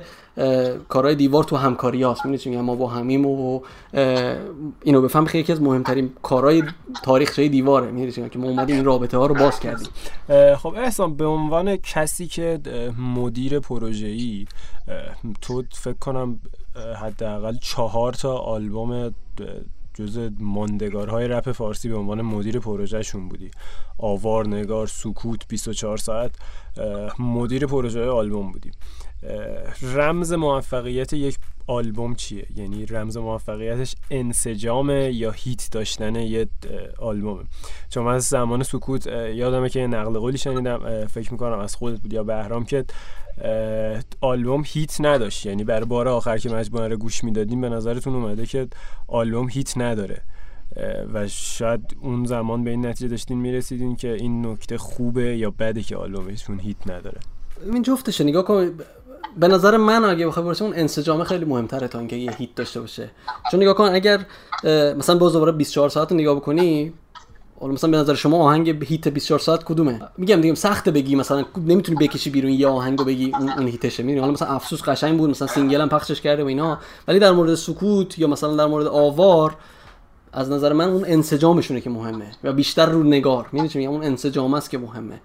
کارهای 0.90 1.16
دیوار 1.16 1.44
تو 1.44 1.56
همکاری 1.56 2.04
هاست. 2.04 2.26
میگم؟ 2.26 2.62
ما 2.62 2.76
با 2.76 2.88
همیم 2.88 3.26
و 3.26 3.60
اینو 4.84 5.02
بفهم 5.02 5.26
خیلی 5.26 5.44
یکی 5.44 5.52
از 5.52 5.62
مهمترین 5.62 6.12
کارهای 6.22 6.64
تاریخ 7.04 7.40
دیواره. 7.40 7.92
می‌دونی 7.92 8.30
که 8.30 8.40
ما 8.40 8.48
اومدیم 8.48 8.76
این 8.76 8.86
رابطه 8.86 9.18
ها 9.18 9.26
رو 9.26 9.36
باز 9.36 9.60
کردیم. 9.60 9.88
خب 10.56 10.71
خب 10.72 10.78
احسان 10.78 11.16
به 11.16 11.26
عنوان 11.26 11.76
کسی 11.76 12.28
که 12.28 12.60
مدیر 12.98 13.60
پروژه‌ای 13.60 14.46
تو 15.42 15.64
فکر 15.72 15.94
کنم 15.94 16.40
حداقل 17.02 17.58
چهار 17.62 18.14
تا 18.14 18.38
آلبوم 18.38 19.16
جز 19.94 20.30
ماندگارهای 20.40 21.28
رپ 21.28 21.52
فارسی 21.52 21.90
به 21.90 21.96
عنوان 21.96 22.22
مدیر 22.22 22.60
پروژهشون 22.60 23.30
بودی. 23.30 23.52
آوار 23.98 24.48
نگار 24.48 24.88
سکوت 24.88 25.48
24 25.48 25.98
ساعت 25.98 26.36
مدیر 27.20 27.66
پروژه 27.66 28.06
آلبوم 28.06 28.52
بودی. 28.52 28.72
رمز 29.82 30.34
موفقیت 30.34 31.14
یک 31.14 31.38
آلبوم 31.68 32.16
چیه؟ 32.16 32.46
یعنی 32.56 32.86
رمز 32.86 33.18
موفقیتش 33.18 33.96
انسجام 34.12 34.90
یا 34.90 35.32
هیت 35.32 35.68
داشتن 35.72 36.16
یه 36.16 36.48
آلبومه. 37.00 37.44
چون 37.90 38.04
من 38.04 38.14
از 38.14 38.24
زمان 38.24 38.64
سکوت 38.64 39.08
یادمه 39.08 39.70
که 39.70 39.88
نقل 39.88 40.20
قولی 40.20 40.38
شنیدم 40.38 41.06
فکر 41.06 41.32
می‌کنم 41.32 41.60
از 41.60 41.76
خودت 41.76 42.00
بود 42.02 42.14
یا 42.14 42.24
بهرام 42.24 42.66
که 42.66 42.86
آلبوم 44.22 44.64
hit 44.66 45.02
نداشت. 45.02 45.46
یعنی 45.46 45.64
بر 45.64 45.84
بار 45.84 46.08
آخر 46.08 46.38
که 46.38 46.50
مجموعه 46.50 46.88
رو 46.88 46.98
گوش 46.98 47.24
می‌دادیم 47.24 47.62
به 47.62 47.70
نظرتون 47.70 48.16
اومده 48.16 48.46
که 48.46 48.68
آلبوم 49.08 49.50
hit 49.50 49.78
نداره. 49.78 50.22
و 51.14 51.28
شاید 51.28 51.98
اون 52.02 52.26
زمان 52.26 52.64
به 52.64 52.70
این 52.70 52.86
نتیجه 52.86 53.08
داشتین 53.08 53.38
می‌رسیدین 53.38 53.96
که 53.96 54.14
این 54.14 54.46
نکته 54.46 54.78
خوبه 54.78 55.38
یا 55.38 55.52
بده 55.52 55.82
که 55.82 55.96
آلبومشون 55.96 56.60
hit 56.60 56.92
نداره. 56.92 57.20
این 57.74 57.82
جفتشه. 57.82 58.24
نگاه 58.24 58.46
کن 58.46 58.72
به 59.38 59.48
نظر 59.48 59.78
من 59.78 60.06
اگه 60.06 60.28
بخوای 60.28 60.46
بپرسی 60.46 60.66
اون 60.66 60.74
انسجام 60.76 61.24
خیلی 61.24 61.46
مهمتره 61.46 61.88
تا 61.88 62.00
اینکه 62.00 62.16
یه 62.16 62.32
hit 62.32 62.56
داشته 62.56 62.80
باشه. 62.80 63.12
چون 63.52 63.62
نگاه 63.62 63.76
کن 63.76 63.84
اگر 63.84 64.26
مثلا 64.98 65.18
باز 65.18 65.34
دوباره 65.34 65.52
24 65.52 65.90
ساعت 65.90 66.12
رو 66.12 66.18
نگاه 66.18 66.36
بکنی 66.36 66.94
حالا 67.60 67.74
مثلا 67.74 67.92
به 67.92 67.98
نظر 67.98 68.14
شما 68.14 68.38
آهنگ 68.38 68.84
hit 68.86 69.08
24 69.08 69.40
ساعت 69.40 69.64
کدومه؟ 69.64 70.00
میگم 70.18 70.42
دیگه 70.42 70.56
سخت 70.56 70.90
بگی 70.90 71.16
مثلا 71.16 71.46
نمی‌تونی 71.58 72.08
بکشی 72.08 72.30
بیرون 72.30 72.52
یه 72.52 72.68
آهنگو 72.68 73.04
بگی 73.04 73.32
اون, 73.40 73.50
اون 73.50 73.68
hit 73.68 73.83
شه. 73.83 74.04
می‌دونی؟ 74.04 74.20
حالا 74.20 74.32
مثلا 74.32 74.48
افسوس 74.48 74.82
قشنگ 74.82 75.18
بود 75.18 75.30
مثلا 75.30 75.48
single 75.48 75.82
هم 75.82 75.90
پخشش 75.90 76.22
کرده 76.22 76.44
و 76.44 76.48
اینا. 76.48 76.78
ولی 77.08 77.20
در 77.20 77.32
مورد 77.32 77.56
سکوت 77.56 78.20
یا 78.20 78.28
مثلا 78.28 78.56
در 78.56 78.66
مورد 78.66 78.88
آوار 78.88 79.56
از 80.34 80.52
نظر 80.52 80.74
من 80.74 80.90
اون 80.90 81.04
انسجامشونه 81.08 81.82
که 81.82 81.90
مهمه. 81.90 82.32
و 82.44 82.54
بیشتر 82.54 82.86
رو 82.86 83.04
نگار. 83.04 83.46
می‌دونی 83.52 83.88
اون 83.88 84.04
انسجام 84.04 84.54
است 84.54 84.70
که 84.70 84.78
مهمه. 84.78 85.22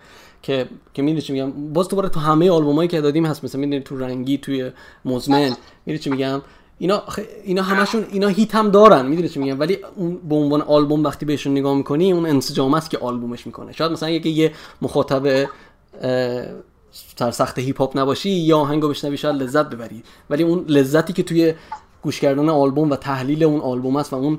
که 0.47 0.69
که 0.95 1.03
می‌دونی 1.03 1.23
چی 1.23 1.33
میگم؟ 1.33 1.73
باز 1.73 1.89
دوباره 1.89 2.09
تو 2.09 2.21
همه 2.21 2.51
آلبومایی 2.51 2.89
که 2.89 3.01
دادیم 3.01 3.27
هست 3.27 3.45
مثلا 3.45 3.61
می‌دونی 3.61 3.81
تو 3.81 3.99
رنگی 3.99 4.39
توی 4.39 4.71
مزمن 5.05 5.57
می‌دونی 5.87 5.99
چی 5.99 6.11
میگم؟ 6.11 6.43
اینا 6.79 7.03
اینا 7.45 7.63
همشون 7.63 8.07
اینا 8.11 8.29
هیت 8.29 8.55
هم 8.55 8.71
دارن 8.71 9.07
می‌دونی 9.07 9.29
چی 9.29 9.41
میگم؟ 9.41 9.61
ولی 9.61 9.79
اون 9.97 10.19
به 10.29 10.35
عنوان 10.35 10.63
آلبوم 10.63 11.05
وقتی 11.05 11.27
بهشون 11.27 11.53
نگاه 11.53 11.77
می‌کنی 11.77 12.13
اون 12.13 12.27
انسجام 12.27 12.75
است 12.75 12.91
که 12.91 12.99
آلبومش 12.99 13.47
می‌کنه. 13.47 13.73
شاید 13.73 13.93
مثلا 13.93 14.11
یکی 14.11 14.31
یه 14.31 14.53
مخاطب 14.83 15.49
سر 17.19 17.31
سخت 17.31 17.59
هیپ 17.59 17.79
هاپ 17.79 17.99
نباشی 17.99 18.31
یا 18.31 18.59
آهنگو 18.59 18.89
بشنوی 18.89 19.17
شاید 19.17 19.43
لذت 19.43 19.71
ببری. 19.71 20.03
ولی 20.31 20.43
اون 20.43 20.65
لذتی 20.69 21.13
که 21.13 21.23
توی 21.23 21.55
گوش 22.03 22.21
کردن 22.21 22.49
آلبوم 22.49 22.91
و 22.91 22.97
تحلیل 22.97 23.45
اون 23.45 23.61
آلبوم 23.61 23.97
است 23.97 24.13
و 24.13 24.17
اون 24.17 24.39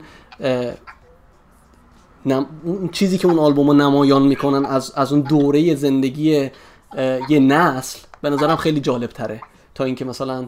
اون 2.34 2.90
چیزی 2.92 3.18
که 3.18 3.28
اون 3.28 3.40
آلبوم 3.40 3.82
نمایان 3.82 4.22
می‌کنن 4.22 4.66
از, 4.66 4.94
از 4.96 5.12
اون 5.12 5.22
دوره 5.22 5.76
زندگی 5.76 6.50
یه 7.30 7.40
نسل 7.40 8.00
به 8.22 8.30
نظرم 8.30 8.56
خیلی 8.56 8.80
جالب 8.80 9.10
تره 9.10 9.42
تا 9.76 9.84
اینکه 9.84 10.06
مثلا 10.06 10.48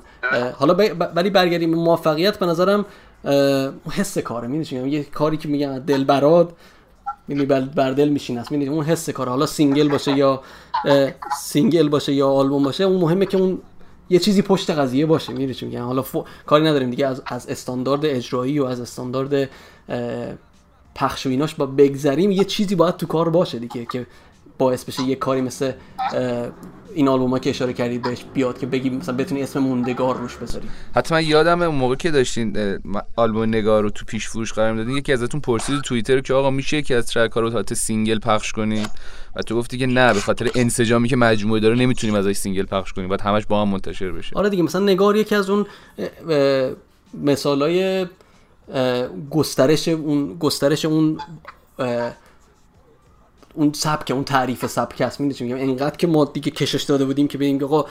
حالا 0.54 0.74
ولی 1.16 1.30
برگردیم 1.30 1.76
موفقیت 1.76 2.40
به 2.40 2.46
نظرم 2.46 2.86
حس 3.92 4.18
کاره 4.18 4.48
می‌دونی 4.48 4.90
یه 4.90 5.04
کاری 5.04 5.38
که 5.38 5.48
میگن 5.48 5.80
دل 5.80 6.04
براد 6.04 6.56
می‌دونی 7.28 7.46
بر 7.76 7.92
دل 7.92 8.10
میشین 8.10 8.38
است 8.38 8.52
اون 8.52 8.86
حس 8.86 9.10
کاره. 9.10 9.32
حالا 9.32 9.46
single 9.46 9.90
باشه 9.90 10.18
یا 10.18 10.42
single 11.42 11.90
باشه 11.90 12.14
یا 12.14 12.30
آلبوم 12.30 12.64
باشه 12.64 12.84
اون 12.84 13.02
مهمه 13.02 13.26
که 13.26 13.38
اون 13.38 13.60
یه 14.10 14.20
چیزی 14.20 14.42
پشت 14.42 14.70
قضیه 14.70 15.06
باشه 15.06 15.34
می‌دونی 15.34 15.76
حالا 15.76 16.04
کاری 16.46 16.66
نداریم 16.66 16.90
دیگه 16.90 17.08
از 17.08 17.22
از 17.26 17.48
استاندارد 17.48 18.06
اجرایی 18.06 18.60
و 18.60 18.66
از 18.66 18.82
استاندارد 18.82 19.50
پخش 21.00 21.26
و 21.26 21.30
ایناش 21.30 21.56
با 21.56 21.66
بگذریم 21.66 22.32
یه 22.32 22.44
چیزی 22.44 22.76
باید 22.76 22.98
تو 22.98 23.06
کار 23.06 23.30
باشه 23.30 23.60
دیگه 23.60 23.88
که 23.92 24.06
باعث 24.58 24.86
بشه 24.86 25.04
یه 25.04 25.16
کاری 25.16 25.42
مثل 25.42 25.72
این 26.94 27.08
آلبوم 27.08 27.40
که 27.40 27.50
اشاره 27.50 27.74
کردید 27.74 28.02
بهش 28.02 28.26
بیاد 28.34 28.60
که 28.60 28.66
بگیم 28.66 28.98
مثلا 28.98 29.16
بتونی 29.16 29.44
اسم 29.44 29.60
موندگار 29.60 30.18
روش 30.18 30.36
بذاری. 30.36 30.68
حتما 30.96 31.22
یادم 31.22 31.62
اون 31.62 31.76
موقع 31.76 31.96
که 31.96 32.12
داشتین 32.12 32.80
آلبوم 33.16 33.44
نگار 33.44 33.84
رو 33.84 33.90
تو 33.90 34.06
پیش 34.06 34.28
فروش 34.28 34.54
قرار 34.54 34.72
می‌دادین 34.72 34.98
یکی 34.98 35.14
ازتون 35.14 35.42
پرسید 35.42 35.82
توییتر 35.82 36.20
که 36.20 36.34
آقا 36.34 36.50
میشه 36.50 36.78
یکی 36.78 36.94
از 36.94 37.08
track 37.08 37.32
رو 37.32 37.64
تا 37.64 37.76
single 37.76 38.20
پخش 38.20 38.52
کنید 38.52 38.90
و 39.36 39.42
تو 39.42 39.56
گفتی 39.56 39.78
که 39.78 39.88
نه 39.88 40.14
به 40.14 40.20
خاطر 40.20 40.50
انسجامی 40.56 41.08
که 41.08 41.16
مجموعه 41.16 41.60
داره 41.60 41.76
نمی‌تونیم 41.76 42.16
ازش 42.16 42.34
single 42.34 42.66
پخش 42.66 42.94
کنیم 42.94 43.08
باید 43.08 43.22
همش 43.22 43.46
با 43.46 43.62
هم 43.62 43.70
منتشر 43.70 44.12
بشه. 44.12 44.36
آره 44.36 44.50
دیگه 44.50 44.64
مثلا 44.64 44.82
نگار 44.82 45.16
یکی 45.16 45.36
از 45.36 45.50
اون 45.50 45.66
مثالای 47.24 48.06
گسترش 49.32 49.88
اون 49.88 50.38
گسترش 50.40 50.86
اون 50.86 51.18
اون 53.54 53.74
سبک 53.74 54.12
اون 54.12 54.24
تعریف 54.24 54.66
سبک 54.66 55.02
است 55.02 55.20
می‌دونی 55.20 55.54
میگم؟ 55.54 55.70
انقدر 55.70 55.98
که 55.98 56.08
ما 56.08 56.26
دیگه 56.26 56.52
کشش 56.52 56.84
داده 56.84 57.06
بودیم 57.06 57.28
که 57.28 57.38
ببینیم 57.38 57.64
آقا 57.64 57.86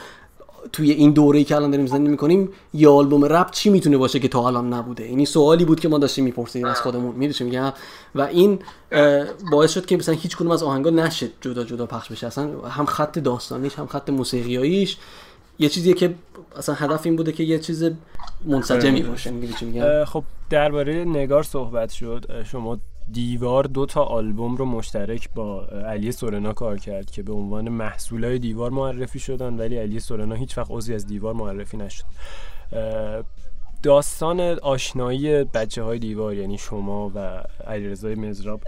توی 0.73 0.91
این 0.91 1.11
دوره‌ای 1.11 1.43
که 1.43 1.55
الان 1.55 1.71
داریم 1.71 1.87
زندگی 1.87 2.11
می‌کنیم 2.11 2.49
یه 2.73 2.89
آلبوم 2.89 3.25
رپ 3.25 3.51
چی 3.51 3.69
می‌تونه 3.69 3.97
باشه 3.97 4.19
که 4.19 4.27
تا 4.27 4.47
الان 4.47 4.73
نبوده؟ 4.73 5.09
یعنی 5.09 5.25
سوالی 5.25 5.65
بود 5.65 5.79
که 5.79 5.89
ما 5.89 5.97
داشتیم 5.97 6.23
میپرسیدیم 6.23 6.67
از 6.67 6.81
خودمون. 6.81 7.15
می‌دونی 7.15 7.49
میگم؟ 7.49 7.73
و 8.15 8.21
این 8.21 8.59
باعث 9.51 9.73
شد 9.73 9.85
که 9.85 9.97
مثلا 9.97 10.15
هیچ 10.15 10.41
از 10.41 10.63
آهنگا 10.63 10.89
نشه 10.89 11.29
جدا 11.41 11.63
جدا 11.63 11.85
پخش 11.85 12.11
بشه. 12.11 12.27
اصلا 12.27 12.49
هم 12.69 12.85
خط 12.85 13.19
داستانیش 13.19 13.79
هم 13.79 13.87
خط 13.87 14.09
موسیقیاییش. 14.09 14.97
یه 15.59 15.69
چیزیه 15.69 15.93
که 15.93 16.15
اصلا 16.57 16.75
هدف 16.75 17.05
این 17.05 17.15
بوده 17.15 17.31
که 17.31 17.43
یه 17.43 17.59
چیز 17.59 17.91
منسجمی 18.45 19.01
باشه. 19.01 19.31
میگم؟ 19.31 20.05
خب 20.05 20.23
درباره 20.49 20.93
نگار 20.93 21.43
صحبت 21.43 21.91
شد. 21.91 22.43
شما 22.43 22.79
دیوار 23.11 23.63
دو 23.63 23.85
تا 23.85 24.03
آلبوم 24.03 24.55
رو 24.55 24.65
مشترک 24.65 25.29
با 25.35 25.65
علی 25.65 26.11
سورنا 26.11 26.53
کار 26.53 26.77
کرد 26.77 27.11
که 27.11 27.23
به 27.23 27.33
عنوان 27.33 27.69
محصولای 27.69 28.39
دیوار 28.39 28.71
معرفی 28.71 29.19
شدن 29.19 29.53
ولی 29.53 29.77
علی 29.77 29.99
سورنا 29.99 30.35
هیچ 30.35 30.57
وقت 30.57 30.67
عضوی 30.71 30.95
از 30.95 31.07
دیوار 31.07 31.33
معرفی 31.33 31.77
نشد. 31.77 32.03
داستان 33.83 34.39
آشنایی 34.41 35.43
بچه 35.43 35.83
های 35.83 35.99
دیوار 35.99 36.33
یعنی 36.33 36.57
شما 36.57 37.11
و 37.15 37.43
علیرضا 37.67 38.07
مزراب 38.07 38.61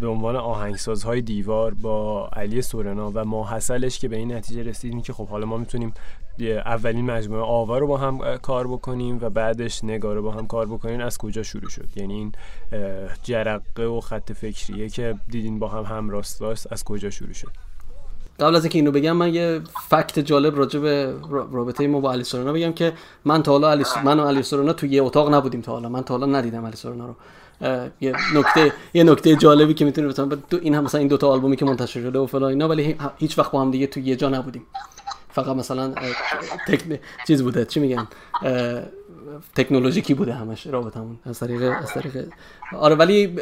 به 0.00 0.06
عنوان 0.06 0.36
آهنگسازهای 0.36 1.20
دیوار 1.20 1.74
با 1.74 2.28
علی 2.32 2.62
سورنا 2.62 3.10
و 3.14 3.24
ماحصلش 3.24 3.98
که 3.98 4.08
به 4.08 4.16
این 4.16 4.32
نتیجه 4.32 4.62
رسیدیم 4.62 5.02
که 5.02 5.12
خب 5.12 5.28
حالا 5.28 5.46
ما 5.46 5.56
می‌تونیم 5.56 5.94
اولین 6.40 7.10
مجموعه 7.10 7.42
آوا 7.42 7.78
رو 7.78 7.86
با 7.86 7.96
هم 7.96 8.36
کار 8.36 8.66
بکنیم 8.66 9.18
و 9.20 9.30
بعدش 9.30 9.84
نگار 9.84 10.16
رو 10.16 10.22
با 10.22 10.30
هم 10.30 10.46
کار 10.46 10.66
بکنیم. 10.66 11.00
از 11.00 11.18
کجا 11.18 11.42
شروع 11.42 11.68
شد؟ 11.68 11.88
یعنی 11.96 12.14
این 12.14 12.32
جرقه 13.22 13.84
و 13.84 14.00
خط 14.00 14.32
فکریه 14.32 14.88
که 14.88 15.14
دیدین 15.28 15.58
با 15.58 15.68
هم 15.68 15.96
همراست 15.96 16.42
از 16.70 16.84
کجا 16.84 17.10
شروع 17.10 17.32
شد؟ 17.32 17.50
قبل 18.40 18.56
از 18.56 18.64
اینکه 18.64 18.78
اینو 18.78 18.90
بگم 18.90 19.12
من 19.12 19.34
یه 19.34 19.60
فکت 19.90 20.18
جالب 20.18 20.58
راجع 20.58 20.80
به 20.80 21.14
رابطه 21.30 21.86
ما 21.86 22.00
با 22.00 22.12
علی 22.12 22.24
بگم 22.34 22.72
که 22.72 22.92
من 23.24 23.42
تا 23.42 23.52
حالا 23.52 23.70
علی 23.70 23.84
من 24.04 24.20
و 24.20 24.26
علی 24.26 24.42
تو 24.76 24.86
یه 24.86 25.02
اتاق 25.02 25.34
نبودیم 25.34 25.60
تا 25.60 25.72
حالا. 25.72 25.88
من 25.88 26.02
تا 26.02 26.18
حالا 26.18 26.38
ندیدم 26.38 26.66
علی 26.66 26.76
رو. 26.84 27.14
یه 28.00 28.14
نکته 28.34 28.72
یه 28.94 29.04
نکته 29.04 29.36
جالبی 29.36 29.74
که 29.74 29.84
می‌تونه 29.84 30.08
مثلا 30.08 30.28
این 30.62 30.74
هم 30.74 30.84
مثلا 30.84 30.98
این 30.98 31.08
دو 31.08 31.16
تا 31.16 31.28
آلبومی 31.28 31.56
که 31.56 31.64
منتشر 31.64 32.00
شده 32.00 32.18
و 32.18 32.26
فلان 32.26 32.50
اینا 32.50 32.68
ولی 32.68 32.96
هیچ 33.18 33.38
وقت 33.38 33.50
با 33.50 33.60
هم 33.60 33.70
دیگه 33.70 33.86
تو 33.86 34.00
یه 34.00 34.16
جا 34.16 34.28
نبودیم. 34.28 34.62
فقط 35.32 35.56
مثلا 35.56 35.94
تکن... 36.68 36.98
چیز 37.26 37.42
بوده 37.42 37.64
چی 37.64 37.80
میگن؟ 37.80 38.08
تکنولوژیکی 39.54 40.14
بوده 40.14 40.32
همش 40.34 40.66
رابطمون 40.66 41.18
از 41.26 41.38
طریق 41.38 41.62
از 41.62 41.92
طریق 41.94 42.28
آره 42.78 42.94
ولی 42.94 43.36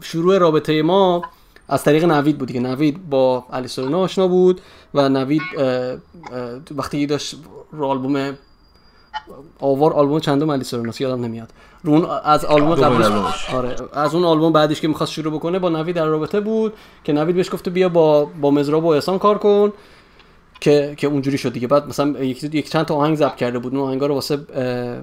شروع 0.00 0.38
رابطه 0.38 0.82
ما 0.82 1.22
از 1.68 1.84
طریق 1.84 2.04
نوید 2.04 2.38
بود 2.38 2.52
که 2.52 2.60
نوید 2.60 3.10
با 3.10 3.44
علی 3.52 3.68
سورنا 3.68 4.00
آشنا 4.00 4.28
بود 4.28 4.60
و 4.94 5.08
نوید 5.08 5.42
وقتی 6.76 7.06
داشت 7.06 7.36
رو 7.72 7.86
آلبوم 7.86 8.36
آوار 9.60 9.92
آلبوم 9.92 10.20
چندم 10.20 10.50
علی 10.50 10.64
سورنا 10.64 10.92
یادم 11.00 11.24
نمیاد. 11.24 11.50
رو 11.84 12.06
از 12.06 12.44
آلبوم 12.44 12.74
قبلش 12.74 13.54
آره 13.54 13.76
از 13.92 14.14
اون 14.14 14.24
آلبوم 14.24 14.52
بعدش 14.52 14.80
که 14.80 14.88
می‌خواست 14.88 15.12
شروع 15.12 15.32
بکنه 15.32 15.58
با 15.58 15.68
نوید 15.68 15.96
در 15.96 16.06
رابطه 16.06 16.40
بود 16.40 16.72
که 17.04 17.12
نوید 17.12 17.36
بهش 17.36 17.52
گفته 17.52 17.70
بیا 17.70 17.88
با 17.88 18.24
با 18.24 18.50
مزراب 18.50 18.84
و 18.84 18.88
احسان 18.88 19.18
کار 19.18 19.38
کن. 19.38 19.72
که 20.60 20.94
که 20.96 21.06
اونجوری 21.06 21.38
شد 21.38 21.52
دیگه. 21.52 21.66
بعد 21.66 21.88
مثلا 21.88 22.24
یک, 22.24 22.44
یک 22.44 22.70
چند 22.70 22.84
تا 22.84 22.94
آهنگ 22.94 23.16
ضبط 23.16 23.36
کرده 23.36 23.58
بود. 23.58 23.74
اون 23.74 23.84
آهنگا 23.84 24.06
رو 24.06 24.14
واسه 24.14 24.36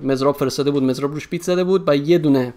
مزراب 0.03 0.35
فرستاده 0.35 0.71
بود. 0.71 0.83
مزراب 0.83 1.13
روش 1.13 1.27
بیت 1.27 1.41
زده 1.41 1.63
بود 1.63 1.83
و 1.87 1.95
یه 1.95 2.17
دونه 2.17 2.53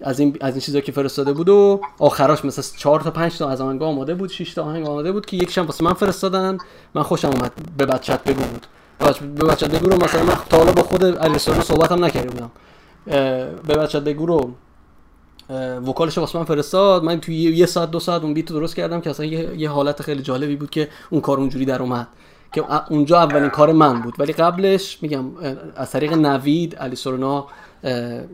از 0.00 0.20
این 0.20 0.36
از 0.40 0.54
این 0.54 0.60
چیزا 0.60 0.80
که 0.80 0.92
فرستاده 0.92 1.32
بود 1.32 1.48
و 1.48 1.80
آخراش 1.98 2.44
مثلا 2.44 2.64
4 2.78 3.00
تا 3.00 3.10
5 3.10 3.38
تا 3.38 3.48
از 3.48 3.60
آهنگا 3.60 3.86
آماده 3.86 4.14
بود 4.14 4.30
6 4.30 4.54
تا 4.54 4.64
آهنگ 4.64 4.86
آماده 4.86 5.12
بود 5.12 5.26
که 5.26 5.36
یکیشم 5.36 5.66
واسه 5.66 5.84
من 5.84 5.92
فرستادن. 5.92 6.58
من 6.94 7.02
خوشم 7.02 7.28
اومد 7.28 7.52
به 7.76 7.86
بچت 7.86 8.24
بگو 8.24 8.42
بود. 8.42 8.66
به 9.20 9.44
بچت 9.44 9.70
بگو 9.70 9.90
رو 9.90 10.04
مثلا 10.04 10.22
من 10.22 10.34
تا 10.50 10.58
حالا 10.58 10.72
با 10.72 10.82
خود 10.82 11.04
علی 11.04 11.38
صحبت 11.38 11.92
هم 11.92 12.04
نکرده 12.04 12.30
بودم. 12.30 12.50
به 13.66 13.74
بچت 13.74 14.04
بگو 14.04 14.26
رو 14.26 14.50
وکالش 15.86 16.18
واسه 16.18 16.38
من 16.38 16.44
فرستاد. 16.44 17.04
من 17.04 17.20
توی 17.20 17.34
یه 17.34 17.66
ساعت 17.66 17.90
دو 17.90 18.00
ساعت 18.00 18.22
اون 18.22 18.34
بیت 18.34 18.46
درست 18.46 18.76
کردم 18.76 19.00
که 19.00 19.10
اصلا 19.10 19.26
یه, 19.26 19.54
یه 19.56 19.70
حالت 19.70 20.02
خیلی 20.02 20.22
جالبی 20.22 20.56
بود 20.56 20.70
که 20.70 20.88
اون 21.10 21.20
کار 21.20 21.38
اونجوری 21.38 21.64
در 21.64 21.82
اومد. 21.82 22.08
که 22.52 22.64
اونجا 22.90 23.18
اولین 23.18 23.48
کار 23.48 23.72
من 23.72 24.02
بود. 24.02 24.14
ولی 24.18 24.32
قبلش 24.32 24.98
میگم 25.02 25.24
از 25.76 25.90
طریق 25.90 26.12
نوید 26.12 26.76
علی 26.76 26.96
سورنا 26.96 27.46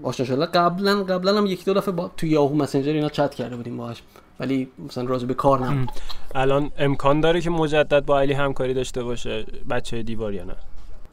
آشنا 0.02 0.26
شده. 0.26 0.46
قبلا 0.46 1.02
قبلا 1.02 1.38
هم 1.38 1.46
یک 1.46 1.64
دو 1.64 1.74
دفعه 1.74 1.94
با 1.94 2.10
توی 2.16 2.28
یاهو 2.28 2.56
مسنجر 2.56 2.92
اینا 2.92 3.08
چت 3.08 3.34
کرده 3.34 3.56
بودیم 3.56 3.76
باهاش. 3.76 4.02
ولی 4.40 4.68
مثلا 4.88 5.04
راجع 5.04 5.26
به 5.26 5.34
کار 5.34 5.66
نبود. 5.66 5.88
الان 6.34 6.70
امکان 6.78 7.20
داره 7.20 7.40
که 7.40 7.50
مجدد 7.50 8.04
با 8.06 8.20
علی 8.20 8.32
همکاری 8.32 8.74
داشته 8.74 9.02
باشه 9.02 9.44
بچه 9.70 10.02
دیوار 10.02 10.34
یا 10.34 10.44
نه؟ 10.44 10.54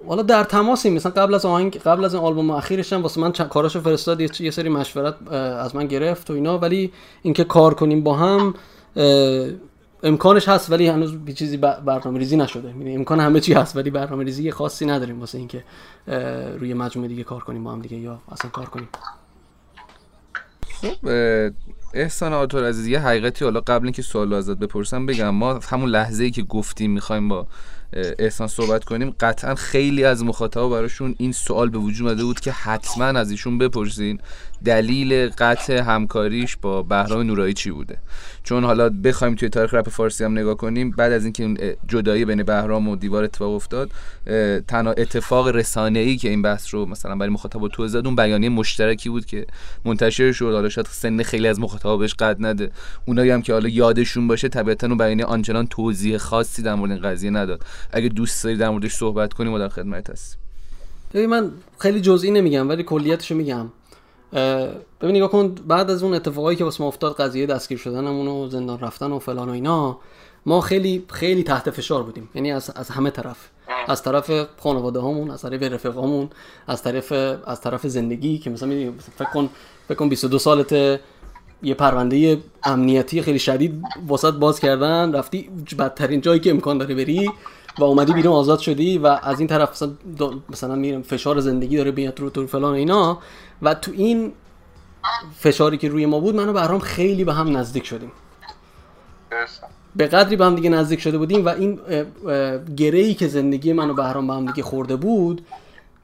حالا 0.07 0.21
در 0.21 0.43
تماسیم 0.43 0.93
مثلا 0.93 1.11
قبل 1.11 1.33
از 1.33 1.45
آهنگ 1.45 1.77
قبل 1.77 2.05
از 2.05 2.13
این 2.13 2.23
آلبوم 2.23 2.51
اخیرش 2.51 2.93
هم 2.93 3.01
واسه 3.01 3.21
من 3.21 3.31
کاراشو 3.31 3.81
فرستاد 3.81 4.21
یه 4.21 4.51
سری 4.51 4.69
مشورت 4.69 5.31
از 5.31 5.75
من 5.75 5.87
گرفت 5.87 6.31
و 6.31 6.33
اینا. 6.33 6.57
ولی 6.57 6.91
اینکه 7.21 7.43
کار 7.43 7.73
کنیم 7.73 8.03
با 8.03 8.15
هم 8.15 8.53
امکانش 10.03 10.49
هست 10.49 10.71
ولی 10.71 10.87
هنوز 10.87 11.15
به 11.15 11.33
چیزی 11.33 11.57
برنامه 11.57 12.19
ریزی 12.19 12.37
نشده. 12.37 12.67
یعنی 12.67 12.95
امکان 12.95 13.19
همه 13.19 13.39
چی 13.39 13.53
هست 13.53 13.75
ولی 13.75 13.89
برنامه 13.89 14.23
ریزی 14.23 14.51
خاصی 14.51 14.85
نداریم 14.85 15.19
واسه 15.19 15.37
اینکه 15.37 15.63
روی 16.59 16.73
مجموعه 16.73 17.09
دیگه 17.09 17.23
کار 17.23 17.43
کنیم 17.43 17.63
با 17.63 17.71
هم 17.71 17.81
دیگه 17.81 17.97
یا 17.97 18.19
اصلا 18.31 18.51
کار 18.51 18.65
کنیم. 18.65 18.89
خب 20.81 21.09
احسان 21.93 22.33
آتور 22.33 22.67
عزیز 22.67 22.87
یه 22.87 22.99
حقیقتی 22.99 23.45
حالا 23.45 23.61
قبل 23.61 23.85
اینکه 23.85 24.01
سوالو 24.01 24.35
ازت 24.35 24.57
بپرسم 24.57 25.05
بگم. 25.05 25.29
ما 25.29 25.59
همون 25.69 25.89
لحظه 25.89 26.23
ای 26.23 26.31
که 26.31 26.41
گفتیم 26.41 26.91
می‌خوایم 26.91 27.29
با 27.29 27.47
احسان 27.93 28.47
صحبت 28.47 28.83
کنیم. 28.83 29.15
قطعا 29.19 29.55
خیلی 29.55 30.03
از 30.03 30.23
مخاطبا 30.23 30.69
براشون 30.69 31.15
این 31.17 31.31
سوال 31.31 31.69
به 31.69 31.77
وجود 31.77 32.07
اومده 32.07 32.23
بود 32.23 32.39
که 32.39 32.51
حتما 32.51 33.05
از 33.05 33.31
ایشون 33.31 33.57
بپرسین. 33.57 34.19
دلیل 34.65 35.29
قطع 35.29 35.77
همکاریش 35.77 36.57
با 36.57 36.83
بهرام 36.83 37.21
نورایی 37.21 37.53
چی 37.53 37.71
بوده؟ 37.71 37.97
چون 38.43 38.63
حالا 38.63 38.89
بخوایم 38.89 39.35
توی 39.35 39.49
تاریخ 39.49 39.73
رپ 39.73 39.89
فارسی 39.89 40.23
هم 40.23 40.31
نگاه 40.31 40.55
کنیم 40.55 40.91
بعد 40.91 41.11
از 41.11 41.23
اینکه 41.23 41.77
جدایی 41.87 42.25
بین 42.25 42.43
بهرام 42.43 42.87
و 42.87 42.95
دیوار 42.95 43.23
اتفاق 43.23 43.53
افتاد 43.53 43.91
تنها 44.67 44.91
اتفاق 44.91 45.47
رسانه 45.47 45.99
ای 45.99 46.17
که 46.17 46.29
این 46.29 46.41
بحث 46.41 46.73
رو 46.73 46.85
مثلا 46.85 47.15
برای 47.15 47.31
مخاطب 47.31 47.67
تو 47.67 47.87
زد 47.87 48.05
اون 48.05 48.15
بیانیه 48.15 48.49
مشترکی 48.49 49.09
بود 49.09 49.25
که 49.25 49.45
منتشر 49.85 50.31
شد. 50.31 50.45
حالا 50.45 50.69
شاید 50.69 50.87
سن 50.91 51.23
خیلی 51.23 51.47
از 51.47 51.59
مخاطبا 51.59 51.97
بهش 51.97 52.13
قد 52.13 52.45
نده. 52.45 52.71
اونایی 53.05 53.29
هم 53.29 53.41
که 53.41 53.53
حالا 53.53 53.69
یادشون 53.69 54.27
باشه 54.27 54.49
طبیعتا 54.49 54.87
اون 54.87 54.97
بیانیه 54.97 55.25
آنچنان 55.25 55.67
توضیح 55.67 56.17
خاصی 56.17 56.61
در 56.61 56.75
مورد 56.75 56.91
این 56.91 57.01
قضیه 57.01 57.29
نداد. 57.29 57.65
اگه 57.91 58.09
دوست 58.09 58.43
داری 58.43 58.57
در 58.57 58.69
موردش 58.69 58.93
صحبت 58.93 59.33
کنیم 59.33 59.53
و 59.53 59.59
در 59.59 59.69
خدمت 59.69 60.09
هستیم. 60.09 60.39
من 61.29 61.51
خیلی 61.79 62.01
جزئی 62.01 62.31
نمیگم 62.31 62.69
ولی 62.69 62.83
کلیتشو 62.83 63.35
میگم. 63.35 63.65
ببین 65.01 65.15
نگاه 65.15 65.31
کن 65.31 65.55
بعد 65.67 65.91
از 65.91 66.03
اون 66.03 66.13
اتفاقایی 66.13 66.57
که 66.57 66.63
واسه 66.63 66.83
ما 66.83 66.87
افتاد 66.87 67.15
قضیه 67.15 67.45
دستگیر 67.45 67.77
شدنمون 67.77 68.27
و 68.27 68.49
زندان 68.49 68.79
رفتن 68.79 69.11
و 69.11 69.19
فلان 69.19 69.49
و 69.49 69.51
اینا 69.51 69.97
ما 70.45 70.61
خیلی 70.61 71.05
خیلی 71.09 71.43
تحت 71.43 71.69
فشار 71.69 72.03
بودیم. 72.03 72.29
یعنی 72.35 72.51
از, 72.51 72.69
از 72.75 72.89
همه 72.89 73.09
طرف. 73.09 73.49
از 73.87 74.03
طرف 74.03 74.47
خانواده 74.59 74.99
هامون 74.99 75.31
از 75.31 75.41
طرف 75.41 75.63
رفقامون 75.63 76.29
از 76.67 76.83
طرف 76.83 77.11
از 77.45 77.61
طرف 77.61 77.87
زندگی 77.87 78.37
که 78.37 78.49
مثلا 78.49 78.91
فکر 79.17 79.29
کن 79.29 79.49
فکر 79.87 79.97
کن 79.97 80.09
22 80.09 80.39
سالت 80.39 80.99
یه 81.63 81.73
پرونده 81.73 82.37
امنیتی 82.63 83.21
خیلی 83.21 83.39
شدید 83.39 83.81
واسط 84.07 84.33
باز 84.33 84.59
کردن 84.59 85.13
رفتی 85.13 85.49
بدترین 85.79 86.21
جایی 86.21 86.39
که 86.39 86.49
امکان 86.49 86.77
داره 86.77 86.95
بری 86.95 87.31
و 87.79 87.83
اومدی 87.83 88.13
بیرون 88.13 88.33
آزاد 88.33 88.59
شدی 88.59 88.97
و 88.97 89.07
از 89.07 89.39
این 89.39 89.47
طرف 89.47 89.71
مثلا, 89.71 89.91
مثلا 90.49 90.75
میرم 90.75 91.01
فشار 91.01 91.39
زندگی 91.39 91.77
داره 91.77 91.91
بیاد 91.91 92.19
رو 92.19 92.29
تو 92.29 92.47
فلان 92.47 92.73
اینا. 92.73 93.19
و 93.61 93.73
تو 93.73 93.91
این 93.91 94.33
فشاری 95.39 95.77
که 95.77 95.89
روی 95.89 96.05
ما 96.05 96.19
بود 96.19 96.35
منو 96.35 96.53
بهرام 96.53 96.79
خیلی 96.79 97.23
به 97.23 97.33
هم 97.33 97.57
نزدیک 97.57 97.85
شدیم. 97.85 98.11
به 99.95 100.07
قدری 100.07 100.35
به 100.35 100.45
هم 100.45 100.55
دیگه 100.55 100.69
نزدیک 100.69 101.01
شده 101.01 101.17
بودیم 101.17 101.45
و 101.45 101.49
این 101.49 101.79
گرهی 102.75 103.13
که 103.13 103.27
زندگی 103.27 103.73
منو 103.73 103.93
بهرام 103.93 104.27
به 104.27 104.33
هم 104.33 104.45
دیگه 104.45 104.63
خورده 104.63 104.95
بود 104.95 105.45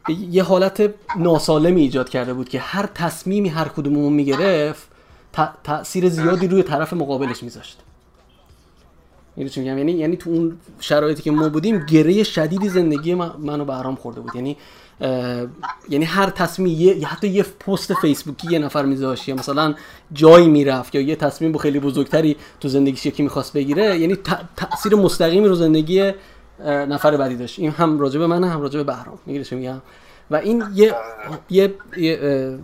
یه 0.09 0.43
حالت 0.43 0.93
ناسالمی 1.19 1.81
ایجاد 1.81 2.09
کرده 2.09 2.33
بود 2.33 2.49
که 2.49 2.59
هر 2.59 2.85
تصمیمی 2.85 3.49
هر 3.49 3.67
کدوممون 3.67 4.13
می‌گرفت 4.13 4.87
تاثیر 5.63 6.09
زیادی 6.09 6.47
روی 6.47 6.63
طرف 6.63 6.93
مقابلش 6.93 7.43
میذاشت. 7.43 7.79
یعنی 9.37 9.91
یعنی 9.91 10.17
تو 10.17 10.29
اون 10.29 10.57
شرایطی 10.79 11.21
که 11.21 11.31
ما 11.31 11.49
بودیم 11.49 11.85
گره 11.85 12.23
شدیدی 12.23 12.69
زندگی 12.69 13.13
من 13.13 13.31
منو 13.39 13.65
بهرام 13.65 13.95
خورده 13.95 14.21
بود. 14.21 14.35
یعنی 14.35 14.57
یعنی 15.89 16.05
هر 16.05 16.29
تصمیم 16.29 16.67
یه 16.67 17.07
حتی 17.07 17.27
یه 17.27 17.43
پست 17.43 17.93
فیسبوکی 17.93 18.47
یه 18.51 18.59
نفر 18.59 18.85
میذاشت 18.85 19.29
یا 19.29 19.35
مثلا 19.35 19.75
جایی 20.13 20.47
می‌رفت 20.47 20.95
یا 20.95 21.01
یه 21.01 21.15
تصمیم 21.15 21.51
با 21.51 21.59
خیلی 21.59 21.79
بزرگتری 21.79 22.35
تو 22.59 22.67
زندگیش 22.67 23.05
یکی 23.05 23.23
می‌خواست 23.23 23.53
بگیره 23.53 23.99
یعنی 23.99 24.17
تاثیر 24.55 24.95
مستقیمی 24.95 25.47
رو 25.47 25.55
زندگی 25.55 26.11
نفر 26.65 27.17
بعدی 27.17 27.35
داشت. 27.35 27.59
این 27.59 27.71
هم 27.71 27.99
راجب 27.99 28.21
من 28.21 28.43
هم 28.43 28.61
راجب 28.61 28.85
بهرام. 28.85 29.19
می‌گیره 29.25 29.57
میگم؟ 29.57 29.81
و 30.31 30.35
این 30.35 30.63
یه 30.75 30.95
یه, 31.49 31.73
یه 31.97 32.59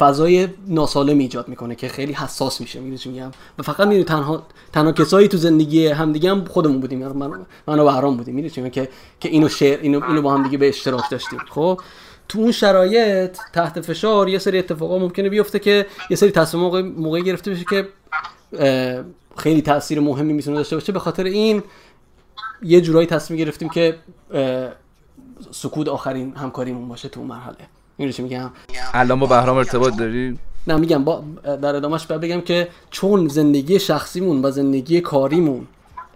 فضای 0.00 0.48
ناسالم 0.66 1.18
ایجاد 1.18 1.48
می‌کنه 1.48 1.74
که 1.74 1.88
خیلی 1.88 2.12
حساس 2.12 2.60
میشه 2.60 2.80
می‌دونی 2.80 3.16
میگم؟ 3.16 3.30
و 3.58 3.62
فقط 3.62 3.86
می‌دونی 3.86 4.04
تنها 4.04 4.42
تنها 4.72 4.92
کسایی 4.92 5.28
تو 5.28 5.36
زندگی 5.36 5.86
همدیگه 5.86 6.30
هم 6.30 6.44
خودمون 6.44 6.80
بودیم 6.80 7.08
من 7.08 7.46
من 7.66 7.78
و 7.78 7.84
بهرام 7.84 8.16
بودیم 8.16 8.34
می‌دونی 8.34 8.70
که 8.70 8.88
که 9.20 9.28
اینو 9.28 9.48
شعر 9.48 9.80
اینو 9.80 10.04
اینو 10.04 10.22
با 10.22 10.34
هم 10.34 10.42
دیگه 10.42 10.58
به 10.58 10.68
اشتراک 10.68 11.10
داشتیم. 11.10 11.38
خب؟ 11.50 11.80
تو 12.28 12.38
اون 12.38 12.52
شرایط 12.52 13.38
تحت 13.52 13.80
فشار 13.80 14.28
یه 14.28 14.38
سری 14.38 14.58
اتفاقا 14.58 14.98
ممکنه 14.98 15.28
بیفته 15.28 15.58
که 15.58 15.86
یه 16.10 16.16
سری 16.16 16.30
تصمیم 16.30 16.62
موقع 16.62 16.82
موقعی 16.82 17.22
گرفته 17.22 17.50
بشه 17.50 17.64
که 17.70 17.88
خیلی 19.36 19.62
تاثیر 19.62 20.00
مهمی 20.00 20.32
می‌تونه 20.32 20.56
داشته 20.56 20.76
باشه. 20.76 20.92
به 20.92 20.98
خاطر 20.98 21.24
این 21.24 21.62
یه 22.62 22.80
جورایی 22.80 23.06
تصمیم 23.06 23.40
گرفتیم 23.40 23.68
که 23.68 23.96
سکوت 25.50 25.88
آخرین 25.88 26.36
همکاریمون 26.36 26.88
باشه 26.88 27.08
تو 27.08 27.20
اون 27.20 27.28
مرحله. 27.28 27.56
می‌دونی 28.00 28.12
چی 28.12 28.22
میگم؟ 28.22 28.50
الان 28.94 29.20
با 29.20 29.26
بهرام 29.26 29.56
ارتباط 29.56 29.96
داری؟ 29.96 30.38
نه 30.66 30.76
میگم 30.76 31.04
با 31.04 31.22
در 31.44 31.76
ادامهش 31.76 32.06
باید 32.06 32.20
بگم 32.20 32.40
که 32.40 32.68
چون 32.90 33.28
زندگی 33.28 33.78
شخصیمون 33.78 34.44
و 34.44 34.50
زندگی 34.50 35.00
کاریمون 35.00 35.66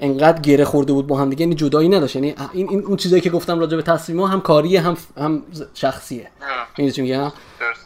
انقدر 0.01 0.41
گره 0.41 0.65
خورده 0.65 0.93
بود 0.93 1.07
با 1.07 1.19
هم 1.19 1.31
دیگه 1.31 1.43
یعنی 1.43 1.55
جدایی 1.55 1.89
نداشت. 1.89 2.17
یعنی 2.17 2.35
این, 2.53 2.69
این 2.71 2.85
اون 2.85 2.97
چیزایی 2.97 3.23
که 3.23 3.31
گفتم 3.31 3.61
راجع 3.61 3.77
به 3.77 3.83
تصمیم 3.83 4.21
هم 4.21 4.41
کاریه 4.41 4.81
هم 4.81 4.97
هم 5.19 5.43
شخصیه. 5.75 6.27
می‌دونی 6.71 6.93
چی 6.93 7.03
میگم؟ 7.03 7.33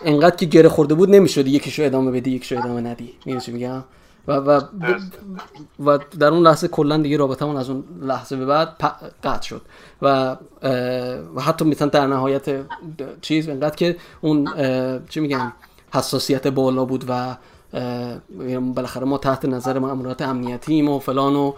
انقدر 0.05 0.37
که 0.37 0.47
گره 0.47 0.69
خورده 0.69 0.95
بود 0.95 1.11
نمی‌شد 1.11 1.47
یکیشو 1.47 1.83
ادامه 1.83 2.11
بدی 2.11 2.31
یکیشو 2.31 2.59
ادامه 2.59 2.81
ندی. 2.81 3.13
می‌دونی 3.25 3.45
چی 3.45 3.53
میگم؟ 3.53 3.85
و 4.29 4.33
و, 4.33 4.61
و 5.87 5.99
در 6.19 6.29
اون 6.29 6.43
لحظه 6.43 6.69
کلا 6.69 6.97
دیگه 6.97 7.17
رابطمون 7.17 7.57
از 7.57 7.71
اون 7.71 7.85
لحظه 8.03 8.37
به 8.37 8.47
بعد 8.47 8.69
قطع 9.25 9.43
شد. 9.43 9.63
و 10.03 10.37
و 11.35 11.41
حتی 11.41 11.65
مثلا 11.65 11.89
در 11.89 12.07
نهایت 12.07 12.61
چیز 13.21 13.49
انقدر 13.49 13.77
که 13.77 13.97
اون 14.21 14.49
چی 15.09 15.21
میگم 15.21 15.53
حساسیت 15.95 16.47
بالا 16.47 16.85
بود 16.85 17.05
و 17.09 17.37
بالاخره 18.75 19.05
ما 19.05 19.19
تحت 19.19 19.45
نظر 19.45 19.79
مامورات 19.79 20.23
امنیتیم 20.23 20.89
و 20.89 20.99
فلان 20.99 21.37
و 21.37 21.53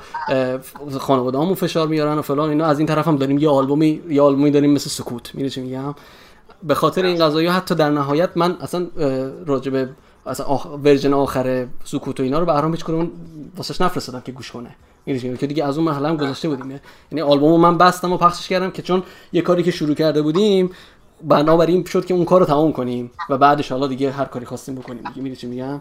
خانواده 0.98 1.54
فشار 1.54 1.88
میارن 1.88 2.18
و 2.18 2.22
فلان 2.22 2.50
اینا. 2.50 2.66
از 2.66 2.78
این 2.78 2.86
طرف 2.86 3.08
هم 3.08 3.16
داریم 3.16 3.38
یه 3.38 3.48
آلبومی 3.48 4.02
یه 4.08 4.22
آلبومی 4.22 4.50
داریم 4.50 4.70
مثل 4.70 4.90
سکوت. 4.90 5.34
می‌دونی 5.34 5.50
چی 5.50 5.60
میگم؟ 5.60 5.94
به 6.62 6.74
خاطر 6.74 7.04
این 7.04 7.24
قضایی 7.24 7.48
حتی 7.48 7.74
در 7.74 7.90
نهایت 7.90 8.30
من 8.36 8.56
اصلا 8.60 8.86
راجب 9.46 9.88
اصلا 10.26 10.46
آخ... 10.46 10.66
ورژن 10.66 11.12
آخر 11.12 11.66
سکوت 11.84 12.20
و 12.20 12.22
اینا 12.22 12.38
رو 12.38 12.46
بهرام 12.46 12.70
هیچ 12.70 12.84
کدوم 12.84 13.10
واسش 13.56 13.80
نفرستادم 13.80 14.20
که 14.20 14.32
گوش 14.32 14.50
کنه. 14.50 14.70
می‌دونی 15.06 15.36
که 15.36 15.46
دیگه 15.46 15.64
از 15.64 15.78
اون 15.78 15.86
مرحله 15.86 16.08
هم 16.08 16.16
گذاشته 16.16 16.48
بودیم. 16.48 16.80
یعنی 17.12 17.20
آلبومو 17.20 17.56
من 17.56 17.78
بستم 17.78 18.12
و 18.12 18.16
پخشش 18.16 18.48
کردم 18.48 18.70
که 18.70 18.82
چون 18.82 19.02
یه 19.32 19.42
کاری 19.42 19.62
که 19.62 19.70
شروع 19.70 19.94
کرده 19.94 20.22
بودیم 20.22 20.70
بنابراین 21.22 21.84
شد 21.84 22.04
که 22.04 22.14
اون 22.14 22.24
کار 22.24 22.40
رو 22.40 22.46
تمام 22.46 22.72
کنیم 22.72 23.10
و 23.30 23.38
بعدش 23.38 23.72
حالا 23.72 23.86
دیگه 23.86 24.10
هر 24.10 24.24
کاری 24.24 24.46
خواستیم 24.46 24.74
بکنیم. 24.74 25.02
دیگه 25.08 25.22
می‌دونی 25.22 25.54
میگم؟ 25.54 25.80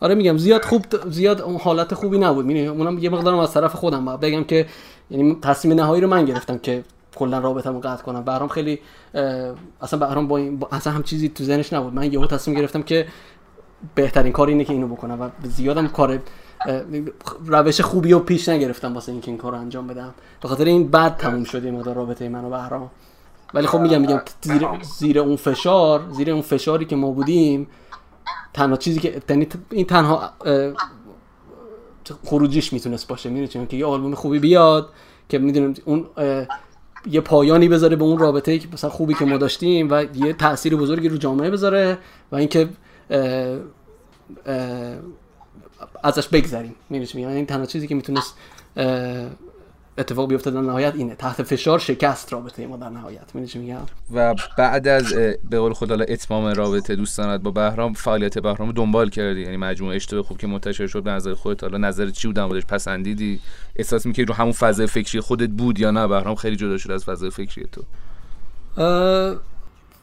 آره 0.00 0.14
میگم 0.14 0.38
زیاد 0.38 0.64
خوب 0.64 0.84
زیاد 1.10 1.40
اون 1.40 1.56
حالت 1.56 1.94
خوبی 1.94 2.18
نبود. 2.18 2.46
می‌دونی؟ 2.46 2.66
اونم 2.66 2.98
یه 2.98 3.10
مقدارم 3.10 3.38
از 3.38 3.52
طرف 3.52 3.74
خودم 3.74 4.04
باید 4.04 4.20
بگم 4.20 4.44
که 4.44 4.66
یعنی 5.10 5.36
تصمیم 5.42 5.80
نهایی 5.80 6.02
رو 6.02 6.08
من 6.08 6.24
گرفتم 6.24 6.58
که 6.58 6.84
کلا 7.16 7.38
رابطمو 7.38 7.80
قطع 7.80 8.02
کنم. 8.02 8.24
بهرام 8.24 8.48
خیلی 8.48 8.78
اصلا 9.80 9.98
بهرام 9.98 10.28
با. 10.28 10.40
با 10.50 10.68
اصلا 10.72 10.92
هم 10.92 11.02
چیزی 11.02 11.28
تو 11.28 11.44
ذهنش 11.44 11.72
نبود. 11.72 11.94
من 11.94 12.12
یهو 12.12 12.26
تصمیم 12.26 12.56
گرفتم 12.56 12.82
که 12.82 13.06
بهترین 13.94 14.32
کار 14.32 14.48
اینه 14.48 14.64
که 14.64 14.72
اینو 14.72 14.88
بکنم 14.88 15.20
و 15.20 15.28
زیادم 15.48 15.88
کار 15.88 16.20
روش 17.46 17.80
خوبی 17.80 18.12
رو 18.12 18.18
پیش 18.18 18.48
نگرفتم 18.48 18.94
واسه 18.94 19.12
اینکه 19.12 19.30
این 19.30 19.38
کار 19.38 19.54
انجام 19.54 19.86
بدم. 19.86 20.14
به 20.42 20.48
خاطر 20.48 20.64
این 20.64 20.88
بعد 20.88 21.16
تموم 21.16 21.44
شده 21.44 21.70
مقدار 21.70 21.94
رابطه 21.94 22.28
من 22.28 22.44
و 22.44 22.50
بهرام. 22.50 22.90
ولی 23.54 23.66
خب 23.66 23.80
میگم 23.80 24.00
میگم 24.00 24.20
زیر, 24.42 24.68
زیر 24.98 25.18
اون 25.18 25.36
فشار 25.36 26.02
زیر 26.10 26.30
اون 26.30 26.42
فشاری 26.42 26.84
که 26.84 26.96
ما 26.96 27.10
بودیم 27.10 27.66
تنها 28.52 28.76
چیزی 28.76 29.00
که 29.00 29.22
یعنی 29.28 29.48
این 29.70 29.86
تنها 29.86 30.30
خروجیش 32.24 32.72
می‌تونست 32.72 33.08
باشه. 33.08 33.30
می‌دونی 33.30 33.66
که 33.66 33.76
یه 33.76 33.86
آلبوم 33.86 34.14
خوبی 34.14 34.38
بیاد 34.38 34.88
که 35.28 35.38
می‌دونم 35.38 35.74
اون 35.84 36.06
یه 37.10 37.20
پایانی 37.20 37.68
بذاره 37.68 37.96
به 37.96 38.04
اون 38.04 38.18
رابطه 38.18 38.58
که 38.58 38.68
مثلا 38.72 38.90
خوبی 38.90 39.14
که 39.14 39.24
ما 39.24 39.36
داشتیم 39.36 39.88
و 39.90 40.04
یه 40.14 40.32
تاثیر 40.32 40.76
بزرگی 40.76 41.08
رو 41.08 41.16
جامعه 41.16 41.50
بذاره 41.50 41.98
و 42.32 42.36
اینکه 42.36 42.68
ازش 46.02 46.28
بگذریم. 46.28 46.74
می‌دونی 46.90 47.10
میگم؟ 47.14 47.28
این 47.28 47.46
تنها 47.46 47.66
چیزی 47.66 47.86
که 47.86 47.94
می‌تونست 47.94 48.34
اتفاق 49.98 50.28
بیفته 50.28 50.50
در 50.50 50.60
نهایت 50.60 50.94
اینه. 50.94 51.14
تحت 51.14 51.42
فشار 51.42 51.78
شکست 51.78 52.32
رابطه 52.32 52.66
ما 52.66 52.76
در 52.76 52.88
نهایت. 52.88 53.34
می‌دونی 53.34 53.66
میگم؟ 53.66 53.80
و 54.14 54.34
بعد 54.58 54.88
از 54.88 55.14
به 55.50 55.60
قول 55.60 55.72
خدا 55.72 55.94
اتمام 55.94 56.46
رابطه 56.46 56.96
دوستانت 56.96 57.40
با 57.40 57.50
بهرام 57.50 57.92
فعالیت 57.92 58.38
بهرام 58.38 58.72
دنبال 58.72 59.10
کردی. 59.10 59.40
یعنی 59.40 59.56
مجموعه 59.56 59.96
اشتباه 59.96 60.22
خوب 60.22 60.38
که 60.38 60.46
منتشر 60.46 60.86
شد 60.86 61.02
به 61.02 61.10
نظر 61.10 61.34
خودت 61.34 61.62
حالا 61.62 61.78
نظر 61.78 62.10
چی 62.10 62.28
بود 62.28 62.36
در 62.36 62.48
پسندیدی؟ 62.48 63.40
احساس 63.76 64.06
می‌کنی 64.06 64.24
رو 64.24 64.34
همون 64.34 64.52
فضای 64.52 64.86
فکری 64.86 65.20
خودت 65.20 65.50
بود 65.50 65.80
یا 65.80 65.90
نه؟ 65.90 66.06
بهرام 66.06 66.34
خیلی 66.34 66.56
جدا 66.56 66.78
شده 66.78 66.94
از 66.94 67.04
فضای 67.04 67.30
فکری 67.30 67.66
تو. 67.72 67.82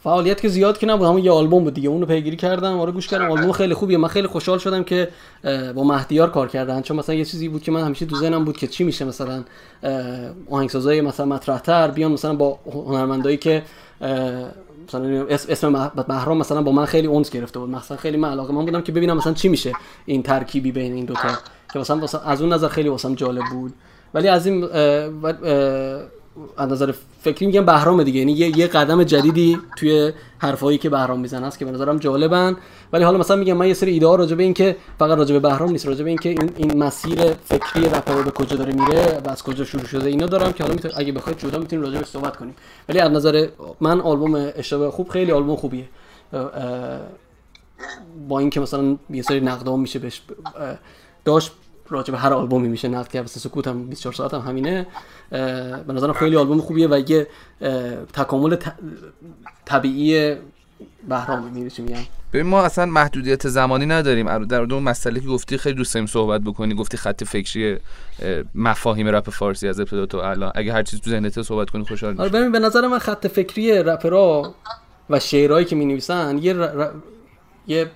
فعالیت 0.03 0.41
که 0.41 0.49
زیاد 0.49 0.77
که 0.77 0.87
نبود 0.87 1.07
همون 1.07 1.23
یه 1.23 1.31
آلبوم 1.31 1.63
بود 1.63 1.73
دیگه. 1.73 1.89
اونو 1.89 2.05
پیگیری 2.05 2.37
کردم. 2.37 2.79
آره 2.79 2.91
گوش 2.91 3.07
کردم. 3.07 3.31
آلبوم 3.31 3.51
خیلی 3.51 3.73
خوبیه. 3.73 3.97
من 3.97 4.07
خیلی 4.07 4.27
خوشحال 4.27 4.57
شدم 4.57 4.83
که 4.83 5.07
با 5.75 5.83
مهدیار 5.83 6.29
کار 6.29 6.47
کردن. 6.47 6.81
چون 6.81 6.97
مثلا 6.97 7.15
یه 7.15 7.25
چیزی 7.25 7.49
بود 7.49 7.63
که 7.63 7.71
من 7.71 7.81
همیشه 7.81 8.05
تو 8.05 8.15
ذهنم 8.15 8.45
بود 8.45 8.57
که 8.57 8.67
چی 8.67 8.83
میشه 8.83 9.05
مثلا 9.05 9.43
آهنگسازای 10.49 11.01
مثلا 11.01 11.25
مطرحتر 11.25 11.91
بیان 11.91 12.11
مثلا 12.11 12.33
با 12.33 12.59
هنرمندایی 12.73 13.37
که 13.37 13.63
مثلا 14.87 15.25
اسم 15.29 15.91
بهرام 16.07 16.37
مثلا 16.37 16.61
با 16.61 16.71
من 16.71 16.85
خیلی 16.85 17.07
اونس 17.07 17.29
گرفته 17.29 17.59
بود. 17.59 17.69
مثلا 17.69 17.97
خیلی 17.97 18.17
من 18.17 18.31
علاقه 18.31 18.53
من 18.53 18.65
بودم 18.65 18.81
که 18.81 18.91
ببینم 18.91 19.17
مثلا 19.17 19.33
چی 19.33 19.49
میشه 19.49 19.73
این 20.05 20.23
ترکیبی 20.23 20.71
بین 20.71 20.93
این 20.93 21.05
دوتا. 21.05 21.29
که 21.73 21.79
مثلا 21.79 22.01
از 22.25 22.41
اون 22.41 22.53
نظر 22.53 22.67
خیلی 22.67 22.89
واسم 22.89 23.15
جالب 23.15 23.43
بود. 23.51 23.73
ولی 24.13 24.27
از 24.27 24.45
این 24.45 24.65
از 26.57 26.71
نظر 26.71 26.93
فکری 27.21 27.45
میگم 27.45 27.65
بهرام 27.65 28.03
دیگه. 28.03 28.19
یعنی 28.19 28.31
یه،, 28.31 28.57
یه 28.57 28.67
قدم 28.67 29.03
جدیدی 29.03 29.59
توی 29.75 30.11
حرفایی 30.37 30.77
که 30.77 30.89
بهرام 30.89 31.19
می‌زنه 31.19 31.47
است 31.47 31.59
که 31.59 31.65
به 31.65 31.71
نظرم 31.71 31.97
جالبن. 31.97 32.57
ولی 32.93 33.03
حالا 33.03 33.17
مثلا 33.17 33.37
میگم 33.37 33.57
من 33.57 33.67
یه 33.67 33.73
سری 33.73 33.91
ایده 33.91 34.07
ها 34.07 34.15
راجع 34.15 34.35
به 34.35 34.43
این 34.43 34.53
که 34.53 34.75
فقط 34.99 35.17
راجع 35.17 35.33
به 35.33 35.39
بهرام 35.39 35.71
نیست 35.71 35.87
راجع 35.87 36.03
به 36.03 36.09
این 36.09 36.19
که 36.19 36.29
این, 36.29 36.51
این 36.55 36.83
مسیر 36.83 37.33
فکری 37.33 37.85
رپر 37.85 38.21
به 38.21 38.31
کجا 38.31 38.55
داره 38.55 38.73
میره 38.73 39.21
و 39.25 39.29
از 39.29 39.43
کجا 39.43 39.65
شروع 39.65 39.85
شده 39.85 40.09
اینا 40.09 40.25
دارم 40.25 40.53
که 40.53 40.63
حالا 40.63 40.75
می‌تونم 40.75 40.93
اگه 40.97 41.11
بخواید 41.11 41.39
جدا 41.39 41.59
می‌تونیم 41.59 41.85
راجع 41.85 41.99
به 41.99 42.05
صحبت 42.05 42.35
کنیم. 42.35 42.55
ولی 42.89 42.99
از 42.99 43.11
نظر 43.11 43.47
من 43.79 44.01
آلبوم 44.01 44.51
اشتباه 44.55 44.91
خوب 44.91 45.09
خیلی 45.09 45.31
آلبوم 45.31 45.55
خوبیه. 45.55 45.85
با 48.29 48.39
اینکه 48.39 48.59
مثلا 48.59 48.97
یه 49.09 49.21
سری 49.21 49.39
نقدام 49.39 49.81
میشه 49.81 49.99
بهش 49.99 50.21
داشت 51.25 51.51
راجع 51.91 52.11
به 52.11 52.17
هر 52.17 52.33
آلبومی 52.33 52.67
میشه 52.67 52.87
نقد 52.87 53.07
کرد. 53.07 53.21
واسه 53.21 53.39
سکوت 53.39 53.67
هم 53.67 53.87
24 53.87 54.13
ساعت 54.13 54.33
هم 54.33 54.39
همینه. 54.39 54.87
به 55.29 55.93
نظرم 55.93 56.13
خیلی 56.13 56.35
آلبوم 56.35 56.61
خوبیه 56.61 56.87
و 56.87 57.01
یه 57.09 57.27
تکامل 58.13 58.55
طبیعی 59.65 60.35
بهرام 61.09 61.51
میره 61.53 61.69
چی 61.69 61.81
میگم؟ 61.81 62.01
ببین 62.33 62.47
ما 62.47 62.63
اصلا 62.63 62.85
محدودیت 62.85 63.47
زمانی 63.47 63.85
نداریم. 63.85 64.45
در 64.45 64.61
اون 64.61 64.83
مسئله 64.83 65.19
که 65.19 65.27
گفتی 65.27 65.57
خیلی 65.57 65.75
دوست 65.75 65.93
داریم 65.93 66.07
صحبت 66.07 66.41
بکنی. 66.41 66.75
گفتی 66.75 66.97
خط 66.97 67.23
فکری 67.23 67.77
مفاهیم 68.55 69.07
رپ 69.07 69.29
فارسی 69.29 69.67
از 69.67 69.79
ابتدا 69.79 70.05
تا 70.05 70.29
الان. 70.29 70.51
اگه 70.55 70.73
هر 70.73 70.83
چیز 70.83 71.01
تو 71.01 71.09
ذهنت 71.09 71.41
صحبت 71.41 71.69
کنی 71.69 71.83
خوشحال 71.83 72.11
میشم 72.11 72.23
آره 72.23 72.49
به 72.49 72.59
نظر 72.59 72.87
من 72.87 72.99
خط 72.99 73.27
فکری 73.27 73.83
رپرها 73.83 74.55
و 75.09 75.19
شعرهایی 75.19 75.65
که 75.65 75.75
می 75.75 75.85
نویسن 75.85 76.37
یه 76.37 76.69
یه 77.67 77.91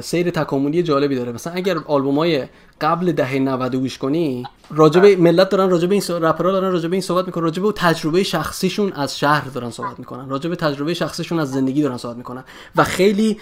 سیر 0.00 0.30
تکاملی 0.30 0.82
جالبی 0.82 1.16
داره. 1.16 1.32
مثلا 1.32 1.52
اگر 1.52 1.78
آلبوم 1.86 2.18
های 2.18 2.44
قبل 2.80 3.12
دهه 3.12 3.38
90 3.38 3.76
گوش 3.76 3.98
کنی 3.98 4.44
راجبه 4.70 5.16
ملت 5.16 5.48
دارن 5.48 5.70
راجبه 5.70 5.94
این 5.94 6.02
رپرها 6.22 6.52
دارن 6.52 6.72
راجبه 6.72 6.92
این 6.92 7.02
صحبت 7.02 7.26
می‌کنن. 7.26 7.44
راجبه 7.44 7.72
تجربه 7.72 8.22
شخصیشون 8.22 8.92
از 8.92 9.18
شهر 9.18 9.44
دارن 9.48 9.70
صحبت 9.70 9.98
می‌کنن. 9.98 10.28
راجبه 10.28 10.56
تجربه 10.56 10.94
شخصیشون 10.94 11.40
از 11.40 11.50
زندگی 11.50 11.82
دارن 11.82 11.96
صحبت 11.96 12.16
می‌کنن. 12.16 12.44
و 12.76 12.84
خیلی 12.84 13.38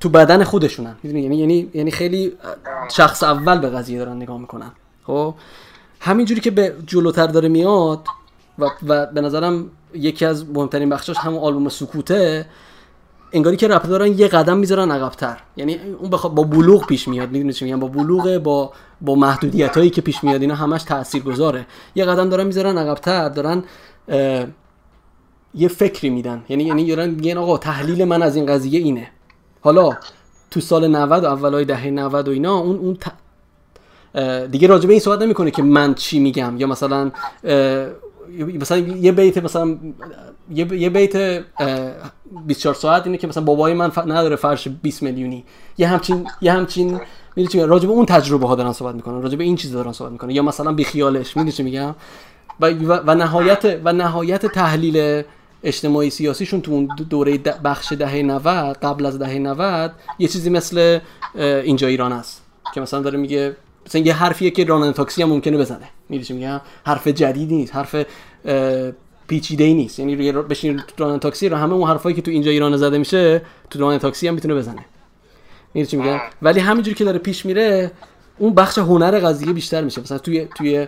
تو 0.00 0.08
بدن 0.08 0.44
خودشونن. 0.44 0.96
یعنی 1.04 1.36
یعنی 1.36 1.70
یعنی 1.74 1.90
خیلی 1.90 2.32
شخص 2.92 3.22
اول 3.22 3.58
به 3.58 3.68
قضیه 3.70 3.98
دارن 3.98 4.16
نگاه 4.16 4.38
می‌کنن. 4.38 4.72
خب؟ 5.06 5.34
همینجوری 6.00 6.40
که 6.40 6.50
به 6.50 6.74
جلوتر 6.86 7.26
داره 7.26 7.48
میاد 7.48 8.06
و, 8.58 8.64
و 8.86 9.06
به 9.06 9.20
نظرم 9.20 9.70
یکی 9.94 10.24
از 10.24 10.50
مهمترین 10.50 10.88
بخشاش 10.88 11.16
همون 11.16 11.38
آلبوم 11.38 11.68
سکوته 11.68 12.46
انگاری 13.32 13.56
که 13.56 13.68
رپ 13.68 13.86
دارن 13.86 14.18
یه 14.18 14.28
قدم 14.28 14.58
می‌ذارن 14.58 14.90
عقبتر. 14.90 15.36
یعنی 15.56 15.78
اون 15.98 16.10
بخوا 16.10 16.28
با 16.28 16.42
بلوغ 16.42 16.86
پیش 16.86 17.08
میاد 17.08 17.30
می‌دونی 17.30 17.52
چی 17.52 17.64
میگم؟ 17.64 17.80
با 17.80 17.88
بلوغ 17.88 18.38
با 18.38 18.72
با 19.00 19.14
محدودیت 19.14 19.76
هایی 19.76 19.90
که 19.90 20.00
پیش 20.00 20.24
میاد 20.24 20.40
اینا 20.40 20.54
همش 20.54 20.82
تاثیر 20.82 21.22
گذاره 21.22 21.66
یه 21.94 22.04
قدم 22.04 22.28
دارن 22.28 22.46
می‌ذارن 22.46 22.78
عقبتر 22.78 23.28
دارن 23.28 23.64
یه 25.54 25.68
فکری 25.68 26.10
میدن. 26.10 26.44
یعنی 26.48 26.64
یعنی 26.64 26.86
دارن 26.86 27.10
میگن 27.10 27.38
آقا 27.38 27.58
تحلیل 27.58 28.04
من 28.04 28.22
از 28.22 28.36
این 28.36 28.46
قضیه 28.46 28.80
اینه. 28.80 29.08
حالا 29.60 29.96
تو 30.50 30.60
سال 30.60 30.88
90 30.88 31.24
و 31.24 31.26
اولای 31.26 31.64
دهه 31.64 31.90
90 31.90 32.28
و 32.28 32.30
اینا 32.30 32.58
اون 32.58 32.76
اون 32.76 32.96
دیگه 34.46 34.68
راجبه 34.68 34.92
این 34.92 35.00
صحبت 35.00 35.22
نمی‌کنه 35.22 35.50
که 35.50 35.62
من 35.62 35.94
چی 35.94 36.18
میگم. 36.18 36.54
یا 36.58 36.66
مثلا 36.66 37.10
مثلا 38.60 38.78
یه 38.78 39.12
بیت 39.12 39.38
مثلا 39.38 39.76
یه 40.50 40.90
بیت 40.90 41.44
24 42.46 42.74
ساعت 42.74 43.06
اینه 43.06 43.18
که 43.18 43.26
مثلا 43.26 43.42
بابای 43.42 43.74
من 43.74 43.92
نداره 43.96 44.36
فرش 44.36 44.68
20 44.68 45.02
میلیونی. 45.02 45.44
یه 45.78 45.88
همچین 45.88 46.26
یه 46.40 46.52
همچین 46.52 47.00
می‌دونی 47.36 47.52
چی 47.52 47.60
راجع 47.60 47.86
به 47.86 47.92
اون 47.92 48.06
تجربه 48.06 48.46
ها 48.46 48.54
دارن 48.54 48.72
صحبت 48.72 48.94
می‌کنن 48.94 49.22
راجع 49.22 49.36
به 49.36 49.44
این 49.44 49.56
چیز 49.56 49.72
دارن 49.72 49.92
صحبت 49.92 50.12
می‌کنن. 50.12 50.30
یا 50.30 50.42
مثلا 50.42 50.72
بی 50.72 50.84
خیالش 50.84 51.36
می‌دونی 51.36 51.52
چی 51.52 51.62
میگم؟ 51.62 51.94
و, 52.60 52.70
و, 53.06 53.14
نهایت 53.14 53.80
و 53.84 53.92
نهایت 53.92 54.46
تحلیل 54.46 55.22
اجتماعی 55.62 56.10
سیاسیشون 56.10 56.60
تو 56.60 56.72
اون 56.72 56.88
دوره 57.10 57.38
بخش 57.38 57.92
دهه 57.92 58.22
90 58.22 58.78
قبل 58.82 59.06
از 59.06 59.18
دهه 59.18 59.38
90 59.38 59.92
یه 60.18 60.28
چیزی 60.28 60.50
مثل 60.50 60.98
اینجا 61.34 61.88
ایران 61.88 62.12
است. 62.12 62.42
که 62.74 62.80
مثلا 62.80 63.00
داره 63.00 63.18
میگه 63.18 63.56
مثلا 63.86 64.00
یه 64.00 64.14
حرفیه 64.14 64.50
که 64.50 64.64
راننده 64.64 64.92
تاکسی 64.92 65.22
هم 65.22 65.28
ممکنه 65.28 65.58
بزنه. 65.58 65.88
می‌دونی 66.08 66.40
میگم؟ 66.40 66.60
حرف 66.86 67.08
جدیدی 67.08 67.56
نیست 67.56 67.74
حرف 67.74 67.96
پیچیده 69.28 69.64
ای 69.64 69.74
نیست. 69.74 69.98
یعنی 69.98 70.32
بشین 70.32 70.82
راننده 70.98 71.18
تاکسی 71.18 71.48
رو 71.48 71.56
همه 71.56 71.72
اون 71.72 71.88
حرفایی 71.88 72.16
که 72.16 72.22
تو 72.22 72.30
اینجا 72.30 72.50
ایران 72.50 72.76
زده 72.76 72.98
میشه 72.98 73.42
تو 73.70 73.78
راننده 73.78 74.02
تاکسی 74.02 74.28
هم 74.28 74.34
می‌تونه 74.34 74.54
بزنه. 74.54 74.84
می‌دونی 75.74 75.86
چی 75.86 75.96
میگم؟ 75.96 76.20
ولی 76.42 76.60
همینجوری 76.60 76.94
که 76.94 77.04
داره 77.04 77.18
پیش 77.18 77.46
میره 77.46 77.90
اون 78.38 78.54
بخش 78.54 78.78
هنر 78.78 79.18
قضیه 79.18 79.52
بیشتر 79.52 79.84
میشه. 79.84 80.00
مثلا 80.00 80.18
توی 80.18 80.48
توی 80.56 80.86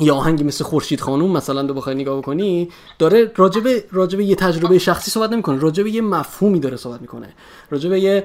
یه 0.00 0.12
آهنگی 0.12 0.44
مثل 0.44 0.64
خورشید 0.64 1.00
خانوم 1.00 1.32
مثلا 1.32 1.62
دو 1.62 1.74
بخوای 1.74 1.94
نگاه 1.94 2.18
بکنی 2.18 2.68
داره 2.98 3.32
راجبه 3.36 3.84
راجبه 3.92 4.24
یه 4.24 4.34
تجربه 4.34 4.78
شخصی 4.78 5.10
صحبت 5.10 5.32
نمی‌کنه 5.32 5.58
راجبه 5.58 5.90
یه 5.90 6.00
مفهومی 6.00 6.60
داره 6.60 6.76
صحبت 6.76 7.00
می‌کنه. 7.00 7.28
راجبه 7.70 8.00
یه 8.00 8.24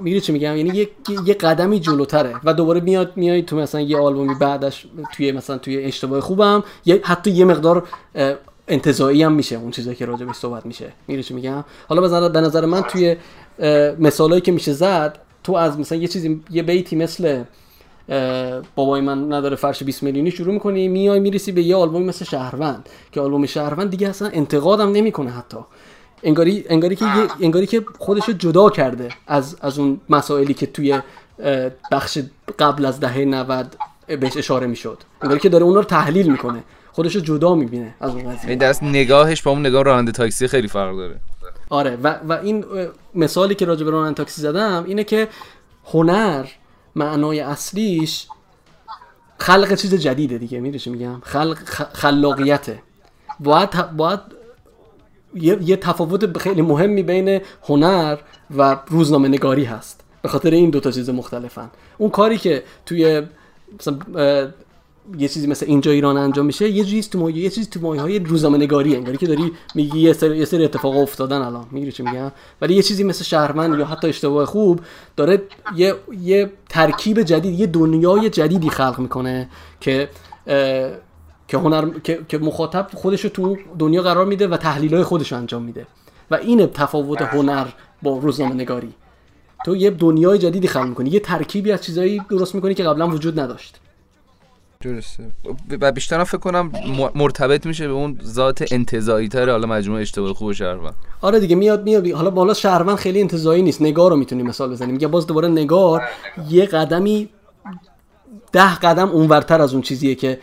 میگی 0.00 0.20
چی 0.20 0.32
میگم؟ 0.32 0.56
یعنی 0.56 0.78
یه 0.78 0.88
یه 1.24 1.34
قدمی 1.34 1.80
جلوتره 1.80 2.34
و 2.44 2.54
دوباره 2.54 2.80
میاد 2.80 3.12
میای 3.16 3.42
تو 3.42 3.56
مثلا 3.56 3.80
یه 3.80 3.98
آلبومی 3.98 4.34
بعدش 4.34 4.86
توی 5.16 5.32
مثلا 5.32 5.58
توی 5.58 5.84
اشتباه 5.84 6.20
خوبم 6.20 6.64
یه 6.84 7.00
حتی 7.04 7.30
یه 7.30 7.44
مقدار 7.44 7.88
انتزاعی 8.68 9.22
هم 9.22 9.32
میشه 9.32 9.56
اون 9.56 9.70
چیزایی 9.70 9.96
که 9.96 10.06
راجبه 10.06 10.32
صحبت 10.32 10.66
میشه. 10.66 10.92
میگی 11.08 11.22
چی 11.22 11.34
میگم؟ 11.34 11.64
حالا 11.88 12.28
به 12.28 12.40
نظر 12.40 12.64
من 12.64 12.82
توی 12.82 13.16
مثالایی 13.98 14.40
که 14.40 14.52
میشه 14.52 14.72
زد 14.72 15.18
تو 15.44 15.54
از 15.54 15.78
مثلا 15.78 15.98
یه 15.98 16.08
چیزی 16.08 16.40
یه 16.50 16.62
بیتی 16.62 16.96
مثل 16.96 17.42
بابای 18.74 19.00
من 19.00 19.32
نداره 19.32 19.56
فرش 19.56 19.82
20 19.82 20.02
میلیونی 20.02 20.30
شروع 20.30 20.54
می‌کنی 20.54 20.88
میای 20.88 21.20
می‌رسی 21.20 21.52
به 21.52 21.62
یه 21.62 21.76
آلبوم 21.76 22.02
مثل 22.02 22.24
شهروند. 22.24 22.88
که 23.12 23.20
آلبوم 23.20 23.46
شهروند 23.46 23.90
دیگه 23.90 24.08
اصلا 24.08 24.28
انتقادم 24.28 24.92
نمی‌کنه 24.92 25.30
حتی. 25.30 25.56
انگاری 26.22 26.64
انگاری 26.68 26.96
که 26.96 27.04
انگاری 27.40 27.66
که 27.66 27.84
خودش 27.98 28.30
جدا 28.30 28.70
کرده 28.70 29.08
از 29.26 29.56
از 29.60 29.78
اون 29.78 30.00
مسائلی 30.08 30.54
که 30.54 30.66
توی 30.66 31.00
بخش 31.92 32.18
قبل 32.58 32.84
از 32.84 33.00
دهه 33.00 33.18
90 33.18 33.76
بهش 34.06 34.36
اشاره 34.36 34.66
می‌شد. 34.66 34.98
انگاری 35.22 35.40
که 35.40 35.48
داره 35.48 35.64
اونا 35.64 35.80
رو 35.80 35.84
تحلیل 35.84 36.30
می‌کنه. 36.30 36.62
خودش 36.92 37.14
رو 37.14 37.20
جدا 37.20 37.54
می‌بینه 37.54 37.94
از 38.00 38.14
اون 38.14 38.32
قضیه. 38.32 38.50
این 38.50 38.58
دست 38.58 38.82
نگاهش 38.82 39.42
با 39.42 39.50
اون 39.50 39.66
نگاه 39.66 39.82
راننده 39.82 40.12
تاکسی 40.12 40.48
خیلی 40.48 40.68
فرق 40.68 40.96
داره. 40.96 41.16
آره. 41.70 41.98
و, 42.02 42.14
و 42.28 42.32
این 42.32 42.64
مثالی 43.14 43.54
که 43.54 43.64
راجع 43.64 43.84
به 43.84 43.90
راننده 43.90 44.14
تاکسی 44.14 44.42
زدم 44.42 44.84
اینه 44.86 45.04
که 45.04 45.28
هنر 45.84 46.46
معنای 46.98 47.40
اصلیش 47.40 48.26
خلق 49.38 49.74
چیز 49.74 49.94
جدیده 49.94 50.38
دیگه 50.38 50.60
میره 50.60 50.80
میگم؟ 50.86 51.20
خلق 51.22 51.58
خلاقیته. 51.92 52.82
باید 53.40 53.96
باید 53.96 54.20
یه, 55.34 55.58
یه 55.62 55.76
تفاوت 55.76 56.38
خیلی 56.38 56.62
مهمی 56.62 57.02
بین 57.02 57.40
هنر 57.62 58.16
و 58.56 58.76
روزنامه 58.88 59.28
نگاری 59.28 59.64
هست. 59.64 60.00
به 60.22 60.28
خاطر 60.28 60.50
این 60.50 60.70
دوتا 60.70 60.90
چیز 60.90 61.10
مختلفن. 61.10 61.70
اون 61.98 62.10
کاری 62.10 62.38
که 62.38 62.62
توی 62.86 63.22
مثلا 63.78 63.98
یه 65.18 65.28
چیزی 65.28 65.46
مثل 65.46 65.66
اینجا 65.66 65.90
ایران 65.90 66.16
انجام 66.16 66.46
میشه 66.46 66.68
یه 66.68 66.84
چیزی 66.84 67.10
تو 67.10 67.30
یه 67.30 67.50
چیزی 67.50 67.70
تو 67.70 67.80
مایه 67.80 68.00
های 68.00 68.18
روزنامه 68.18 68.58
نگاری 68.58 68.96
انگاری 68.96 69.16
که 69.16 69.26
داری 69.26 69.52
میگی 69.74 69.98
یه 69.98 70.12
سری, 70.12 70.38
یه 70.38 70.44
سری 70.44 70.64
اتفاق 70.64 70.96
افتادن 70.96 71.42
الان 71.42 71.66
میگی 71.70 71.92
چی 71.92 72.02
میگم؟ 72.02 72.32
ولی 72.60 72.74
یه 72.74 72.82
چیزی 72.82 73.04
مثل 73.04 73.24
شهرمند 73.24 73.78
یا 73.78 73.84
حتی 73.84 74.08
اشتباه 74.08 74.44
خوب 74.44 74.80
داره 75.16 75.42
یه 75.76 75.94
یه 76.22 76.50
ترکیب 76.68 77.22
جدید 77.22 77.60
یه 77.60 77.66
دنیای 77.66 78.30
جدیدی 78.30 78.70
خلق 78.70 78.98
می‌کنه 78.98 79.48
که 79.80 80.08
که 81.48 81.58
هنر 81.58 81.98
که, 82.04 82.20
که 82.28 82.38
مخاطب 82.38 82.86
خودش 82.94 83.20
رو 83.20 83.30
تو 83.30 83.56
دنیا 83.78 84.02
قرار 84.02 84.26
میده 84.26 84.48
و 84.48 84.56
تحلیل 84.56 84.94
های 84.94 85.04
خودش 85.04 85.32
انجام 85.32 85.62
میده. 85.62 85.86
و 86.30 86.34
این 86.34 86.66
تفاوت 86.66 87.22
هنر 87.22 87.66
با 88.02 88.18
روزنامه 88.18 88.54
نگاری 88.54 88.94
تو 89.64 89.76
یه 89.76 89.90
دنیای 89.90 90.38
جدیدی 90.38 90.68
خلق 90.68 90.88
می‌کنی 90.88 91.10
یه 91.10 91.20
ترکیبی 91.20 91.72
از 91.72 91.82
چیزایی 91.82 92.22
درست 92.30 92.54
می‌کنی 92.54 92.74
که 92.74 92.84
قبلا 92.84 93.08
وجود 93.08 93.40
نداشت. 93.40 93.76
درسته. 94.80 95.30
و 95.80 95.92
بیشتر 95.92 96.24
فکر 96.24 96.38
کنم 96.38 96.72
مرتبط 97.14 97.66
میشه 97.66 97.86
به 97.86 97.92
اون 97.92 98.18
ذات 98.24 98.72
انتزاعی 98.72 99.28
تر 99.28 99.50
حالا 99.50 99.66
مجموعه 99.66 100.02
اشتباه 100.02 100.34
خوب 100.34 100.52
شهروند. 100.52 100.94
آره 101.20 101.40
دیگه 101.40 101.56
میاد 101.56 101.84
میاد. 101.84 102.10
حالا 102.10 102.30
بالا 102.30 102.54
شهروند 102.54 102.96
خیلی 102.96 103.20
انتزاعی 103.20 103.62
نیست. 103.62 103.82
نگار 103.82 104.10
رو 104.10 104.16
می‌تونی 104.16 104.42
مثال 104.42 104.70
بزنیم. 104.70 104.92
میگه 104.92 105.08
باز 105.08 105.26
دوباره 105.26 105.48
نگار 105.48 106.02
یه 106.48 106.66
قدمی 106.66 107.28
ده 108.52 108.74
قدم 108.74 109.08
اونورتر 109.08 109.60
از 109.60 109.72
اون 109.72 109.82
چیزیه 109.82 110.14
که 110.14 110.38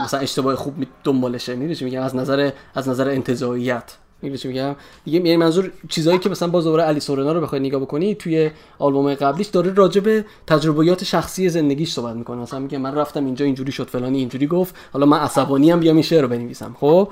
مثلا 0.00 0.20
اشتباه 0.20 0.54
خوب 0.54 0.74
دنبالشه. 1.04 1.56
می‌دونی 1.56 1.84
میگم؟ 1.90 2.02
از 2.02 2.16
نظر 2.16 2.50
از 2.74 2.88
نظر 2.88 3.08
انتزاعیت 3.08 3.96
میگم؟ 4.22 4.76
میگم 5.06 5.26
یعنی 5.26 5.36
منظور 5.36 5.72
چیزایی 5.88 6.18
که 6.18 6.28
مثلا 6.28 6.48
باز 6.48 6.64
دوباره 6.64 6.82
علی 6.82 7.00
سورنا 7.00 7.32
رو 7.32 7.40
بخوای 7.40 7.60
نگاه 7.60 7.80
بکنی 7.80 8.14
توی 8.14 8.50
آلبوم 8.78 9.14
قبلیش 9.14 9.46
داره 9.46 9.74
راجع 9.74 10.00
به 10.00 10.24
تجربیات 10.46 11.04
شخصی 11.04 11.48
زندگیش 11.48 11.92
صحبت 11.92 12.16
می‌کنه. 12.16 12.36
مثلا 12.36 12.58
میگه 12.58 12.78
من 12.78 12.94
رفتم 12.94 13.24
اینجا 13.24 13.44
اینجوری 13.44 13.72
شد 13.72 13.88
فلانی 13.88 14.18
اینجوری 14.18 14.46
گفت. 14.46 14.74
حالا 14.92 15.06
من 15.06 15.18
عصبانی 15.18 15.72
ام 15.72 15.80
بیام 15.80 15.96
این 15.96 16.02
شعر 16.02 16.22
رو 16.22 16.28
بنویسم. 16.28 16.76
خب؟ 16.80 17.08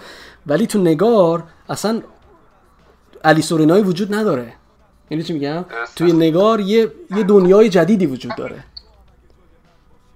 ولی 0.47 0.67
تو 0.67 0.79
نگار 0.79 1.45
اصلا 1.69 2.03
علی 3.25 3.43
سورنایی 3.43 3.83
وجود 3.83 4.15
نداره. 4.15 4.53
یعنی 5.11 5.25
چی 5.25 5.33
میگم؟ 5.33 5.65
توی 5.97 6.13
نگار 6.13 6.61
یه 6.61 6.93
یه 7.17 7.23
دنیای 7.23 7.69
جدیدی 7.69 8.07
وجود 8.07 8.33
داره. 8.37 8.65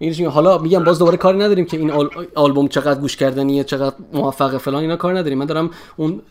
این 0.02 0.26
حالا 0.26 0.58
میگم 0.58 0.84
باز 0.84 0.98
دوباره 0.98 1.16
کاری 1.16 1.38
نداریم 1.38 1.64
که 1.64 1.76
این 1.76 1.92
آلبوم 2.34 2.68
چقدر 2.68 3.00
گوش 3.00 3.16
کردنیه 3.16 3.64
چقدر 3.64 3.94
موفقه 4.12 4.58
فلان 4.58 4.82
اینا 4.82 4.96
کار 4.96 5.18
نداریم. 5.18 5.38
من 5.38 5.46
دارم 5.46 5.70
اون 5.96 6.22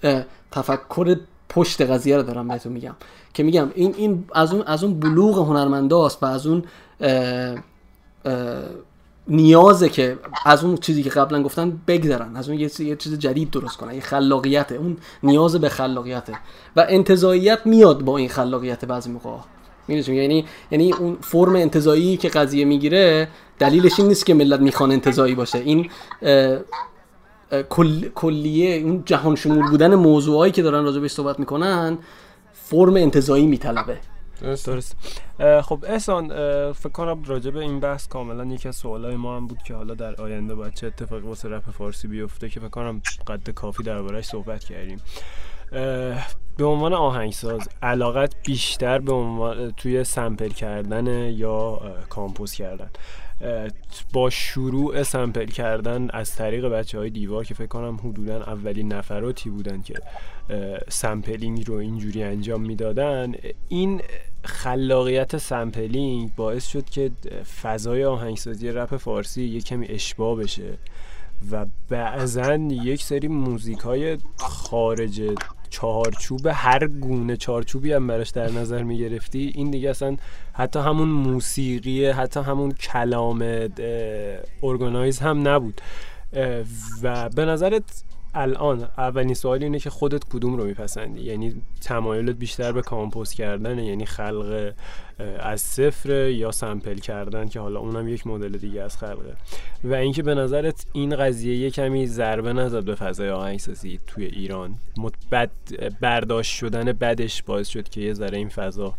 تفکر 0.52 1.16
پشت 1.50 1.82
قضیه 1.82 2.18
رو 2.18 2.24
دارم 2.24 2.48
بهتون 2.48 2.72
میگم. 2.74 2.96
که 3.34 3.44
میگم 3.44 3.72
این 3.76 3.96
این 3.98 4.26
از 4.34 4.54
اون 4.54 4.62
از 4.62 4.84
اون 4.84 5.00
بلوغ 5.00 5.38
هنرمنداست 5.38 6.24
و 6.24 6.26
از 6.26 6.48
اون 6.48 6.64
نیازه 9.28 9.90
که 9.90 10.18
از 10.46 10.64
اون 10.64 10.78
چیزی 10.78 11.04
که 11.04 11.10
قبلا 11.10 11.44
گفتن 11.44 11.82
بگذرن. 11.88 12.36
از 12.36 12.50
اون 12.50 12.60
یه 12.60 12.70
چیز 12.70 13.20
جدید 13.20 13.52
درست 13.52 13.78
کنن. 13.78 13.94
یه 13.94 14.02
خلاقیته. 14.02 14.76
اون 14.76 14.98
نیاز 15.24 15.56
به 15.56 15.70
خلاقیته. 15.70 16.34
و 16.76 16.86
انتظاییت 16.90 17.60
میاد 17.66 18.02
با 18.02 18.18
این 18.18 18.30
خلاقیت 18.30 18.86
بعضی 18.86 19.12
موقع 19.12 19.30
یعنی 19.90 20.46
یعنی 20.72 20.94
اون 20.94 21.18
فرم 21.22 21.56
انتظایی 21.56 22.18
که 22.18 22.30
قضیه 22.30 22.66
می‌گیره 22.66 23.28
دلیلش 23.62 24.00
این 24.00 24.08
نیست 24.08 24.26
که 24.26 24.34
ملت 24.34 24.60
می‌خوان 24.60 24.92
انتظایی 24.92 25.36
باشه. 25.36 25.58
این 25.58 25.90
کل، 27.70 28.10
کلیه 28.16 28.82
اون 28.82 29.04
جهان 29.06 29.36
شمول 29.36 29.70
بودن 29.70 29.96
موضوعایی 29.96 30.52
که 30.52 30.62
دارن 30.62 30.84
راجع 30.84 31.00
بهش 31.00 31.12
صحبت 31.12 31.40
می‌کنن 31.40 31.98
فرم 32.54 32.96
انتظایی 32.96 33.46
میطلبه. 33.48 33.98
درست 34.42 34.66
درست. 34.66 34.96
خب 35.62 35.86
احسان 35.88 36.28
فکر 36.74 36.90
کنم 36.90 37.24
راجع 37.24 37.52
به 37.52 37.60
این 37.60 37.80
بحث 37.80 38.08
کاملا 38.08 38.46
یکی 38.46 38.68
از 38.68 38.76
سوالای 38.76 39.16
ما 39.16 39.38
هم 39.38 39.48
بود 39.48 39.58
که 39.68 39.74
حالا 39.74 39.94
در 39.94 40.22
آینده 40.22 40.56
باید 40.56 40.74
چه 40.74 40.88
اتفاقی 40.88 41.28
واسه 41.28 41.50
رپ 41.50 41.70
فارسی 41.70 42.08
بیفته 42.08 42.50
که 42.50 42.60
فکر 42.60 42.70
کنم 42.70 43.02
قد 43.28 43.50
کافی 43.50 43.84
دربارهش 43.84 44.26
صحبت 44.26 44.64
کردیم. 44.64 45.02
به 46.58 46.66
عنوان 46.66 46.94
آهنگساز 46.94 47.70
علاقت 47.82 48.36
بیشتر 48.46 49.00
به 49.00 49.14
عنوان 49.14 49.72
توی 49.72 50.04
sample 50.04 50.50
کردن 50.50 51.08
یا 51.30 51.82
compose 52.10 52.54
کردن. 52.54 52.90
با 54.14 54.30
شروع 54.30 55.04
sample 55.04 55.46
کردن 55.46 56.10
از 56.10 56.36
طریق 56.36 56.66
بچه 56.66 56.98
های 56.98 57.10
دیوار 57.10 57.46
که 57.46 57.54
فکر 57.54 57.68
کنم 57.68 58.00
حدودا 58.04 58.44
اولین 58.44 58.94
نفراتی 58.94 59.50
بودن 59.50 59.82
که 59.82 59.94
sampling 60.90 61.68
رو 61.68 61.76
اینجوری 61.76 62.24
انجام 62.24 62.62
می‌دادن 62.62 63.34
این 63.68 64.02
خلاقیت 64.44 65.38
sampling 65.38 66.36
باعث 66.36 66.68
شد 66.68 66.90
که 66.90 67.12
فضای 67.62 68.06
آهنگسازی 68.06 68.70
رپ 68.70 68.98
فارسی 68.98 69.44
یه 69.44 69.62
کمی 69.62 69.88
اشباع 69.88 70.36
بشه 70.36 70.78
و 71.52 71.66
بعضا 71.90 72.56
یک 72.56 73.04
سری 73.04 73.28
موزیک 73.28 73.80
های 73.80 74.18
خارج 74.38 75.22
چارچوب 75.72 76.48
هر 76.48 76.88
گونه 76.88 77.38
چارچوبی 77.38 77.94
هم 77.94 78.08
براش 78.08 78.30
در 78.30 78.52
نظر 78.52 78.84
می 78.84 78.98
گرفتی 78.98 79.52
این 79.56 79.72
دیگه 79.72 79.90
اصلا 79.90 80.18
حتی 80.54 80.80
همون 80.80 81.08
موسیقی 81.08 82.06
حتی 82.06 82.40
همون 82.40 82.72
کلام 82.72 83.70
ارگانایز 84.64 85.20
هم 85.20 85.48
نبود. 85.48 85.82
و 87.04 87.30
به 87.30 87.46
نظرت 87.46 88.04
الان 88.34 88.88
اولین 88.98 89.34
سوال 89.34 89.64
اینه 89.64 89.80
که 89.80 89.90
خودت 89.90 90.24
کدوم 90.24 90.58
رو 90.58 90.64
میپسندی؟ 90.64 91.22
یعنی 91.22 91.62
تمایلت 91.82 92.36
بیشتر 92.36 92.72
به 92.72 92.82
کامپوز 92.82 93.34
کردن 93.34 93.80
یعنی 93.80 94.06
خلق 94.06 94.74
از 95.40 95.62
صفر 95.62 96.30
یا 96.30 96.52
سمپل 96.52 96.98
کردن 96.98 97.48
که 97.48 97.60
حالا 97.60 97.80
اونم 97.80 98.08
یک 98.08 98.28
مدل 98.28 98.58
دیگه 98.58 98.82
از 98.82 98.98
خلقه 98.98 99.36
و 99.84 99.94
اینکه 99.94 100.24
به 100.24 100.36
نظرت 100.36 100.86
این 100.94 101.16
قضیه 101.16 101.56
یه 101.56 101.70
کمی 101.70 102.08
ضربه 102.08 102.54
نزد 102.54 102.84
به 102.84 102.96
فضای 102.96 103.30
آهنگسازی 103.30 104.00
توی 104.08 104.26
ایران. 104.26 104.76
بد 105.32 105.52
برداشت 106.02 106.56
شدن 106.56 106.84
بدش 106.84 107.44
باعث 107.44 107.68
شد 107.68 107.90
که 107.90 108.02
یه 108.02 108.14
ذره 108.14 108.38
این 108.38 108.50
فضا 108.50 108.94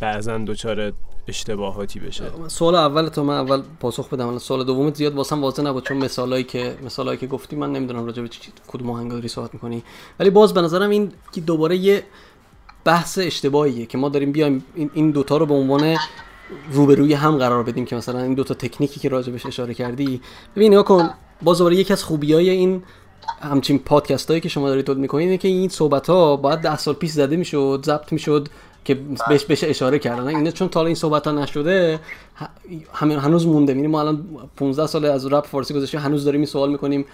بعضا 0.00 0.38
دچار 0.38 0.92
اشتباهاتی 1.28 2.00
بشه. 2.00 2.24
سوال 2.48 2.74
اول 2.74 3.08
تو 3.08 3.24
من 3.24 3.34
اول 3.34 3.62
پاسخ 3.80 4.08
بدم. 4.08 4.38
سوال 4.38 4.64
دومت 4.64 4.94
زیاد 4.94 5.14
واسم 5.14 5.42
واضح 5.42 5.62
نبود 5.62 5.84
چون 5.84 5.96
مثالایی 5.96 6.44
که 6.44 6.78
مثالایی 6.84 7.18
که 7.18 7.26
گفتی 7.26 7.56
من 7.56 7.72
نمی‌دونم 7.72 8.06
راجع 8.06 8.22
به 8.22 8.28
کدوم 8.68 8.90
آهنگ 8.90 9.10
داری 9.10 9.28
صحبت 9.28 9.54
می‌کنی. 9.54 9.82
ولی 10.20 10.30
باز 10.30 10.54
به 10.54 10.60
نظرم 10.62 10.90
این 10.90 11.12
که 11.32 11.40
دوباره 11.40 11.76
یه 11.76 12.02
بحث 12.84 13.18
اشتباهیه 13.22 13.86
که 13.86 13.98
ما 13.98 14.08
داریم 14.08 14.32
بیایم 14.32 14.64
این 14.94 15.10
دوتا 15.10 15.36
رو 15.36 15.46
به 15.46 15.54
عنوان 15.54 15.96
روبروی 16.72 17.14
هم 17.14 17.38
قرار 17.38 17.62
بدیم 17.62 17.84
که 17.84 17.96
مثلا 17.96 18.22
این 18.22 18.34
دوتا 18.34 18.54
تکنیکی 18.54 19.00
که 19.00 19.08
راجع 19.08 19.32
بهش 19.32 19.46
اشاره 19.46 19.74
کردی. 19.74 20.20
ببین 20.56 20.72
نگاه 20.72 20.84
کن 20.84 21.10
باز 21.42 21.58
دوباره 21.58 21.76
یکی 21.76 21.92
از 21.92 22.04
خوبیای 22.04 22.50
این 22.50 22.82
همچین 23.42 23.78
پادکست 23.78 24.28
هایی 24.28 24.40
که 24.40 24.48
شما 24.48 24.68
دارید 24.68 24.84
تولید 24.86 25.00
می‌کنید 25.00 25.24
اینه 25.24 25.38
که 25.38 25.48
این 25.48 25.68
صحبت 25.68 26.10
ها 26.10 26.36
باید 26.36 26.58
ده 26.58 26.76
سال 26.76 26.94
پیش 26.94 27.10
زده 27.10 27.36
می‌شد 27.36 27.82
ضبط 27.86 28.12
می‌شد. 28.12 28.48
که 28.88 28.98
بهش 29.28 29.44
بهش 29.44 29.64
اشاره 29.64 29.98
کردن. 29.98 30.26
اینه 30.26 30.52
چون 30.52 30.68
تا 30.68 30.86
این 30.86 30.94
صحبت 30.94 31.26
ها 31.26 31.32
نشده 31.32 32.00
همین 32.92 33.18
هنوز 33.18 33.46
مونده. 33.46 33.72
می‌بینیم 33.72 33.90
ما 33.90 34.00
الان 34.00 34.26
15 34.56 34.86
سال 34.86 35.04
از 35.04 35.26
رپ 35.26 35.46
فارسی 35.46 35.74
گذشته 35.74 35.98
هنوز 35.98 36.24
داریم 36.24 36.40
این 36.40 36.46
سوال 36.46 36.70
می‌کنیم 36.70 37.04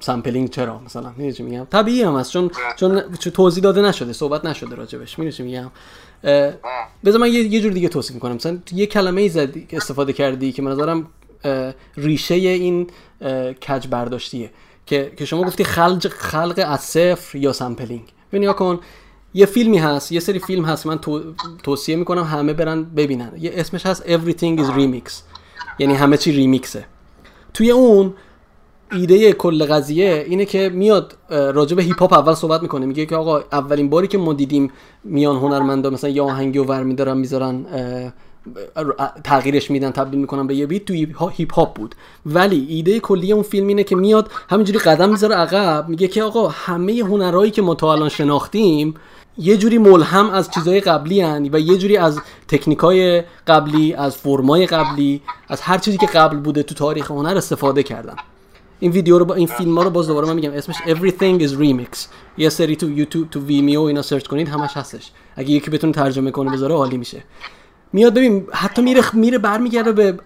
sampling 0.00 0.50
چرا؟ 0.50 0.80
مثلا 0.86 1.08
می‌دونی 1.08 1.32
چی 1.32 1.42
میگم؟ 1.42 1.64
طبیعی 1.64 2.02
هم 2.02 2.16
هست 2.16 2.32
چون 2.32 2.50
چون 2.76 3.02
توضیح 3.34 3.64
داده 3.64 3.82
نشده 3.82 4.12
صحبت 4.12 4.44
نشده 4.44 4.74
راجبش. 4.76 5.18
می‌دونی 5.18 5.32
چی 5.32 5.42
میگم؟ 5.42 5.70
بذار 7.04 7.20
من 7.20 7.28
یه, 7.28 7.40
یه 7.40 7.60
جور 7.60 7.72
دیگه 7.72 7.88
توصیف 7.88 8.14
می‌کنم. 8.14 8.34
مثلا 8.34 8.58
یه 8.72 8.86
کلمه 8.86 9.20
ای 9.20 9.28
زدی 9.28 9.66
استفاده 9.72 10.12
کردی 10.12 10.52
که 10.52 10.62
من 10.62 10.72
نظرم 10.72 11.06
ریشه 11.96 12.34
این 12.34 12.86
کج 13.68 13.86
برداشتیه. 13.86 14.50
که 14.86 15.12
که 15.16 15.24
شما 15.24 15.42
گفتی 15.42 15.64
خلق 15.64 16.08
خلق 16.08 16.64
از 16.66 16.80
صفر 16.80 17.38
یا 17.38 17.52
sampling 17.52 18.04
ببین 18.32 18.52
کن. 18.52 18.80
یه 19.34 19.46
فیلمی 19.46 19.78
هست 19.78 20.12
یه 20.12 20.20
سری 20.20 20.38
فیلم 20.38 20.64
هست 20.64 20.86
من 20.86 20.98
تو... 20.98 21.22
توصیه 21.62 21.96
می‌کنم 21.96 22.24
همه 22.24 22.52
برن 22.52 22.84
ببینن. 22.84 23.32
یه 23.38 23.52
اسمش 23.54 23.86
هست 23.86 24.02
Everything 24.02 24.60
is 24.60 24.70
Remix. 24.76 25.12
یعنی 25.78 25.94
همه 25.94 26.16
چی 26.16 26.32
ریمیکسه. 26.32 26.84
توی 27.54 27.70
اون 27.70 28.14
ایده 28.92 29.32
کل 29.32 29.64
قضیه 29.66 30.24
اینه 30.28 30.44
که 30.44 30.68
میاد 30.68 31.16
راجع 31.30 31.76
به 31.76 31.82
هیپ 31.82 32.00
هاپ 32.00 32.12
اول 32.12 32.34
صحبت 32.34 32.62
می‌کنه. 32.62 32.86
میگه 32.86 33.06
که 33.06 33.16
آقا 33.16 33.38
اولین 33.52 33.90
باری 33.90 34.08
که 34.08 34.18
ما 34.18 34.32
دیدیم 34.32 34.70
میان 35.04 35.36
هنرمندا 35.36 35.90
مثلا 35.90 36.10
یه 36.10 36.22
آهنگی 36.22 36.58
رو 36.58 36.64
ور 36.64 37.14
می‌ذارن 37.14 37.66
تغییرش 39.24 39.70
میدن 39.70 39.90
تبدیل 39.90 40.20
می‌کنن 40.20 40.46
به 40.46 40.54
یه 40.54 40.66
beat 40.66 40.84
تو 40.84 41.28
هیپ 41.28 41.54
هاپ 41.54 41.74
بود. 41.74 41.94
ولی 42.26 42.66
ایده 42.68 43.00
کلی 43.00 43.32
اون 43.32 43.42
فیلم 43.42 43.66
اینه 43.66 43.84
که 43.84 43.96
میاد 43.96 44.30
همینجوری 44.48 44.78
قدم 44.78 45.10
می‌ذاره 45.10 45.34
عقب 45.34 45.88
میگه 45.88 46.08
که 46.08 46.22
آقا 46.22 46.48
همه 46.48 46.92
هنرهایی 46.92 47.50
که 47.50 47.62
ما 47.62 47.74
تا 47.74 47.92
الان 47.92 48.08
شناختیم 48.08 48.94
یه 49.40 49.56
جوری 49.56 49.78
ملهم 49.78 50.30
از 50.30 50.50
چیزهای 50.50 50.80
قبلی 50.80 51.20
هن 51.20 51.48
و 51.52 51.60
یه 51.60 51.78
جوری 51.78 51.96
از 51.96 52.20
تکنیکای 52.48 53.22
قبلی 53.46 53.94
از 53.94 54.16
فرمای 54.16 54.66
قبلی 54.66 55.22
از 55.48 55.60
هر 55.60 55.78
چیزی 55.78 55.98
که 55.98 56.06
قبل 56.06 56.36
بوده 56.36 56.62
تو 56.62 56.74
تاریخ 56.74 57.10
هنر 57.10 57.36
استفاده 57.36 57.82
کردن. 57.82 58.16
این 58.80 58.92
ویدیو 58.92 59.18
رو 59.18 59.24
با 59.24 59.34
این 59.34 59.46
فیلم 59.46 59.78
ها 59.78 59.84
رو 59.84 59.90
باز 59.90 60.06
دوباره 60.06 60.26
من 60.26 60.34
میگم 60.34 60.52
اسمش 60.52 60.76
Everything 60.76 61.48
is 61.48 61.50
Remix. 61.50 61.98
یه 62.38 62.48
سری 62.48 62.76
تو 62.76 62.90
یوتیوب 62.90 63.30
تو 63.30 63.40
ویمیو 63.40 63.80
اینا 63.80 64.02
سرچ 64.02 64.26
کنید 64.26 64.48
همش 64.48 64.70
هستش. 64.76 65.10
اگه 65.36 65.50
یکی 65.50 65.70
بتونه 65.70 65.92
ترجمه 65.92 66.30
کنه 66.30 66.50
بذاره 66.50 66.74
عالی 66.74 66.96
میشه. 66.96 67.22
میاد 67.92 68.14
ببین 68.14 68.46
حتی 68.52 68.82
میره 68.82 69.02
میره 69.12 69.38
برمیگرده 69.38 69.92
به 69.92 70.18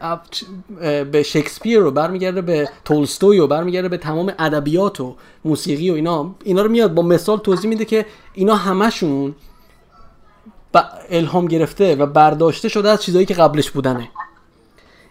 به 1.04 1.22
شکسپیر 1.22 1.78
رو 1.78 1.90
برمیگرده 1.90 2.42
به 2.42 2.68
تولستوی 2.84 3.38
و 3.38 3.46
برمیگرده 3.46 3.88
به 3.88 3.98
تمام 3.98 4.32
ادبیات 4.38 5.00
و 5.00 5.16
موسیقی 5.44 5.90
و 5.90 5.94
اینا. 5.94 6.34
اینا 6.44 6.62
رو 6.62 6.68
میاد 6.68 6.94
با 6.94 7.02
مثال 7.02 7.38
توضیح 7.38 7.70
میده 7.70 7.84
که 7.84 8.06
اینا 8.34 8.56
همشون 8.56 9.34
الهام 11.10 11.46
گرفته 11.46 11.96
و 11.96 12.06
برداشته 12.06 12.68
شده 12.68 12.90
از 12.90 13.02
چیزهایی 13.02 13.26
که 13.26 13.34
قبلش 13.34 13.70
بودنه. 13.70 14.08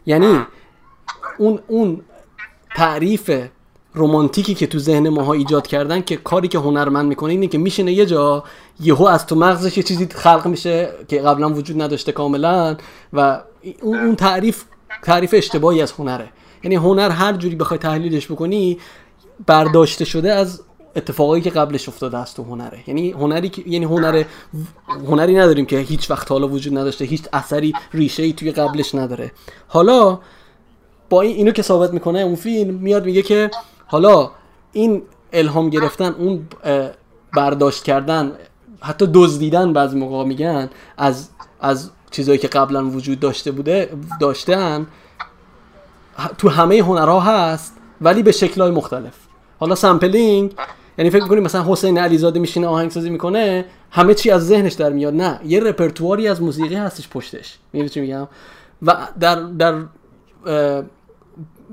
یعنی 0.05 0.39
اون 1.37 1.59
اون 1.67 2.01
تعریف 2.75 3.31
رومانتیکی 3.93 4.53
که 4.53 4.67
تو 4.67 4.79
ذهن 4.79 5.09
ماها 5.09 5.33
ایجاد 5.33 5.67
کردن 5.67 6.01
که 6.01 6.15
کاری 6.15 6.47
که 6.47 6.57
هنرمند 6.57 7.05
می‌کنه 7.07 7.31
اینه 7.31 7.47
که 7.47 7.57
میشینه 7.57 7.93
یه 7.93 8.05
جا 8.05 8.43
یهو 8.79 9.03
از 9.03 9.25
تو 9.25 9.35
مغزش 9.35 9.77
یه 9.77 9.83
چیزی 9.83 10.07
خلق 10.15 10.47
میشه 10.47 10.89
که 11.07 11.21
قبلا 11.21 11.49
وجود 11.49 11.81
نداشته 11.81 12.11
کاملا 12.11 12.77
و 13.13 13.41
اون 13.81 14.15
تعریف 14.15 14.63
تعریف 15.03 15.33
اشتباهی 15.37 15.81
از 15.81 15.91
هنره. 15.91 16.29
یعنی 16.63 16.75
هنر 16.75 17.09
هر 17.09 17.33
جوری 17.33 17.55
بخوای 17.55 17.77
تحلیلش 17.77 18.31
بکنی 18.31 18.77
برداشته 19.45 20.05
شده 20.05 20.33
از 20.33 20.61
اتفاقایی 20.95 21.43
که 21.43 21.49
قبلش 21.49 21.89
افتاده 21.89 22.17
است 22.17 22.35
تو 22.35 22.43
هنره. 22.43 22.83
یعنی 22.87 23.11
هنری 23.11 23.49
که 23.49 23.63
یعنی 23.67 23.85
هنر 23.85 24.23
هنری 25.07 25.35
نداریم 25.35 25.65
که 25.65 25.79
هیچ 25.79 26.11
وقت 26.11 26.31
حالا 26.31 26.47
وجود 26.47 26.77
نداشته 26.77 27.05
هیچ 27.05 27.23
اثری 27.33 27.73
ریشه 27.93 28.23
ای 28.23 28.33
توی 28.33 28.51
قبلش 28.51 28.95
نداره. 28.95 29.31
حالا 29.67 30.19
با 31.09 31.21
این 31.21 31.35
اینو 31.35 31.51
که 31.51 31.61
ثابت 31.61 31.93
می‌کنه 31.93 32.19
اون 32.19 32.35
فیلم 32.35 32.73
میاد 32.73 33.05
میگه 33.05 33.21
که 33.21 33.51
حالا 33.87 34.31
این 34.71 35.01
الهام 35.33 35.69
گرفتن 35.69 36.15
اون 36.17 36.47
برداشت 37.33 37.83
کردن 37.83 38.31
حتی 38.81 39.09
دزدیدن 39.13 39.73
بعضی 39.73 39.97
موقع 39.97 40.25
میگن 40.25 40.69
از 40.97 41.29
از 41.61 41.89
چیزایی 42.11 42.37
که 42.37 42.47
قبلا 42.47 42.85
وجود 42.85 43.19
داشته 43.19 43.51
بوده 43.51 43.89
داشتن 44.19 44.87
تو 46.37 46.49
همه 46.49 46.79
هنرها 46.79 47.19
هست 47.19 47.77
ولی 48.01 48.23
به 48.23 48.31
شکلهای 48.31 48.71
مختلف. 48.71 49.13
حالا 49.59 49.75
sampling 49.75 50.53
یعنی 50.97 51.09
فکر 51.09 51.23
می‌کنیم 51.23 51.43
مثلا 51.43 51.65
حسین 51.67 51.97
علیزاده 51.97 52.39
میشینه 52.39 52.67
آهنگسازی 52.67 53.09
می‌کنه 53.09 53.65
همه 53.91 54.13
چی 54.13 54.31
از 54.31 54.47
ذهنش 54.47 54.73
در 54.73 54.89
میاد. 54.89 55.13
نه 55.13 55.39
یه 55.45 55.59
رپرتواری 55.59 56.27
از 56.27 56.41
موسیقی 56.41 56.75
هستش 56.75 57.09
پشتش. 57.09 57.57
می‌دونی 57.73 57.89
چی 57.89 58.01
میگم؟ 58.01 58.27
و 58.81 58.97
در 59.19 59.35
در 59.35 59.75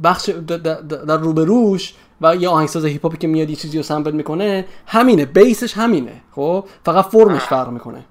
بخش 0.05 0.29
در, 0.29 1.17
روبروش 1.17 1.95
و 2.21 2.37
یه 2.37 2.49
آهنگساز 2.49 2.85
هیپ 2.85 3.03
هاپی 3.03 3.17
که 3.17 3.27
میاد 3.27 3.51
یه 3.51 3.57
چیزی 3.57 3.77
رو 3.77 3.83
sample 3.83 4.11
می‌کنه 4.11 4.65
همینه 4.87 5.25
base 5.25 5.58
ش 5.58 5.75
همینه 5.75 6.21
خب؟ 6.35 6.65
فقط 6.85 7.05
فرمش 7.05 7.43
فرق 7.43 7.69
می‌کنه. 7.69 8.05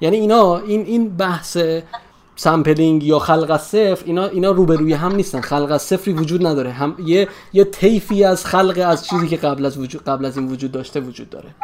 یعنی 0.00 0.16
اینا 0.16 0.58
این 0.58 0.80
این 0.80 1.16
بحث 1.16 1.58
sampling 2.36 3.04
یا 3.04 3.18
خلق 3.18 3.50
از 3.50 3.62
صفر 3.62 4.02
اینا 4.04 4.26
اینا 4.26 4.50
روبروی 4.50 4.92
هم 4.92 5.14
نیستن. 5.14 5.40
خلق 5.40 5.70
از 5.70 5.82
صفری 5.82 6.14
وجود 6.14 6.46
نداره. 6.46 6.70
هم 6.70 6.94
یه 7.06 7.28
یه 7.52 7.64
طیفی 7.64 8.24
از 8.24 8.46
خلق 8.46 8.82
از 8.86 9.06
چیزی 9.06 9.28
که 9.28 9.36
قبل 9.36 9.66
از 9.66 9.78
وجود 9.78 10.02
قبل 10.02 10.24
از 10.24 10.38
این 10.38 10.48
وجود 10.48 10.72
داشته 10.72 11.00
وجود 11.00 11.30
داره. 11.30 11.54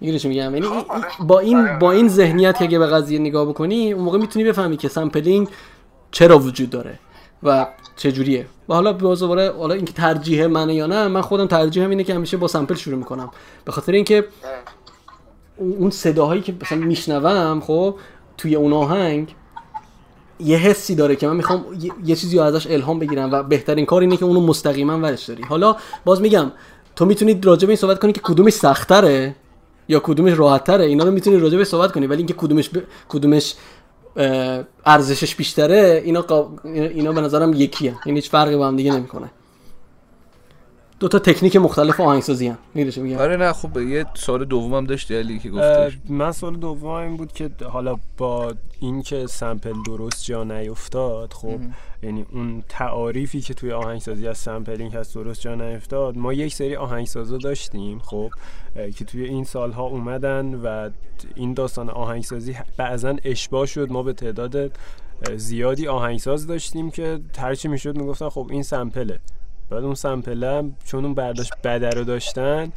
می‌گیری 0.00 0.18
چی 0.18 0.28
میگم؟ 0.28 0.54
یعنی 0.54 0.66
این- 0.66 0.84
با 1.20 1.38
این 1.38 1.78
با 1.78 1.92
این 1.92 2.08
ذهنیت 2.08 2.58
که 2.58 2.64
اگه 2.64 2.78
به 2.78 2.86
قضیه 2.86 3.18
نگاه 3.18 3.46
بکنی 3.46 3.92
اون 3.92 4.04
موقع 4.04 4.18
می‌تونی 4.18 4.44
بفهمی 4.44 4.76
که 4.76 4.88
sampling 4.88 5.48
چرا 6.10 6.38
وجود 6.38 6.70
داره. 6.70 6.98
و 7.42 7.66
چه 7.96 8.12
جوریه 8.12 8.46
و 8.68 8.74
حالا 8.74 8.92
باز 8.92 9.20
دوباره 9.20 9.52
حالا 9.58 9.74
اینکه 9.74 9.92
ترجیح 9.92 10.46
منه 10.46 10.74
یا 10.74 10.86
نه 10.86 11.08
من 11.08 11.20
خودم 11.20 11.46
ترجیحم 11.46 11.90
اینه 11.90 12.04
که 12.04 12.14
همیشه 12.14 12.36
با 12.36 12.48
sample 12.48 12.74
شروع 12.74 12.98
می‌کنم. 12.98 13.30
به 13.64 13.72
خاطر 13.72 13.92
اینکه 13.92 14.24
اون 15.56 15.90
صداهایی 15.90 16.42
که 16.42 16.54
مثلا 16.62 16.78
میشنوم 16.78 17.60
خب 17.60 17.94
توی 18.38 18.54
اون 18.54 18.72
آهنگ 18.72 19.34
یه 20.40 20.56
حسی 20.56 20.94
داره 20.94 21.16
که 21.16 21.26
من 21.26 21.36
می‌خوام 21.36 21.64
یه, 22.04 22.16
چیزی 22.16 22.38
ازش 22.38 22.66
الهام 22.66 22.98
بگیرم 22.98 23.32
و 23.32 23.42
بهترین 23.42 23.86
کار 23.86 24.00
اینه 24.00 24.16
که 24.16 24.24
اونو 24.24 24.40
مستقیما 24.40 24.98
ورش 24.98 25.24
داری. 25.24 25.42
حالا 25.42 25.76
باز 26.04 26.20
میگم 26.20 26.52
تو 26.96 27.04
می‌تونی 27.04 27.40
راجع 27.42 27.66
به 27.66 27.70
این 27.70 27.76
صحبت 27.76 28.00
کنی 28.00 28.12
که 28.12 28.20
کدومش 28.20 28.52
سختره 28.52 29.36
یا 29.88 30.00
کدومش 30.00 30.32
راحتتره 30.32 30.84
اینا 30.84 31.04
رو 31.04 31.10
می‌تونی 31.10 31.36
راجع 31.36 31.58
به 31.58 31.64
صحبت 31.64 31.92
کنی 31.92 32.06
ولی 32.06 32.18
اینکه 32.18 32.34
کدومش 32.34 32.68
ب... 32.68 32.82
کدومش 33.08 33.54
ارزشش 34.86 35.34
بیشتره 35.34 36.02
اینا 36.04 36.22
قا- 36.22 36.64
اینا 36.64 37.12
به 37.12 37.20
نظرم 37.20 37.52
یکیه. 37.52 37.94
این 38.06 38.14
هیچ 38.16 38.30
فرقی 38.30 38.56
با 38.56 38.66
هم 38.66 38.76
دیگه 38.76 38.92
نمی‌کنه. 38.92 39.30
دو 41.00 41.08
تا 41.08 41.18
تکنیک 41.18 41.56
مختلف 41.56 42.00
آهنگسازی 42.00 42.46
هم 42.46 42.58
می‌دونی 42.74 43.08
میگم؟ 43.08 43.20
آره 43.20 43.36
نه 43.36 43.52
خب 43.52 43.78
یه 43.78 44.06
سال 44.14 44.44
دومم 44.44 44.84
داشتی 44.84 45.16
علی 45.16 45.38
که 45.38 45.50
گفتش. 45.50 45.98
من 46.08 46.32
سوال 46.32 46.56
دوم 46.56 46.90
این 46.90 47.16
بود 47.16 47.32
که 47.32 47.50
حالا 47.64 47.96
با 48.16 48.54
اینکه 48.80 49.26
سمپل 49.26 49.72
درست 49.86 50.24
جا 50.24 50.44
نیفتاد 50.44 51.32
خب 51.32 51.58
یعنی 52.02 52.26
اون 52.32 52.62
تعاریفی 52.68 53.40
که 53.40 53.54
توی 53.54 53.72
آهنگسازی 53.72 54.28
از 54.28 54.38
sampling 54.38 54.94
هست 54.94 55.14
درست 55.14 55.40
جا 55.40 55.54
نیفتاد 55.54 56.18
ما 56.18 56.32
یک 56.32 56.54
سری 56.54 56.76
آهنگسازا 56.76 57.36
داشتیم 57.36 57.98
خب 57.98 58.30
که 58.96 59.04
توی 59.04 59.24
این 59.24 59.44
سالها 59.44 59.82
اومدن 59.82 60.54
و 60.54 60.90
این 61.34 61.54
داستان 61.54 61.90
آهنگسازی 61.90 62.56
بعضا 62.76 63.16
اشباع 63.24 63.66
شد. 63.66 63.92
ما 63.92 64.02
به 64.02 64.12
تعداد 64.12 64.72
زیادی 65.36 65.88
آهنگساز 65.88 66.46
داشتیم 66.46 66.90
که 66.90 67.20
هرچی 67.38 67.68
می‌شد 67.68 67.96
می‌گفتن 67.96 68.28
خب 68.28 68.46
این 68.50 68.62
sample 68.62 69.04
ه. 69.04 69.18
بعد 69.70 69.84
اون 69.84 69.94
sample 69.94 70.59
ه 70.59 70.70
چون 70.84 71.04
اون 71.04 71.14
برداشت 71.14 71.52
بده 71.64 71.90
رو 71.90 72.04
داشتن 72.04 72.72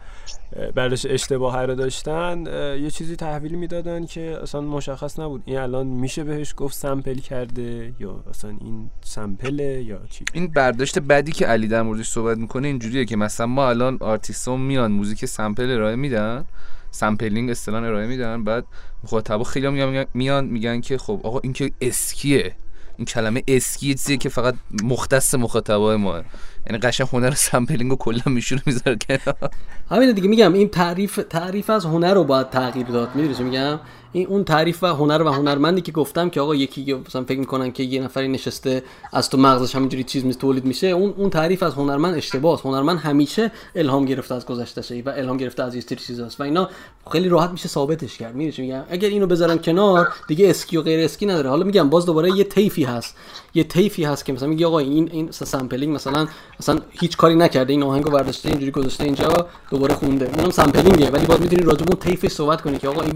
برداشت 0.75 1.05
اشتباه 1.09 1.65
رو 1.65 1.75
داشتن 1.75 2.45
یه 2.81 2.89
چیزی 2.89 3.15
تحویل 3.15 3.55
می‌دادن 3.55 4.05
که 4.05 4.39
اصلا 4.41 4.61
مشخص 4.61 5.19
نبود. 5.19 5.43
این 5.45 5.57
الان 5.57 5.87
میشه 5.87 6.23
بهش 6.23 6.53
گفت 6.57 6.75
sample 6.75 7.15
کرده 7.15 7.93
یا 7.99 8.23
اصلا 8.29 8.49
این 8.49 8.89
sample 9.01 9.72
ه 9.72 9.83
یا 9.83 9.99
چی؟ 10.09 10.25
این 10.33 10.47
برداشت 10.47 10.99
بدی 10.99 11.31
که 11.31 11.45
علی 11.45 11.67
در 11.67 11.81
موردش 11.81 12.07
صحبت 12.07 12.37
می‌کنه 12.37 12.67
اینجوریه 12.67 13.05
که 13.05 13.15
مثلا 13.15 13.45
ما 13.47 13.69
الان 13.69 13.97
آرتیستان 14.01 14.59
میان 14.59 14.91
موزیک 14.91 15.25
sample 15.25 15.71
ارائه 15.71 15.95
میدن 15.95 16.45
sampling 16.91 17.49
اصطلاح 17.49 17.83
ارائه 17.83 18.07
میدن 18.07 18.43
بعد 18.43 18.65
مخاطبا 19.03 19.43
خیلی 19.43 19.69
میان 19.69 20.05
میان 20.13 20.45
میگن 20.45 20.81
که 20.81 20.97
خب 20.97 21.19
آقا 21.23 21.39
این 21.39 21.53
که 21.53 21.71
اسکیه 21.81 22.55
این 22.97 23.05
کلمه 23.05 23.43
اسکی 23.47 24.17
که 24.17 24.29
فقط 24.29 24.55
مختص 24.83 25.35
مخاطبای 25.35 25.95
ما 25.95 26.21
یعنی 26.69 26.79
قشنگ 26.79 27.07
هنر 27.13 27.31
سمپلینگ 27.31 27.89
رو 27.91 27.97
کلا 27.97 28.21
میشونه 28.25 28.61
می‌ذاره 28.65 28.97
کنار. 29.07 29.51
همین 29.89 30.11
دیگه 30.11 30.27
میگم 30.27 30.53
این 30.53 30.69
تعریف 30.69 31.19
تعریف 31.29 31.69
از 31.69 31.85
هنر 31.85 32.13
رو 32.13 32.23
باید 32.23 32.49
تغییر 32.49 32.87
داد. 32.87 33.15
می‌دونی 33.15 33.43
میگم؟ 33.43 33.79
این 34.17 34.27
اون 34.27 34.43
تعریف 34.43 34.83
و 34.83 34.87
هنر 34.87 35.21
و 35.21 35.29
هنرمندی 35.29 35.81
که 35.81 35.91
گفتم 35.91 36.29
که 36.29 36.41
آقا 36.41 36.55
یکی 36.55 36.93
مثلا 36.93 37.23
فکر 37.23 37.39
می‌کنن 37.39 37.71
که 37.71 37.83
یه 37.83 38.01
نفری 38.01 38.27
نشسته 38.27 38.83
از 39.13 39.29
تو 39.29 39.37
مغزش 39.37 39.75
همینجوری 39.75 40.03
چیز 40.03 40.25
می 40.25 40.35
تولید 40.35 40.65
میشه 40.65 40.87
اون 40.87 41.13
اون 41.17 41.29
تعریف 41.29 41.63
از 41.63 41.73
هنرمند 41.73 42.15
اشتباهه 42.15 42.61
هنرمند 42.61 42.97
همیشه 42.97 43.51
الهام 43.75 44.05
گرفته 44.05 44.35
از 44.35 44.45
گذشتهشه 44.45 45.03
و 45.05 45.09
الهام 45.09 45.37
گرفته 45.37 45.63
از 45.63 45.75
یه 45.75 45.81
سری 45.81 45.95
چیزاست 45.95 46.39
و 46.39 46.43
اینا 46.43 46.69
خیلی 47.11 47.29
راحت 47.29 47.49
میشه 47.49 47.67
ثابتش 47.67 48.17
کرد. 48.17 48.35
میگم؟ 48.35 48.83
اگر 48.89 49.09
اینو 49.09 49.27
بذارن 49.27 49.57
کنار 49.57 50.07
دیگه 50.27 50.49
اسکی 50.49 50.77
و 50.77 50.81
غیر 50.81 51.05
اسکی 51.05 51.25
نداره. 51.25 51.49
حالا 51.49 51.65
میگم 51.65 51.89
باز 51.89 52.05
دوباره 52.05 52.37
یه 52.37 52.43
طیفی 52.43 52.83
هست. 52.83 53.15
یه 53.53 53.63
طیفی 53.63 54.03
هست 54.03 54.25
که 54.25 54.33
مثلا 54.33 54.47
میگه 54.47 54.67
آقا 54.67 54.79
این 54.79 55.09
این 55.11 55.31
sampling 55.31 55.95
مثلا 55.95 56.27
مثلا 56.59 56.79
هیچ 56.91 57.17
کاری 57.17 57.35
نکرده. 57.35 57.73
این 57.73 57.83
آهنگو 57.83 58.09
برداشته 58.11 58.49
اینجوری 58.49 58.71
گذاشته 58.71 59.03
اینجا 59.03 59.47
دوباره 59.69 59.95
خونده. 59.95 60.31
اونم 60.35 60.49
sampling 60.49 61.04
ه 61.04 61.11
ولی 61.11 61.25
باز 61.25 61.41
می‌تونی 61.41 61.61
راجع 61.61 61.85
به 61.85 62.29
صحبت 62.29 62.61
کنی 62.61 62.77
که 62.77 62.87
آقا 62.87 63.01
این 63.01 63.13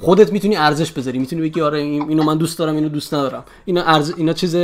خودت 0.00 0.32
می‌تونی 0.32 0.56
ارزش 0.56 0.92
بذاری. 0.92 1.18
می‌تونی 1.18 1.42
بگی 1.42 1.60
آره 1.60 1.78
این- 1.78 2.08
اینو 2.08 2.22
من 2.22 2.38
دوست 2.38 2.58
دارم 2.58 2.74
اینو 2.76 2.88
دوست 2.88 3.14
ندارم. 3.14 3.44
اینا 3.64 3.82
ارز 3.82 4.12
اینا 4.16 4.32
چیز 4.32 4.56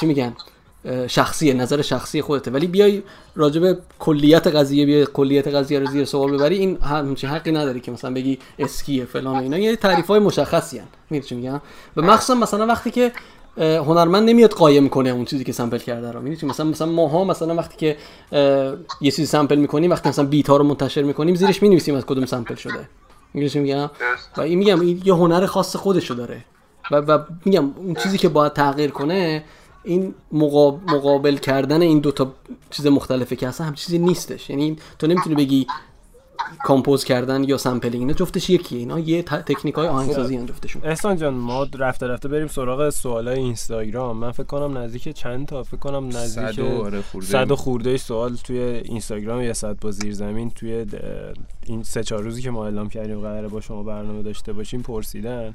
چی 0.00 0.06
میگن؟ 0.06 0.32
اه، 0.84 1.08
شخصیه 1.08 1.54
نظر 1.54 1.82
شخصی 1.82 2.22
خودته. 2.22 2.50
ولی 2.50 2.66
بیای 2.66 3.02
راجع 3.34 3.60
به 3.60 3.78
کلیت 3.98 4.46
قضیه 4.46 4.86
بیای 4.86 5.06
کلیت 5.12 5.48
قضیه 5.48 5.78
رو 5.78 5.86
زیر 5.86 6.04
سوال 6.04 6.32
ببری 6.36 6.58
این 6.58 6.76
همچین 6.82 7.30
حقی 7.30 7.52
نداری 7.52 7.80
که 7.80 7.90
مثلا 7.92 8.14
بگی 8.14 8.38
اسکیه 8.58 9.04
فلان 9.04 9.38
و 9.38 9.42
اینا. 9.42 9.58
یه 9.58 9.76
تعریف 9.76 10.06
های 10.06 10.20
مشخصی 10.20 10.80
هن. 11.10 11.20
چی 11.20 11.34
میگم؟ 11.34 11.60
و 11.96 12.02
مخصوصا 12.02 12.34
مثلا 12.34 12.66
وقتی 12.66 12.90
که 12.90 13.12
هنرمند 13.56 14.28
نمیاد 14.28 14.50
قایم 14.50 14.88
کنه 14.88 15.10
اون 15.10 15.24
چیزی 15.24 15.44
که 15.44 15.52
sample 15.52 15.78
کرده 15.78 16.12
رو. 16.12 16.20
می‌دونی 16.20 16.50
مثلا 16.50 16.66
مثلا 16.66 16.86
ماها 16.86 17.24
مثلا 17.24 17.54
وقتی 17.54 17.76
که 17.76 17.96
یه 19.00 19.10
چیزی 19.10 19.26
sample 19.26 19.56
می‌کنیم 19.56 19.90
وقتی 19.90 20.08
مثلا 20.08 20.24
beat 20.24 20.50
ها 20.50 20.56
رو 20.56 20.64
منتشر 20.64 21.02
می‌کنیم 21.02 21.34
زیرش 21.34 21.62
می‌نویسیم 21.62 21.94
از 21.94 22.06
کدوم 22.06 22.26
sample 22.26 22.54
شده. 22.54 22.88
میگم؟ 23.34 23.60
میگم 23.60 23.90
و 24.36 24.40
این 24.40 24.58
میگم 24.58 24.80
این 24.80 25.02
یه 25.04 25.14
هنر 25.14 25.46
خاص 25.46 25.76
خودشو 25.76 26.14
داره. 26.14 26.44
و, 26.90 26.96
و 26.96 27.18
میگم 27.44 27.70
اون 27.76 27.94
چیزی 27.94 28.18
که 28.18 28.28
باید 28.28 28.52
تغییر 28.52 28.90
کنه 28.90 29.44
این 29.84 30.14
مقاب- 30.32 30.80
مقابل 30.90 31.36
کردن 31.36 31.82
این 31.82 31.98
دوتا 31.98 32.32
چیز 32.70 32.86
مختلفه 32.86 33.36
که 33.36 33.48
اصلا 33.48 33.66
هم 33.66 33.74
چیزی 33.74 33.98
نیستش. 33.98 34.50
یعنی 34.50 34.76
تو 34.98 35.06
نمی‌تونی 35.06 35.34
بگی 35.34 35.66
compose 36.64 37.04
کردن 37.04 37.44
یا 37.44 37.58
sampling 37.58 38.00
اینا 38.00 38.12
جفتش 38.12 38.50
یکیه 38.50 38.78
اینا 38.78 38.98
یه 38.98 39.22
تکنیک 39.22 39.74
های 39.74 39.88
آهنگسازی 39.88 40.36
هن 40.36 40.46
جفتشون. 40.46 40.82
احسان 40.84 41.16
جان 41.16 41.34
ما 41.34 41.66
رفته 41.78 42.06
رفته 42.06 42.28
بریم 42.28 42.46
سراغ 42.46 42.90
سوالای 42.90 43.38
اینستاگرام. 43.38 44.16
من 44.16 44.30
فکر 44.30 44.44
کنم 44.44 44.78
نزدیک 44.78 45.08
چند 45.08 45.46
تا؟ 45.46 45.62
فکر 45.62 45.76
کنم 45.76 46.06
نزدیک 46.06 46.50
صد 46.50 46.58
و 46.58 46.82
آره 46.84 47.02
خورده. 47.02 47.26
صد 47.26 47.50
و 47.50 47.56
خورده 47.56 47.96
سوال 47.96 48.36
توی 48.36 48.58
اینستاگرام 48.58 49.42
یه 49.42 49.52
صد 49.52 49.78
با 49.80 49.90
زیر 49.90 50.14
زمین 50.14 50.50
توی 50.50 50.86
این 51.66 51.82
سه 51.82 52.02
چهار 52.02 52.22
روزی 52.22 52.42
که 52.42 52.50
ما 52.50 52.64
اعلام 52.64 52.88
کردیم 52.88 53.20
قراره 53.20 53.48
با 53.48 53.60
شما 53.60 53.82
برنامه 53.82 54.22
داشته 54.22 54.52
باشیم 54.52 54.82
پرسیدن 54.82 55.54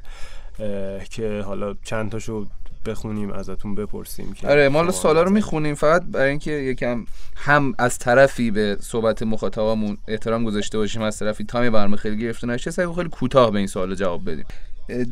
که 1.09 1.43
حالا 1.45 1.75
چند 1.83 2.11
تاشو 2.11 2.45
بخونیم 2.85 3.31
ازتون 3.31 3.75
بپرسیم 3.75 4.33
که 4.33 4.47
آره 4.47 4.69
ما 4.69 4.91
سوالا 4.91 5.23
رو 5.23 5.31
می‌خونیم 5.31 5.75
فقط 5.75 6.03
برای 6.11 6.29
اینکه 6.29 6.51
یکم 6.51 7.05
هم 7.35 7.73
از 7.77 7.97
طرفی 7.97 8.51
به 8.51 8.77
صحبت 8.81 9.23
مخاطبمون 9.23 9.97
احترام 10.07 10.43
گذاشته 10.43 10.77
باشیم 10.77 11.01
از 11.01 11.19
طرفی 11.19 11.43
تایم 11.43 11.73
برنامه 11.73 11.97
خیلی 11.97 12.17
گرفته 12.17 12.47
نشه 12.47 12.71
سعی 12.71 12.87
خیلی 12.95 13.09
کوتاه 13.09 13.51
به 13.51 13.57
این 13.57 13.67
سوال 13.67 13.95
جواب 13.95 14.31
بدیم. 14.31 14.45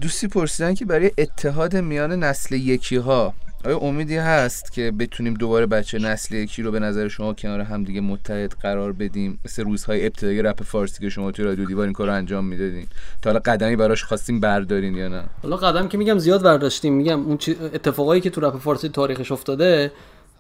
دوستی 0.02 0.28
پرسیدن 0.28 0.74
که 0.74 0.86
برای 0.86 1.12
اتحاد 1.18 1.76
میان 1.76 2.24
نسل 2.24 2.56
یکی 2.56 2.95
ها 2.95 3.34
آیا 3.65 3.77
امیدی 3.77 4.18
هست 4.18 4.72
که 4.72 4.91
بتونیم 4.91 5.34
دوباره 5.34 5.65
بچه 5.65 5.99
نسل 5.99 6.35
یکی 6.35 6.61
رو 6.61 6.72
به 6.72 6.80
نظر 6.80 7.07
شما 7.07 7.34
کنار 7.34 7.60
هم 7.60 7.84
دیگه 7.84 8.02
متحد 8.02 8.52
قرار 8.52 8.94
بدیم؟ 8.94 9.40
مثل 9.45 9.64
روزهای 9.64 10.06
ابتدایی 10.06 10.41
رپ 10.41 10.64
فارسی 10.64 10.99
که 10.99 11.10
شما 11.10 11.31
توی 11.31 11.45
رادیو 11.45 11.65
دیوار 11.65 11.84
این 11.84 11.94
کار 11.94 12.10
انجام 12.10 12.45
می‌دادین. 12.45 12.88
تا 13.22 13.30
حالا 13.30 13.40
قدمی 13.40 13.76
براش 13.76 14.03
خواستیم 14.03 14.40
بردارین 14.40 14.95
یا 14.95 15.07
نه؟ 15.07 15.23
حالا 15.44 15.57
قدم 15.57 15.88
که 15.88 15.98
میگم 15.98 16.18
زیاد 16.18 16.44
برداشتیم. 16.44 16.94
میگم 16.94 17.26
اون 17.26 17.38
اتفاقایی 17.73 18.22
که 18.22 18.30
تو 18.30 18.41
رپ 18.41 18.57
فارسی 18.57 18.90
تاریخش 18.90 19.31
افتاده 19.31 19.91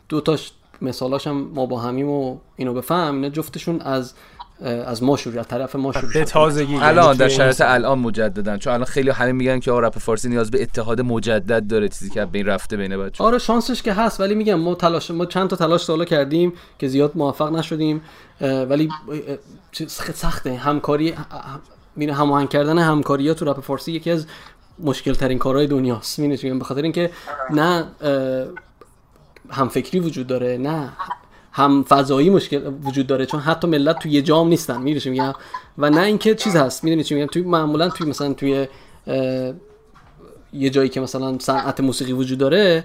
دو 0.09 0.21
تاش 0.21 0.51
مثالاش 0.81 1.27
هم 1.27 1.35
ما 1.53 1.65
با 1.65 1.79
همیم 1.79 2.09
و 2.09 2.37
اینو 2.55 2.73
بفهم 2.73 3.15
اینا 3.15 3.29
جفتشون 3.29 3.81
از 3.81 4.13
از 4.63 5.03
ما 5.03 5.17
شروع 5.17 5.39
از 5.39 5.47
طرف 5.47 5.75
ما 5.75 5.91
شروع 5.91 6.13
به 6.13 6.25
تازگی. 6.25 6.73
یعنی 6.73 6.85
الان 6.85 7.17
در 7.17 7.27
شرایط 7.27 7.61
الان 7.61 7.99
مجددن 7.99 8.57
چون 8.57 8.73
الان 8.73 8.85
خیلی 8.85 9.09
همه 9.09 9.31
میگن 9.31 9.59
که 9.59 9.71
رپ 9.71 9.99
فارسی 9.99 10.29
نیاز 10.29 10.51
به 10.51 10.61
اتحاد 10.61 11.01
مجدد 11.01 11.67
داره 11.67 11.89
چیزی 11.89 12.09
که 12.09 12.25
بین 12.25 12.45
رفته 12.45 12.77
بین 12.77 12.97
بچه 12.97 13.23
آره 13.23 13.37
شانسش 13.37 13.81
که 13.81 13.93
هست 13.93 14.19
ولی 14.19 14.35
میگم 14.35 14.55
ما 14.55 14.75
تلاش 14.75 15.11
ما 15.11 15.25
چند 15.25 15.49
تا 15.49 15.55
تلاش 15.55 15.83
سالا 15.83 16.05
کردیم 16.05 16.53
که 16.79 16.87
زیاد 16.87 17.11
موفق 17.15 17.51
نشدیم 17.51 18.01
ولی 18.41 18.89
سخته. 19.87 20.55
همکاری 20.55 21.13
میره 21.95 22.13
هماهنگ 22.13 22.49
کردن 22.49 22.79
همکاری 22.79 23.27
ها 23.27 23.33
تو 23.33 23.45
رپ 23.45 23.59
فارسی 23.59 23.91
یکی 23.91 24.11
از 24.11 24.27
مشکل 24.79 25.13
ترین 25.13 25.39
کارهای 25.39 25.67
دنیاست. 25.67 26.19
می‌دونی 26.19 26.59
به 26.59 26.65
خاطر 26.65 26.81
اینکه 26.81 27.11
نه 27.49 27.85
هم 29.49 29.69
فکری 29.69 29.99
وجود 29.99 30.27
داره 30.27 30.57
نه 30.57 30.89
هم 31.53 31.83
فضایی 31.83 32.29
مشکل 32.29 32.71
وجود 32.83 33.07
داره 33.07 33.25
چون 33.25 33.39
حتی 33.39 33.67
ملت 33.67 33.99
توی 33.99 34.11
یه 34.11 34.21
جام 34.21 34.47
نیستن 34.47 34.81
می‌دونی 34.81 35.09
میگم؟ 35.09 35.33
و 35.77 35.89
نه 35.89 36.01
اینکه 36.01 36.35
چیز 36.35 36.55
هست 36.55 36.83
می‌دونی 36.83 37.03
چی 37.03 37.15
میگم؟ 37.15 37.27
توی 37.27 37.41
معمولا 37.41 37.89
توی 37.89 38.09
مثلا 38.09 38.33
توی 38.33 38.67
یه 40.53 40.69
جایی 40.69 40.89
که 40.89 41.01
مثلا 41.01 41.39
صنعت 41.39 41.79
موسیقی 41.79 42.11
وجود 42.11 42.37
داره 42.37 42.83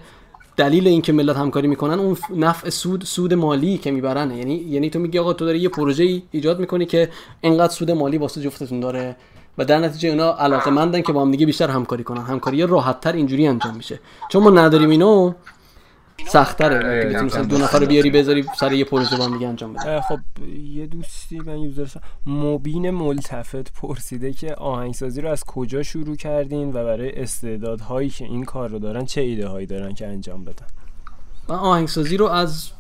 دلیل 0.57 0.89
اینکه 0.89 1.13
ملت 1.13 1.37
همکاری 1.37 1.69
می‌کنن 1.69 1.99
اون 1.99 2.17
نفع 2.37 2.71
سود 2.71 3.05
سود 3.05 3.35
مالی 3.35 3.79
که 3.79 3.91
می‌برن 3.91 4.31
یعنی 4.31 4.55
یعنی 4.55 4.91
تو 4.91 4.99
میگی 4.99 5.19
آقا 5.19 5.33
تو 5.33 5.45
داری 5.47 5.59
یه 5.59 5.69
پروژه 5.69 6.23
ایجاد 6.31 6.61
می‌کنی 6.61 6.87
که 6.87 7.09
انقدر 7.43 7.73
سود 7.73 7.91
مالی 7.91 8.19
واسه 8.19 8.41
جفتتون 8.41 8.81
داره 8.81 9.17
و 9.59 9.65
در 9.65 9.79
نتیجه 9.79 10.09
اونا 10.09 10.33
علاقه 10.33 10.71
مندن 10.71 11.03
که 11.03 11.13
با 11.13 11.23
هم 11.23 11.31
دیگه 11.31 11.47
بیشتر 11.47 11.71
همکاری 11.71 12.05
کنن. 12.05 12.23
همکاری 12.23 12.67
راحت 12.67 13.01
تر 13.01 13.13
اینجوری 13.13 13.47
انجام 13.47 13.77
میشه. 13.77 14.01
چون 14.31 14.43
ما 14.43 14.51
نداریم 14.51 14.91
اینو 14.91 15.33
سختره 16.27 17.13
که 17.13 17.19
مثلا 17.19 17.45
دو 17.45 17.59
نفر 17.59 17.85
بیاری 17.85 18.11
بذاری 18.11 18.45
سر 18.57 18.73
یه 18.73 18.85
پروژه 18.85 19.17
با 19.17 19.27
دیگه 19.27 19.49
انجام 19.49 19.73
بده. 19.73 20.01
خب 20.01 20.19
یه 20.65 20.87
دوستی 20.87 21.39
من 21.39 21.59
یوزر 21.59 21.87
مبین 22.27 22.91
ملتفت 22.91 23.73
پرسیده 23.73 24.33
که 24.33 24.55
آهنگسازی 24.55 25.21
رو 25.21 25.31
از 25.31 25.45
کجا 25.45 25.83
شروع 25.83 26.17
کردین 26.17 26.69
و 26.69 26.73
برای 26.73 27.23
استعدادهایی 27.23 28.11
که 28.11 28.25
این 28.25 28.45
کار 28.45 28.69
رو 28.69 28.79
دارن 28.79 29.05
چه 29.05 29.21
ایده 29.21 29.49
هایی 29.49 29.67
دارن 29.67 29.95
که 29.95 30.07
انجام 30.07 30.45
بدن؟ 30.45 30.67
من 31.49 31.57
آهنگسازی 31.57 32.17
رو 32.17 32.27
از 32.27 32.71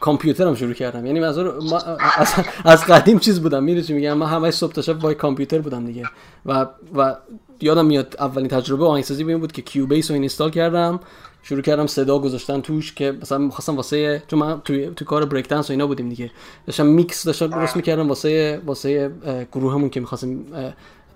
کامپیوترم 0.00 0.54
شروع 0.54 0.72
کردم. 0.72 1.06
یعنی 1.06 1.24
از, 1.24 1.38
از, 1.38 2.34
از 2.64 2.84
قدیم 2.84 3.18
چیز 3.18 3.40
بودم. 3.40 3.64
می‌دونی 3.64 3.98
میگم؟ 3.98 4.12
من 4.12 4.26
همه 4.26 4.50
صبح 4.50 4.72
تا 4.72 4.82
شب 4.82 4.98
با 4.98 5.14
کامپیوتر 5.14 5.58
بودم 5.58 5.86
دیگه. 5.86 6.04
و 6.46 6.66
و 6.94 7.16
یادم 7.60 7.86
میاد 7.86 8.16
اولین 8.18 8.48
تجربه 8.48 8.84
آهنگسازی 8.84 9.24
بود 9.24 9.52
که 9.52 9.62
Cubase 9.62 10.10
رو 10.10 10.14
install 10.14 10.50
کردم. 10.50 11.00
شروع 11.46 11.62
کردم 11.62 11.86
صدا 11.86 12.18
گذاشتن 12.18 12.60
توش 12.60 12.94
که 12.94 13.12
مثلا 13.22 13.38
می‌خواستم 13.38 13.76
واسه 13.76 14.22
چون 14.26 14.38
من 14.38 14.60
توی 14.60 14.90
تو 14.96 15.04
کار 15.04 15.24
break 15.24 15.48
dance 15.48 15.70
و 15.70 15.72
اینا 15.72 15.86
بودیم 15.86 16.08
دیگه. 16.08 16.30
داشتم 16.66 16.86
میکس 16.86 17.24
داشتم 17.24 17.46
درست 17.46 17.76
می‌کردم 17.76 18.08
واسه 18.08 18.60
واسه 18.66 19.10
گروهمون 19.52 19.90
که 19.90 20.00
می‌خواستیم 20.00 20.46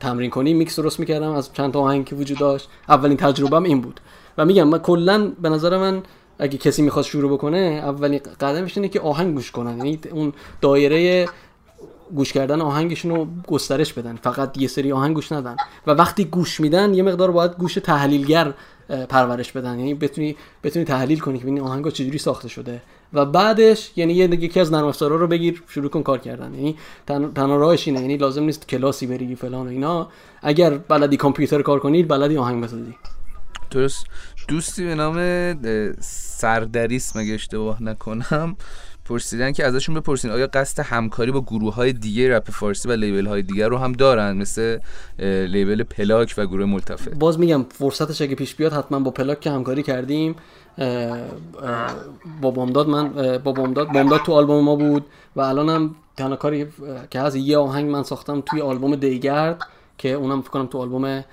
تمرین 0.01 0.31
کنیم. 0.31 0.57
میکس 0.57 0.77
درست 0.77 1.01
می‌کردم 1.01 1.33
از 1.33 1.53
چند 1.53 1.73
تا 1.73 1.81
آهنگ 1.81 2.05
که 2.05 2.17
وجود 2.17 2.39
داشت. 2.39 2.69
اولین 2.89 3.17
تجربهم 3.17 3.63
این 3.63 3.81
بود. 3.81 4.01
و 4.39 4.45
میگم 4.45 4.69
من 4.69 4.79
کلا 4.79 5.33
به 5.43 5.49
نظر 5.49 5.79
من 5.79 6.03
اگه 6.39 6.59
کسی 6.59 6.83
می‌خواد 6.83 7.05
شروع 7.05 7.33
بکنه 7.33 7.59
اولین 7.85 8.21
قدمش 8.41 8.77
اینه 8.77 8.89
که 8.89 9.01
آهنگ 9.01 9.35
گوش 9.35 9.51
کنن. 9.51 9.77
یعنی 9.77 10.01
اون 10.11 10.33
دایره 10.61 11.29
گوش 12.15 12.33
کردن 12.33 12.61
آهنگشون 12.61 13.17
رو 13.17 13.27
گسترش 13.47 13.93
بدن. 13.93 14.17
فقط 14.17 14.59
یه 14.59 14.69
سری 14.69 14.93
آهنگ 14.93 15.15
گوش 15.15 15.33
ندن. 15.33 15.57
و 15.87 15.91
وقتی 15.91 16.25
گوش 16.25 16.61
میدن 16.61 16.95
یه 16.95 17.03
مقدار 17.03 17.31
باید 17.31 17.53
گوش 17.53 17.75
تحلیلگر 17.75 18.53
پرورش 19.09 19.53
بدن. 19.53 19.79
یعنی 19.79 19.95
بتونی 19.95 20.37
بتونی 20.65 20.85
تحلیل 20.85 21.19
کنی 21.19 21.39
که 21.39 21.45
ببینی 21.45 21.61
آهنگا 21.61 21.91
چجوری 21.91 22.19
ساخته 22.19 22.49
شده. 22.49 22.83
و 23.13 23.25
بعدش 23.25 23.91
یعنی 23.97 24.13
یکی 24.15 24.61
از 24.61 24.73
نرم 24.73 24.85
افزارا 24.85 25.17
رو 25.17 25.27
بگیر 25.27 25.63
شروع 25.69 25.91
کن 25.91 26.03
کار 26.03 26.19
کردن. 26.19 26.55
یعنی 26.55 26.77
تنها 27.07 27.57
راهش 27.57 27.89
اینه. 27.89 28.01
یعنی 28.01 28.17
لازم 28.17 28.43
نیست 28.43 28.69
کلاسی 28.69 29.07
بری 29.07 29.35
فلان 29.35 29.67
و 29.67 29.71
اینا. 29.71 30.09
اگر 30.43 30.71
بلدی 30.71 31.17
کامپیوتر 31.17 31.63
کار 31.63 31.79
کنی 31.79 32.03
بلدی 32.03 32.37
آهنگ 32.37 32.65
بسازی. 32.65 32.95
درست. 33.71 34.07
دوستی 34.49 34.85
به 34.85 34.95
نام 34.95 35.17
سردریس 36.01 37.17
مگه 37.17 37.35
اشتباه 37.35 37.83
نکنم. 37.83 38.57
پرسیدن 39.09 39.53
که 39.53 39.67
ازشون 39.67 39.95
بپرسین. 39.95 40.31
آیا 40.31 40.47
قصد 40.47 40.83
همکاری 40.83 41.33
با 41.33 41.41
گروه 41.41 41.75
های 41.75 41.93
دیگه 41.93 42.37
رپ 42.37 42.51
فارسی 42.51 42.89
و 42.89 42.93
لیبل 42.93 43.27
های 43.27 43.43
دیگر 43.43 43.69
رو 43.69 43.79
هم 43.79 43.93
دارن؟ 43.93 44.37
مثل 44.37 44.79
لیبل 45.19 45.83
پلاک 45.83 46.35
و 46.39 46.47
گروه 46.47 46.65
ملتفه 46.65 47.11
باز 47.11 47.39
میگم 47.39 47.65
فرصتش 47.71 48.23
اگه 48.23 48.35
پیش 48.35 48.55
بیاد 48.55 48.73
حتما 48.73 49.01
با 49.01 49.11
پلاک 49.11 49.41
که 49.41 49.51
همکاری 49.51 49.83
کردیم 49.83 50.35
با 52.41 52.51
بامداد 52.51 52.89
من 52.89 53.39
با 53.39 53.53
بامداد 53.53 53.93
بامداد 53.93 54.21
تو 54.23 54.33
آلبوم 54.33 54.65
ما 54.65 54.77
بود 54.77 55.07
و 55.37 55.41
الانم 55.41 55.95
تنها 56.17 56.37
کاری 56.37 56.67
که 57.11 57.19
از 57.19 57.37
یه 57.37 57.59
آهنگ 57.59 57.91
من 57.91 58.03
ساختم 58.03 58.41
توی 58.41 58.61
آلبوم 58.61 58.97
دیگرد 58.97 59.63
که 59.99 60.13
اونم 60.13 60.43
فکر 60.43 60.51
کنم 60.51 60.67
تو 60.67 60.79
آلبوم 60.79 61.25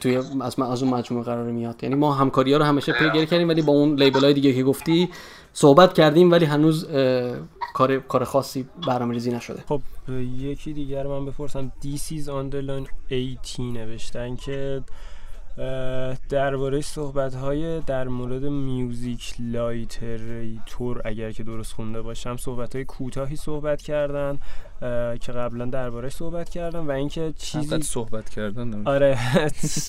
توی 0.00 0.16
از 0.16 0.60
از 0.60 0.82
اون 0.82 0.94
مجموعه 0.94 1.24
قرار 1.24 1.50
میاد. 1.50 1.82
یعنی 1.82 1.94
ما 1.94 2.14
همکاری 2.14 2.52
ها 2.52 2.58
رو 2.58 2.64
همیشه 2.64 2.92
پیگیری 2.92 3.26
کردیم 3.26 3.48
ولی 3.48 3.62
با 3.62 3.72
اون 3.72 3.94
label 3.94 4.20
های 4.20 4.34
دیگه 4.34 4.52
که 4.52 4.62
گفتی 4.62 5.08
صحبت 5.58 5.94
کردیم 5.94 6.32
ولی 6.32 6.44
هنوز 6.44 6.86
کار 7.74 7.98
کار 7.98 8.24
خاصی 8.24 8.68
برنامه‌ریزی 8.86 9.30
نشده. 9.30 9.64
خب 9.68 9.80
یکی 10.40 10.72
دیگر 10.72 11.06
من 11.06 11.26
بپرسم. 11.26 11.72
Is 11.82 12.26
underline 12.26 13.12
18 13.12 13.62
نوشتن 13.62 14.36
که 14.36 14.82
درباره 16.28 16.80
صحبت 16.80 17.34
های 17.34 17.80
در 17.80 18.08
مورد 18.08 18.44
music 18.44 19.34
literature 19.38 21.02
اگر 21.04 21.32
که 21.32 21.42
درست 21.42 21.72
خونده 21.72 22.02
باشم 22.02 22.36
صحبت 22.36 22.74
های 22.74 22.84
کوتاهی 22.84 23.36
صحبت 23.36 23.82
کردن 23.82 24.38
که 25.20 25.32
قبلا 25.32 25.64
درباره 25.64 26.08
صحبت 26.08 26.48
کردم 26.48 26.88
و 26.88 26.90
اینکه 26.90 27.32
چیزی 27.38 27.82
صحبت 27.82 28.28
کردن 28.28 28.86
آره 28.86 29.18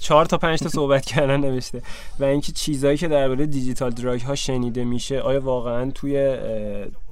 چهار 0.02 0.26
تا 0.26 0.38
پنج 0.38 0.60
تا 0.60 0.70
صحبت 0.70 1.06
کردن 1.06 1.40
نوشته 1.40 1.82
و 2.20 2.24
اینکه 2.24 2.52
چیزایی 2.52 2.98
که 2.98 3.08
درباره 3.08 3.46
دیجیتال 3.46 3.92
دراگ 3.92 4.22
ها 4.22 4.36
شنیده 4.36 4.84
میشه 4.84 5.20
آیا 5.20 5.42
واقعا 5.42 5.92
توی 5.92 6.38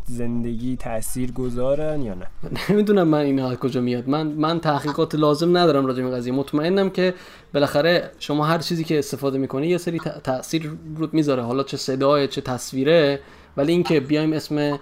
زندگی 0.07 0.77
تاثیر 0.77 1.31
گذارن 1.31 2.01
یا 2.01 2.13
نه؟ 2.13 2.27
نمی‌دونم 2.69 3.07
من 3.07 3.19
این 3.19 3.55
کجا 3.55 3.81
میاد. 3.81 4.09
من 4.09 4.27
من 4.27 4.59
تحقیقات 4.59 5.15
لازم 5.15 5.57
ندارم 5.57 5.85
راجع 5.85 6.03
به 6.03 6.11
قضیه. 6.11 6.33
مطمئنم 6.33 6.89
که 6.89 7.13
بالاخره 7.53 8.11
شما 8.19 8.45
هر 8.45 8.57
چیزی 8.57 8.83
که 8.83 8.99
استفاده 8.99 9.37
می‌کنی 9.37 9.67
یه 9.67 9.77
سری 9.77 9.99
تاثیر 10.23 10.71
رود 10.97 11.13
می‌ذاره. 11.13 11.43
حالا 11.43 11.63
چه 11.63 11.77
صدای 11.77 12.27
چه 12.27 12.41
تصویره. 12.41 13.19
ولی 13.57 13.71
اینکه 13.71 13.99
بیایم 13.99 14.33
اسم 14.33 14.79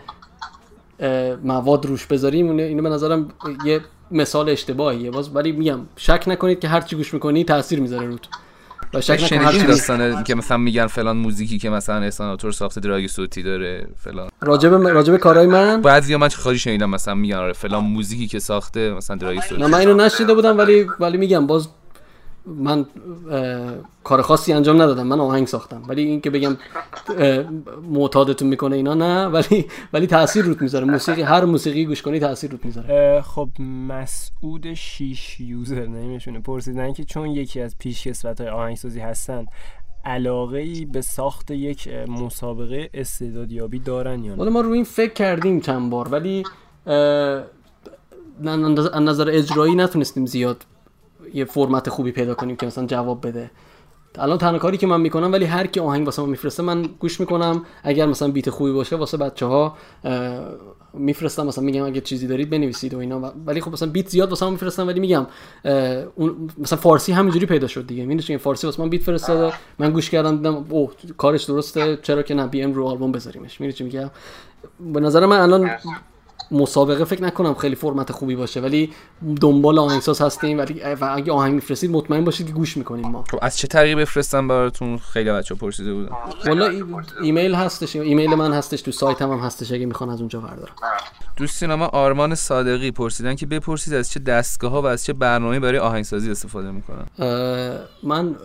مواد 1.43 1.85
روش 1.85 2.05
بذاریم 2.05 2.57
اینو 2.57 2.83
به 2.83 2.89
نظرم 2.89 3.29
یه 3.65 3.79
مثال 4.11 4.49
اشتباهیه. 4.49 5.11
باز 5.11 5.35
ولی 5.35 5.51
میگم 5.51 5.79
شک 5.95 6.23
نکنید 6.27 6.59
که 6.59 6.67
هر 6.67 6.81
چی 6.81 6.95
گوش 6.95 7.13
می‌کنی 7.13 7.43
تاثیر 7.43 7.79
می‌ذاره 7.79 8.07
روت 8.07 8.27
و 8.93 9.01
شک 9.01 9.33
نکنید 9.33 9.67
داستانه 9.67 10.23
که 10.23 10.35
مثلا 10.35 10.57
میگن 10.57 10.87
فلان 10.87 11.17
موزیکی 11.17 11.57
که 11.57 11.69
مثلا 11.69 11.99
احسان 11.99 12.37
ساخته 12.51 12.81
دراگ 12.81 13.07
صوتی 13.07 13.43
داره 13.43 13.87
فلان. 13.97 14.29
راجب 14.41 14.73
راجب 14.73 15.17
کارهای 15.17 15.47
من؟ 15.47 15.81
بعضیا 15.81 16.17
من 16.17 16.29
خالی 16.29 16.57
شنیدم 16.59 16.89
مثلا 16.89 17.13
میگن 17.13 17.35
آره 17.35 17.53
فلان 17.53 17.83
موزیکی 17.83 18.27
که 18.27 18.39
ساخته 18.39 18.93
مثلا 18.93 19.15
دراگ 19.15 19.39
صوتی. 19.41 19.61
نه 19.61 19.67
من 19.67 19.79
اینو 19.79 19.93
نشیده 19.93 20.33
بودم 20.33 20.57
ولی 20.57 20.87
ولی 20.99 21.17
میگم 21.17 21.47
باز 21.47 21.67
من 22.45 22.85
کار 24.03 24.21
خاصی 24.21 24.53
انجام 24.53 24.81
ندادم. 24.81 25.07
من 25.07 25.19
آهنگ 25.19 25.47
ساختم. 25.47 25.83
ولی 25.87 26.03
اینکه 26.03 26.29
بگم 26.29 26.57
معتادتون 27.89 28.47
می‌کنه 28.47 28.75
اینا 28.75 28.93
نه. 28.93 29.25
ولی 29.25 29.65
ولی 29.93 30.07
تاثیر 30.07 30.45
روت 30.45 30.61
می‌ذاره. 30.61 30.85
موسیقی 30.85 31.21
هر 31.21 31.45
موسیقی 31.45 31.85
گوش 31.85 32.01
کنی 32.01 32.19
تاثیر 32.19 32.51
روت 32.51 32.65
می‌ذاره. 32.65 33.21
خب 33.21 33.49
مسعود 33.87 34.73
شیش 34.73 35.39
یوزر 35.39 35.85
نمیشونه. 35.85 36.39
پرسیدن 36.39 36.93
که 36.93 37.03
چون 37.03 37.29
یکی 37.29 37.61
از 37.61 37.77
پیشکسوت 37.77 38.41
های 38.41 38.49
آهنگسازی 38.49 38.99
هستن 38.99 39.45
علاقه 40.05 40.57
ای 40.57 40.85
به 40.85 41.01
ساخت 41.01 41.51
یک 41.51 41.89
مسابقه 42.07 42.89
استعدادیابی 42.93 43.79
دارن 43.79 44.23
یا 44.23 44.35
نه؟ 44.35 44.49
ما 44.49 44.61
روی 44.61 44.73
این 44.73 44.83
فکر 44.83 45.13
کردیم 45.13 45.59
چند 45.59 45.89
بار 45.89 46.07
ولی 46.07 46.43
نظر 48.99 49.29
اجرایی 49.29 49.75
نتونستیم 49.75 50.25
زیاد 50.25 50.65
یه 51.33 51.45
فرمت 51.45 51.89
خوبی 51.89 52.11
پیدا 52.11 52.35
کنیم 52.35 52.55
که 52.55 52.65
مثلا 52.65 52.85
جواب 52.85 53.27
بده. 53.27 53.51
الان 54.15 54.37
تنها 54.37 54.59
کاری 54.59 54.77
که 54.77 54.87
من 54.87 55.01
می‌کنم 55.01 55.31
ولی 55.31 55.45
هر 55.45 55.67
کی 55.67 55.79
آهنگ 55.79 56.05
واسه 56.05 56.21
من 56.21 56.29
میفرسته 56.29 56.63
من 56.63 56.81
گوش 56.99 57.19
می‌کنم. 57.19 57.65
اگر 57.83 58.05
مثلا 58.05 58.27
بیت 58.27 58.49
خوبی 58.49 58.71
باشه 58.71 58.95
واسه 58.95 59.17
بچه 59.17 59.45
ها 59.45 59.77
میفرستم. 60.93 61.47
مثلا 61.47 61.63
میگم 61.63 61.85
اگه 61.85 62.01
چیزی 62.01 62.27
دارید 62.27 62.49
بنویسید 62.49 62.93
و 62.93 62.97
اینا. 62.97 63.33
ولی 63.45 63.61
خب 63.61 63.71
مثلا 63.71 63.89
بیت 63.89 64.09
زیاد 64.09 64.29
واسه 64.29 64.45
من 64.45 64.51
میفرستم 64.51 64.87
ولی 64.87 64.99
میگم 64.99 65.27
اون 66.15 66.49
مثلا 66.57 66.79
فارسی 66.79 67.11
همینجوری 67.11 67.45
پیدا 67.45 67.67
شد 67.67 67.87
دیگه. 67.87 68.05
می‌دونی 68.05 68.37
فارسی 68.37 68.67
واسه 68.67 68.81
من 68.81 68.89
بیت 68.89 69.01
فرستاد 69.01 69.53
من 69.79 69.91
گوش 69.91 70.09
کردم 70.09 70.37
دیدم 70.37 70.65
اوه 70.69 70.91
کارش 71.17 71.43
درسته. 71.43 71.97
چرا 72.01 72.21
که 72.23 72.33
نه 72.33 72.47
بی 72.47 72.61
ام 72.61 72.73
رو 72.73 72.87
آلبوم 72.87 73.11
بذاریمش. 73.11 73.61
می‌دونی 73.61 73.91
میگم؟ 73.91 74.11
به 74.93 74.99
نظر 74.99 75.25
من 75.25 75.39
الان 75.39 75.69
مسابقه 76.53 77.05
فکر 77.05 77.23
نکنم 77.23 77.53
خیلی 77.53 77.75
فرمت 77.75 78.11
خوبی 78.11 78.35
باشه 78.35 78.61
ولی 78.61 78.93
دنبال 79.41 79.79
آهنگساز 79.79 80.21
هستیم 80.21 80.57
ولی 80.57 80.83
اگه 80.83 81.31
آهنگ 81.31 81.53
میفرستید 81.53 81.91
مطمئن 81.91 82.23
باشید 82.23 82.47
که 82.47 82.53
گوش 82.53 82.77
می‌کنیم 82.77 83.07
ما. 83.07 83.23
خب 83.31 83.39
از 83.41 83.57
چه 83.57 83.67
طریقی 83.67 83.95
بفرستم 83.95 84.47
براتون؟ 84.47 84.97
خیلی 84.97 85.31
بچه 85.31 85.55
پرسیده 85.55 85.93
بودن. 85.93 86.09
والا 86.45 86.71
ایمیل 87.21 87.55
هستش 87.55 87.95
ایمیل 87.95 88.35
من 88.35 88.53
هستش 88.53 88.81
تو 88.81 88.91
سایتم 88.91 89.31
هم 89.31 89.39
هستش 89.39 89.71
اگه 89.71 89.85
می‌خوان 89.85 90.09
از 90.09 90.19
اونجا 90.19 90.39
بردارم. 90.39 90.73
دوست 91.37 91.63
ما 91.63 91.85
آرمان 91.85 92.35
صادقی 92.35 92.91
پرسیدن 92.91 93.35
که 93.35 93.45
بپرسید 93.45 93.93
از 93.93 94.11
چه 94.11 94.19
دستگاه 94.19 94.71
ها 94.71 94.81
و 94.81 94.85
از 94.85 95.05
چه 95.05 95.13
برنامه 95.13 95.59
برای 95.59 95.79
آهنگسازی 95.79 96.31
استفاده 96.31 96.71
می‌کنن. 96.71 97.05
من 98.03 98.35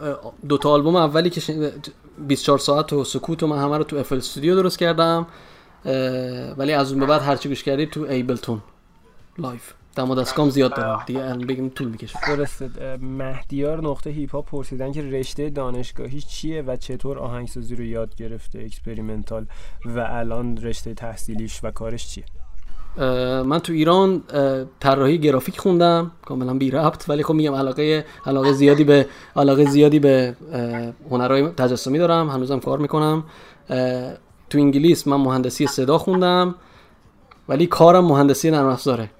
دو 0.48 0.58
تا 0.58 0.70
آلبوم 0.70 0.96
اولی 0.96 1.30
که 1.30 1.72
24 2.18 2.58
ساعت 2.58 2.92
و 2.92 3.04
سکوت 3.04 3.42
و 3.42 3.46
من 3.46 3.58
همه 3.58 3.78
رو 3.78 3.84
تو 3.84 3.96
FL 3.96 4.12
Studio 4.12 4.54
درست 4.54 4.78
کردم. 4.78 5.26
ولی 6.56 6.72
از 6.72 6.90
اون 6.92 7.00
به 7.00 7.06
بعد 7.06 7.22
هرچی 7.22 7.48
گوش 7.48 7.62
کردید 7.62 7.90
تو 7.90 8.02
Ableton 8.02 8.60
Live. 9.38 9.72
دم 9.96 10.14
دستگام 10.14 10.50
زیاد 10.50 10.74
دارم. 10.74 11.02
دیگه 11.06 11.20
الان 11.20 11.46
بگیم 11.46 11.68
طول 11.68 11.88
می‌کشه. 11.88 12.18
درسته. 12.26 12.96
مهدیار 13.02 13.82
نقطه 13.82 14.10
هیپ 14.10 14.32
هاپ 14.32 14.46
پرسیدن 14.46 14.92
که 14.92 15.02
رشته 15.02 15.50
دانشگاهی 15.50 16.20
چیه 16.20 16.62
و 16.62 16.76
چطور 16.76 17.18
آهنگسازی 17.18 17.76
رو 17.76 17.84
یاد 17.84 18.14
گرفته 18.16 18.58
experimental 18.58 19.46
و 19.84 20.06
الان 20.10 20.56
رشته 20.56 20.94
تحصیلیش 20.94 21.60
و 21.62 21.70
کارش 21.70 22.08
چیه؟ 22.08 22.24
من 23.42 23.58
تو 23.58 23.72
ایران 23.72 24.22
طراحی 24.80 25.18
گرافیک 25.18 25.58
خوندم. 25.58 26.10
کاملا 26.24 26.54
بی 26.54 26.70
ربط 26.70 27.08
ولی 27.08 27.22
خب 27.22 27.34
میگم 27.34 27.54
علاقه 27.54 28.04
علاقه 28.26 28.52
زیادی 28.52 28.84
به 28.84 29.06
علاقه 29.36 29.64
زیادی 29.64 29.98
به 29.98 30.36
هنرهای 31.10 31.48
تجسمی 31.48 31.98
دارم. 31.98 32.30
هنوزم 32.30 32.60
کار 32.60 32.78
می‌کنم. 32.78 33.24
تو 34.50 34.58
انگلیس 34.58 35.06
من 35.06 35.16
مهندسی 35.16 35.66
صدا 35.66 35.98
خوندم 35.98 36.54
ولی 37.48 37.66
کارم 37.66 38.04
مهندسی 38.04 38.50
نرم 38.50 38.66
افزاره. 38.66 39.10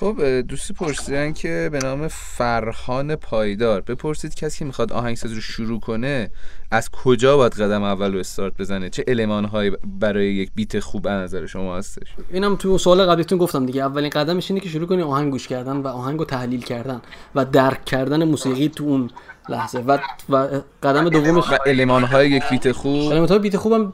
خب 0.00 0.40
دوستی 0.40 0.74
پرسیدن 0.74 1.32
که 1.32 1.68
به 1.72 1.78
نام 1.78 2.08
فرهان 2.08 3.16
پایدار 3.16 3.80
بپرسید 3.80 4.34
کسی 4.34 4.58
که 4.58 4.64
می‌خواد 4.64 4.92
آهنگسازی 4.92 5.34
رو 5.34 5.40
شروع 5.40 5.80
کنه 5.80 6.30
از 6.70 6.90
کجا 6.90 7.36
باید 7.36 7.52
قدم 7.52 7.82
اول 7.82 8.12
رو 8.12 8.18
استارت 8.18 8.52
بزنه؟ 8.58 8.90
چه 8.90 9.04
هایی 9.52 9.72
برای 10.00 10.34
یک 10.34 10.50
بیت 10.54 10.80
خوب 10.80 11.06
از 11.06 11.12
نظر 11.12 11.46
شما 11.46 11.76
هستش؟ 11.76 12.06
اینم 12.32 12.56
تو 12.56 12.78
سوال 12.78 13.06
قبلیتون 13.06 13.38
گفتم 13.38 13.66
دیگه. 13.66 13.82
اولین 13.82 14.10
قدمش 14.10 14.50
اینه 14.50 14.60
که 14.60 14.68
شروع 14.68 14.86
کنی 14.86 15.02
آهنگ 15.02 15.32
گوش 15.32 15.48
کردن 15.48 15.76
و 15.76 15.86
آهنگ 15.88 16.18
رو 16.18 16.24
تحلیل 16.24 16.60
کردن 16.60 17.00
و 17.34 17.44
درک 17.44 17.84
کردن 17.84 18.24
موسیقی 18.24 18.68
تو 18.68 18.84
اون 18.84 19.10
لحظه. 19.48 19.78
و, 19.78 19.98
و 20.28 20.46
قدم 20.82 21.08
دومش 21.08 21.44
و 21.50 22.06
های 22.06 22.30
یک 22.30 22.42
beat 22.50 22.72
خوب؟ 22.72 23.12
های 23.12 23.38
beat 23.38 23.56
خوبم 23.56 23.92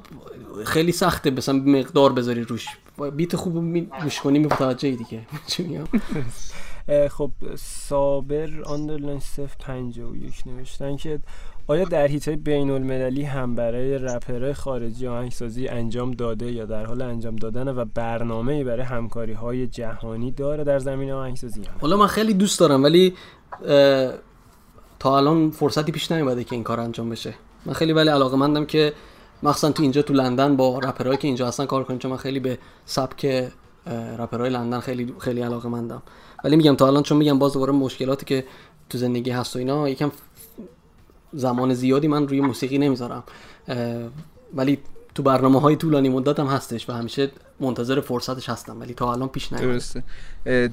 خیلی 0.65 0.93
سخته 0.93 1.31
مثلا 1.31 1.55
مقدار 1.55 2.13
بذاری 2.13 2.43
روش. 2.43 2.67
beat 3.17 3.37
خوب 3.37 3.79
گوش 4.03 4.21
کنی 4.21 4.39
متوجه 4.39 4.91
دیگه. 4.91 5.21
خب 7.17 7.31
صابر 7.59 8.63
underline 8.65 9.21
صف 9.21 9.55
یک 10.15 10.43
نوشتن 10.47 10.97
که 10.97 11.21
آیا 11.67 11.85
در 11.85 12.07
حیطه‌ی 12.07 12.37
بین 12.37 12.71
المللی 12.71 13.23
هم 13.23 13.55
برای 13.55 13.99
رپرهای 13.99 14.55
خارجی 14.55 15.07
آهنگسازی 15.07 15.69
انجام 15.69 16.11
داده 16.11 16.53
یا 16.53 16.65
در 16.65 16.87
حال 16.87 17.03
انجام 17.03 17.37
دادن 17.37 17.69
و 17.69 17.85
برنامه 17.85 18.65
برای 18.65 18.83
همکاری 18.83 19.33
های 19.33 19.67
جهانی 19.67 20.31
داره 20.31 20.65
در 20.65 20.79
زمین 20.79 21.11
آهنگسازی؟ 21.11 21.63
حالا 21.81 21.97
من 21.97 22.07
خیلی 22.07 22.35
دوست 22.35 22.61
دارم 22.61 22.83
ولی 22.83 23.15
تا 24.99 25.17
الان 25.17 25.51
فرصتی 25.51 25.93
پیش 25.93 26.13
نیومده 26.13 26.45
که 26.45 26.55
این 26.55 26.65
کار 26.65 26.81
انجام 26.81 27.11
بشه. 27.11 27.35
من 27.67 27.73
خیلی 27.73 27.93
ولی 27.93 28.09
علاقه 28.09 28.37
مندم 28.37 28.65
که 28.65 28.93
مخصوصا 29.43 29.73
تو 29.73 29.83
اینجا 29.83 30.03
تو 30.03 30.13
لندن 30.13 30.57
با 30.57 30.79
رپرهایی 30.79 31.19
که 31.19 31.29
اینجا 31.29 31.49
هستن 31.49 31.67
کار 31.67 31.85
کنیم 31.85 31.99
چون 31.99 32.11
من 32.11 32.17
خیلی 32.17 32.41
به 32.41 32.59
سبک 32.87 33.51
رپرهای 34.19 34.51
لندن 34.51 34.81
خیلی 34.81 35.15
خیلی 35.19 35.41
علاقه 35.41 35.69
مندم. 35.69 36.03
ولی 36.45 36.57
میگم 36.57 36.75
تا 36.75 36.87
الان 36.87 37.03
چون 37.03 37.19
میگم 37.19 37.39
باز 37.39 37.53
دوباره 37.53 37.73
مشکلاتی 37.73 38.27
که 38.27 38.45
تو 38.89 38.99
زندگی 38.99 39.31
هست 39.31 39.57
و 39.57 39.59
اینا 39.59 39.89
یکم 39.89 40.13
زمان 41.33 41.75
زیادی 41.75 42.09
من 42.09 42.29
روی 42.29 42.41
موسیقی 42.41 42.79
نمی‌ذارم. 42.79 43.25
ولی 44.55 44.79
تو 45.15 45.23
برنامه 45.23 45.61
های 45.61 45.77
طولانی 45.77 46.09
مدت 46.09 46.41
هم 46.41 46.47
هستش 46.47 46.89
و 46.89 46.93
همیشه 46.93 47.31
منتظر 47.61 48.01
فرصتش 48.01 48.49
هستم 48.49 48.81
ولی 48.81 48.95
تا 48.95 49.13
الان 49.13 49.29
پیش 49.29 49.53
نیومده 49.53 49.73
درسته. 49.73 50.03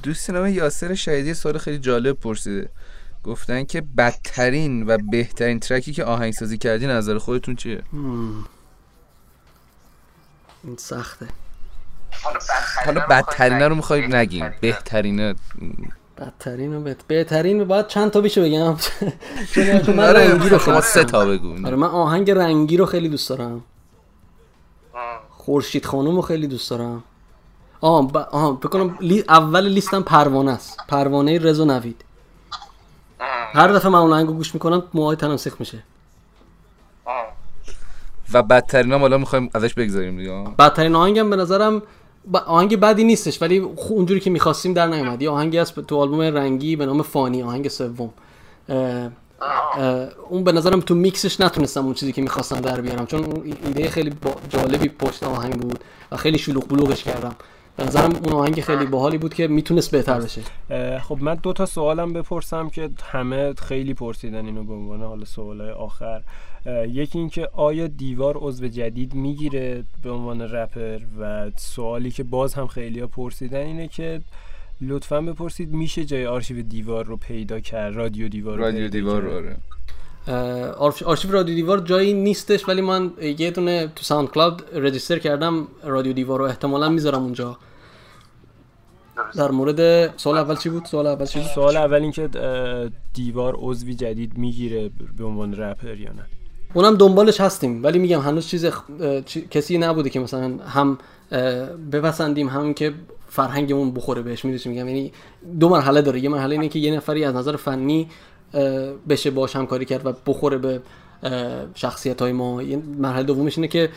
دوست 0.04 0.30
نام 0.30 0.48
یاسر 0.48 0.94
شهیدی 0.94 1.34
سوال 1.34 1.58
خیلی 1.58 1.80
جالب 1.80 2.20
پرسیده. 2.20 2.70
گفتن 3.24 3.64
که 3.64 3.82
بدترین 3.98 4.88
و 4.88 4.98
بهترین 5.12 5.60
ترکی 5.60 5.94
که 5.94 6.04
آهنگسازی 6.04 6.58
کردی 6.58 6.88
نظر 6.88 7.18
خودتون 7.18 7.56
چیه؟ 7.56 7.82
این 10.64 10.78
سخته. 10.78 11.28
حالا 12.86 13.00
بدترین 13.00 13.62
رو 13.62 13.76
می‌خوای 13.76 14.08
نگیم 14.08 14.54
بهترین 14.62 15.36
بدترین 16.18 16.76
و 16.76 16.82
بهت... 16.82 17.08
بهترین 17.08 17.64
باید 17.64 17.88
چند 17.88 18.12
تا 18.12 18.22
بیشه 18.22 18.42
بگم؟ 18.42 18.78
چون 19.86 19.96
من 19.96 20.04
رنگی 20.04 20.50
رو 20.50 20.60
شما 20.60 20.82
سه 20.82 21.04
تا 21.04 21.26
بگو. 21.26 21.68
آره 21.68 21.76
من 21.76 21.88
آهنگ 21.88 22.32
رنگی 22.32 22.78
رو 22.78 22.86
خیلی 22.86 23.10
دوست 23.10 23.30
دارم. 23.30 23.64
خورشید 25.30 25.86
خانم 25.86 26.16
رو 26.16 26.22
خیلی 26.22 26.48
دوست 26.48 26.70
دارم. 26.70 27.04
آه 27.82 28.08
ب... 28.08 28.18
آه 28.18 28.60
بکنم 28.60 28.98
لی... 29.02 29.24
اول 29.30 29.68
لیستم 29.68 30.02
پروانه 30.02 30.52
است. 30.52 30.78
پروانه 30.88 31.40
رضا 31.40 31.66
نوید. 31.66 32.06
هر 33.54 33.68
دفعه 33.68 33.90
من 33.92 34.00
اون 34.00 34.14
آهنگو 34.14 34.34
گوش 34.34 34.54
می‌کنم 34.54 34.84
موهای 34.94 35.16
تنم 35.16 35.38
سخت 35.38 35.60
میشه. 35.60 35.84
و 38.34 38.44
بدترین 38.44 38.94
هم 38.94 39.00
حالا 39.00 39.18
می‌خوایم 39.18 39.50
ازش 39.54 39.74
بگذاریم 39.74 40.18
دیگه. 40.18 40.44
بدترین 40.60 40.96
آهنگم 40.96 41.30
به 41.30 41.36
نظرم 41.36 41.82
آهنگ 42.46 42.80
بدی 42.80 43.04
نیستش 43.04 43.42
ولی 43.42 43.58
اونجوری 43.90 44.20
که 44.20 44.30
می‌خواستیم 44.30 44.74
در 44.74 44.88
نیومد. 44.88 45.22
یه 45.22 45.30
آهنگی 45.30 45.58
هست 45.58 45.80
تو 45.80 45.98
آلبوم 45.98 46.22
رنگی 46.22 46.76
به 46.76 46.86
نام 46.86 47.02
فانی 47.02 47.44
آهنگ 47.44 47.68
سوم. 47.68 48.10
اون 50.30 50.44
به 50.44 50.52
نظرم 50.52 50.80
تو 50.80 50.96
میکسش 50.96 51.42
نتونستم 51.42 51.86
اون 51.86 51.94
چیزی 51.94 52.12
که 52.12 52.22
می‌خواستم 52.22 52.60
در 52.60 52.82
بیارم 52.82 53.06
چون 53.06 53.44
ایده 53.66 53.90
خیلی 53.90 54.14
جالبی 54.50 54.90
پشت 54.90 55.24
آهنگ 55.24 55.54
بود 55.54 55.80
و 56.12 56.18
خیلی 56.18 56.38
شلوغ 56.38 56.68
بلوغش 56.68 57.04
کردم. 57.04 57.36
به 57.78 57.84
نظرم 57.84 58.16
اون 58.16 58.34
آهنگ 58.34 58.62
خیلی 58.62 58.86
باحالی 58.86 59.18
بود 59.18 59.34
که 59.34 59.48
می‌تونست 59.48 59.92
بهتر 59.92 60.20
بشه. 60.20 60.42
خب 61.00 61.18
من 61.22 61.36
دو 61.36 61.54
تا 61.54 61.66
سوالم 61.66 62.14
بپرسم 62.14 62.70
که 62.70 62.90
همه 63.04 63.54
خیلی 63.54 63.94
پرسیدن 63.94 64.46
اینو 64.46 64.64
به 64.64 64.74
عنوان 64.74 65.02
حالا 65.02 65.26
سوالای 65.26 65.72
آخر. 65.72 66.22
یکی 66.88 67.20
اینکه 67.20 67.50
آیا 67.54 67.88
دیوار 67.88 68.38
عضو 68.38 68.68
جدید 68.68 69.14
می‌گیره 69.14 69.84
به 70.04 70.12
عنوان 70.12 70.42
رپر؟ 70.42 71.00
و 71.20 71.52
سوالی 71.56 72.12
که 72.12 72.24
باز 72.24 72.54
هم 72.54 72.68
خیلی 72.68 73.00
ها 73.00 73.08
پرسیدن 73.08 73.66
اینه 73.66 73.88
که 73.88 74.22
لطفا 74.82 75.22
بپرسید 75.22 75.74
میشه 75.74 76.06
جای 76.06 76.26
آرشیو 76.26 76.62
دیوار 76.62 77.06
رو 77.06 77.18
پیدا 77.18 77.60
کرد 77.60 77.96
رادیو 77.96 78.30
دیوار 78.30 78.58
رو 78.58 78.64
رادیو 78.64 78.88
دیوار 78.88 79.22
رو 79.22 79.36
آره. 79.36 79.56
آرشیو 81.06 81.32
رادیو 81.32 81.56
دیوار 81.56 81.80
جایی 81.80 82.14
نیستش 82.14 82.68
ولی 82.68 82.82
من 82.82 83.12
یه 83.38 83.52
دونه 83.52 83.88
تو 83.96 84.04
ساوند 84.04 84.28
کلاود 84.30 84.64
رجیستر 84.76 85.20
کردم 85.20 85.68
رادیو 85.84 86.14
دیوار 86.14 86.40
رو 86.40 86.46
احتمالا 86.46 86.90
می‌ذارم 86.90 87.24
اونجا. 87.24 87.58
در 89.36 89.52
مورد 89.52 90.14
سوال 90.18 90.38
اول 90.38 90.56
چی 90.56 90.70
بود؟ 90.70 90.86
سوال 90.86 91.08
اول 91.08 91.26
چی 91.26 91.40
بود؟ 91.40 91.48
سوال 91.48 91.78
اول 91.78 92.02
اینکه 92.02 92.30
دیوار 93.14 93.56
عضوی 93.58 93.96
جدید 93.96 94.38
می‌گیره 94.38 94.92
به 95.18 95.26
عنوان 95.26 95.54
رپر 95.54 95.98
یا 95.98 96.12
نه؟ 96.12 96.26
اونم 96.74 96.96
دنبالش 96.96 97.42
هستیم 97.42 97.84
ولی 97.84 98.00
میگم 98.00 98.20
هنوز 98.20 98.48
چیز 98.48 98.66
کسی 99.52 99.78
نبوده 99.78 100.10
که 100.10 100.20
مثلا 100.20 100.58
هم 100.58 100.98
بپسندیم 101.92 102.48
هم 102.48 102.74
که 102.74 102.94
فرهنگمون 103.28 103.92
بخوره 103.92 104.22
بهش 104.22 104.46
می‌دونی 104.46 104.76
میگم؟ 104.76 104.88
یعنی 104.88 105.12
دو 105.60 105.70
مرحله 105.70 106.02
داره 106.02 106.20
یه 106.20 106.30
مرحله 106.30 106.56
اینه 106.56 106.70
که 106.70 106.80
یه 106.80 106.96
نفری 106.96 107.26
از 107.26 107.36
نظر 107.36 107.56
فنی 107.56 108.10
بشه 109.10 109.32
باش 109.32 109.56
همکاری 109.56 109.86
کرد 109.86 110.06
و 110.06 110.14
بخوره 110.26 110.58
به 110.58 110.82
شخصیت 111.76 112.22
های 112.22 112.32
ما. 112.32 112.62
مرحله 112.98 113.24
دومش 113.24 113.58
اینه 113.58 113.68
که 113.68 113.90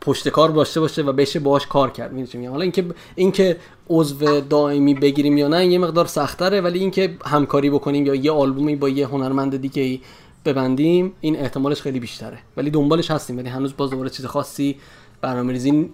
پشت 0.00 0.28
کار 0.28 0.48
داشته 0.48 0.80
باشه 0.80 1.02
و 1.02 1.12
بشه 1.12 1.40
باش 1.40 1.66
کار 1.66 1.90
کرد. 1.90 2.12
می‌دونی 2.12 2.46
حالا 2.46 2.62
اینکه 2.62 2.84
اینکه 3.14 3.56
عضو 3.88 4.40
دائمی 4.40 4.94
بگیریم 4.94 5.38
یا 5.38 5.48
نه 5.48 5.66
یه 5.66 5.78
مقدار 5.78 6.06
سختره 6.06 6.60
ولی 6.60 6.78
اینکه 6.78 7.16
همکاری 7.26 7.70
بکنیم 7.70 8.06
یا 8.06 8.14
یه 8.14 8.32
آلبومی 8.32 8.76
با 8.76 8.88
یه 8.88 9.06
هنرمند 9.06 9.60
دیگه 9.60 10.00
ببندیم 10.44 11.12
این 11.20 11.36
احتمالش 11.36 11.82
خیلی 11.82 12.00
بیشتره. 12.00 12.38
ولی 12.56 12.70
دنبالش 12.70 13.10
هستیم 13.10 13.38
ولی 13.38 13.48
هنوز 13.48 13.76
باز 13.76 13.90
دوباره 13.90 14.10
چیز 14.10 14.26
خاصی 14.26 14.76
برنامه 15.20 15.52
ریزی 15.52 15.90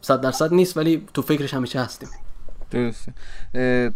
100 0.00 0.20
درصد 0.20 0.54
نیست 0.54 0.76
ولی 0.76 1.02
تو 1.14 1.22
فکرش 1.22 1.54
همیشه 1.54 1.80
هستیم. 1.80 2.08
درسته. 2.70 3.12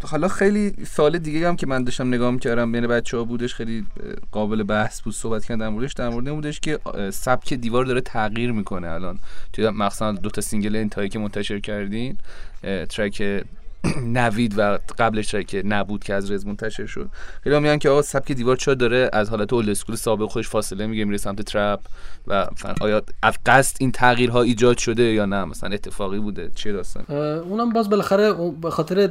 حالا 0.05 0.29
خیلی 0.29 0.75
سال 0.87 1.19
دیگه 1.19 1.49
هم 1.49 1.57
که 1.57 1.67
من 1.67 1.85
داشتم 1.85 2.09
نگاه 2.09 2.31
می‌کردم 2.31 2.73
بین 2.73 2.87
بچه 2.87 3.17
ها 3.17 3.25
بودش 3.25 3.55
خیلی 3.55 3.87
قابل 4.33 4.63
بحث 4.63 5.01
بود 5.01 5.15
صحبت 5.15 5.45
کردن 5.45 5.59
در 5.59 5.69
موردش 5.69 5.93
در 5.93 6.09
مورد 6.09 6.31
بودش 6.31 6.61
که 6.61 6.79
سبک 7.13 7.55
دیوار 7.55 7.85
داره 7.85 8.01
تغییر 8.01 8.53
می‌کنه 8.53 8.89
الان. 8.89 9.19
توی 9.53 9.71
مخصوصا 9.71 10.13
دو 10.13 10.31
تا 10.31 10.41
single 10.41 10.77
انتهایی 10.77 11.09
که 11.09 11.19
منتشر 11.19 11.59
کردین 11.61 12.19
track 12.89 13.45
نوید 14.07 14.59
و 14.59 14.79
قبلش 14.99 15.35
که 15.35 15.63
نبود 15.67 16.05
که 16.05 16.15
از 16.15 16.31
رز 16.31 16.47
منتشر 16.47 16.87
شد. 16.87 17.09
خیلی 17.45 17.59
میگن 17.59 17.79
که 17.79 17.91
آقا 17.91 18.03
سبک 18.03 18.33
دیوار 18.33 18.57
چرا 18.57 18.75
داره؟ 18.75 19.11
از 19.13 19.31
حالت 19.31 19.53
old 19.53 19.71
school 19.71 19.97
سابق 19.97 20.31
خودش 20.31 20.49
فاصله 20.49 20.87
می‌گیره 20.87 21.05
میره 21.05 21.19
سمت 21.19 21.43
trap 21.43 21.81
و 22.27 22.47
آیا 22.81 23.03
از 23.23 23.35
قصد 23.47 23.77
این 23.81 23.93
تغییرها 23.93 24.43
ایجاد 24.43 24.79
شده 24.79 25.03
یا 25.03 25.27
نه؟ 25.27 25.45
مثلا 25.45 25.71
اتفاقی 25.71 26.19
بوده 26.19 26.51
چه 26.55 26.73
داستان 26.73 27.17
اونم 27.17 27.73
باز 27.73 27.91
بالاخره 27.91 28.33
به 28.63 28.71
خاطر 28.71 29.11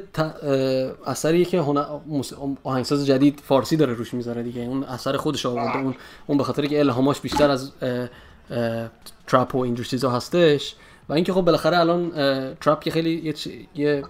اثری 1.05 1.45
که 1.45 1.59
آهنگساز 2.63 3.05
جدید 3.05 3.41
فارسی 3.45 3.77
داره 3.77 3.93
روش 3.93 4.13
می‌ذاره 4.13 4.43
دیگه. 4.43 4.61
اون 4.61 4.83
اثر 4.83 5.17
خودش 5.17 5.45
آورده. 5.45 5.77
اون 5.77 5.95
اون 6.27 6.37
به 6.37 6.43
خاطر 6.43 6.65
که 6.65 6.79
الهاماش 6.79 7.19
بیشتر 7.19 7.49
از 7.49 7.71
trap 9.27 9.55
و 9.55 9.57
اینجور 9.57 9.85
چیزا 9.85 10.11
هستش. 10.11 10.75
و 11.09 11.13
اینکه 11.13 11.33
خب 11.33 11.41
بالاخره 11.41 11.79
الان 11.79 12.11
trap 12.61 12.83
که 12.83 12.91
خیلی 12.91 13.33
یه 13.75 14.03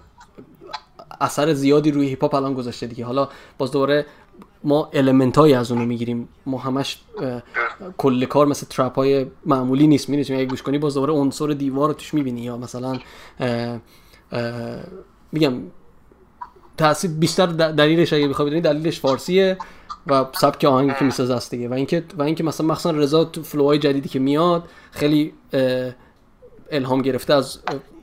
اثر 1.20 1.52
زیادی 1.52 1.90
روی 1.90 2.08
هیپ 2.08 2.22
هاپ 2.22 2.34
الان 2.34 2.54
گذاشته 2.54 2.86
دیگه. 2.86 3.04
حالا 3.04 3.28
باز 3.58 3.72
دوباره 3.72 4.06
ما 4.64 4.90
element 4.92 5.38
های 5.38 5.54
از 5.54 5.72
اونو 5.72 5.84
می‌گیریم. 5.84 6.28
ما 6.46 6.58
همش 6.58 7.00
کل 7.98 8.24
کار 8.24 8.46
مثل 8.46 8.66
trap 8.70 8.94
های 8.94 9.26
معمولی 9.46 9.86
نیست. 9.86 10.08
می‌دونی 10.08 10.40
اگه 10.40 10.50
گوش 10.50 10.62
کنی 10.62 10.78
باز 10.78 10.94
دوباره 10.94 11.12
عنصر 11.12 11.46
دیوار 11.46 11.88
رو 11.88 11.94
توش 11.94 12.14
می‌بینی. 12.14 12.40
یا 12.40 12.56
مثلا 12.56 12.98
میگم 15.32 15.54
تاثیر 16.78 17.10
بیشتر 17.10 17.46
دلیلش 17.46 18.12
اگه 18.12 18.28
بخوای 18.28 18.46
بدونی 18.46 18.60
دلیلش 18.60 19.00
فارسیه 19.00 19.58
و 20.06 20.26
سبک 20.40 20.64
آهنگی 20.64 20.92
که 20.98 21.04
می‌سازه 21.04 21.34
است 21.34 21.50
دیگه. 21.50 21.68
و 21.68 21.72
اینکه 21.72 22.04
و 22.18 22.22
اینکه 22.22 22.44
مثلا 22.44 22.66
مخصوصا 22.66 22.90
رضا 22.90 23.24
تو 23.24 23.42
فلوهای 23.42 23.78
جدیدی 23.78 24.08
که 24.08 24.18
میاد 24.18 24.68
خیلی 24.90 25.32
الهام 26.70 27.02
گرفته 27.02 27.34
از 27.34 27.58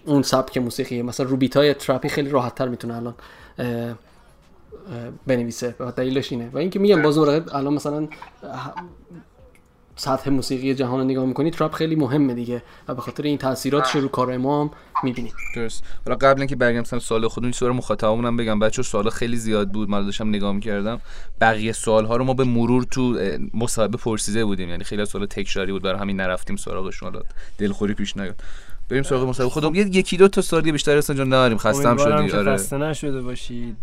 اون 0.08 0.22
سبک 0.22 0.58
موسیقی 0.58 1.02
مثلا 1.02 1.26
رو 1.26 1.38
بیت 1.38 1.58
های 1.58 1.74
ترپی 1.74 2.10
خیلی 2.10 2.30
راحت 2.30 2.56
تر 2.56 2.68
می‌تونه 2.68 2.96
الان 2.96 3.16
بنویسه. 5.28 5.76
و 5.80 5.92
دلیلش 5.92 6.32
اینه. 6.32 6.50
و 6.54 6.58
اینکه 6.58 6.80
میگم 6.80 7.02
باز 7.02 7.18
الان 7.18 7.74
مثلا 7.74 8.08
سطح 9.96 10.30
موسیقی 10.30 10.76
جهان 10.76 11.00
رو 11.00 11.06
نگاه 11.06 11.26
می‌کنی 11.26 11.52
ترپ 11.52 11.74
خیلی 11.74 11.96
مهمه 11.96 12.34
دیگه. 12.34 12.64
و 12.88 12.96
به 12.96 13.02
خاطر 13.02 13.24
این 13.24 13.38
تاثیراتش 13.38 13.96
رو 13.96 14.08
کار 14.08 14.38
ما 14.38 14.62
هم 14.62 14.72
می‌بینید 15.04 15.34
درست. 15.56 15.84
حالا 16.06 16.18
قبل 16.18 16.42
اینکه 16.42 16.56
برگردم 16.56 16.82
مثلا 16.82 17.00
سوال 17.00 17.28
خودمون 17.28 17.52
سوال 17.52 17.72
مخاطبمونم 17.72 18.38
بگم. 18.38 18.60
بچه 18.60 18.82
سوال 18.82 19.10
خیلی 19.10 19.38
زیاد 19.38 19.72
بود. 19.72 19.90
من 19.90 20.06
داشتم 20.06 20.30
نگاه 20.30 20.54
می‌کردم. 20.54 21.02
بقیه 21.42 21.72
سوال 21.72 22.06
ها 22.06 22.16
رو 22.16 22.24
ما 22.24 22.34
به 22.34 22.44
مرور 22.44 22.84
تو 22.84 23.18
مصاحبه 23.54 23.98
پرسیده 23.98 24.46
بودیم. 24.46 24.70
یعنی 24.70 24.84
خیلی 24.84 25.06
سوال 25.06 25.26
تکراری 25.26 25.72
بود. 25.72 25.82
برای 25.82 26.00
همین 26.00 26.18
نرفتیم 26.18 26.56
سراغشون. 26.56 27.14
حالا 27.14 27.26
دلخوری 27.58 27.94
پیش 27.94 28.18
نیاد. 28.18 28.42
بریم 28.90 29.04
سراغ 29.04 29.24
مصاحبه 29.24 29.50
خودم 29.50 29.76
یه 29.76 29.88
یکی 29.88 30.18
دو 30.18 30.28
تا 30.28 30.42
سوالی 30.42 30.72
بیشتر 30.72 30.98
اصلا 30.98 31.16
جان 31.16 31.28
نداریم. 31.28 31.58
خسته 31.58 31.90
هم 31.90 31.98
شدی. 31.98 32.38
آره. 32.38 32.54
خسته 32.54 32.78
نشده 32.78 33.22
باشید. 33.22 33.78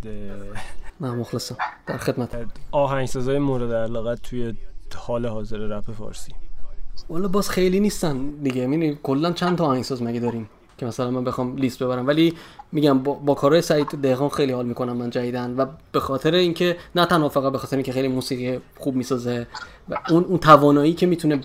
نه 1.01 1.11
مخلصم. 1.11 1.57
در 1.87 1.99
خدمت. 1.99 2.29
آهنگسازای 2.71 3.39
مورد 3.39 3.73
علاقه 3.73 4.15
توی 4.17 4.55
حال 4.97 5.27
حاضر 5.27 5.57
رپ 5.57 5.91
فارسی. 5.99 6.33
والا 7.11 7.29
باز 7.29 7.51
خیلی 7.51 7.81
نیستن 7.81 8.31
دیگه. 8.43 8.67
می‌دونی 8.67 8.99
کلا 9.03 9.33
چند 9.33 9.59
تا 9.59 9.65
آهنگساز 9.65 10.03
مگه 10.03 10.21
داریم 10.21 10.49
که 10.79 10.87
مثلا 10.87 11.11
من 11.11 11.25
بخوام 11.25 11.57
لیست 11.57 11.83
ببرم. 11.83 12.07
ولی 12.07 12.35
میگم 12.73 12.99
با, 12.99 13.13
با 13.13 13.35
کارهای 13.35 13.63
سعید 13.63 13.87
دهقان 13.87 14.29
خیلی 14.29 14.53
حال 14.53 14.67
می‌کنم 14.67 14.97
من 14.97 15.11
جدیدن 15.11 15.55
و 15.57 15.67
به 15.93 16.01
خاطر 16.01 16.35
اینکه 16.35 16.77
نه 16.95 17.07
تنها 17.07 17.29
فقط 17.29 17.53
به 17.53 17.59
خاطر 17.59 17.77
اینکه 17.77 17.93
خیلی 17.93 18.09
موسیقی 18.09 18.61
خوب 18.79 18.95
می‌سازه 18.95 19.47
و 19.89 19.99
اون 20.11 20.25
اون 20.25 20.39
توانایی 20.39 20.95
که 20.95 21.07
می‌تونه 21.07 21.41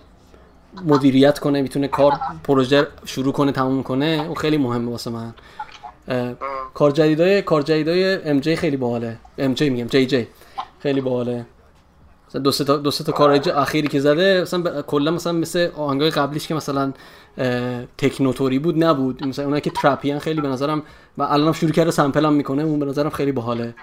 مدیریت 0.86 1.40
کنه 1.40 1.62
می‌تونه 1.62 1.88
کار 1.88 2.14
پروژه 2.44 2.88
شروع 3.06 3.34
کنه 3.34 3.52
تموم 3.52 3.84
کنه 3.84 4.06
اون 4.26 4.36
خیلی 4.36 4.58
مهمه 4.58 4.92
واسه 4.92 5.12
من. 5.12 5.34
کار 6.74 6.92
جدیدای 6.92 7.42
کار 7.42 7.62
جدیدای 7.62 8.30
ام 8.30 8.40
جی 8.40 8.56
خیلی 8.56 8.78
باحاله. 8.78 9.18
ام 9.38 9.54
جی 9.54 9.70
میگم 9.70 9.88
جی 9.88 10.06
جی 10.06 10.28
خیلی 10.80 11.02
باحاله. 11.02 11.46
مثلا 12.30 12.42
دو 12.42 12.52
سه 12.52 12.64
تا 12.64 12.78
دو 12.78 12.92
سه 12.92 13.04
تا 13.04 13.12
کار 13.12 13.50
اخیری 13.56 13.88
که 13.88 14.00
زده 14.00 14.42
مثلا 14.42 14.82
کلا 14.82 15.12
مثلا 15.12 15.34
مثل 15.34 15.70
آهنگای 15.78 16.10
قبلیش 16.10 16.48
که 16.48 16.56
مثلا 16.56 16.94
techno 17.98 18.35
طوری 18.35 18.60
بود 18.60 18.84
نبود. 18.84 19.28
مثلا 19.28 19.46
اونایی 19.46 19.62
که 19.62 19.70
trap 19.70 20.03
ی‌ان 20.03 20.20
خیلی 20.20 20.42
به 20.42 20.48
نظرم 20.48 20.84
و 21.18 21.24
الانم 21.24 21.54
شروع 21.54 21.72
کرده 21.72 21.92
sample 21.92 22.26
هم 22.26 22.34
می‌کنه 22.34 22.64
اون 22.64 22.80
به 22.80 22.86
نظرم 22.86 23.10
خیلی 23.10 23.32
باحاله. 23.32 23.76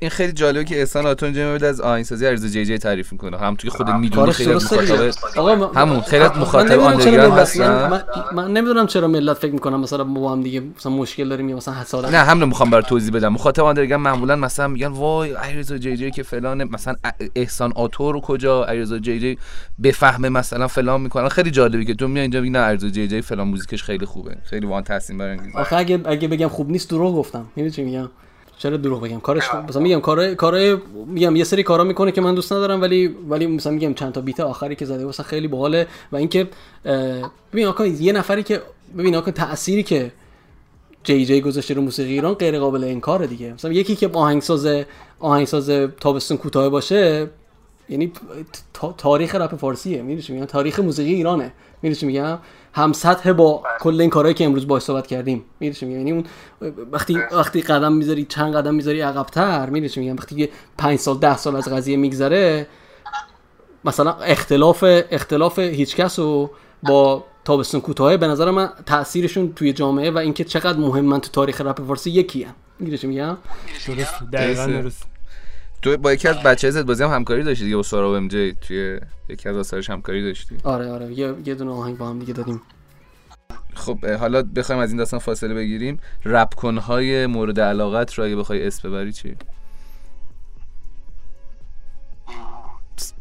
این 0.00 0.10
خیلی 0.10 0.32
جالبه 0.32 0.64
که 0.64 0.78
احسان 0.78 1.06
آتور 1.06 1.32
جمع 1.32 1.64
از 1.64 1.80
آهنگسازی 1.80 2.26
ارز 2.26 2.52
جی 2.52 2.64
جی 2.64 2.78
تعریف 2.78 3.12
می‌کنه. 3.12 3.38
هم 3.38 3.54
توی 3.54 3.70
خود 3.70 3.90
می‌دونی 3.90 4.32
خیلی 4.32 4.54
مخاطب 4.54 5.76
همون 5.76 6.00
خیلی 6.00 6.24
مخاطب 6.24 6.80
underground 6.80 7.38
هستن. 7.38 8.02
من 8.34 8.52
نمی‌دونم 8.52 8.86
چرا 8.86 9.08
ملت 9.08 9.36
فکر 9.36 9.52
می‌کنم 9.52 9.80
مثلا 9.80 10.04
ما 10.04 10.32
هم 10.32 10.42
دیگه 10.42 10.62
مثلا 10.76 10.92
مشکل 10.92 11.28
داریم 11.28 11.48
یا 11.48 11.56
مثلا 11.56 11.74
حسادت 11.74 12.10
نه 12.10 12.18
همون 12.18 12.48
می‌خوام 12.48 12.70
برات 12.70 12.86
توضیح 12.86 13.14
بدم. 13.14 13.32
مخاطب 13.32 13.62
underground 13.62 14.04
معمولا 14.04 14.36
مثلا 14.36 14.68
میگن 14.68 14.86
وای 14.86 15.34
ارز 15.34 15.72
جی 15.72 15.96
جی 15.96 16.10
که 16.10 16.22
فلان 16.22 16.64
مثلا 16.64 16.94
احسان 17.34 17.72
آتور 17.72 18.12
رو 18.12 18.20
کجا 18.20 18.64
ارز 18.64 18.94
جی 18.94 19.20
جی 19.20 19.38
بفهمه 19.82 20.28
مثلا 20.28 20.68
فلان 20.68 21.00
می‌کنن. 21.00 21.28
خیلی 21.28 21.50
جالبه 21.50 21.84
که 21.84 21.94
تو 21.94 22.08
میای 22.08 22.22
اینجا 22.22 22.40
میگی 22.40 22.52
نه 22.52 22.58
ارز 22.58 22.84
جی 22.84 23.08
جی 23.08 23.22
فلان 23.22 23.48
music 23.48 23.72
ش 23.72 23.82
خیلی 23.82 24.06
خوبه. 24.06 24.36
خیلی 24.44 24.66
وان 24.66 24.82
تاثیر 24.82 25.16
برانگیزه 25.16 25.58
آخه 25.58 25.76
اگه 25.76 26.00
اگه 26.04 26.28
بگم 26.28 26.48
خوب 26.48 26.70
نیست 26.70 26.90
دروغ 26.90 27.16
گفتم. 27.16 27.46
می‌دونی 27.56 27.70
چی 27.70 27.82
میگم؟ 27.82 28.10
چرا 28.60 28.76
دروغ 28.76 29.00
بگم؟ 29.02 29.20
کارش 29.20 29.54
مثلا 29.68 29.82
میگم 29.82 30.00
کار 30.00 30.34
کار 30.34 30.80
میگم 31.06 31.36
یه 31.36 31.44
سری 31.44 31.62
کارا 31.62 31.84
می‌کنه 31.84 32.12
که 32.12 32.20
من 32.20 32.34
دوست 32.34 32.52
ندارم 32.52 32.80
ولی 32.80 33.06
ولی 33.06 33.46
مثلا 33.46 33.72
میگم 33.72 33.94
چند 33.94 34.12
تا 34.12 34.20
beat 34.20 34.40
آخری 34.40 34.76
که 34.76 34.84
زده 34.84 35.04
واسه 35.04 35.22
خیلی 35.22 35.48
باحاله 35.48 35.86
و 36.12 36.16
اینکه 36.16 36.48
ببین 37.52 37.66
آقا 37.66 37.86
یه 37.86 38.12
نفری 38.12 38.42
که 38.42 38.62
ببین 38.98 39.16
آقا 39.16 39.30
تأثیری 39.30 39.82
که 39.82 40.12
جی 41.04 41.26
جی 41.26 41.40
گذاشته 41.40 41.74
رو 41.74 41.82
موسیقی 41.82 42.12
ایران 42.12 42.34
غیر 42.34 42.58
قابل 42.58 42.84
انکاره 42.84 43.26
دیگه. 43.26 43.52
مثلا 43.52 43.72
یکی 43.72 43.96
که 43.96 44.10
آهنگساز 44.12 44.84
آهنگساز 45.20 45.70
تابستون 46.00 46.36
کوتاه 46.36 46.68
باشه 46.68 47.30
یعنی 47.88 48.12
تاریخ 48.96 49.34
رپ 49.34 49.56
فارسیه 49.56 50.02
می‌دونی 50.02 50.26
میگم؟ 50.28 50.44
تاریخ 50.46 50.80
موسیقی 50.80 51.14
ایرانه. 51.14 51.52
می‌دونی 51.82 52.12
میگم؟ 52.12 52.38
هم 52.72 52.92
سطح 52.92 53.32
با 53.32 53.62
کل 53.80 54.00
این 54.00 54.10
کارهایی 54.10 54.34
که 54.34 54.44
امروز 54.44 54.66
باهاش 54.66 54.82
صحبت 54.82 55.06
کردیم. 55.06 55.44
می‌دونی 55.60 55.92
یعنی 55.92 56.12
اون 56.12 56.24
وقتی 56.92 57.18
وقتی 57.32 57.60
قدم 57.60 57.92
می‌ذاری 57.92 58.24
چند 58.24 58.56
قدم 58.56 58.74
می‌ذاری 58.74 59.00
عقب‌تر 59.00 59.70
می‌دونی 59.70 60.06
میگم؟ 60.06 60.16
وقتی 60.16 60.48
5 60.78 60.98
سال 60.98 61.18
10 61.18 61.36
سال 61.36 61.56
از 61.56 61.68
قضیه 61.68 61.96
میگذره 61.96 62.66
مثلا 63.84 64.12
اختلاف 64.12 64.84
اختلاف 65.10 65.58
هیچ 65.58 65.96
کس 65.96 66.18
و 66.18 66.50
با 66.82 67.24
تابستون 67.44 67.80
کوتاه 67.80 68.16
به 68.16 68.26
نظر 68.26 68.50
من 68.50 68.70
تاثیرشون 68.86 69.52
توی 69.52 69.72
جامعه 69.72 70.10
و 70.10 70.18
اینکه 70.18 70.44
چقدر 70.44 70.78
مهمن 70.78 71.20
تو 71.20 71.28
تاریخ 71.30 71.60
رپ 71.60 71.82
فارسی 71.86 72.10
یکی 72.10 72.42
هم 72.42 72.54
میگم؟ 72.80 73.36
درست 73.86 74.14
دقیقاً 74.32 74.66
درست. 74.66 75.09
تو 75.82 75.96
با 75.96 76.12
یکی 76.12 76.28
از 76.28 76.36
بچه 76.36 76.70
زد 76.70 76.86
بازی 76.86 77.04
هم 77.04 77.10
همکاری 77.10 77.42
داشتی 77.42 77.64
دیگه 77.64 77.76
با 77.76 77.82
سارا 77.82 78.16
ام 78.16 78.28
جی 78.28 78.56
توی 78.60 79.00
یکی 79.28 79.48
از 79.48 79.56
آثارش 79.56 79.90
همکاری 79.90 80.22
داشتی؟ 80.22 80.56
آره 80.64 80.90
آره 80.90 81.12
یه, 81.12 81.34
یه 81.44 81.54
دونه 81.54 81.70
آهنگ 81.70 81.98
با 81.98 82.08
هم 82.08 82.18
دیگه 82.18 82.32
دادیم. 82.32 82.62
خب 83.74 84.06
حالا 84.06 84.42
بخوایم 84.42 84.80
از 84.80 84.88
این 84.88 84.98
داستان 84.98 85.20
فاصله 85.20 85.54
بگیریم. 85.54 86.00
رپ 86.24 86.54
کنهای 86.54 87.26
مورد 87.26 87.60
علاقت 87.60 88.14
رو 88.14 88.24
اگه 88.24 88.36
بخوای 88.36 88.66
اسم 88.66 88.90
ببری 88.90 89.12
چی؟ 89.12 89.36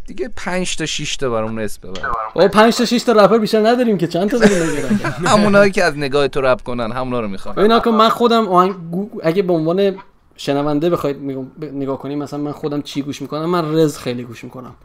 دیگه 0.08 0.30
5 0.36 0.76
تا 0.76 0.86
6 0.86 1.18
تا 1.18 1.30
برامون 1.30 1.60
اسم 1.60 1.92
ببر. 1.92 2.08
او 2.34 2.48
5 2.48 2.76
تا 2.76 2.86
6 2.86 3.04
تا 3.04 3.12
رپر 3.12 3.38
بیشتر 3.38 3.68
نداریم 3.68 3.98
که 3.98 4.08
چند 4.08 4.30
تا 4.30 4.38
داریم 4.38 5.02
همونایی 5.26 5.72
که 5.72 5.84
از 5.84 5.98
نگاه 5.98 6.28
تو 6.28 6.42
رپ 6.42 6.62
کنن 6.62 6.92
همونا 6.92 7.20
رو 7.20 7.28
می‌خوام 7.28 7.56
ببین 7.56 7.96
من 7.98 8.10
خودم 8.10 8.48
آهنگ 8.48 8.76
اگه 9.24 9.42
به 9.42 9.54
عنوان 9.54 9.96
شنونده 10.42 10.90
بخواید 10.90 11.18
نگاه 11.60 12.00
کنیم 12.00 12.20
مثلا 12.20 12.40
من 12.40 12.52
خودم 12.52 12.82
چی 12.82 13.02
گوش 13.02 13.22
می‌کنم؟ 13.22 13.46
من 13.46 13.76
رز 13.76 13.98
خیلی 13.98 14.24
گوش 14.24 14.44
می‌کنم. 14.44 14.76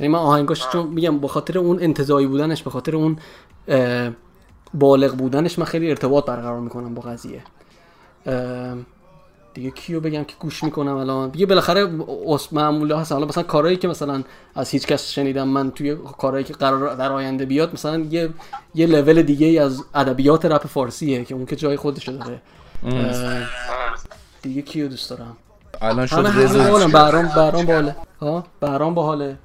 یعنی 0.00 0.12
من 0.12 0.18
آهنگاش 0.18 0.68
چون 0.68 0.86
میگم 0.86 1.18
به 1.18 1.28
خاطر 1.28 1.58
اون 1.58 1.78
انتزاعی 1.82 2.26
بودنش 2.26 2.62
به 2.62 2.70
خاطر 2.70 2.96
اون 2.96 3.18
بالغ 4.74 5.14
بودنش 5.14 5.58
من 5.58 5.64
خیلی 5.64 5.90
ارتباط 5.90 6.24
برقرار 6.24 6.60
می‌کنم 6.60 6.94
با 6.94 7.02
قضیه. 7.02 7.42
دیگه 9.54 9.70
کیو 9.70 10.00
بگم 10.00 10.24
که 10.24 10.34
گوش 10.40 10.64
می‌کنم 10.64 10.96
الان؟ 10.96 11.28
دیگه 11.28 11.46
بالاخره 11.46 11.90
معموله 12.52 12.98
هست. 12.98 13.12
حالا 13.12 13.26
مثلا 13.26 13.42
کارهایی 13.42 13.76
که 13.76 13.88
مثلا 13.88 14.22
از 14.54 14.70
هیچ 14.70 14.86
کس 14.86 15.10
شنیدم 15.10 15.48
من 15.48 15.70
توی 15.70 15.96
کارهایی 16.18 16.44
که 16.44 16.52
قرار 16.52 16.94
در 16.94 17.12
آینده 17.12 17.44
بیاد 17.44 17.72
مثلا 17.72 17.98
یه 17.98 18.30
یه 18.74 18.86
لول 18.86 19.22
دیگه 19.22 19.46
ای 19.46 19.58
از 19.58 19.84
ادبیات 19.94 20.44
رپ 20.44 20.66
فارسیه 20.66 21.24
که 21.24 21.34
اون 21.34 21.46
که 21.46 21.56
جای 21.56 21.76
خودش 21.76 22.08
داره. 22.08 22.40
دیگه 24.44 24.62
کیو 24.62 24.88
دوست 24.88 25.10
دارم. 25.10 25.36
الان 25.82 26.06
شد 26.06 26.26
رضا 26.36 26.88
برام 26.88 27.28
برام 27.28 27.66
باله. 27.66 27.96
ها؟ 28.20 28.44
برام 28.60 28.94
باحاله 28.94 29.36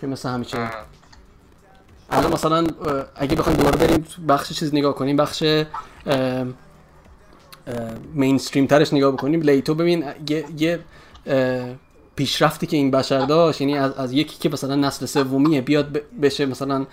که 0.00 0.06
مثل 0.06 0.28
همیشه 0.28 0.70
الان 2.10 2.32
مثلا 2.32 2.66
اگه 3.16 3.36
بخوایم 3.36 3.58
دوباره 3.58 3.76
بریم 3.76 4.06
بخش 4.28 4.52
چیز 4.52 4.74
نگاه 4.74 4.94
کنیم 4.94 5.16
بخش 5.16 5.44
مینستریم 8.14 8.66
ترش 8.66 8.92
نگاه 8.92 9.12
بکنیم 9.12 9.40
لیتو 9.40 9.74
ببین 9.74 10.04
یه, 10.28 10.44
یه 10.58 10.80
پیشرفتی 12.16 12.66
که 12.66 12.76
این 12.76 12.90
بشر 12.90 13.26
داشت 13.26 13.60
یعنی 13.60 13.78
از, 13.78 13.92
از 13.92 14.12
یکی 14.12 14.38
که 14.38 14.48
مثلا 14.48 14.74
نسل 14.74 15.06
سومیه 15.06 15.60
بیاد 15.60 16.00
بشه 16.22 16.46
مثلا 16.46 16.86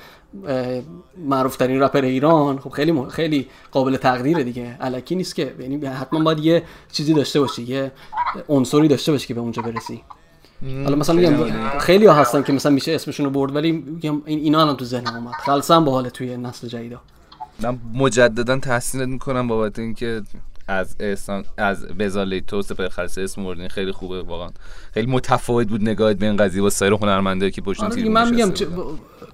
معروف 1.18 1.56
ترین 1.56 1.82
رپر 1.82 2.02
ایران 2.02 2.60
خب 2.60 2.70
خیلی 2.70 3.06
خیلی 3.10 3.48
قابل 3.72 3.98
تقدیره 3.98 4.44
دیگه. 4.44 4.78
الکی 4.80 5.16
نیست 5.16 5.36
که 5.36 5.56
یعنی 5.60 5.86
حتما 5.86 6.24
باید 6.24 6.40
یه 6.40 6.64
چیزی 6.92 7.14
داشته 7.14 7.40
باشی 7.40 7.64
یه 7.64 7.92
عنصری 8.50 8.88
داشته 8.88 9.12
باشی 9.12 9.28
که 9.28 9.34
به 9.34 9.42
اونجا 9.42 9.62
برسی. 9.62 10.02
حالا 10.84 10.96
مثلا 10.96 11.16
میگم 11.16 11.80
خیلی 11.80 12.06
ها 12.06 12.14
هستن 12.14 12.44
که 12.44 12.54
مثلا 12.54 12.72
میشه 12.72 12.92
اسمشون 12.92 13.26
رو 13.26 13.32
برد 13.32 13.56
ولی 13.56 13.72
میگم 13.72 14.22
اینا 14.26 14.62
الان 14.62 14.78
تو 14.78 14.86
ذهنم 14.86 15.16
اومد. 15.16 15.34
خلصم 15.34 15.86
با 15.86 15.92
حال 15.92 16.10
توی 16.10 16.38
نسل 16.38 16.68
جدیدا. 16.68 17.02
من 17.60 17.80
مجددا 17.94 18.60
تحسینت 18.60 19.08
می‌کنم 19.08 19.48
بابت 19.48 19.80
اینکه 19.80 20.22
از 20.68 20.96
احسان 21.00 21.46
از 21.58 21.86
بزالیتو 21.88 22.62
سپر 22.62 22.88
خلصه 22.88 23.22
اسم 23.22 23.44
بردین 23.44 23.68
خیلی 23.68 23.92
خوبه 23.92 24.22
واقعا. 24.22 24.50
خیلی 24.94 25.12
متفاوت 25.12 25.68
بود 25.68 25.82
نگاهت 25.82 26.18
به 26.18 26.26
این 26.26 26.38
قضیه 26.38 26.62
با 26.62 26.70
سایر 26.70 26.94
هنرمنده 26.94 27.52
که 27.52 27.62
پشت 27.62 27.84
آره 27.84 28.10
من 28.10 28.30
میگم 28.30 28.52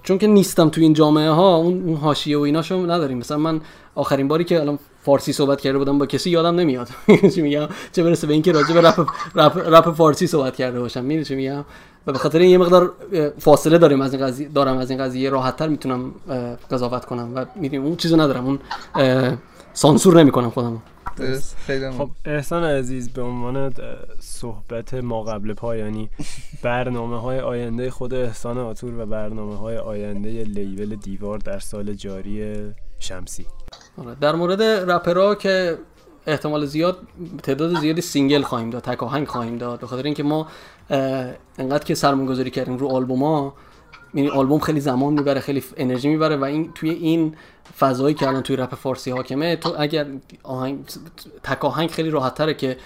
چون 0.02 0.18
که 0.18 0.26
نیستم 0.26 0.68
تو 0.68 0.80
این 0.80 0.92
جامعه 0.92 1.30
ها 1.30 1.56
اون 1.56 1.82
اون 1.82 1.96
حاشیه 1.96 2.38
و 2.38 2.40
ایناشو 2.40 2.90
نداریم. 2.90 3.18
مثلا 3.18 3.38
من 3.38 3.60
آخرین 3.94 4.28
باری 4.28 4.44
که 4.44 4.60
الان 4.60 4.78
فارسی 5.02 5.32
صحبت 5.32 5.60
کرده 5.60 5.78
بودم 5.78 5.98
با 5.98 6.06
کسی 6.06 6.30
یادم 6.30 6.54
نمیاد. 6.54 6.88
چی 7.34 7.42
میگم؟ 7.42 7.68
چه 7.92 8.02
برسه 8.02 8.26
به 8.26 8.32
اینکه 8.32 8.52
راجع 8.52 8.74
به 8.74 8.80
رپ 8.80 9.06
رپ, 9.34 9.58
رپ 9.66 9.94
فارسی 9.94 10.26
صحبت 10.26 10.56
کرده 10.56 10.80
باشم. 10.80 11.04
می‌دونی 11.04 11.24
چی 11.24 11.34
میگم؟ 11.34 11.64
و 12.06 12.12
به 12.12 12.18
خاطر 12.18 12.38
این 12.38 12.50
یه 12.50 12.58
مقدار 12.58 12.92
فاصله 13.38 13.78
داریم 13.78 14.00
از 14.00 14.14
این 14.14 14.26
قضیه 14.26 14.48
دارم 14.48 14.78
از 14.78 14.90
این 14.90 14.98
قضیه. 14.98 15.30
راحتتر 15.30 15.68
می‌تونم 15.68 16.12
قضاوت 16.70 17.04
کنم. 17.04 17.32
و 17.34 17.44
می‌دونیم 17.56 17.86
اون 17.86 17.96
چیزو 17.96 18.16
ندارم. 18.16 18.46
اون 18.46 18.58
سانسور 19.72 20.20
نمی‌کنم 20.20 20.82
خب 21.98 22.10
احسان 22.24 22.64
عزیز 22.64 23.08
به 23.08 23.22
عنوان 23.22 23.72
صحبت 24.20 24.94
ما 24.94 25.22
قبل 25.22 25.54
پایانی 25.54 26.10
برنامه 26.62 27.20
های 27.20 27.40
آینده 27.40 27.90
خود 27.90 28.14
احسان 28.14 28.58
آتور 28.58 28.98
و 28.98 29.06
برنامه 29.06 29.56
های 29.56 29.76
آینده 29.76 30.44
label 30.44 30.94
دیوار 30.94 31.38
در 31.38 31.58
سال 31.58 31.94
جاری 31.94 32.56
شمسی. 32.98 33.46
آره، 33.96 34.16
در 34.20 34.34
مورد 34.34 34.62
رپرها 34.62 35.34
که 35.34 35.78
احتمال 36.26 36.66
زیاد 36.66 36.98
تعداد 37.42 37.80
زیادی 37.80 38.00
single 38.00 38.42
خواهیم 38.42 38.70
داد 38.70 38.82
تک 38.82 39.02
آهنگ 39.02 39.28
خواهیم 39.28 39.58
داد 39.58 39.80
به 39.80 39.86
خاطر 39.86 40.02
اینکه 40.02 40.22
ما 40.22 40.48
انقدر 41.58 41.84
که 41.84 41.94
سرمایه‌گذاری 41.94 42.50
کردیم 42.50 42.76
رو 42.76 42.88
آلبوما 42.88 43.54
یعنی 44.14 44.28
آلبوم 44.28 44.58
خیلی 44.58 44.80
زمان 44.80 45.12
می‌بره 45.12 45.40
خیلی 45.40 45.62
انرژی 45.76 46.08
می‌بره 46.08 46.36
و 46.36 46.44
این 46.44 46.72
توی 46.74 46.90
این 46.90 47.34
فضایی 47.78 48.14
که 48.14 48.28
الان 48.28 48.42
توی 48.42 48.56
رپ 48.56 48.74
فارسی 48.74 49.10
حاکمه 49.10 49.56
تو 49.56 49.74
اگر 49.78 50.06
آهنگ 50.42 50.84
تک 51.42 51.64
آهنگ 51.64 51.90
خیلی 51.90 52.10
راحت 52.10 52.34
تره 52.34 52.54
که 52.54 52.76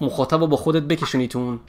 مخاطب 0.00 0.40
رو 0.40 0.46
با 0.46 0.56
خودت 0.56 0.82
بکشونی 0.82 1.28
تو 1.28 1.38
اون 1.38 1.60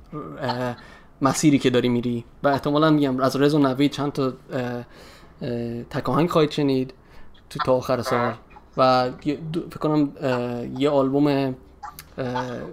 مسیری 1.21 1.59
که 1.59 1.69
داری 1.69 1.89
میری. 1.89 2.25
و 2.43 2.47
احتمالا 2.47 2.89
میگم 2.89 3.19
از 3.19 3.35
رز 3.35 3.53
و 3.53 3.59
نوید 3.59 3.91
چند 3.91 4.11
تا 4.11 4.33
تک 5.89 6.09
آهنگ 6.09 6.29
خواهید 6.29 6.51
شنید 6.51 6.93
تو 7.49 7.59
تا 7.65 7.73
آخر 7.73 8.01
سال. 8.01 8.33
و 8.77 9.11
فکر 9.69 9.79
کنم 9.79 10.11
یه 10.77 10.89
آلبوم 10.89 11.55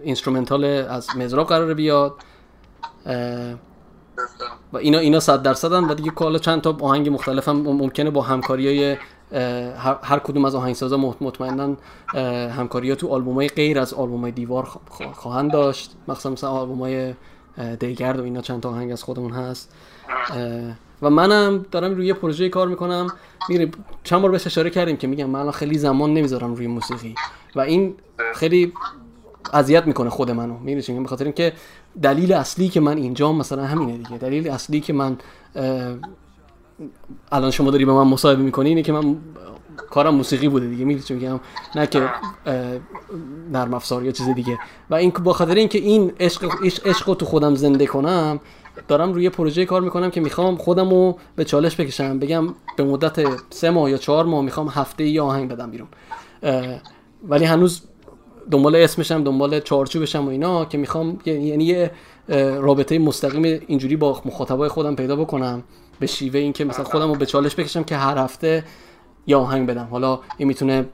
instrumental 0.02 0.64
از 0.64 1.16
مضراب 1.16 1.46
قراره 1.46 1.74
بیاد. 1.74 2.14
و 4.72 4.76
اینا 4.76 4.98
اینا 4.98 5.20
صد 5.20 5.42
درصد 5.42 5.72
و 5.72 5.94
دیگه 5.94 6.10
حالا 6.10 6.38
چند 6.38 6.60
تا 6.60 6.76
آهنگ 6.80 7.08
مختلف 7.08 7.48
هم 7.48 7.56
ممکنه 7.56 8.10
با 8.10 8.22
همکاری 8.22 8.66
های 8.68 8.96
هر 10.02 10.18
کدوم 10.18 10.44
از 10.44 10.54
آهنگسازا 10.54 10.96
مطمئنا 10.96 11.76
همکاری 12.48 12.90
ها 12.90 12.96
تو 12.96 13.08
آلبوم 13.08 13.34
های 13.34 13.48
غیر 13.48 13.78
از 13.78 13.94
آلبوم 13.94 14.20
های 14.20 14.32
دیوار 14.32 14.68
خواهند 15.12 15.52
داشت. 15.52 15.96
مخصوصا 16.08 16.30
مثلا 16.30 16.50
آلبوم 16.50 16.78
های 16.78 17.14
دیگرد 17.80 18.20
و 18.20 18.22
اینا 18.22 18.40
چند 18.40 18.60
تا 18.60 18.70
آهنگ 18.70 18.92
از 18.92 19.02
خودمون 19.02 19.32
هست. 19.32 19.74
و 21.02 21.10
منم 21.10 21.66
دارم 21.70 21.94
روی 21.94 22.12
پروژه 22.12 22.48
کار 22.48 22.68
می‌کنم. 22.68 23.06
میره 23.48 23.70
چند 24.04 24.22
بار 24.22 24.30
بهش 24.30 24.46
اشاره 24.46 24.70
کردیم 24.70 24.96
که 24.96 25.06
میگم 25.06 25.30
من 25.30 25.50
خیلی 25.50 25.78
زمان 25.78 26.14
نمی‌ذارم 26.14 26.54
روی 26.54 26.66
موسیقی. 26.66 27.14
و 27.56 27.60
این 27.60 27.94
خیلی 28.34 28.72
اذیت 29.52 29.86
می‌کنه 29.86 30.10
خود 30.10 30.30
منو. 30.30 30.58
می‌دونی 30.58 31.00
به 31.00 31.08
خاطر 31.08 31.24
اینکه 31.24 31.52
دلیل 32.02 32.32
اصلی 32.32 32.68
که 32.68 32.80
من 32.80 32.96
اینجا 32.96 33.32
مثلا 33.32 33.64
همینه 33.64 33.96
دیگه. 33.96 34.18
دلیل 34.18 34.50
اصلی 34.50 34.80
که 34.80 34.92
من 34.92 35.16
الان 37.32 37.50
شما 37.50 37.70
داری 37.70 37.84
به 37.84 37.92
من 37.92 38.02
مصاحبه 38.02 38.42
می‌کنی 38.42 38.68
اینه 38.68 38.82
که 38.82 38.92
من 38.92 39.16
کارم 39.76 40.14
موسیقی 40.14 40.48
بوده 40.48 40.66
دیگه. 40.66 40.84
می‌دونی 40.84 41.20
میگم؟ 41.20 41.40
نه 41.76 41.86
که 41.86 42.08
نرم 43.52 43.74
افزار 43.74 44.04
یا 44.04 44.12
چیز 44.12 44.28
دیگه. 44.28 44.58
و 44.90 44.94
این 44.94 45.10
با 45.10 45.32
خاطر 45.32 45.54
اینکه 45.54 45.78
این 45.78 46.12
عشق 46.20 46.44
عشق 46.84 47.14
تو 47.14 47.26
خودم 47.26 47.54
زنده 47.54 47.86
کنم 47.86 48.40
دارم 48.88 49.12
روی 49.12 49.30
پروژه 49.30 49.64
کار 49.64 49.80
می‌کنم 49.80 50.10
که 50.10 50.20
می‌خوام 50.20 50.56
خودم 50.56 50.90
رو 50.90 51.18
به 51.36 51.44
چالش 51.44 51.80
بکشم. 51.80 52.18
بگم 52.18 52.46
به 52.76 52.84
مدت 52.84 53.26
سه 53.50 53.70
ماه 53.70 53.90
یا 53.90 53.96
چهار 53.96 54.24
ماه 54.24 54.44
می‌خوام 54.44 54.68
هفته‌ای 54.68 55.04
یه 55.04 55.24
آهنگ 55.24 55.50
بدم 55.50 55.70
بیرون. 55.70 55.88
ولی 57.28 57.44
هنوز 57.44 57.82
دنبال 58.50 58.76
اسمشم 58.76 59.24
دنبال 59.24 59.60
چارچوبشم 59.60 60.26
و 60.26 60.28
اینا 60.28 60.64
که 60.64 60.78
می‌خوام 60.78 61.18
یعنی 61.24 61.64
یه 61.64 61.90
رابطه 62.58 62.98
مستقیم 62.98 63.60
اینجوری 63.66 63.96
با 63.96 64.22
مخاطبای 64.24 64.68
خودم 64.68 64.96
پیدا 64.96 65.16
بکنم 65.16 65.62
به 66.00 66.06
شیوه 66.06 66.40
اینکه 66.40 66.64
مثلا 66.64 66.84
خودم 66.84 67.08
رو 67.08 67.14
به 67.14 67.26
چالش 67.26 67.54
بکشم 67.54 67.84
که 67.84 67.96
هر 67.96 68.18
هفته 68.18 68.64
یه 69.26 69.40
آهنگ 69.40 69.66
بدم. 69.66 69.88
حالا 69.90 70.20
این 70.36 70.48
می‌تونه 70.48 70.84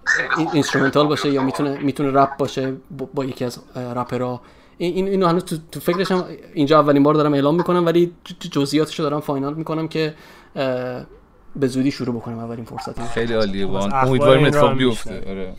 instrumental 0.52 1.06
باشه 1.06 1.30
یا 1.30 1.42
می‌تونه 1.42 1.78
می‌تونه 1.78 2.10
رپ 2.10 2.36
باشه 2.36 2.76
با, 3.14 3.24
یکی 3.24 3.44
از 3.44 3.58
رپرها. 3.76 4.40
این 4.78 5.08
اینو 5.08 5.26
هنوز 5.26 5.44
تو, 5.44 5.56
تو 5.72 5.80
فکرشم 5.80 6.24
اینجا 6.54 6.80
اولین 6.80 7.02
بار 7.02 7.14
دارم 7.14 7.34
اعلام 7.34 7.56
می‌کنم 7.56 7.86
ولی 7.86 8.12
جزئیاتشو 8.50 9.02
دارم 9.02 9.20
فاینال 9.20 9.54
می‌کنم 9.54 9.88
که 9.88 10.14
به 11.56 11.66
زودی 11.66 11.90
شروع 11.90 12.16
بکنم 12.16 12.38
اولین 12.38 12.64
فرصت 12.64 13.02
خیلی 13.02 13.34
عالیه 13.34 13.68
امیدواریم 13.94 14.46
اتفاق 14.46 14.76
بیفته. 14.76 15.24
آره. 15.30 15.54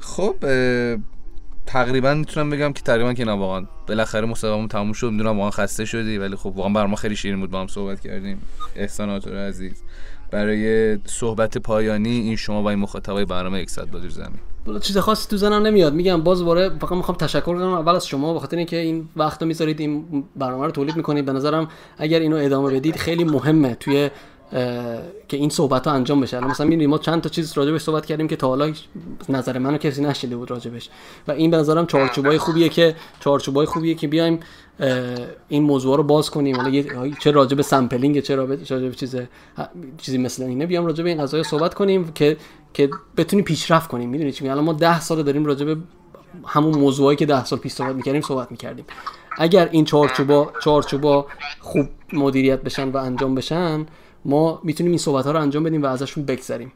خب 0.00 0.34
تقریبا 1.66 2.14
می‌تونم 2.14 2.50
بگم 2.50 2.72
که 2.72 2.82
تقریبا 2.82 3.12
که 3.12 3.24
نه 3.24 3.32
واقعا. 3.32 3.66
بالاخره 3.88 4.26
مصاحبهمون 4.26 4.68
تموم 4.68 4.92
شد. 4.92 5.10
می‌دونم 5.10 5.36
واقعا 5.36 5.50
خسته 5.50 5.84
شدی 5.84 6.18
ولی 6.18 6.36
خب 6.36 6.46
واقعا 6.46 6.72
بر 6.72 6.86
ما 6.86 6.96
خیلی 6.96 7.16
شیرین 7.16 7.40
بود 7.40 7.50
با 7.50 7.60
هم 7.60 7.66
صحبت 7.66 8.00
کردیم. 8.00 8.42
احسانات 8.76 9.28
عزیز. 9.28 9.82
برای 10.30 10.98
صحبت 11.04 11.58
پایانی 11.58 12.10
این 12.10 12.36
شما 12.36 12.62
و 12.62 12.66
این 12.66 12.78
مخاطبای 12.78 13.24
برنامه 13.24 13.66
100 13.66 13.90
بازی 13.90 14.08
زمین. 14.08 14.38
والا 14.66 14.78
چیز 14.78 14.98
خاصی 14.98 15.28
تو 15.28 15.36
ذهنم 15.36 15.66
نمیاد. 15.66 15.94
میگم 15.94 16.22
باز 16.22 16.44
دوباره 16.44 16.68
فقط 16.68 16.92
می‌خوام 16.92 17.18
تشکر 17.18 17.40
کنم 17.40 17.72
اول 17.72 17.94
از 17.94 18.06
شما 18.06 18.34
بخاطر 18.34 18.56
اینکه 18.56 18.76
این 18.76 19.08
وقت 19.16 19.42
رو 19.42 19.48
می‌ذارید 19.48 19.80
این 19.80 20.24
برنامه 20.36 20.64
رو 20.64 20.70
تولید 20.70 20.96
می‌کنید. 20.96 21.24
به 21.24 21.32
نظرم 21.32 21.68
اگر 21.98 22.20
اینو 22.20 22.36
ادامه 22.36 22.74
بدید 22.74 22.96
خیلی 22.96 23.24
مهمه. 23.24 23.74
توی 23.74 24.10
که 25.28 25.36
این 25.36 25.48
صحبت 25.48 25.86
ها 25.86 25.92
انجام 25.92 26.20
بشه. 26.20 26.40
مثلا 26.40 26.66
می‌دونیم 26.66 26.90
ما 26.90 26.98
چند 26.98 27.20
تا 27.20 27.28
چیز 27.28 27.58
راجبش 27.58 27.80
صحبت 27.80 28.06
کردیم 28.06 28.28
که 28.28 28.36
تا 28.36 28.48
حالا 28.48 28.72
نظر 29.28 29.58
منو 29.58 29.78
کسی 29.78 30.02
نشنیده 30.02 30.36
بود 30.36 30.50
راجبش. 30.50 30.90
و 31.28 31.32
این 31.32 31.50
به 31.50 31.56
نظرم 31.56 31.86
چارچوبای 31.86 32.38
خوبیه 32.38 32.68
که 32.68 32.96
چارچوبای 33.20 33.66
خوبیه 33.66 33.94
که 33.94 34.08
بیایم 34.08 34.40
این 35.48 35.62
موضوع 35.62 35.96
رو 35.96 36.02
باز 36.02 36.30
کنیم. 36.30 36.56
حالا 36.56 36.82
چه 37.20 37.30
راجب 37.30 37.60
sampling 37.60 38.20
چه 38.20 38.36
راجب 38.36 38.90
چیز 38.90 39.16
چیزی 39.98 40.18
مثل 40.18 40.42
اینه 40.42 40.66
بیام 40.66 40.86
راجب 40.86 41.06
این 41.06 41.22
قضايا 41.22 41.42
صحبت 41.42 41.74
کنیم 41.74 42.12
که 42.12 42.36
که 42.74 42.90
بتونیم 43.16 43.44
پیشرفت 43.44 43.88
کنیم. 43.88 44.10
می‌دونی 44.10 44.32
چی 44.32 44.48
الان 44.48 44.64
ما 44.64 44.72
10 44.72 45.00
سال 45.00 45.22
داریم 45.22 45.44
راجب 45.44 45.76
همون 46.46 46.78
موضوعی 46.78 47.16
که 47.16 47.26
10 47.26 47.44
سال 47.44 47.58
پیش 47.58 47.72
صحبت 47.72 47.94
می‌کردیم 47.94 48.20
صحبت 48.20 48.50
می‌کردیم. 48.50 48.84
اگر 49.38 49.68
این 49.72 49.84
چارچوبا 49.84 50.52
چارچوبا 50.62 51.26
خوب 51.60 51.86
مدیریت 52.12 52.62
بشن 52.62 52.88
و 52.88 52.96
انجام 52.96 53.34
بشن 53.34 53.86
ما 54.24 54.60
می‌تونیم 54.64 54.92
این 54.92 54.98
صحبت 54.98 55.26
ها 55.26 55.32
رو 55.32 55.40
انجام 55.40 55.62
بدیم 55.62 55.82
و 55.82 55.86
ازشون 55.86 56.24
بگذریم. 56.24 56.72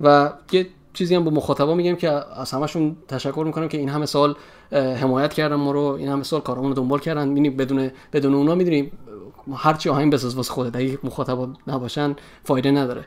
و 0.00 0.32
یه 0.52 0.66
چیزی 0.92 1.14
هم 1.14 1.24
با 1.24 1.30
مخاطبا 1.30 1.74
میگم 1.74 1.96
که 1.96 2.10
از 2.10 2.50
همشون 2.50 2.96
تشکر 3.08 3.42
می‌کنم 3.46 3.68
که 3.68 3.78
این 3.78 3.88
همه 3.88 4.06
سال 4.06 4.36
حمایت 4.72 5.34
کردن 5.34 5.56
ما 5.56 5.70
رو 5.70 5.80
این 5.80 6.08
همه 6.08 6.22
سال 6.22 6.40
کارامون 6.40 6.70
رو 6.70 6.76
دنبال 6.76 6.98
کردن. 6.98 7.28
می‌بینی 7.28 7.50
بدون 7.50 7.90
بدون 8.12 8.34
اونا 8.34 8.54
می‌دونیم 8.54 8.90
هر 9.54 9.74
چی 9.74 9.88
آهنگ 9.88 10.12
بساز 10.12 10.36
واسه 10.36 10.52
خودت. 10.52 10.76
اگه 10.76 10.98
مخاطبا 11.04 11.48
نباشن 11.66 12.16
فایده 12.44 12.70
نداره. 12.70 13.04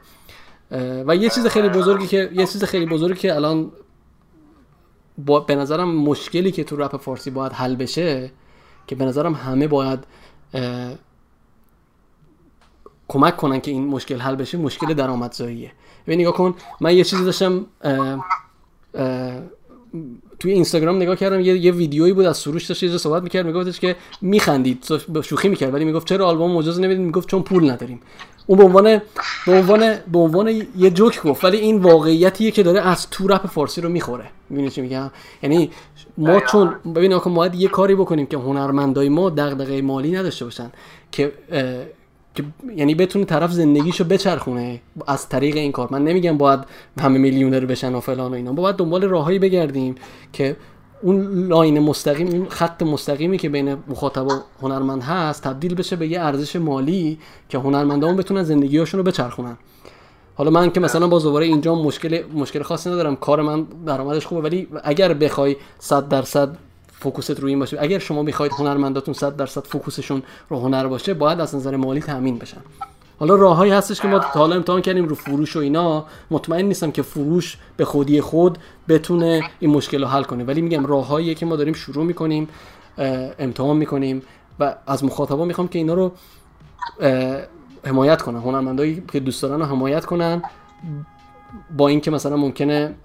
و 1.08 1.16
یه 1.16 1.30
چیز 1.30 1.48
خیلی 1.48 1.70
بزرگی 1.70 2.08
که 2.08 2.30
یه 2.34 2.46
چیز 2.46 2.64
خیلی 2.64 2.86
بزرگی 2.86 3.20
که 3.20 3.36
الان 3.36 3.72
با 5.18 5.40
به 5.40 5.56
نظرم 5.56 5.96
مشکلی 5.96 6.52
که 6.52 6.64
تو 6.64 6.76
رپ 6.76 6.98
فارسی 6.98 7.30
باید 7.30 7.54
حل 7.54 7.76
بشه 7.76 8.32
که 8.88 8.96
به 8.96 9.06
نظرم 9.06 9.34
همه 9.34 9.68
باید 9.68 10.00
کمک 13.12 13.38
کنن 13.38 13.62
که 13.62 13.72
این 13.72 13.88
مشکل 13.88 14.20
حل 14.20 14.36
بشه 14.36 14.58
مشکل 14.58 14.94
درآمدزاییه. 14.94 15.72
ببین 16.08 16.20
نگاه 16.22 16.34
کن 16.34 16.56
من 16.82 16.96
یه 16.96 17.04
چیزی 17.04 17.24
داشتم 17.26 17.66
توی 20.40 20.52
اینستاگرام 20.52 20.96
نگاه 20.96 21.16
کردم 21.16 21.40
یه, 21.40 21.58
یه 21.58 21.72
ویدیویی 21.72 22.14
بود 22.14 22.26
از 22.26 22.38
سروش 22.38 22.66
داشت 22.66 22.84
یه 22.84 22.98
صحبت 22.98 23.24
می‌کرد 23.24 23.46
میگفتش 23.46 23.80
که 23.80 23.96
میخندید 24.22 24.86
شوخی 25.24 25.50
می‌کرد 25.50 25.74
ولی 25.74 25.86
می‌گفت 25.86 26.08
چرا 26.08 26.28
آلبوم 26.28 26.52
مجاز 26.52 26.80
نمی‌دید؟ 26.80 27.06
می‌گفت 27.06 27.28
چون 27.28 27.42
پول 27.42 27.72
نداریم. 27.72 28.02
اون 28.48 28.58
به 28.58 28.64
عنوان 28.64 29.02
به 29.46 29.52
عنوان 29.52 29.96
به 30.12 30.20
عنوان 30.20 30.48
یه 30.78 30.90
جوک 30.90 31.22
گفت 31.24 31.44
ولی 31.44 31.58
این 31.58 31.78
واقعیتیه 31.78 32.52
که 32.52 32.64
داره 32.64 32.82
از 32.82 33.10
تو 33.10 33.28
رپ 33.28 33.48
فارسی 33.48 33.82
رو 33.82 33.90
می‌خوره. 33.90 34.26
می‌بینی 34.50 34.70
چی 34.70 34.82
میگم؟ 34.82 35.12
یعنی 35.44 35.72
ما 36.18 36.40
چون 36.40 36.76
ببین 36.96 37.14
آقا 37.14 37.30
ما 37.30 37.48
یه 37.48 37.68
کاری 37.68 37.96
بکنیم 37.96 38.26
که 38.26 38.38
هنرمندای 38.38 39.10
ما 39.10 39.30
دغدغه 39.30 39.82
مالی 39.82 40.12
نداشته 40.12 40.46
باشن 40.46 40.72
که 41.12 41.34
که 42.36 42.44
یعنی 42.76 42.96
بتونه 42.96 43.26
طرف 43.26 43.52
زندگیشو 43.52 44.04
بچرخونه 44.04 44.82
از 45.08 45.30
طریق 45.30 45.56
این 45.56 45.72
کار. 45.72 45.88
من 45.92 46.04
نمیگم 46.04 46.38
باید 46.38 46.60
همه 47.00 47.18
میلیونر 47.18 47.66
بشن 47.66 47.96
و 47.96 48.00
فلان 48.00 48.32
و 48.32 48.36
اینا. 48.36 48.54
باید 48.54 48.76
دنبال 48.76 49.04
راههایی 49.04 49.40
بگردیم 49.40 49.96
که 50.34 50.56
اون 51.02 51.48
line 51.48 51.80
مستقیم 51.80 52.28
این 52.28 52.50
خط 52.50 52.84
مستقیمی 52.84 53.38
که 53.38 53.50
بین 53.50 53.78
مخاطب 53.88 54.28
و 54.28 54.32
هنرمند 54.62 55.04
هست 55.04 55.44
تبدیل 55.44 55.76
بشه 55.76 55.96
به 55.96 56.08
یه 56.08 56.22
ارزش 56.22 56.56
مالی 56.56 57.20
که 57.50 57.58
هنرمندان 57.58 58.16
بتونن 58.16 58.44
زندگیاشون 58.44 58.98
رو 58.98 59.04
بچرخونن. 59.04 59.58
حالا 60.36 60.52
من 60.52 60.72
که 60.72 60.80
مثلا 60.80 61.08
با 61.08 61.20
دوباره 61.20 61.46
اینجا 61.46 61.76
مشکل 61.76 62.24
مشکل 62.34 62.62
خاصی 62.62 62.90
ندارم. 62.90 63.16
کار 63.16 63.42
من 63.42 63.68
درآمدش 63.86 64.26
خوبه 64.26 64.42
ولی 64.42 64.68
اگر 64.84 65.14
بخوای 65.14 65.56
100 65.80 66.10
درصد 66.10 66.58
focus 67.02 67.33
ت 67.33 67.40
روی 67.40 67.52
این 67.52 67.60
باشه. 67.60 67.78
اگر 67.80 68.00
شما 68.00 68.24
می‌خواید 68.24 68.52
هنرمنداتون 68.52 69.14
100 69.14 69.36
درصد 69.36 69.68
focus 69.68 69.99
شون 69.99 70.24
رو 70.50 70.60
هنر 70.60 70.88
باشه 70.88 71.14
باید 71.14 71.40
از 71.40 71.56
نظر 71.56 71.76
مالی 71.76 72.02
تامین 72.02 72.38
بشن. 72.38 72.62
حالا 73.20 73.36
راههایی 73.36 73.72
هستش 73.72 74.02
که 74.02 74.08
ما 74.08 74.20
تا 74.20 74.40
حالا 74.40 74.56
امتحان 74.56 74.82
کردیم 74.82 75.06
رو 75.08 75.16
فروش 75.16 75.56
و 75.56 75.60
اینا. 75.60 76.06
مطمئن 76.32 76.66
نیستم 76.66 76.92
که 76.92 77.02
فروش 77.02 77.58
به 77.78 77.86
خودی 77.86 78.22
خود 78.22 78.58
بتونه 78.90 79.42
این 79.60 79.72
مشکل 79.72 80.02
رو 80.02 80.08
حل 80.08 80.24
کنه. 80.24 80.44
ولی 80.44 80.62
میگم 80.62 80.86
راههایی 80.86 81.36
که 81.36 81.46
ما 81.46 81.56
داریم 81.56 81.74
شروع 81.74 82.06
می‌کنیم 82.06 82.48
امتحان 83.40 83.78
می‌کنیم 83.78 84.22
و 84.60 84.76
از 84.88 85.04
مخاطبا 85.04 85.46
می‌خوام 85.46 85.68
که 85.68 85.80
اینا 85.80 85.94
رو 85.94 86.12
حمایت 87.86 88.22
کنن. 88.22 88.40
هنرمندایی 88.40 89.04
که 89.12 89.20
دوست 89.20 89.42
دارن 89.42 89.60
رو 89.60 89.66
حمایت 89.66 90.06
کنن. 90.06 90.42
با 91.78 91.88
اینکه 91.88 92.12
مثلا 92.12 92.38
ممکنه 92.38 92.96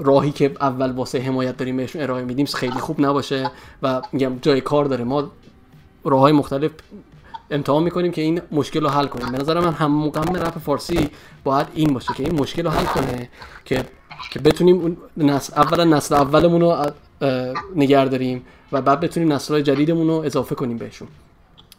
راهی 0.00 0.30
که 0.30 0.52
اول 0.60 0.90
واسه 0.90 1.18
حمایت 1.18 1.56
داریم 1.56 1.76
بهشون 1.76 2.02
ارائه 2.02 2.24
میدیم 2.24 2.46
خیلی 2.46 2.80
خوب 2.80 3.00
نباشه 3.00 3.50
و 3.82 4.02
میگم 4.12 4.38
جای 4.42 4.60
کار 4.60 4.84
داره. 4.84 5.04
ما 5.04 5.30
راه 6.04 6.20
های 6.20 6.32
مختلف 6.32 6.70
امتحان 7.50 7.82
می‌کنیم 7.82 8.12
که 8.12 8.22
این 8.22 8.40
مشکل 8.52 8.80
رو 8.80 8.88
حل 8.88 9.06
کنیم. 9.06 9.32
به 9.32 9.38
نظر 9.38 9.60
من 9.60 9.72
هم 9.72 9.92
مقام 9.92 10.36
رپ 10.36 10.58
فارسی 10.58 11.10
باید 11.44 11.66
این 11.74 11.92
باشه 11.92 12.14
که 12.14 12.22
این 12.22 12.40
مشکل 12.40 12.64
رو 12.64 12.70
حل 12.70 12.84
کنه 12.84 13.28
که 13.64 13.84
که 14.30 14.38
بتونیم 14.38 14.96
نسل 15.16 15.60
اولا 15.60 15.84
نسل 15.84 16.14
اولمون 16.14 16.60
رو 16.60 16.86
نگه 17.76 18.04
داریم 18.04 18.44
و 18.72 18.82
بعد 18.82 19.00
بتونیم 19.00 19.32
نسل 19.32 19.54
های 19.54 19.62
جدیدمون 19.62 20.06
رو 20.08 20.14
اضافه 20.14 20.54
کنیم 20.54 20.78
بهشون. 20.78 21.08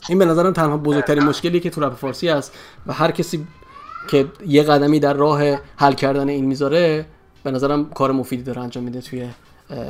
این 0.09 0.19
به 0.19 0.25
نظرم 0.25 0.53
تنها 0.53 0.77
بزرگترین 0.77 1.23
مشکلی 1.23 1.59
که 1.59 1.69
تو 1.69 1.81
رپ 1.81 1.93
فارسی 1.93 2.27
هست 2.29 2.57
و 2.87 2.93
هر 2.93 3.11
کسی 3.11 3.47
که 4.07 4.25
یه 4.47 4.63
قدمی 4.63 4.99
در 4.99 5.13
راه 5.13 5.41
حل 5.75 5.93
کردن 5.93 6.29
این 6.29 6.45
می‌ذاره 6.45 7.05
به 7.43 7.51
نظرم 7.51 7.89
کار 7.89 8.11
مفیدی 8.11 8.43
داره 8.43 8.61
انجام 8.61 8.83
میده 8.83 9.01
توی 9.01 9.29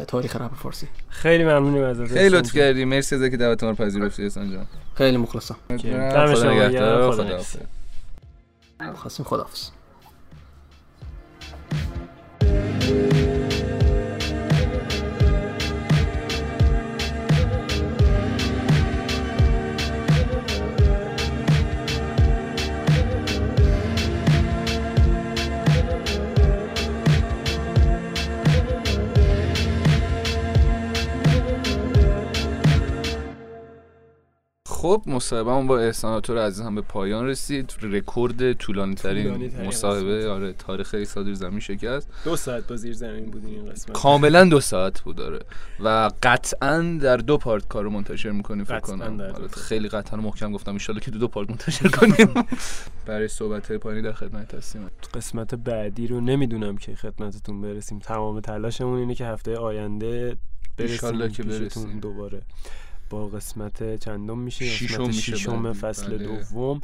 تاریخ 0.07 0.35
رپ 0.35 0.55
فارسی. 0.55 0.87
خیلی 1.09 1.43
ممنونیم 1.43 1.83
ازت. 1.83 2.07
خیلی 2.07 2.29
لطف 2.29 2.53
کردی. 2.53 2.85
مرسی 2.85 3.15
از 3.15 3.21
اینکه 3.21 3.37
دعوت 3.37 3.63
ما 3.63 3.69
رو 3.69 3.75
پذیرفتی 3.75 4.23
احسان 4.23 4.51
جان. 4.51 4.65
خیلی 4.95 5.17
مخلصم. 5.17 5.55
خدا 5.67 6.51
نگهدار. 6.53 7.11
خدا 7.11 7.39
خواستیم 8.95 9.25
خداحافظ. 9.25 9.69
خب 34.89 35.03
مصاحبه 35.07 35.67
با 35.67 35.79
احسان 35.79 36.37
از 36.37 36.61
هم 36.61 36.75
به 36.75 36.81
پایان 36.81 37.27
رسید. 37.27 37.73
رکورد 37.81 38.53
طولانی 38.53 38.95
ترین 38.95 39.51
مصاحبه. 39.67 40.29
آره 40.29 40.53
تاریخ 40.53 40.93
ایسا 40.93 41.33
زمین 41.33 41.59
شکست. 41.59 42.09
دو 42.23 42.35
ساعت 42.35 42.67
با 42.67 42.75
زیر 42.75 42.93
زمین 42.93 43.25
بود 43.25 43.45
این 43.45 43.69
قسمت. 43.69 43.91
کاملا 43.91 44.45
دو 44.45 44.59
ساعت 44.59 45.01
بود 45.01 45.15
داره 45.15 45.39
و 45.79 46.11
قطعا 46.23 46.97
در 47.01 47.17
دو 47.17 47.37
پارت 47.37 47.67
کار 47.67 47.83
رو 47.83 47.89
منتشر 47.89 48.31
می‌کنیم 48.31 48.63
فکر 48.63 48.79
کنم. 48.79 49.19
آره 49.21 49.47
خیلی 49.47 49.87
قطعا 49.87 50.19
محکم 50.19 50.51
گفتم. 50.51 50.71
ان 50.71 50.99
که 50.99 51.11
دو, 51.11 51.19
دو 51.19 51.27
پارت 51.27 51.49
منتشر 51.49 51.87
کنیم. 51.87 52.33
برای 53.07 53.27
صحبت 53.27 53.71
پایانی 53.71 54.01
در 54.01 54.13
خدمت 54.13 54.53
هستیم. 54.53 54.87
قسمت 55.13 55.55
بعدی 55.55 56.07
رو 56.07 56.21
نمی‌دونم 56.21 56.77
که 56.77 56.95
خدمتتون 56.95 57.61
برسیم. 57.61 57.99
تمام 57.99 58.39
تلاشمون 58.39 58.99
اینه 58.99 59.15
که 59.15 59.25
هفته 59.25 59.57
آینده 59.57 60.37
برسیم 60.77 61.27
که 61.27 61.43
برسیم. 61.43 61.99
دوباره. 61.99 62.41
با 63.09 63.27
قسمت 63.27 63.95
چندم 63.95 64.37
میشه؟ 64.37 64.65
قسمت 64.65 65.11
ششم 65.11 65.73
فصل 65.73 66.17
بله. 66.17 66.17
دوم. 66.17 66.81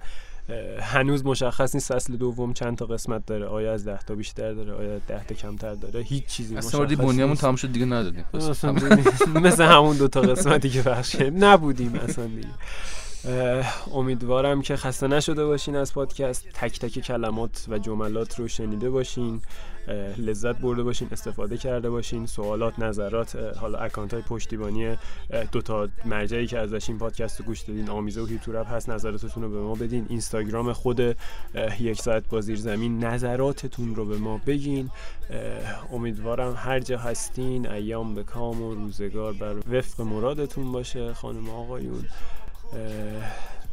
هنوز 0.80 1.26
مشخص 1.26 1.76
نیست 1.76 1.93
فصل 1.93 2.15
دوم 2.15 2.53
چند 2.53 2.77
تا 2.77 2.85
قسمت 2.85 3.26
داره. 3.26 3.45
آیا 3.45 3.73
از 3.73 3.85
ده 3.85 3.97
تا 3.97 4.15
بیشتر 4.15 4.53
داره؟ 4.53 4.73
آیا 4.73 4.99
ده 5.07 5.23
تا 5.23 5.35
کمتر 5.35 5.73
داره؟ 5.73 6.02
هیچ 6.02 6.26
چیزی 6.26 6.57
اصلا 6.57 6.84
مشخص 6.84 6.95
بنیامون 6.95 7.35
تمام 7.35 7.56
شد 7.56 7.72
دیگه 7.72 7.85
ندادیم. 7.85 8.26
مثل 9.43 9.64
همون 9.64 9.97
دو 9.97 10.07
تا 10.07 10.22
قسمتی 10.22 10.69
که 10.69 10.81
بخش 10.81 11.15
نبودیم 11.15 11.95
اصلا 11.95 12.26
دیگه. 12.26 12.47
امیدوارم 13.93 14.61
که 14.61 14.76
خسته 14.76 15.07
نشده 15.07 15.45
باشین 15.45 15.76
از 15.76 15.93
پادکست. 15.93 16.45
تک 16.53 16.80
تک 16.80 16.99
کلمات 16.99 17.65
و 17.69 17.77
جملات 17.80 18.39
رو 18.39 18.47
شنیده 18.47 18.89
باشین. 18.89 19.41
لذت 20.17 20.55
برده 20.57 20.83
باشین 20.83 21.07
استفاده 21.11 21.57
کرده 21.57 21.89
باشین 21.89 22.25
سوالات 22.25 22.79
نظرات 22.79 23.35
حالا 23.35 23.77
اکانت 23.77 24.13
های 24.13 24.23
پشتیبانی 24.23 24.97
دو 25.51 25.61
تا 25.61 25.89
مرجعی 26.05 26.47
که 26.47 26.59
ازش 26.59 26.89
این 26.89 26.97
پادکست 26.97 27.39
رو 27.39 27.45
گوش 27.45 27.61
دادین 27.61 27.89
آمیزه 27.89 28.21
و 28.21 28.25
هیتورپ 28.25 28.71
هست 28.71 28.89
نظراتتون 28.89 29.43
رو 29.43 29.49
به 29.49 29.59
ما 29.59 29.75
بدین. 29.75 30.05
اینستاگرام 30.09 30.73
خود 30.73 31.17
یک 31.79 32.01
ساعت 32.01 32.23
با 32.29 32.41
زیر 32.41 32.57
زمین 32.57 33.03
نظراتتون 33.03 33.95
رو 33.95 34.05
به 34.05 34.17
ما 34.17 34.41
بگین. 34.47 34.89
امیدوارم 35.91 36.53
هر 36.57 36.79
جا 36.79 36.97
هستین 36.97 37.67
ایام 37.67 38.15
به 38.15 38.23
کام 38.23 38.61
و 38.61 38.75
روزگار 38.75 39.33
بر 39.33 39.55
وفق 39.77 40.01
مرادتون 40.01 40.71
باشه 40.71 41.13
خانم 41.13 41.49
آقایون. 41.49 42.05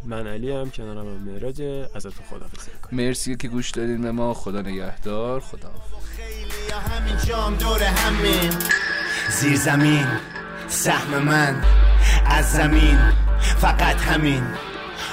من 0.05 0.26
علی 0.26 0.51
هم 0.51 0.70
کنارم 0.70 1.06
هم 1.06 1.32
مهراج 1.32 1.62
ازتون 1.94 2.26
خدا 2.30 2.47
مرسی 2.93 3.36
که 3.36 3.48
گوش 3.48 3.70
دادین 3.70 4.02
به 4.02 4.12
ما. 4.12 4.34
خدا 4.34 4.62
نگهدار. 4.62 5.40
خدا 5.40 5.70
همین 6.91 7.16
جام 7.27 7.55
دور 7.55 7.83
همین. 7.83 8.51
زیر 9.31 9.57
زمین 9.57 10.07
سهم 10.69 11.19
من 11.19 11.62
از 12.27 12.53
زمین 12.53 12.99
فقط 13.59 14.01
همین. 14.01 14.43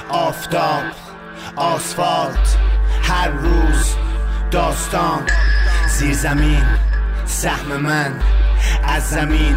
آفتاب 0.10 0.84
آسفالت 1.56 2.58
هر 3.04 3.28
روز 3.28 3.96
داستان. 4.52 5.26
زیر 5.88 6.14
زمین 6.14 6.66
سهم 7.26 7.78
من 7.78 8.20
از 8.84 9.10
زمین 9.10 9.56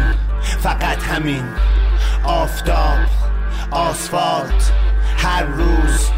فقط 0.63 1.03
همین. 1.03 1.45
آفتاب 2.23 2.99
آسفالت 3.71 4.71
هر 5.17 5.43
روز 5.43 6.09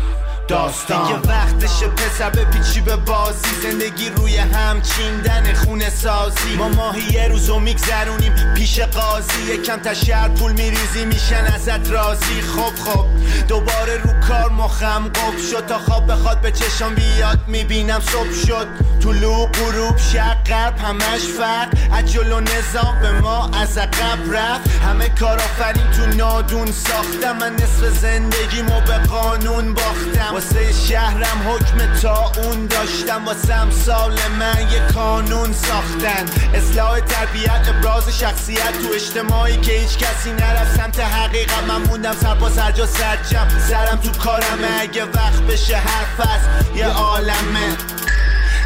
داستان. 0.48 1.22
دیگه 1.22 1.34
وقتش 1.34 1.84
پسر 1.84 2.30
به 2.30 2.46
پیچی 2.46 2.82
به 2.82 2.96
بازی. 2.96 3.48
زندگی 3.64 4.10
روی 4.10 4.38
هم 4.38 4.82
چیندن 4.82 5.54
خونه 5.54 5.90
سازی. 5.90 6.56
ما 6.58 6.70
ماهی 6.70 7.14
یه 7.14 7.28
روزو 7.28 7.60
میگذرونیم 7.60 8.54
پیش 8.56 8.80
قاضی. 8.80 9.54
یکم 9.54 9.78
تشهر 9.78 10.30
پول 10.30 10.52
میریزی 10.52 11.06
میشن 11.06 11.46
ازت 11.56 11.92
راضی. 11.92 12.42
خب 12.42 12.84
خب. 12.84 13.06
دوباره 13.48 13.98
رو 14.04 14.28
کار 14.28 14.50
مخم 14.50 15.04
قب 15.08 15.38
شد. 15.52 15.66
تا 15.66 15.78
خواب 15.78 16.12
بخواد 16.12 16.42
به 16.42 16.52
چشم 16.52 16.96
بیاد 16.96 17.40
می‌بینم 17.48 18.00
صبح 18.00 18.34
شد. 18.48 18.68
طلوع 19.04 19.50
غروب 19.52 19.98
شق 19.98 20.44
غرب 20.44 20.78
همش 20.78 21.22
فرق. 21.38 21.70
از 21.94 22.12
جلو 22.12 22.40
نظام 22.40 23.00
به 23.02 23.12
ما 23.12 23.50
از 23.62 23.78
عقب 23.78 24.34
رفت. 24.34 24.70
همه 24.70 25.10
کار 25.10 25.36
آفرین 25.36 25.92
تو 25.92 26.18
نادون 26.18 26.72
ساختم. 26.72 27.38
من 27.38 27.54
نصف 27.54 28.00
زندگیمو 28.02 28.82
به 28.82 28.98
قانون 28.98 29.74
باختم. 29.74 30.35
واسه 30.36 30.74
شهرم 30.74 31.50
حکم 31.50 32.00
تا 32.02 32.32
اون 32.44 32.68
داشتم 32.68 33.26
واسه 33.26 33.72
سال 33.72 34.12
من 34.40 34.72
یه 34.72 34.88
قانون 34.88 35.54
ساختن. 35.54 36.26
اصلاح 36.54 37.00
تربیت 37.00 37.68
ابراز 37.70 38.20
شخصیت 38.20 38.72
تو 38.82 38.94
اجتماعی 38.96 39.58
که 39.58 39.72
هیچ 39.72 39.98
کسی 39.98 40.32
نرفت 40.32 40.78
سمت 40.78 41.00
حقیقت. 41.00 41.64
من 41.68 41.82
موندم 41.82 42.14
سر 42.14 42.36
با 42.36 42.50
سرجا 42.50 42.86
سرجم 42.86 43.48
سرم 43.70 43.96
تو 43.98 44.12
کارمه 44.12 44.68
اگه 44.80 45.06
وقت 45.06 45.42
بشه 45.42 45.78
حرف 45.78 46.20
از 46.20 46.76
یه 46.76 46.88
عالمه. 46.88 47.78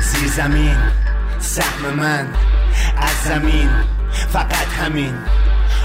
زیر 0.01 0.29
زمین 0.29 0.77
سهم 1.39 1.93
من 1.97 2.27
از 2.97 3.23
زمین. 3.25 3.69
فقط 4.33 4.67
همین. 4.81 5.17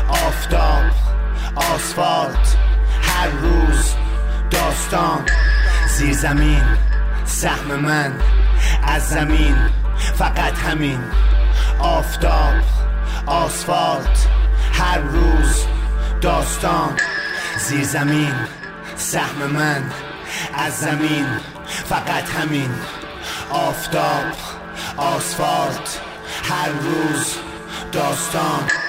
آفتاب 0.08 0.84
آسفالت 1.56 2.56
هر 3.02 3.28
روز 3.28 3.94
داستان. 4.50 5.24
زیر 5.94 6.12
زمین. 6.12 6.64
سهم 7.24 7.74
من 7.74 8.12
از 8.82 9.08
زمین 9.08 9.56
فقط 10.18 10.58
همین. 10.58 11.00
آفتاب 11.78 12.54
آسفالت 13.26 14.26
هر 14.72 14.98
روز 14.98 15.64
داستان. 16.20 16.96
زیر 17.58 17.84
زمین 17.84 18.34
سهم 18.96 19.50
من 19.52 19.82
از 20.54 20.78
زمین 20.78 21.26
فقط 21.88 22.30
همین. 22.30 22.70
آفتاب 23.50 24.32
آسفالت 24.96 26.00
هر 26.50 26.68
روز 26.68 27.34
داستان. 27.92 28.83